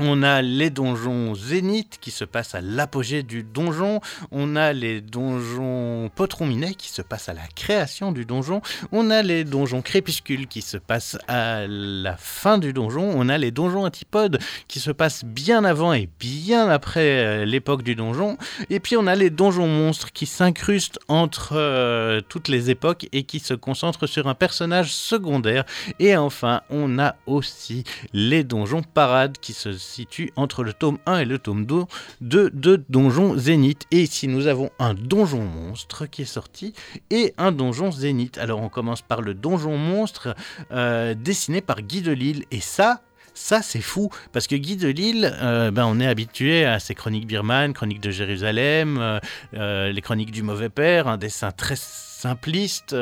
on 0.04 0.24
a 0.24 0.42
les 0.42 0.72
donjons 0.72 1.36
Zénith 1.36 2.00
qui 2.02 2.10
se 2.10 2.26
passent 2.26 2.56
à 2.56 2.62
l'apogée 2.62 3.22
du 3.22 3.44
donjon. 3.44 4.02
On 4.32 4.56
a 4.56 4.74
les 4.74 5.00
donjons 5.00 6.10
Potron 6.16 6.48
Minet 6.48 6.74
qui 6.74 6.90
se 6.90 7.04
passent 7.04 7.30
à 7.30 7.34
la 7.34 7.48
création 7.56 8.12
du 8.12 8.26
donjon. 8.26 8.62
On 8.92 9.12
a 9.12 9.22
les 9.22 9.44
donjons 9.44 9.84
Crépuscule 9.84 10.48
qui 10.48 10.64
se 10.64 10.78
passent 10.78 11.20
à 11.28 11.68
la 11.68 12.18
fin 12.18 12.58
du 12.58 12.74
donjon. 12.74 13.12
On 13.16 13.30
a 13.30 13.38
les 13.38 13.52
donjons 13.52 13.86
Antipodes 13.86 14.40
qui 14.68 14.80
se 14.80 14.90
passent 14.90 15.24
bien 15.24 15.64
avant 15.64 15.94
et 15.94 16.10
bien 16.20 16.68
après 16.68 17.26
euh, 17.26 17.46
l'époque 17.46 17.84
du 17.84 17.94
donjon. 17.94 18.38
Et 18.72 18.80
puis 18.80 18.98
on 18.98 19.06
a 19.06 19.16
les 19.16 19.30
donjons 19.30 19.68
monstres 19.68 20.12
qui 20.12 20.26
s'incrustent 20.26 21.00
entre 21.10 21.54
euh, 21.54 22.22
toutes 22.28 22.48
les 22.48 22.72
époques 22.72 23.08
et 23.12 23.24
qui 23.24 23.40
se 23.40 23.54
concentrent 23.54 24.08
sur 24.08 24.28
un 24.28 24.34
personnage 24.34 24.94
secondaire. 24.94 25.64
Et 26.00 26.18
enfin, 26.18 26.62
on 26.72 26.98
a 26.98 27.16
aussi 27.28 27.84
les 28.14 28.44
donjons 28.44 28.82
parades 28.82 29.38
qui 29.40 29.54
se 29.54 29.72
situent 29.92 30.32
entre 30.36 30.64
le 30.64 30.74
tome 30.74 30.98
1 31.06 31.20
et 31.20 31.26
le 31.26 31.40
tome 31.40 31.66
2 31.66 31.84
de, 32.22 32.52
de 32.54 32.84
donjons 32.90 33.38
Zénith. 33.38 33.86
Et 33.92 34.02
ici, 34.02 34.28
nous 34.28 34.48
avons 34.48 34.72
un 34.80 34.94
donjon 34.94 35.44
monstre 35.44 36.06
qui 36.06 36.24
est 36.24 36.26
sorti 36.26 36.74
et 37.10 37.34
un 37.38 37.52
donjon 37.52 37.92
Zénith. 37.92 38.38
Alors, 38.38 38.62
on 38.62 38.70
commence 38.70 39.02
par 39.02 39.22
le 39.22 39.34
donjon 39.34 39.78
monstre 39.78 40.36
euh, 40.72 41.14
dessiné 41.14 41.62
par 41.62 41.82
Guy 41.82 42.02
Delisle. 42.02 42.46
Et 42.52 42.62
ça, 42.62 43.02
ça, 43.34 43.62
c'est 43.62 43.82
fou, 43.82 44.10
parce 44.34 44.48
que 44.48 44.56
Guy 44.56 44.76
Delisle, 44.76 45.34
euh, 45.42 45.72
ben, 45.72 45.86
on 45.86 46.00
est 46.00 46.08
habitué 46.08 46.66
à 46.66 46.80
ses 46.80 46.96
chroniques 46.96 47.28
birmanes, 47.28 47.74
chroniques 47.74 48.02
de 48.02 48.12
Jérusalem, 48.12 48.98
euh, 49.00 49.20
euh, 49.54 49.92
les 49.92 50.02
chroniques 50.02 50.32
du 50.32 50.44
mauvais 50.44 50.70
père, 50.70 51.08
un 51.08 51.18
dessin 51.18 51.52
très 51.52 51.78
simpliste, 51.78 52.96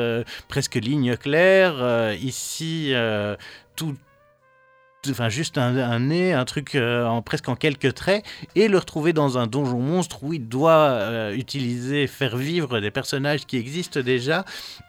presque 0.48 0.76
ligne 0.76 1.16
claire. 1.16 2.14
ici, 2.14 2.94
tout, 3.76 3.94
enfin 5.08 5.28
juste 5.28 5.56
un, 5.58 5.98
nez, 5.98 6.32
un 6.32 6.44
truc 6.44 6.74
euh, 6.74 7.20
presque 7.22 7.48
en 7.48 7.56
quelques 7.56 7.94
traits, 7.94 8.24
et 8.54 8.68
le 8.68 8.78
retrouver 8.78 9.12
dans 9.12 9.38
un 9.38 9.46
donjon 9.46 9.80
monstre 9.80 10.22
où 10.22 10.34
il 10.34 10.48
doit 10.48 10.72
euh, 10.72 11.34
utiliser, 11.34 12.06
faire 12.06 12.36
vivre 12.36 12.80
des 12.80 12.90
personnages 12.90 13.46
qui 13.46 13.56
existent 13.56 14.00
déjà, 14.00 14.44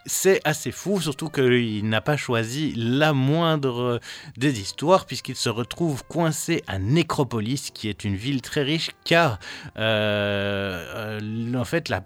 c'est 0.06 0.42
assez 0.44 0.72
fou, 0.72 1.00
surtout 1.00 1.30
qu'il 1.30 1.88
n'a 1.88 2.02
pas 2.02 2.18
choisi 2.18 2.74
la 2.76 3.14
moindre 3.14 4.00
des 4.38 4.60
histoires, 4.60 5.06
puisqu'il 5.06 5.36
se 5.36 5.50
retrouve 5.50 6.04
coincé 6.06 6.64
à 6.68 6.80
Nécropolis, 6.80 7.72
qui 7.74 7.88
est 7.88 8.04
une 8.04 8.16
ville 8.16 8.42
très 8.42 8.64
riche, 8.64 8.92
car 9.06 9.40
euh, 9.78 11.20
euh, 11.22 11.54
en 11.56 11.66
fait 11.66 11.90
la 11.90 12.04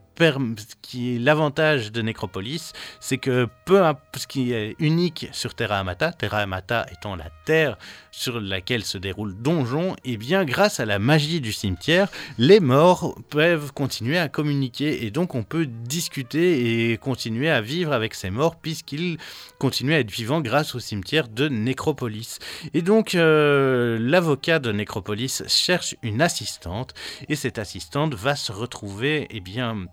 qui 0.82 1.16
est 1.16 1.20
l'avantage 1.20 1.92
de 1.92 2.02
Nécropolis, 2.02 2.74
c'est 3.00 3.18
que 3.18 3.48
peu 3.66 3.82
ce 4.16 4.28
qui 4.28 4.54
est 4.54 4.76
unique 4.80 5.28
sur 5.32 5.56
Terra 5.56 5.80
Amata, 5.80 6.12
Terra 6.12 6.40
Amata 6.40 6.86
étant 6.92 7.16
la 7.16 7.30
terre 7.46 7.78
sur 8.12 8.40
laquelle 8.40 8.86
se 8.86 8.98
déroule 8.98 9.36
Donjon, 9.36 9.96
et 10.06 10.18
bien 10.18 10.46
grâce 10.46 10.80
à 10.80 10.86
la 10.86 11.00
magie 11.00 11.42
du 11.42 11.52
cimetière, 11.52 12.08
les 12.38 12.60
morts 12.60 13.18
peuvent 13.30 13.74
continuer 13.74 14.18
à 14.18 14.30
communiquer 14.30 15.06
et 15.06 15.12
donc 15.12 15.36
on 15.36 15.44
peut 15.44 15.66
discuter 15.66 16.92
et 16.92 16.98
continuer 16.98 17.50
à 17.50 17.62
vivre 17.62 17.92
avec 17.92 18.14
ces 18.14 18.30
morts 18.30 18.56
puisqu'ils 18.56 19.18
continuent 19.60 19.94
à 19.94 20.00
être 20.00 20.12
vivants 20.12 20.42
grâce 20.42 20.76
au 20.76 20.80
cimetière 20.80 21.28
de 21.28 21.50
Nécropolis. 21.50 22.40
Et 22.74 22.82
donc 22.82 23.16
euh, 23.16 23.98
l'avocat 24.00 24.60
de 24.60 24.72
Nécropolis 24.72 25.44
cherche 25.48 25.96
une 26.02 26.22
assistante 26.22 26.94
et 27.28 27.36
cette 27.36 27.60
assistante 27.60 28.16
va 28.16 28.36
se 28.36 28.52
retrouver 28.52 29.28
eh 29.30 29.40
bien 29.40 29.88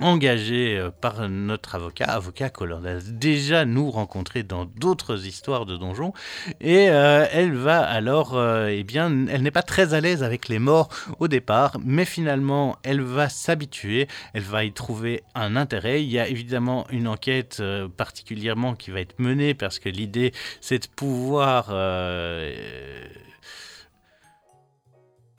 engagée 0.00 0.76
euh, 0.78 0.90
par 0.90 1.28
notre 1.28 1.74
avocat, 1.74 2.06
avocat 2.06 2.46
a 2.46 3.00
déjà 3.10 3.64
nous 3.64 3.90
rencontré 3.90 4.42
dans 4.42 4.64
d'autres 4.64 5.26
histoires 5.26 5.66
de 5.66 5.76
donjons, 5.76 6.12
et 6.60 6.90
euh, 6.90 7.26
elle 7.32 7.54
va 7.54 7.80
alors, 7.80 8.36
euh, 8.36 8.68
eh 8.68 8.82
bien, 8.84 9.26
elle 9.28 9.42
n'est 9.42 9.50
pas 9.50 9.62
très 9.62 9.94
à 9.94 10.00
l'aise 10.00 10.22
avec 10.22 10.48
les 10.48 10.58
morts 10.58 10.88
au 11.18 11.28
départ, 11.28 11.76
mais 11.84 12.04
finalement, 12.04 12.76
elle 12.82 13.00
va 13.00 13.28
s'habituer, 13.28 14.08
elle 14.34 14.42
va 14.42 14.64
y 14.64 14.72
trouver 14.72 15.22
un 15.34 15.56
intérêt. 15.56 16.02
Il 16.02 16.10
y 16.10 16.18
a 16.18 16.28
évidemment 16.28 16.86
une 16.90 17.08
enquête 17.08 17.62
particulièrement 17.96 18.74
qui 18.74 18.90
va 18.90 19.00
être 19.00 19.18
menée 19.18 19.54
parce 19.54 19.78
que 19.78 19.88
l'idée, 19.88 20.32
c'est 20.60 20.82
de 20.82 20.88
pouvoir 20.94 21.70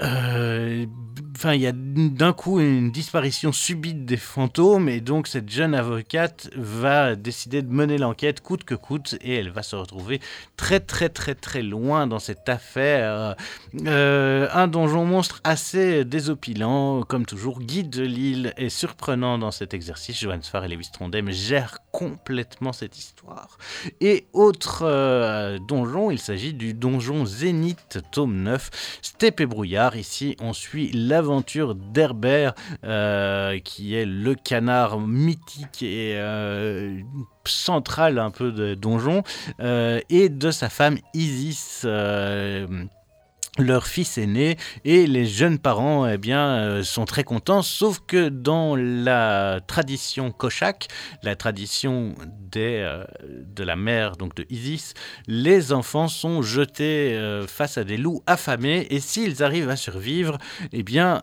Enfin, 0.01 1.55
il 1.55 1.61
y 1.61 1.67
a 1.67 1.71
d'un 1.73 2.33
coup 2.33 2.59
une 2.59 2.91
disparition 2.91 3.51
subite 3.51 4.05
des 4.05 4.17
fantômes, 4.17 4.89
et 4.89 5.01
donc 5.01 5.27
cette 5.27 5.49
jeune 5.49 5.73
avocate 5.73 6.51
va 6.55 7.15
décider 7.15 7.63
de 7.63 7.71
mener 7.71 7.97
l'enquête 7.97 8.41
coûte 8.41 8.63
que 8.63 8.75
coûte, 8.75 9.15
et 9.21 9.35
elle 9.35 9.49
va 9.49 9.63
se 9.63 9.75
retrouver 9.75 10.19
très 10.55 10.79
très 10.79 11.09
très 11.09 11.33
très 11.33 11.63
loin 11.63 12.05
dans 12.05 12.19
cette 12.19 12.47
affaire. 12.47 13.35
Euh, 13.87 14.47
un 14.53 14.67
donjon 14.67 15.05
monstre 15.05 15.41
assez 15.43 16.05
désopilant, 16.05 17.01
comme 17.01 17.25
toujours. 17.25 17.59
Guy 17.59 17.83
de 17.85 18.03
Lille 18.03 18.53
est 18.57 18.69
surprenant 18.69 19.39
dans 19.39 19.51
cet 19.51 19.73
exercice. 19.73 20.19
Johannes 20.19 20.43
Farr 20.43 20.65
et 20.65 20.67
Lewis 20.67 20.89
Trondheim 20.93 21.31
gèrent 21.31 21.79
complètement 21.91 22.71
cette 22.71 22.97
histoire. 22.99 23.57
Et 23.99 24.27
autre 24.33 24.83
euh, 24.83 25.57
donjon, 25.59 26.11
il 26.11 26.19
s'agit 26.19 26.53
du 26.53 26.75
donjon 26.75 27.25
Zénith, 27.25 27.99
tome 28.11 28.43
9, 28.43 28.69
Steppe 29.01 29.41
brouillard. 29.43 29.90
Ici, 29.95 30.35
on 30.39 30.53
suit 30.53 30.91
l'aventure 30.93 31.75
d'Herbert, 31.75 32.53
euh, 32.83 33.59
qui 33.59 33.95
est 33.95 34.05
le 34.05 34.35
canard 34.35 34.99
mythique 34.99 35.83
et 35.83 36.13
euh, 36.15 36.99
central 37.45 38.19
un 38.19 38.31
peu 38.31 38.51
de 38.51 38.75
donjon, 38.75 39.23
euh, 39.59 39.99
et 40.09 40.29
de 40.29 40.51
sa 40.51 40.69
femme 40.69 40.97
Isis. 41.13 41.85
Leur 43.59 43.85
fils 43.85 44.17
est 44.17 44.27
né 44.27 44.55
et 44.85 45.05
les 45.07 45.25
jeunes 45.25 45.59
parents 45.59 46.07
eh 46.07 46.17
bien, 46.17 46.55
euh, 46.55 46.83
sont 46.83 47.03
très 47.03 47.25
contents, 47.25 47.61
sauf 47.61 47.99
que 48.07 48.29
dans 48.29 48.77
la 48.77 49.59
tradition 49.67 50.31
cochaque, 50.31 50.87
la 51.21 51.35
tradition 51.35 52.15
des, 52.25 52.81
euh, 52.81 53.03
de 53.21 53.63
la 53.63 53.75
mère 53.75 54.15
donc 54.15 54.35
de 54.35 54.45
Isis, 54.49 54.93
les 55.27 55.73
enfants 55.73 56.07
sont 56.07 56.41
jetés 56.41 57.13
euh, 57.13 57.45
face 57.45 57.77
à 57.77 57.83
des 57.83 57.97
loups 57.97 58.23
affamés 58.25 58.87
et 58.89 59.01
s'ils 59.01 59.43
arrivent 59.43 59.69
à 59.69 59.75
survivre, 59.75 60.37
eh 60.71 60.83
bien, 60.83 61.21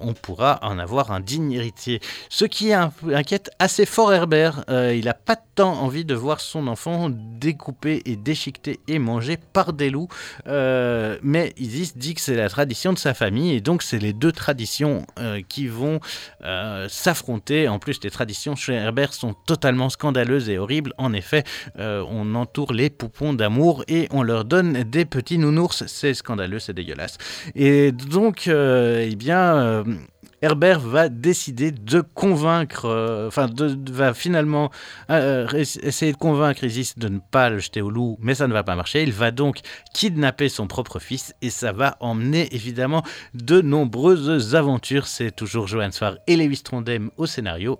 on 0.00 0.14
pourra 0.14 0.60
en 0.62 0.78
avoir 0.78 1.10
un 1.10 1.20
digne 1.20 1.52
héritier. 1.52 2.00
Ce 2.28 2.44
qui 2.44 2.72
in- 2.72 2.92
inquiète 3.12 3.50
assez 3.58 3.86
fort 3.86 4.12
Herbert. 4.12 4.64
Il 4.68 5.04
n'a 5.04 5.14
pas 5.14 5.36
tant 5.36 5.72
envie 5.80 6.04
de 6.04 6.14
voir 6.14 6.40
son 6.40 6.68
enfant 6.68 7.10
découpé 7.10 8.02
et 8.04 8.16
déchiqueté 8.16 8.78
et 8.88 8.98
mangé 8.98 9.36
par 9.36 9.72
des 9.72 9.90
loups. 9.90 10.08
Mais 10.46 11.52
Isis 11.56 11.96
dit 11.96 12.14
que 12.14 12.20
c'est 12.20 12.36
la 12.36 12.48
tradition 12.48 12.92
de 12.92 12.98
sa 12.98 13.14
famille 13.14 13.54
et 13.54 13.60
donc 13.60 13.82
c'est 13.82 13.98
les 13.98 14.12
deux 14.12 14.32
traditions 14.32 15.06
euh, 15.18 15.40
qui 15.48 15.66
vont 15.68 16.00
euh, 16.44 16.88
s'affronter. 16.88 17.68
En 17.68 17.78
plus, 17.78 18.02
les 18.02 18.10
traditions 18.10 18.56
chez 18.56 18.74
Herbert 18.74 19.14
sont 19.14 19.34
totalement 19.46 19.88
scandaleuses 19.88 20.48
et 20.48 20.58
horribles. 20.58 20.92
En 20.98 21.12
effet, 21.12 21.44
euh, 21.78 22.04
on 22.08 22.34
entoure 22.34 22.72
les 22.72 22.90
poupons 22.90 23.32
d'amour 23.32 23.84
et 23.88 24.08
on 24.10 24.22
leur 24.22 24.44
donne 24.44 24.82
des 24.84 25.04
petits 25.04 25.38
nounours. 25.38 25.84
C'est 25.86 26.14
scandaleux, 26.14 26.58
c'est 26.58 26.74
dégueulasse. 26.74 27.18
Et 27.54 27.92
donc, 27.92 28.48
eh 28.48 29.16
bien. 29.16 29.84
Euh, 30.46 30.50
Herbert 30.50 30.80
va 30.80 31.08
décider 31.08 31.70
de 31.72 32.00
convaincre, 32.00 32.84
euh, 32.86 33.26
enfin, 33.28 33.48
va 33.90 34.14
finalement 34.14 34.70
euh, 35.10 35.46
ess- 35.48 35.78
essayer 35.82 36.12
de 36.12 36.16
convaincre 36.16 36.64
Isis 36.64 36.98
de 36.98 37.08
ne 37.08 37.18
pas 37.18 37.50
le 37.50 37.58
jeter 37.58 37.82
au 37.82 37.90
loup, 37.90 38.16
mais 38.20 38.34
ça 38.34 38.46
ne 38.46 38.52
va 38.52 38.62
pas 38.62 38.76
marcher. 38.76 39.02
Il 39.02 39.12
va 39.12 39.30
donc 39.30 39.60
kidnapper 39.92 40.48
son 40.48 40.66
propre 40.66 40.98
fils 40.98 41.34
et 41.42 41.50
ça 41.50 41.72
va 41.72 41.96
emmener 42.00 42.48
évidemment 42.54 43.02
de 43.34 43.60
nombreuses 43.60 44.54
aventures. 44.54 45.06
C'est 45.06 45.34
toujours 45.34 45.66
Johannes 45.66 45.92
Farr 45.92 46.16
et 46.26 46.36
Lewis 46.36 46.62
Trondheim 46.62 47.10
au 47.16 47.26
scénario. 47.26 47.78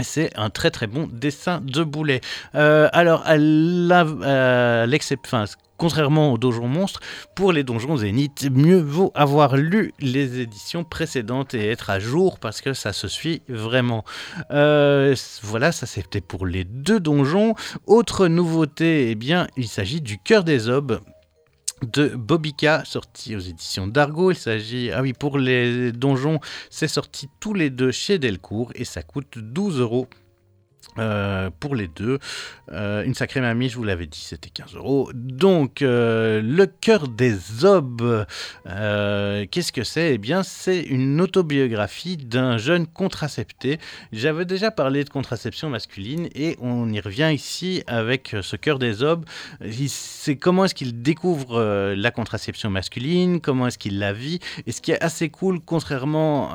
C'est 0.00 0.30
un 0.36 0.48
très 0.50 0.70
très 0.70 0.86
bon 0.86 1.08
dessin 1.12 1.60
de 1.60 1.82
boulet. 1.82 2.20
Euh, 2.54 2.88
alors, 2.92 3.22
à 3.26 3.36
la- 3.36 4.82
à 4.82 4.86
l'excep- 4.86 5.18
enfin, 5.24 5.44
contrairement 5.78 6.32
aux 6.32 6.38
donjons 6.38 6.68
monstres, 6.68 7.00
pour 7.34 7.52
les 7.52 7.64
donjons 7.64 7.96
zénith, 7.96 8.48
mieux 8.50 8.80
vaut 8.80 9.12
avoir 9.14 9.56
lu 9.56 9.94
les 10.00 10.40
éditions 10.40 10.84
précédentes 10.84 11.54
et 11.54 11.70
être 11.70 11.88
à 11.88 11.98
jour 11.98 12.38
parce 12.38 12.60
que 12.60 12.74
ça 12.74 12.92
se 12.92 13.08
suit 13.08 13.42
vraiment. 13.48 14.04
Euh, 14.50 15.14
voilà, 15.42 15.72
ça 15.72 15.86
c'était 15.86 16.20
pour 16.20 16.46
les 16.46 16.64
deux 16.64 17.00
donjons. 17.00 17.54
Autre 17.86 18.26
nouveauté, 18.26 19.10
eh 19.10 19.14
bien, 19.14 19.46
il 19.56 19.68
s'agit 19.68 20.00
du 20.00 20.18
Cœur 20.18 20.44
des 20.44 20.68
Aubes 20.68 21.00
de 21.82 22.08
Bobica, 22.08 22.82
sorti 22.84 23.36
aux 23.36 23.40
éditions 23.40 23.86
d'Argo. 23.86 24.30
Il 24.32 24.36
s'agit, 24.36 24.90
ah 24.90 25.02
oui, 25.02 25.12
pour 25.12 25.38
les 25.38 25.92
donjons, 25.92 26.40
c'est 26.70 26.88
sorti 26.88 27.28
tous 27.40 27.54
les 27.54 27.70
deux 27.70 27.92
chez 27.92 28.18
Delcourt 28.18 28.72
et 28.74 28.84
ça 28.84 29.02
coûte 29.02 29.38
12 29.38 29.80
euros. 29.80 30.08
Euh, 30.98 31.50
pour 31.60 31.74
les 31.74 31.88
deux. 31.88 32.18
Euh, 32.72 33.02
une 33.04 33.14
sacrée 33.14 33.40
mamie, 33.40 33.68
je 33.68 33.76
vous 33.76 33.84
l'avais 33.84 34.06
dit, 34.06 34.20
c'était 34.20 34.50
15 34.50 34.74
euros. 34.74 35.10
Donc, 35.14 35.82
euh, 35.82 36.40
Le 36.42 36.66
cœur 36.66 37.08
des 37.08 37.34
euh, 38.66 39.46
qu'est-ce 39.50 39.72
que 39.72 39.84
c'est? 39.84 40.14
Eh 40.14 40.18
bien, 40.18 40.42
c'est 40.42 40.80
une 40.80 41.20
autobiographie 41.20 42.16
d'un 42.16 42.58
jeune 42.58 42.86
contracepté. 42.86 43.78
J'avais 44.12 44.44
déjà 44.44 44.70
parlé 44.70 45.04
de 45.04 45.08
contraception 45.10 45.70
masculine 45.70 46.28
et 46.34 46.56
on 46.60 46.90
y 46.92 47.00
revient 47.00 47.30
ici 47.32 47.82
avec 47.86 48.34
ce 48.42 48.56
cœur 48.56 48.78
des. 48.78 49.02
Il- 49.64 49.88
C'est 49.88 50.36
comment 50.36 50.64
est-ce 50.64 50.74
qu'il 50.74 51.02
découvre 51.02 51.62
la 51.96 52.10
contraception 52.10 52.70
masculine, 52.70 53.40
comment 53.40 53.66
est-ce 53.68 53.78
qu'il 53.78 53.98
la 53.98 54.12
vit. 54.12 54.40
Et 54.66 54.72
ce 54.72 54.80
qui 54.80 54.92
est 54.92 55.02
assez 55.02 55.28
cool, 55.30 55.60
contrairement 55.64 56.50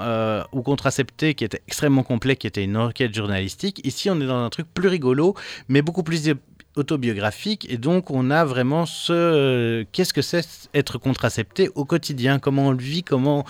au 0.52 0.62
contracepté 0.62 1.34
qui 1.34 1.44
était 1.44 1.62
extrêmement 1.68 2.04
complet, 2.04 2.36
qui 2.36 2.48
était 2.48 2.64
une 2.64 2.78
enquête 2.78 3.14
journalistique, 3.16 3.82
ici 3.86 4.10
on 4.10 4.20
est 4.22 4.26
dans 4.26 4.33
un 4.34 4.50
truc 4.50 4.68
plus 4.74 4.88
rigolo, 4.88 5.36
mais 5.68 5.82
beaucoup 5.82 6.04
plus 6.04 6.34
autobiographique. 6.76 7.68
Et 7.70 7.78
donc 7.78 8.12
on 8.12 8.32
a 8.32 8.46
vraiment 8.46 8.86
ce 8.86 9.14
euh, 9.14 9.84
qu'est-ce 9.92 10.14
que 10.14 10.22
c'est 10.22 10.70
être 10.74 10.98
contracepté 10.98 11.70
au 11.76 11.86
quotidien? 11.86 12.40
Comment 12.40 12.68
on 12.68 12.72
le 12.72 12.78
vit? 12.78 13.04
Comment 13.04 13.46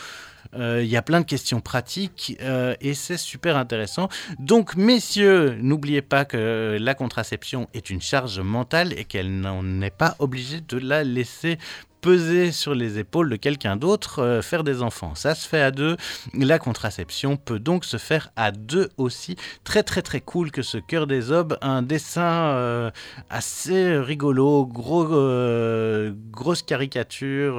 euh, 0.55 0.81
il 0.83 0.89
y 0.89 0.97
a 0.97 1.01
plein 1.01 1.21
de 1.21 1.25
questions 1.25 1.61
pratiques 1.61 2.37
euh, 2.41 2.75
et 2.79 2.93
c'est 2.93 3.17
super 3.17 3.57
intéressant. 3.57 4.09
Donc, 4.37 4.75
messieurs, 4.75 5.57
n'oubliez 5.59 6.01
pas 6.01 6.25
que 6.25 6.77
la 6.79 6.93
contraception 6.93 7.67
est 7.73 7.89
une 7.89 8.01
charge 8.01 8.39
mentale 8.39 8.93
et 8.97 9.05
qu'elle 9.05 9.39
n'en 9.39 9.81
est 9.81 9.95
pas 9.95 10.15
obligée 10.19 10.61
de 10.61 10.77
la 10.77 11.03
laisser 11.03 11.57
peser 12.03 12.51
sur 12.51 12.75
les 12.75 12.99
épaules 12.99 13.29
de 13.29 13.37
quelqu'un 13.37 13.77
d'autre, 13.77 14.19
euh, 14.21 14.41
faire 14.41 14.65
des 14.65 14.81
enfants. 14.81 15.15
Ça 15.15 15.35
se 15.35 15.47
fait 15.47 15.61
à 15.61 15.71
deux. 15.71 15.95
La 16.37 16.59
contraception 16.59 17.37
peut 17.37 17.59
donc 17.59 17.85
se 17.85 17.95
faire 17.95 18.29
à 18.35 18.51
deux 18.51 18.89
aussi. 18.97 19.37
Très 19.63 19.83
très 19.83 20.01
très 20.01 20.19
cool 20.19 20.51
que 20.51 20.63
ce 20.63 20.77
cœur 20.77 21.07
des 21.07 21.31
aubes, 21.31 21.57
un 21.61 21.81
dessin 21.81 22.49
euh, 22.55 22.91
assez 23.29 23.97
rigolo, 23.97 24.65
gros, 24.65 25.13
euh, 25.13 26.11
grosse 26.29 26.61
caricature, 26.61 27.55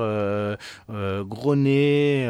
gros 0.90 1.56
nez. 1.56 2.28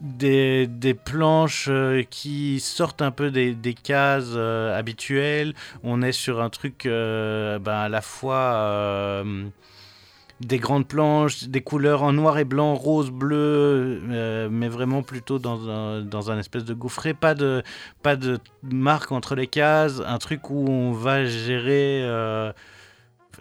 des, 0.00 0.66
des 0.66 0.94
planches 0.94 1.68
qui 2.08 2.58
sortent 2.60 3.02
un 3.02 3.10
peu 3.10 3.30
des, 3.30 3.54
des 3.54 3.74
cases 3.74 4.34
habituelles. 4.34 5.52
On 5.82 6.00
est 6.00 6.12
sur 6.12 6.40
un 6.40 6.48
truc 6.48 6.84
ben, 6.84 7.60
à 7.66 7.90
la 7.90 8.00
fois 8.00 9.22
des 10.40 10.58
grandes 10.58 10.86
planches, 10.86 11.44
des 11.44 11.62
couleurs 11.62 12.02
en 12.02 12.12
noir 12.12 12.38
et 12.38 12.44
blanc, 12.44 12.74
rose, 12.74 13.10
bleu, 13.10 14.02
euh, 14.10 14.48
mais 14.50 14.68
vraiment 14.68 15.02
plutôt 15.02 15.38
dans 15.38 15.70
un, 15.70 16.02
dans 16.02 16.30
un 16.30 16.38
espèce 16.38 16.64
de 16.64 16.74
gouffret. 16.74 17.14
Pas 17.14 17.34
de, 17.34 17.62
pas 18.02 18.16
de 18.16 18.38
marque 18.62 19.12
entre 19.12 19.34
les 19.34 19.46
cases, 19.46 20.00
un 20.04 20.18
truc 20.18 20.50
où 20.50 20.66
on 20.68 20.92
va 20.92 21.24
gérer. 21.24 22.02
euh, 22.02 22.52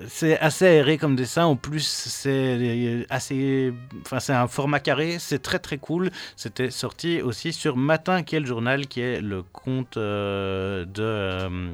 c'est 0.07 0.40
assez 0.40 0.65
aéré 0.65 0.98
comme 0.98 1.15
dessin. 1.15 1.45
En 1.45 1.56
plus, 1.56 1.86
c'est 1.86 3.06
assez, 3.10 3.74
enfin, 4.02 4.20
c'est 4.20 4.34
un 4.34 4.48
format 4.48 4.80
carré. 4.80 5.18
C'est 5.20 5.41
très 5.41 5.60
très 5.60 5.78
cool. 5.78 6.11
C'était 6.36 6.72
sorti 6.72 7.22
aussi 7.22 7.53
sur 7.53 7.78
Matin 7.78 8.24
Quel 8.24 8.45
Journal, 8.45 8.88
qui 8.88 9.02
est 9.02 9.22
le 9.22 9.44
compte 9.44 9.98
euh, 9.98 10.86
de 10.86 11.03
euh, 11.03 11.70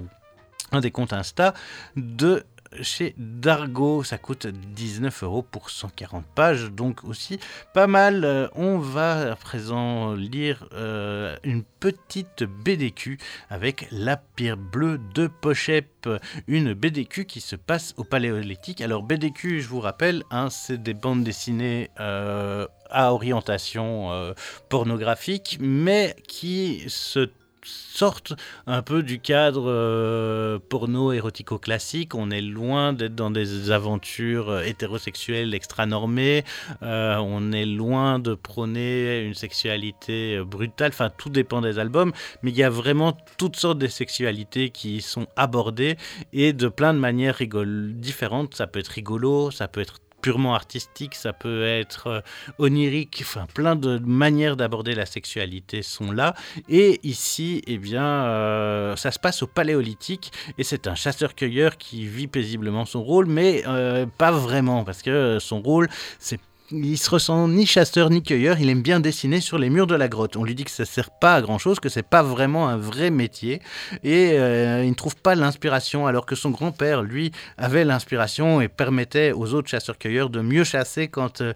un 0.72 0.82
des 0.82 0.92
comptes 0.92 1.14
Insta 1.14 1.54
de 1.96 2.44
chez 2.82 3.16
Dargo. 3.18 4.04
Ça 4.04 4.18
coûte 4.18 4.48
19 4.48 5.24
euros 5.24 5.42
pour 5.42 5.70
140 5.70 6.26
pages, 6.36 6.72
donc 6.72 7.04
aussi 7.04 7.40
pas 7.74 7.88
mal. 7.88 8.24
Euh, 8.26 8.48
On 8.56 8.78
va 8.78 9.32
à 9.32 9.36
présent 9.36 10.14
lire 10.14 10.68
euh, 10.74 11.36
une 11.44 11.64
petite 11.64 12.44
BDQ 12.44 13.18
avec 13.50 13.88
la 13.92 14.18
pierre 14.18 14.58
bleue 14.58 15.00
de 15.14 15.28
Pochep, 15.28 16.10
une 16.48 16.74
BDQ 16.74 17.26
qui 17.26 17.42
se 17.42 17.56
passe 17.56 17.94
au 17.98 18.04
Paléolithique. 18.04 18.82
Alors 18.82 19.04
BDQ, 19.04 19.62
je 19.62 19.68
vous 19.68 19.80
rappelle, 19.80 20.24
hein, 20.32 20.50
c'est 20.50 20.82
des 20.82 20.94
bandes 20.94 21.24
dessinées 21.24 21.90
euh, 22.00 22.68
à 22.90 23.14
orientation 23.14 24.34
pornographique, 24.68 25.58
mais 25.62 26.16
qui 26.28 26.84
se 26.88 27.30
sortent 27.70 28.34
un 28.66 28.82
peu 28.82 29.04
du 29.04 29.20
cadre 29.20 29.66
euh, 29.68 30.58
porno 30.70 31.12
érotico 31.12 31.58
classique. 31.58 32.16
On 32.16 32.32
est 32.32 32.42
loin 32.42 32.94
d'être 32.94 33.16
dans 33.16 33.32
des 33.32 33.72
aventures 33.72 34.50
euh, 34.50 34.64
hétérosexuelles 34.64 35.54
extra-normées. 35.54 36.44
Euh, 36.82 37.18
on 37.18 37.52
est 37.52 37.66
loin 37.66 38.20
de 38.20 38.36
prôner 38.36 39.22
une 39.22 39.34
sexualité 39.34 40.42
brutale. 40.46 40.92
Enfin, 40.94 41.10
tout 41.10 41.30
dépend 41.30 41.62
des 41.62 41.78
albums. 41.78 42.14
Mais 42.42 42.52
il 42.52 42.58
y 42.58 42.64
a 42.64 42.70
vraiment 42.70 43.18
toutes 43.38 43.58
sortes 43.58 43.80
de 43.80 43.88
sexualités 43.88 44.70
qui 44.70 45.02
sont 45.02 45.28
abordées 45.36 45.98
et 46.34 46.54
de 46.54 46.68
plein 46.68 46.94
de 46.94 47.00
manières 47.00 47.38
rigol- 47.38 47.94
différentes. 47.94 48.56
Ça 48.56 48.68
peut 48.68 48.80
être 48.80 48.88
rigolo, 48.88 49.52
ça 49.52 49.68
peut 49.68 49.82
être 49.82 50.00
purement 50.22 50.56
artistique, 50.56 51.16
ça 51.16 51.34
peut 51.34 51.66
être 51.66 52.08
euh, 52.08 52.22
onirique, 52.58 53.20
enfin 53.22 53.46
plein 53.54 53.76
de 53.76 54.00
manières 54.00 54.56
d'aborder 54.56 54.96
la 54.96 55.06
sexualité 55.06 55.82
sont 55.82 56.12
là. 56.12 56.36
Et 56.68 57.00
ici, 57.04 57.62
eh 57.68 57.78
bien, 57.78 58.04
euh, 58.04 58.96
ça 58.96 59.12
se 59.12 59.20
passe 59.20 59.44
au 59.44 59.48
Paléolithique 59.48 60.32
et 60.58 60.64
c'est 60.64 60.88
un 60.88 60.96
chasseur-cueilleur 60.96 61.78
qui 61.78 62.06
vit 62.06 62.28
paisiblement 62.28 62.86
son 62.86 63.04
rôle, 63.04 63.26
mais 63.28 63.64
euh, 63.68 64.06
pas 64.18 64.32
vraiment 64.32 64.84
parce 64.84 65.02
que 65.02 65.38
son 65.40 65.62
rôle, 65.62 65.90
c'est 66.20 66.40
il 66.72 66.98
se 66.98 67.10
ressent 67.10 67.48
ni 67.48 67.66
chasseur 67.66 68.10
ni 68.10 68.22
cueilleur, 68.22 68.60
il 68.60 68.70
aime 68.70 68.82
bien 68.82 69.00
dessiner 69.00 69.42
sur 69.42 69.58
les 69.58 69.70
murs 69.70 69.88
de 69.88 69.96
la 69.96 70.08
grotte. 70.08 70.38
On 70.38 70.44
lui 70.44 70.56
dit 70.56 70.64
que 70.64 70.72
ça 70.72 70.86
sert 70.86 71.10
pas 71.10 71.36
à 71.36 71.42
grand 71.42 71.58
chose, 71.58 71.80
que 71.80 71.90
c'est 71.90 72.04
pas 72.08 72.24
vraiment 72.24 72.68
un 72.68 72.78
vrai 72.78 73.10
métier, 73.10 73.62
et 74.04 74.34
euh, 74.34 74.84
il 74.84 74.90
ne 74.90 74.96
trouve 74.96 75.16
pas 75.16 75.36
l'inspiration, 75.36 76.08
alors 76.08 76.26
que 76.26 76.36
son 76.36 76.52
grand-père, 76.52 77.02
lui, 77.02 77.32
avait 77.58 77.86
l'inspiration 77.86 78.62
et 78.62 78.68
permettait 78.68 79.32
aux 79.32 79.54
autres 79.54 79.70
chasseurs-cueilleurs 79.70 80.30
de 80.30 80.42
mieux 80.42 80.64
chasser 80.64 81.08
quand. 81.08 81.42
euh, 81.42 81.54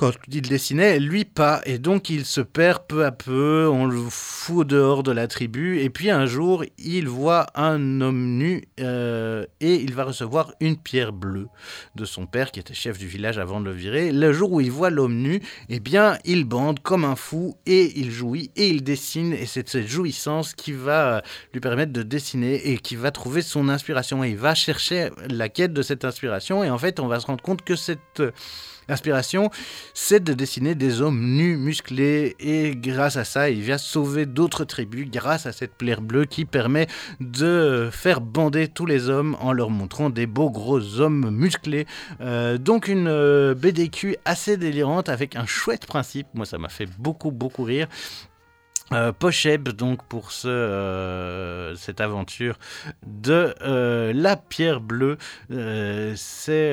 quand 0.00 0.12
il 0.32 0.40
dessinait, 0.40 0.98
lui 0.98 1.26
pas. 1.26 1.60
Et 1.66 1.78
donc 1.78 2.08
il 2.08 2.24
se 2.24 2.40
perd 2.40 2.86
peu 2.88 3.04
à 3.04 3.12
peu, 3.12 3.68
on 3.70 3.84
le 3.84 4.00
fout 4.08 4.66
dehors 4.66 5.02
de 5.02 5.12
la 5.12 5.28
tribu. 5.28 5.78
Et 5.80 5.90
puis 5.90 6.08
un 6.08 6.24
jour, 6.24 6.64
il 6.78 7.06
voit 7.06 7.48
un 7.54 8.00
homme 8.00 8.38
nu 8.38 8.64
euh, 8.80 9.44
et 9.60 9.74
il 9.74 9.92
va 9.92 10.04
recevoir 10.04 10.54
une 10.60 10.78
pierre 10.78 11.12
bleue 11.12 11.48
de 11.96 12.06
son 12.06 12.24
père 12.24 12.50
qui 12.50 12.60
était 12.60 12.72
chef 12.72 12.96
du 12.96 13.06
village 13.06 13.36
avant 13.36 13.60
de 13.60 13.66
le 13.66 13.72
virer. 13.72 14.10
Le 14.10 14.32
jour 14.32 14.52
où 14.52 14.62
il 14.62 14.70
voit 14.70 14.88
l'homme 14.88 15.16
nu, 15.16 15.42
eh 15.68 15.80
bien 15.80 16.16
il 16.24 16.46
bande 16.46 16.80
comme 16.80 17.04
un 17.04 17.16
fou 17.16 17.58
et 17.66 17.92
il 17.98 18.10
jouit 18.10 18.50
et 18.56 18.70
il 18.70 18.82
dessine. 18.82 19.34
Et 19.34 19.44
c'est 19.44 19.68
cette 19.68 19.86
jouissance 19.86 20.54
qui 20.54 20.72
va 20.72 21.20
lui 21.52 21.60
permettre 21.60 21.92
de 21.92 22.02
dessiner 22.02 22.70
et 22.70 22.78
qui 22.78 22.96
va 22.96 23.10
trouver 23.10 23.42
son 23.42 23.68
inspiration. 23.68 24.24
Et 24.24 24.30
il 24.30 24.38
va 24.38 24.54
chercher 24.54 25.10
la 25.28 25.50
quête 25.50 25.74
de 25.74 25.82
cette 25.82 26.06
inspiration. 26.06 26.64
Et 26.64 26.70
en 26.70 26.78
fait, 26.78 27.00
on 27.00 27.06
va 27.06 27.20
se 27.20 27.26
rendre 27.26 27.42
compte 27.42 27.60
que 27.60 27.76
cette 27.76 28.22
L'inspiration, 28.90 29.50
c'est 29.94 30.18
de 30.18 30.32
dessiner 30.32 30.74
des 30.74 31.00
hommes 31.00 31.20
nus, 31.20 31.56
musclés, 31.56 32.34
et 32.40 32.74
grâce 32.74 33.16
à 33.16 33.22
ça, 33.22 33.48
il 33.48 33.60
vient 33.60 33.78
sauver 33.78 34.26
d'autres 34.26 34.64
tribus 34.64 35.08
grâce 35.08 35.46
à 35.46 35.52
cette 35.52 35.74
plaire 35.74 36.00
bleue 36.00 36.24
qui 36.24 36.44
permet 36.44 36.88
de 37.20 37.88
faire 37.92 38.20
bander 38.20 38.66
tous 38.66 38.86
les 38.86 39.08
hommes 39.08 39.36
en 39.38 39.52
leur 39.52 39.70
montrant 39.70 40.10
des 40.10 40.26
beaux 40.26 40.50
gros 40.50 40.98
hommes 40.98 41.30
musclés. 41.30 41.86
Euh, 42.20 42.58
donc 42.58 42.88
une 42.88 43.06
euh, 43.06 43.54
BDQ 43.54 44.16
assez 44.24 44.56
délirante 44.56 45.08
avec 45.08 45.36
un 45.36 45.46
chouette 45.46 45.86
principe. 45.86 46.26
Moi, 46.34 46.44
ça 46.44 46.58
m'a 46.58 46.68
fait 46.68 46.88
beaucoup, 46.98 47.30
beaucoup 47.30 47.62
rire. 47.62 47.86
Euh, 48.92 49.12
Pocheb, 49.12 49.68
donc 49.68 50.02
pour 50.04 50.30
euh, 50.44 51.76
cette 51.76 52.00
aventure 52.00 52.58
de 53.06 53.54
euh, 53.62 54.12
la 54.12 54.36
pierre 54.36 54.80
bleue, 54.80 55.16
c'est, 55.48 56.72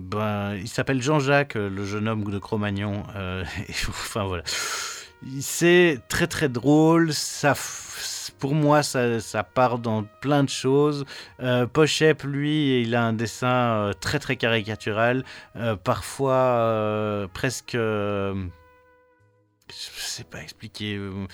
ben, 0.00 0.54
il 0.54 0.68
s'appelle 0.68 1.02
Jean-Jacques, 1.02 1.54
le 1.54 1.84
jeune 1.84 2.08
homme 2.08 2.22
de 2.24 2.38
Cro-Magnon. 2.38 3.02
enfin 3.88 4.24
voilà, 4.24 4.44
c'est 5.40 6.00
très 6.08 6.28
très 6.28 6.48
drôle. 6.48 7.12
Ça, 7.12 7.54
pour 8.38 8.54
moi, 8.54 8.84
ça, 8.84 9.18
ça 9.18 9.42
part 9.42 9.78
dans 9.80 10.04
plein 10.20 10.44
de 10.44 10.48
choses. 10.48 11.04
Euh, 11.40 11.66
Pochep, 11.66 12.22
lui, 12.22 12.82
il 12.82 12.94
a 12.94 13.02
un 13.02 13.12
dessin 13.12 13.90
très 14.00 14.20
très 14.20 14.36
caricatural, 14.36 15.24
parfois 15.82 17.28
presque. 17.34 17.76
Je 19.72 20.00
sais 20.00 20.24
pas 20.24 20.42
expliquer. 20.42 20.96
euh, 20.96 21.26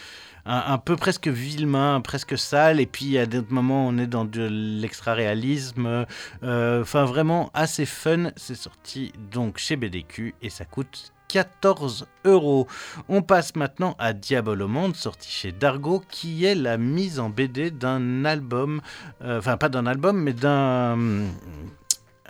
Un, 0.44 0.78
peu 0.78 0.97
presque 0.97 1.28
vilain, 1.28 2.01
presque 2.01 2.39
sale, 2.39 2.81
et 2.81 2.86
puis 2.86 3.19
à 3.19 3.27
d'autres 3.27 3.52
moments 3.52 3.86
on 3.86 3.98
est 3.98 4.06
dans 4.06 4.24
de 4.24 4.48
l'extra-réalisme. 4.51 6.06
euh, 6.43 6.82
Enfin, 6.82 7.05
vraiment 7.05 7.51
assez 7.55 7.85
fun. 7.86 8.31
C'est 8.36 8.55
sorti 8.55 9.12
donc 9.31 9.59
chez 9.59 9.77
BDQ 9.77 10.35
et 10.43 10.51
ça 10.51 10.65
coûte 10.65 11.12
14 11.28 12.06
euros. 12.24 12.66
On 13.10 13.20
passe 13.20 13.55
maintenant 13.55 13.94
à 13.98 14.15
Diabolomande, 14.15 14.97
sorti 14.97 15.31
chez 15.31 15.52
Dargo, 15.52 16.02
qui 16.09 16.47
est 16.47 16.55
la 16.55 16.78
mise 16.78 17.20
en 17.20 17.28
BD 17.28 17.70
d'un 17.70 18.24
album, 18.24 18.81
euh, 19.23 19.39
enfin 19.39 19.59
pas 19.59 19.69
d'un 19.69 19.85
album, 19.86 20.19
mais 20.23 20.32
d'un 20.32 20.97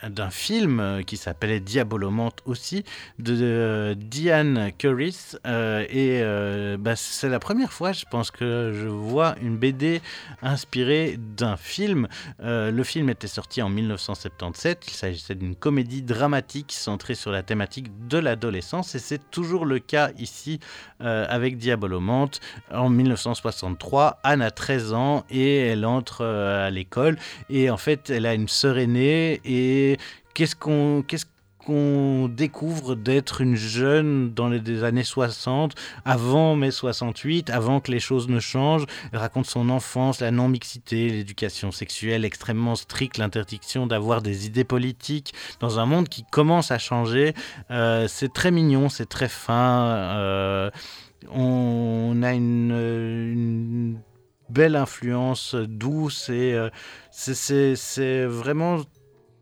d'un 0.07 0.31
film 0.31 0.81
euh, 0.81 1.03
qui 1.03 1.16
s'appelait 1.16 1.61
Diabolomante 1.61 2.41
aussi, 2.45 2.85
de 3.19 3.37
euh, 3.41 3.95
Diane 3.97 4.70
Curris. 4.79 5.37
euh, 5.47 5.85
et 5.91 6.77
bah, 6.79 6.97
c'est 6.97 7.29
la 7.29 7.39
première 7.39 7.73
fois, 7.73 7.93
je 7.93 8.05
pense, 8.11 8.31
que 8.31 8.73
je 8.75 8.87
vois 8.87 9.35
une 9.41 9.57
BD 9.57 10.01
inspirée 10.43 11.19
d'un 11.37 11.57
film. 11.57 12.09
Le 12.41 12.83
film 12.83 13.09
était 13.09 13.27
sorti 13.27 13.62
en 13.62 13.69
1977. 13.69 14.87
Il 14.89 14.95
s'agissait 14.95 15.35
d'une 15.35 15.55
comédie 15.55 16.03
dramatique 16.03 16.73
centrée 16.73 17.15
sur 17.15 17.31
la 17.31 17.43
thématique 17.43 17.91
de 18.09 18.19
l'adolescence. 18.19 18.95
Et 18.95 18.99
c'est 18.99 19.31
toujours 19.31 19.65
le 19.65 19.79
cas 19.79 20.11
ici 20.19 20.61
avec 21.01 21.57
Diabolomante. 21.57 22.41
En 22.73 22.91
1963, 22.91 24.20
Anne 24.23 24.43
a 24.43 24.51
13 24.51 24.93
ans 24.93 25.25
et 25.31 25.59
elle 25.59 25.87
entre 25.87 26.25
à 26.25 26.70
l'école. 26.70 27.16
Et 27.51 27.70
en 27.70 27.77
fait, 27.77 28.11
elle 28.11 28.27
a 28.27 28.35
une 28.35 28.49
sœur 28.49 28.79
aînée. 28.79 29.41
Et 29.45 29.88
qu'est-ce 30.35 30.56
qu'on. 30.56 31.05
Découvre 32.31 32.94
d'être 32.94 33.43
une 33.43 33.55
jeune 33.55 34.32
dans 34.32 34.48
les 34.48 34.85
années 34.85 35.05
60, 35.05 35.74
avant 36.06 36.56
mai 36.56 36.70
68, 36.70 37.51
avant 37.51 37.81
que 37.81 37.90
les 37.90 38.01
choses 38.01 38.27
ne 38.27 38.40
changent? 38.40 38.86
Elle 39.12 39.19
raconte 39.19 39.44
son 39.44 39.69
enfance, 39.69 40.20
la 40.20 40.31
non-mixité, 40.31 41.10
l'éducation 41.10 41.70
sexuelle 41.70 42.24
extrêmement 42.24 42.74
stricte, 42.74 43.19
l'interdiction 43.19 43.86
d'avoir 43.86 44.23
des 44.23 44.47
idées 44.47 44.65
politiques 44.65 45.35
dans 45.60 45.78
un 45.78 45.85
monde 45.85 46.09
qui 46.09 46.24
commence 46.24 46.70
à 46.70 46.78
changer. 46.78 47.35
Euh, 47.70 48.09
c'est 48.09 48.32
très 48.32 48.51
mignon, 48.51 48.89
c'est 48.89 49.05
très 49.05 49.28
fin. 49.28 49.82
euh, 50.16 50.70
on 51.31 52.23
a 52.23 52.32
une, 52.32 53.98
belle 54.48 54.77
influence 54.77 55.55
douce 55.55 56.31
et 56.31 56.55
euh, 56.55 56.70
c'est 57.10 58.24
vraiment 58.24 58.78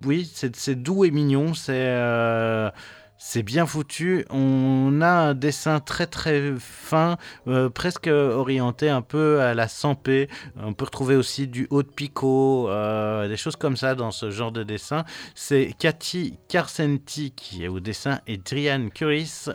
oui, 0.04 0.30
c'est 0.34 0.82
doux 0.82 1.04
et 1.04 1.10
mignon, 1.10 1.54
c'est 1.54 1.72
euh, 1.74 2.70
c'est 3.18 3.42
bien 3.42 3.66
foutu. 3.66 4.24
On 4.30 5.00
a 5.00 5.08
un 5.08 5.34
dessin 5.34 5.80
très 5.80 6.06
très 6.06 6.52
fin, 6.58 7.16
euh, 7.48 7.70
presque 7.70 8.08
orienté 8.08 8.88
un 8.90 9.02
peu 9.02 9.40
à 9.40 9.54
la 9.54 9.68
Sampé. 9.68 10.28
On 10.56 10.74
peut 10.74 10.84
retrouver 10.84 11.16
aussi 11.16 11.48
du 11.48 11.66
haut 11.70 11.82
de 11.82 11.88
picot, 11.88 12.68
euh, 12.68 13.26
des 13.28 13.36
choses 13.36 13.56
comme 13.56 13.76
ça 13.76 13.94
dans 13.94 14.10
ce 14.10 14.30
genre 14.30 14.52
de 14.52 14.62
dessin. 14.62 15.04
C'est 15.34 15.74
Cathy 15.78 16.38
Carcenti 16.48 17.32
qui 17.32 17.64
est 17.64 17.68
au 17.68 17.80
dessin 17.80 18.20
et 18.26 18.36
Drian 18.36 18.88
Curis 18.90 19.48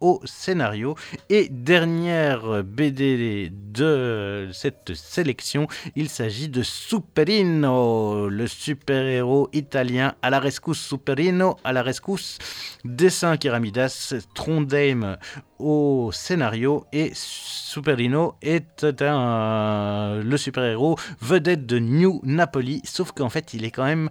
au 0.00 0.20
scénario. 0.24 0.94
Et 1.28 1.48
dernière 1.48 2.62
BD 2.64 3.50
de 3.52 4.48
cette 4.52 4.94
sélection, 4.94 5.66
il 5.96 6.08
s'agit 6.08 6.48
de 6.48 6.62
Superino, 6.62 8.28
le 8.28 8.46
super-héros 8.46 9.48
italien 9.52 10.14
à 10.22 10.30
la 10.30 10.40
rescousse 10.40 10.80
Superino, 10.80 11.56
à 11.64 11.72
la 11.72 11.82
rescousse, 11.82 12.38
dessin 12.84 13.36
Keramidas, 13.36 14.14
Trondheim 14.34 15.18
au 15.58 16.10
scénario 16.12 16.84
et 16.92 17.10
Superino 17.14 18.34
est 18.42 18.82
le 18.82 20.36
super-héros 20.36 20.96
vedette 21.20 21.66
de 21.66 21.78
New 21.78 22.20
Napoli, 22.24 22.80
sauf 22.84 23.12
qu'en 23.12 23.28
fait 23.28 23.54
il 23.54 23.64
est 23.64 23.70
quand 23.70 23.84
même 23.84 24.08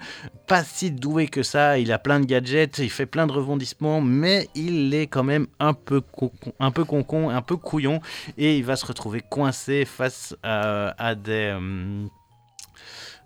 pas 0.47 0.63
si 0.63 0.91
doué 0.91 1.27
que 1.27 1.43
ça, 1.43 1.79
il 1.79 1.91
a 1.91 1.99
plein 1.99 2.19
de 2.19 2.25
gadgets, 2.25 2.79
il 2.79 2.89
fait 2.89 3.05
plein 3.05 3.27
de 3.27 3.31
rebondissements, 3.31 4.01
mais 4.01 4.49
il 4.55 4.93
est 4.93 5.07
quand 5.07 5.23
même 5.23 5.47
un 5.59 5.73
peu 5.73 6.01
con, 6.01 6.31
un 6.59 6.71
peu 6.71 6.85
concon, 6.85 7.29
un 7.29 7.41
peu 7.41 7.57
couillon, 7.57 8.01
et 8.37 8.57
il 8.57 8.63
va 8.63 8.75
se 8.75 8.85
retrouver 8.85 9.21
coincé 9.21 9.85
face 9.85 10.35
à, 10.43 11.15
des... 11.15 11.53
hum, 11.55 12.09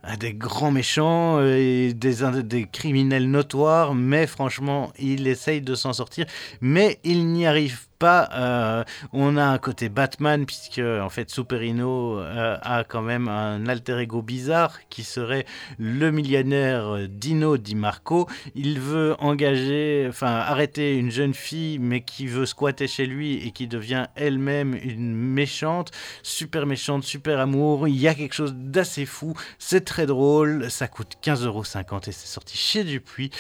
à 0.04 0.18
des 0.18 0.34
grands 0.34 0.72
méchants 0.72 1.38
euh, 1.38 1.58
et 1.58 1.94
des, 1.94 2.42
des 2.44 2.66
criminels 2.66 3.30
notoires, 3.30 3.94
mais 3.94 4.26
franchement, 4.26 4.92
il 4.98 5.28
essaye 5.28 5.62
de 5.62 5.76
s'en 5.76 5.94
sortir, 5.94 6.26
mais 6.60 7.00
il 7.04 7.28
n'y 7.28 7.46
arrive 7.46 7.91
euh, 8.04 8.84
on 9.14 9.38
a 9.38 9.44
un 9.44 9.58
côté 9.58 9.90
Batman, 9.90 10.46
puisque 10.46 10.80
en 10.80 11.10
fait, 11.10 11.30
Superino 11.30 12.20
euh, 12.20 12.58
a 12.62 12.84
quand 12.84 13.02
même 13.02 13.28
un 13.28 13.68
alter 13.68 14.00
ego 14.00 14.22
bizarre 14.22 14.80
qui 14.90 15.04
serait 15.04 15.46
le 15.78 16.12
millionnaire 16.12 17.08
Dino 17.10 17.58
Di 17.58 17.76
Marco. 17.76 18.28
Il 18.56 18.80
veut 18.80 19.16
engager, 19.20 20.06
enfin, 20.10 20.28
arrêter 20.28 20.98
une 20.98 21.12
jeune 21.12 21.34
fille, 21.34 21.80
mais 21.80 22.02
qui 22.02 22.28
veut 22.28 22.46
squatter 22.46 22.88
chez 22.88 23.06
lui 23.06 23.46
et 23.46 23.52
qui 23.52 23.68
devient 23.68 24.08
elle-même 24.16 24.76
une 24.76 25.16
méchante, 25.16 25.92
super 26.24 26.66
méchante, 26.66 27.04
super 27.04 27.40
amour. 27.40 27.88
Il 27.88 28.00
y 28.00 28.08
a 28.08 28.14
quelque 28.14 28.34
chose 28.34 28.54
d'assez 28.56 29.06
fou. 29.06 29.34
C'est 29.60 29.86
très 29.86 30.06
drôle. 30.06 30.70
Ça 30.70 30.88
coûte 30.88 31.18
15,50€ 31.24 32.10
et 32.10 32.12
c'est 32.12 32.28
sorti 32.28 32.58
chez 32.58 32.84
Dupuis. 32.84 33.32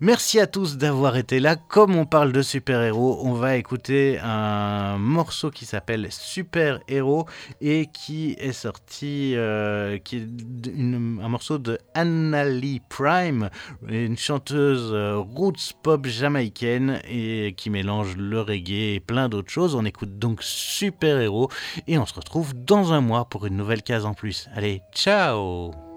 Merci 0.00 0.40
à 0.40 0.46
tous 0.46 0.76
d'avoir 0.76 1.16
été 1.16 1.40
là. 1.40 1.56
Comme 1.56 1.96
on 1.96 2.06
parle 2.06 2.32
de 2.32 2.42
super-héros, 2.42 3.20
on 3.22 3.32
va 3.32 3.56
écouter 3.56 4.09
un 4.18 4.98
morceau 4.98 5.50
qui 5.50 5.64
s'appelle 5.64 6.08
Super 6.10 6.80
Héros 6.88 7.26
et 7.60 7.86
qui 7.86 8.36
est 8.38 8.52
sorti, 8.52 9.34
euh, 9.36 9.98
qui 9.98 10.16
est 10.16 10.26
un 10.74 11.28
morceau 11.28 11.58
de 11.58 11.78
Annalie 11.94 12.80
Prime, 12.88 13.50
une 13.86 14.16
chanteuse 14.16 14.90
euh, 14.92 15.18
roots 15.18 15.72
pop 15.82 16.06
jamaïcaine 16.06 17.00
et 17.08 17.54
qui 17.56 17.70
mélange 17.70 18.16
le 18.16 18.40
reggae 18.40 18.94
et 18.94 19.00
plein 19.00 19.28
d'autres 19.28 19.50
choses. 19.50 19.74
On 19.74 19.84
écoute 19.84 20.18
donc 20.18 20.42
Super 20.42 21.20
Héros 21.20 21.48
et 21.86 21.98
on 21.98 22.06
se 22.06 22.14
retrouve 22.14 22.54
dans 22.54 22.92
un 22.92 23.00
mois 23.00 23.26
pour 23.26 23.46
une 23.46 23.56
nouvelle 23.56 23.82
case 23.82 24.06
en 24.06 24.14
plus. 24.14 24.48
Allez, 24.54 24.82
ciao 24.92 25.89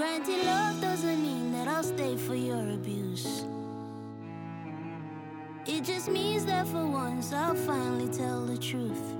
Granted, 0.00 0.46
love 0.46 0.80
doesn't 0.80 1.20
mean 1.20 1.52
that 1.52 1.68
I'll 1.68 1.82
stay 1.82 2.16
for 2.16 2.34
your 2.34 2.70
abuse. 2.70 3.44
It 5.66 5.84
just 5.84 6.08
means 6.08 6.46
that 6.46 6.66
for 6.68 6.86
once 6.86 7.34
I'll 7.34 7.54
finally 7.54 8.08
tell 8.08 8.46
the 8.46 8.56
truth. 8.56 9.14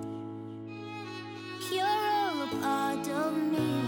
You're 1.70 1.85
all 1.85 2.40
a 2.44 2.48
part 2.62 3.07
of 3.11 3.36
me. 3.36 3.82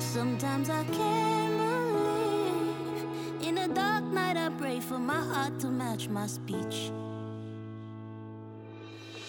Sometimes 0.00 0.70
I 0.70 0.82
can't 0.82 1.56
believe. 1.56 3.46
In 3.46 3.58
a 3.58 3.68
dark 3.68 4.02
night, 4.02 4.36
I 4.36 4.48
pray 4.58 4.80
for 4.80 4.98
my 4.98 5.22
heart 5.22 5.60
to 5.60 5.68
match 5.68 6.08
my 6.08 6.26
speech. 6.26 6.90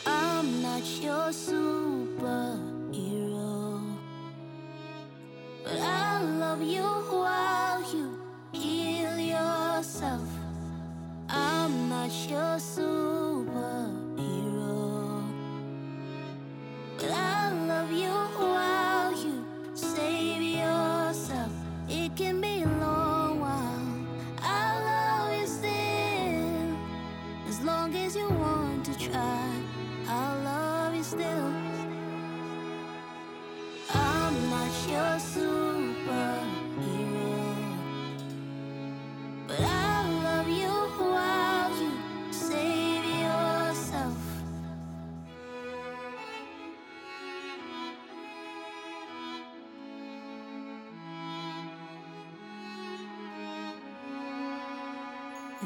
I'm 0.08 0.64
not 0.64 0.84
your 1.04 1.30
superhero. 1.30 2.75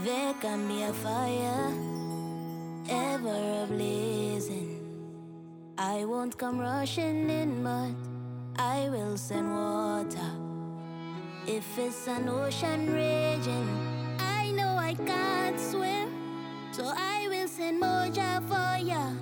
There 0.10 0.34
can 0.42 0.68
be 0.68 0.82
a 0.82 0.92
fire 0.92 1.72
ever 2.90 3.68
blazing. 3.68 4.82
I 5.78 6.04
won't 6.04 6.36
come 6.36 6.58
rushing 6.58 7.30
in, 7.30 7.64
but 7.64 7.94
I 8.58 8.90
will 8.90 9.18
send 9.18 9.52
water. 9.54 10.32
If 11.46 11.78
it's 11.78 12.08
an 12.08 12.28
ocean 12.28 12.92
raging, 12.92 13.70
I 14.18 14.50
know 14.50 14.74
I 14.90 14.96
can't 14.96 15.60
swim, 15.60 16.10
so 16.72 16.86
I 16.88 17.28
will 17.30 17.48
send 17.48 17.80
Moja 17.80 18.42
for 18.50 18.84
ya. 18.84 19.14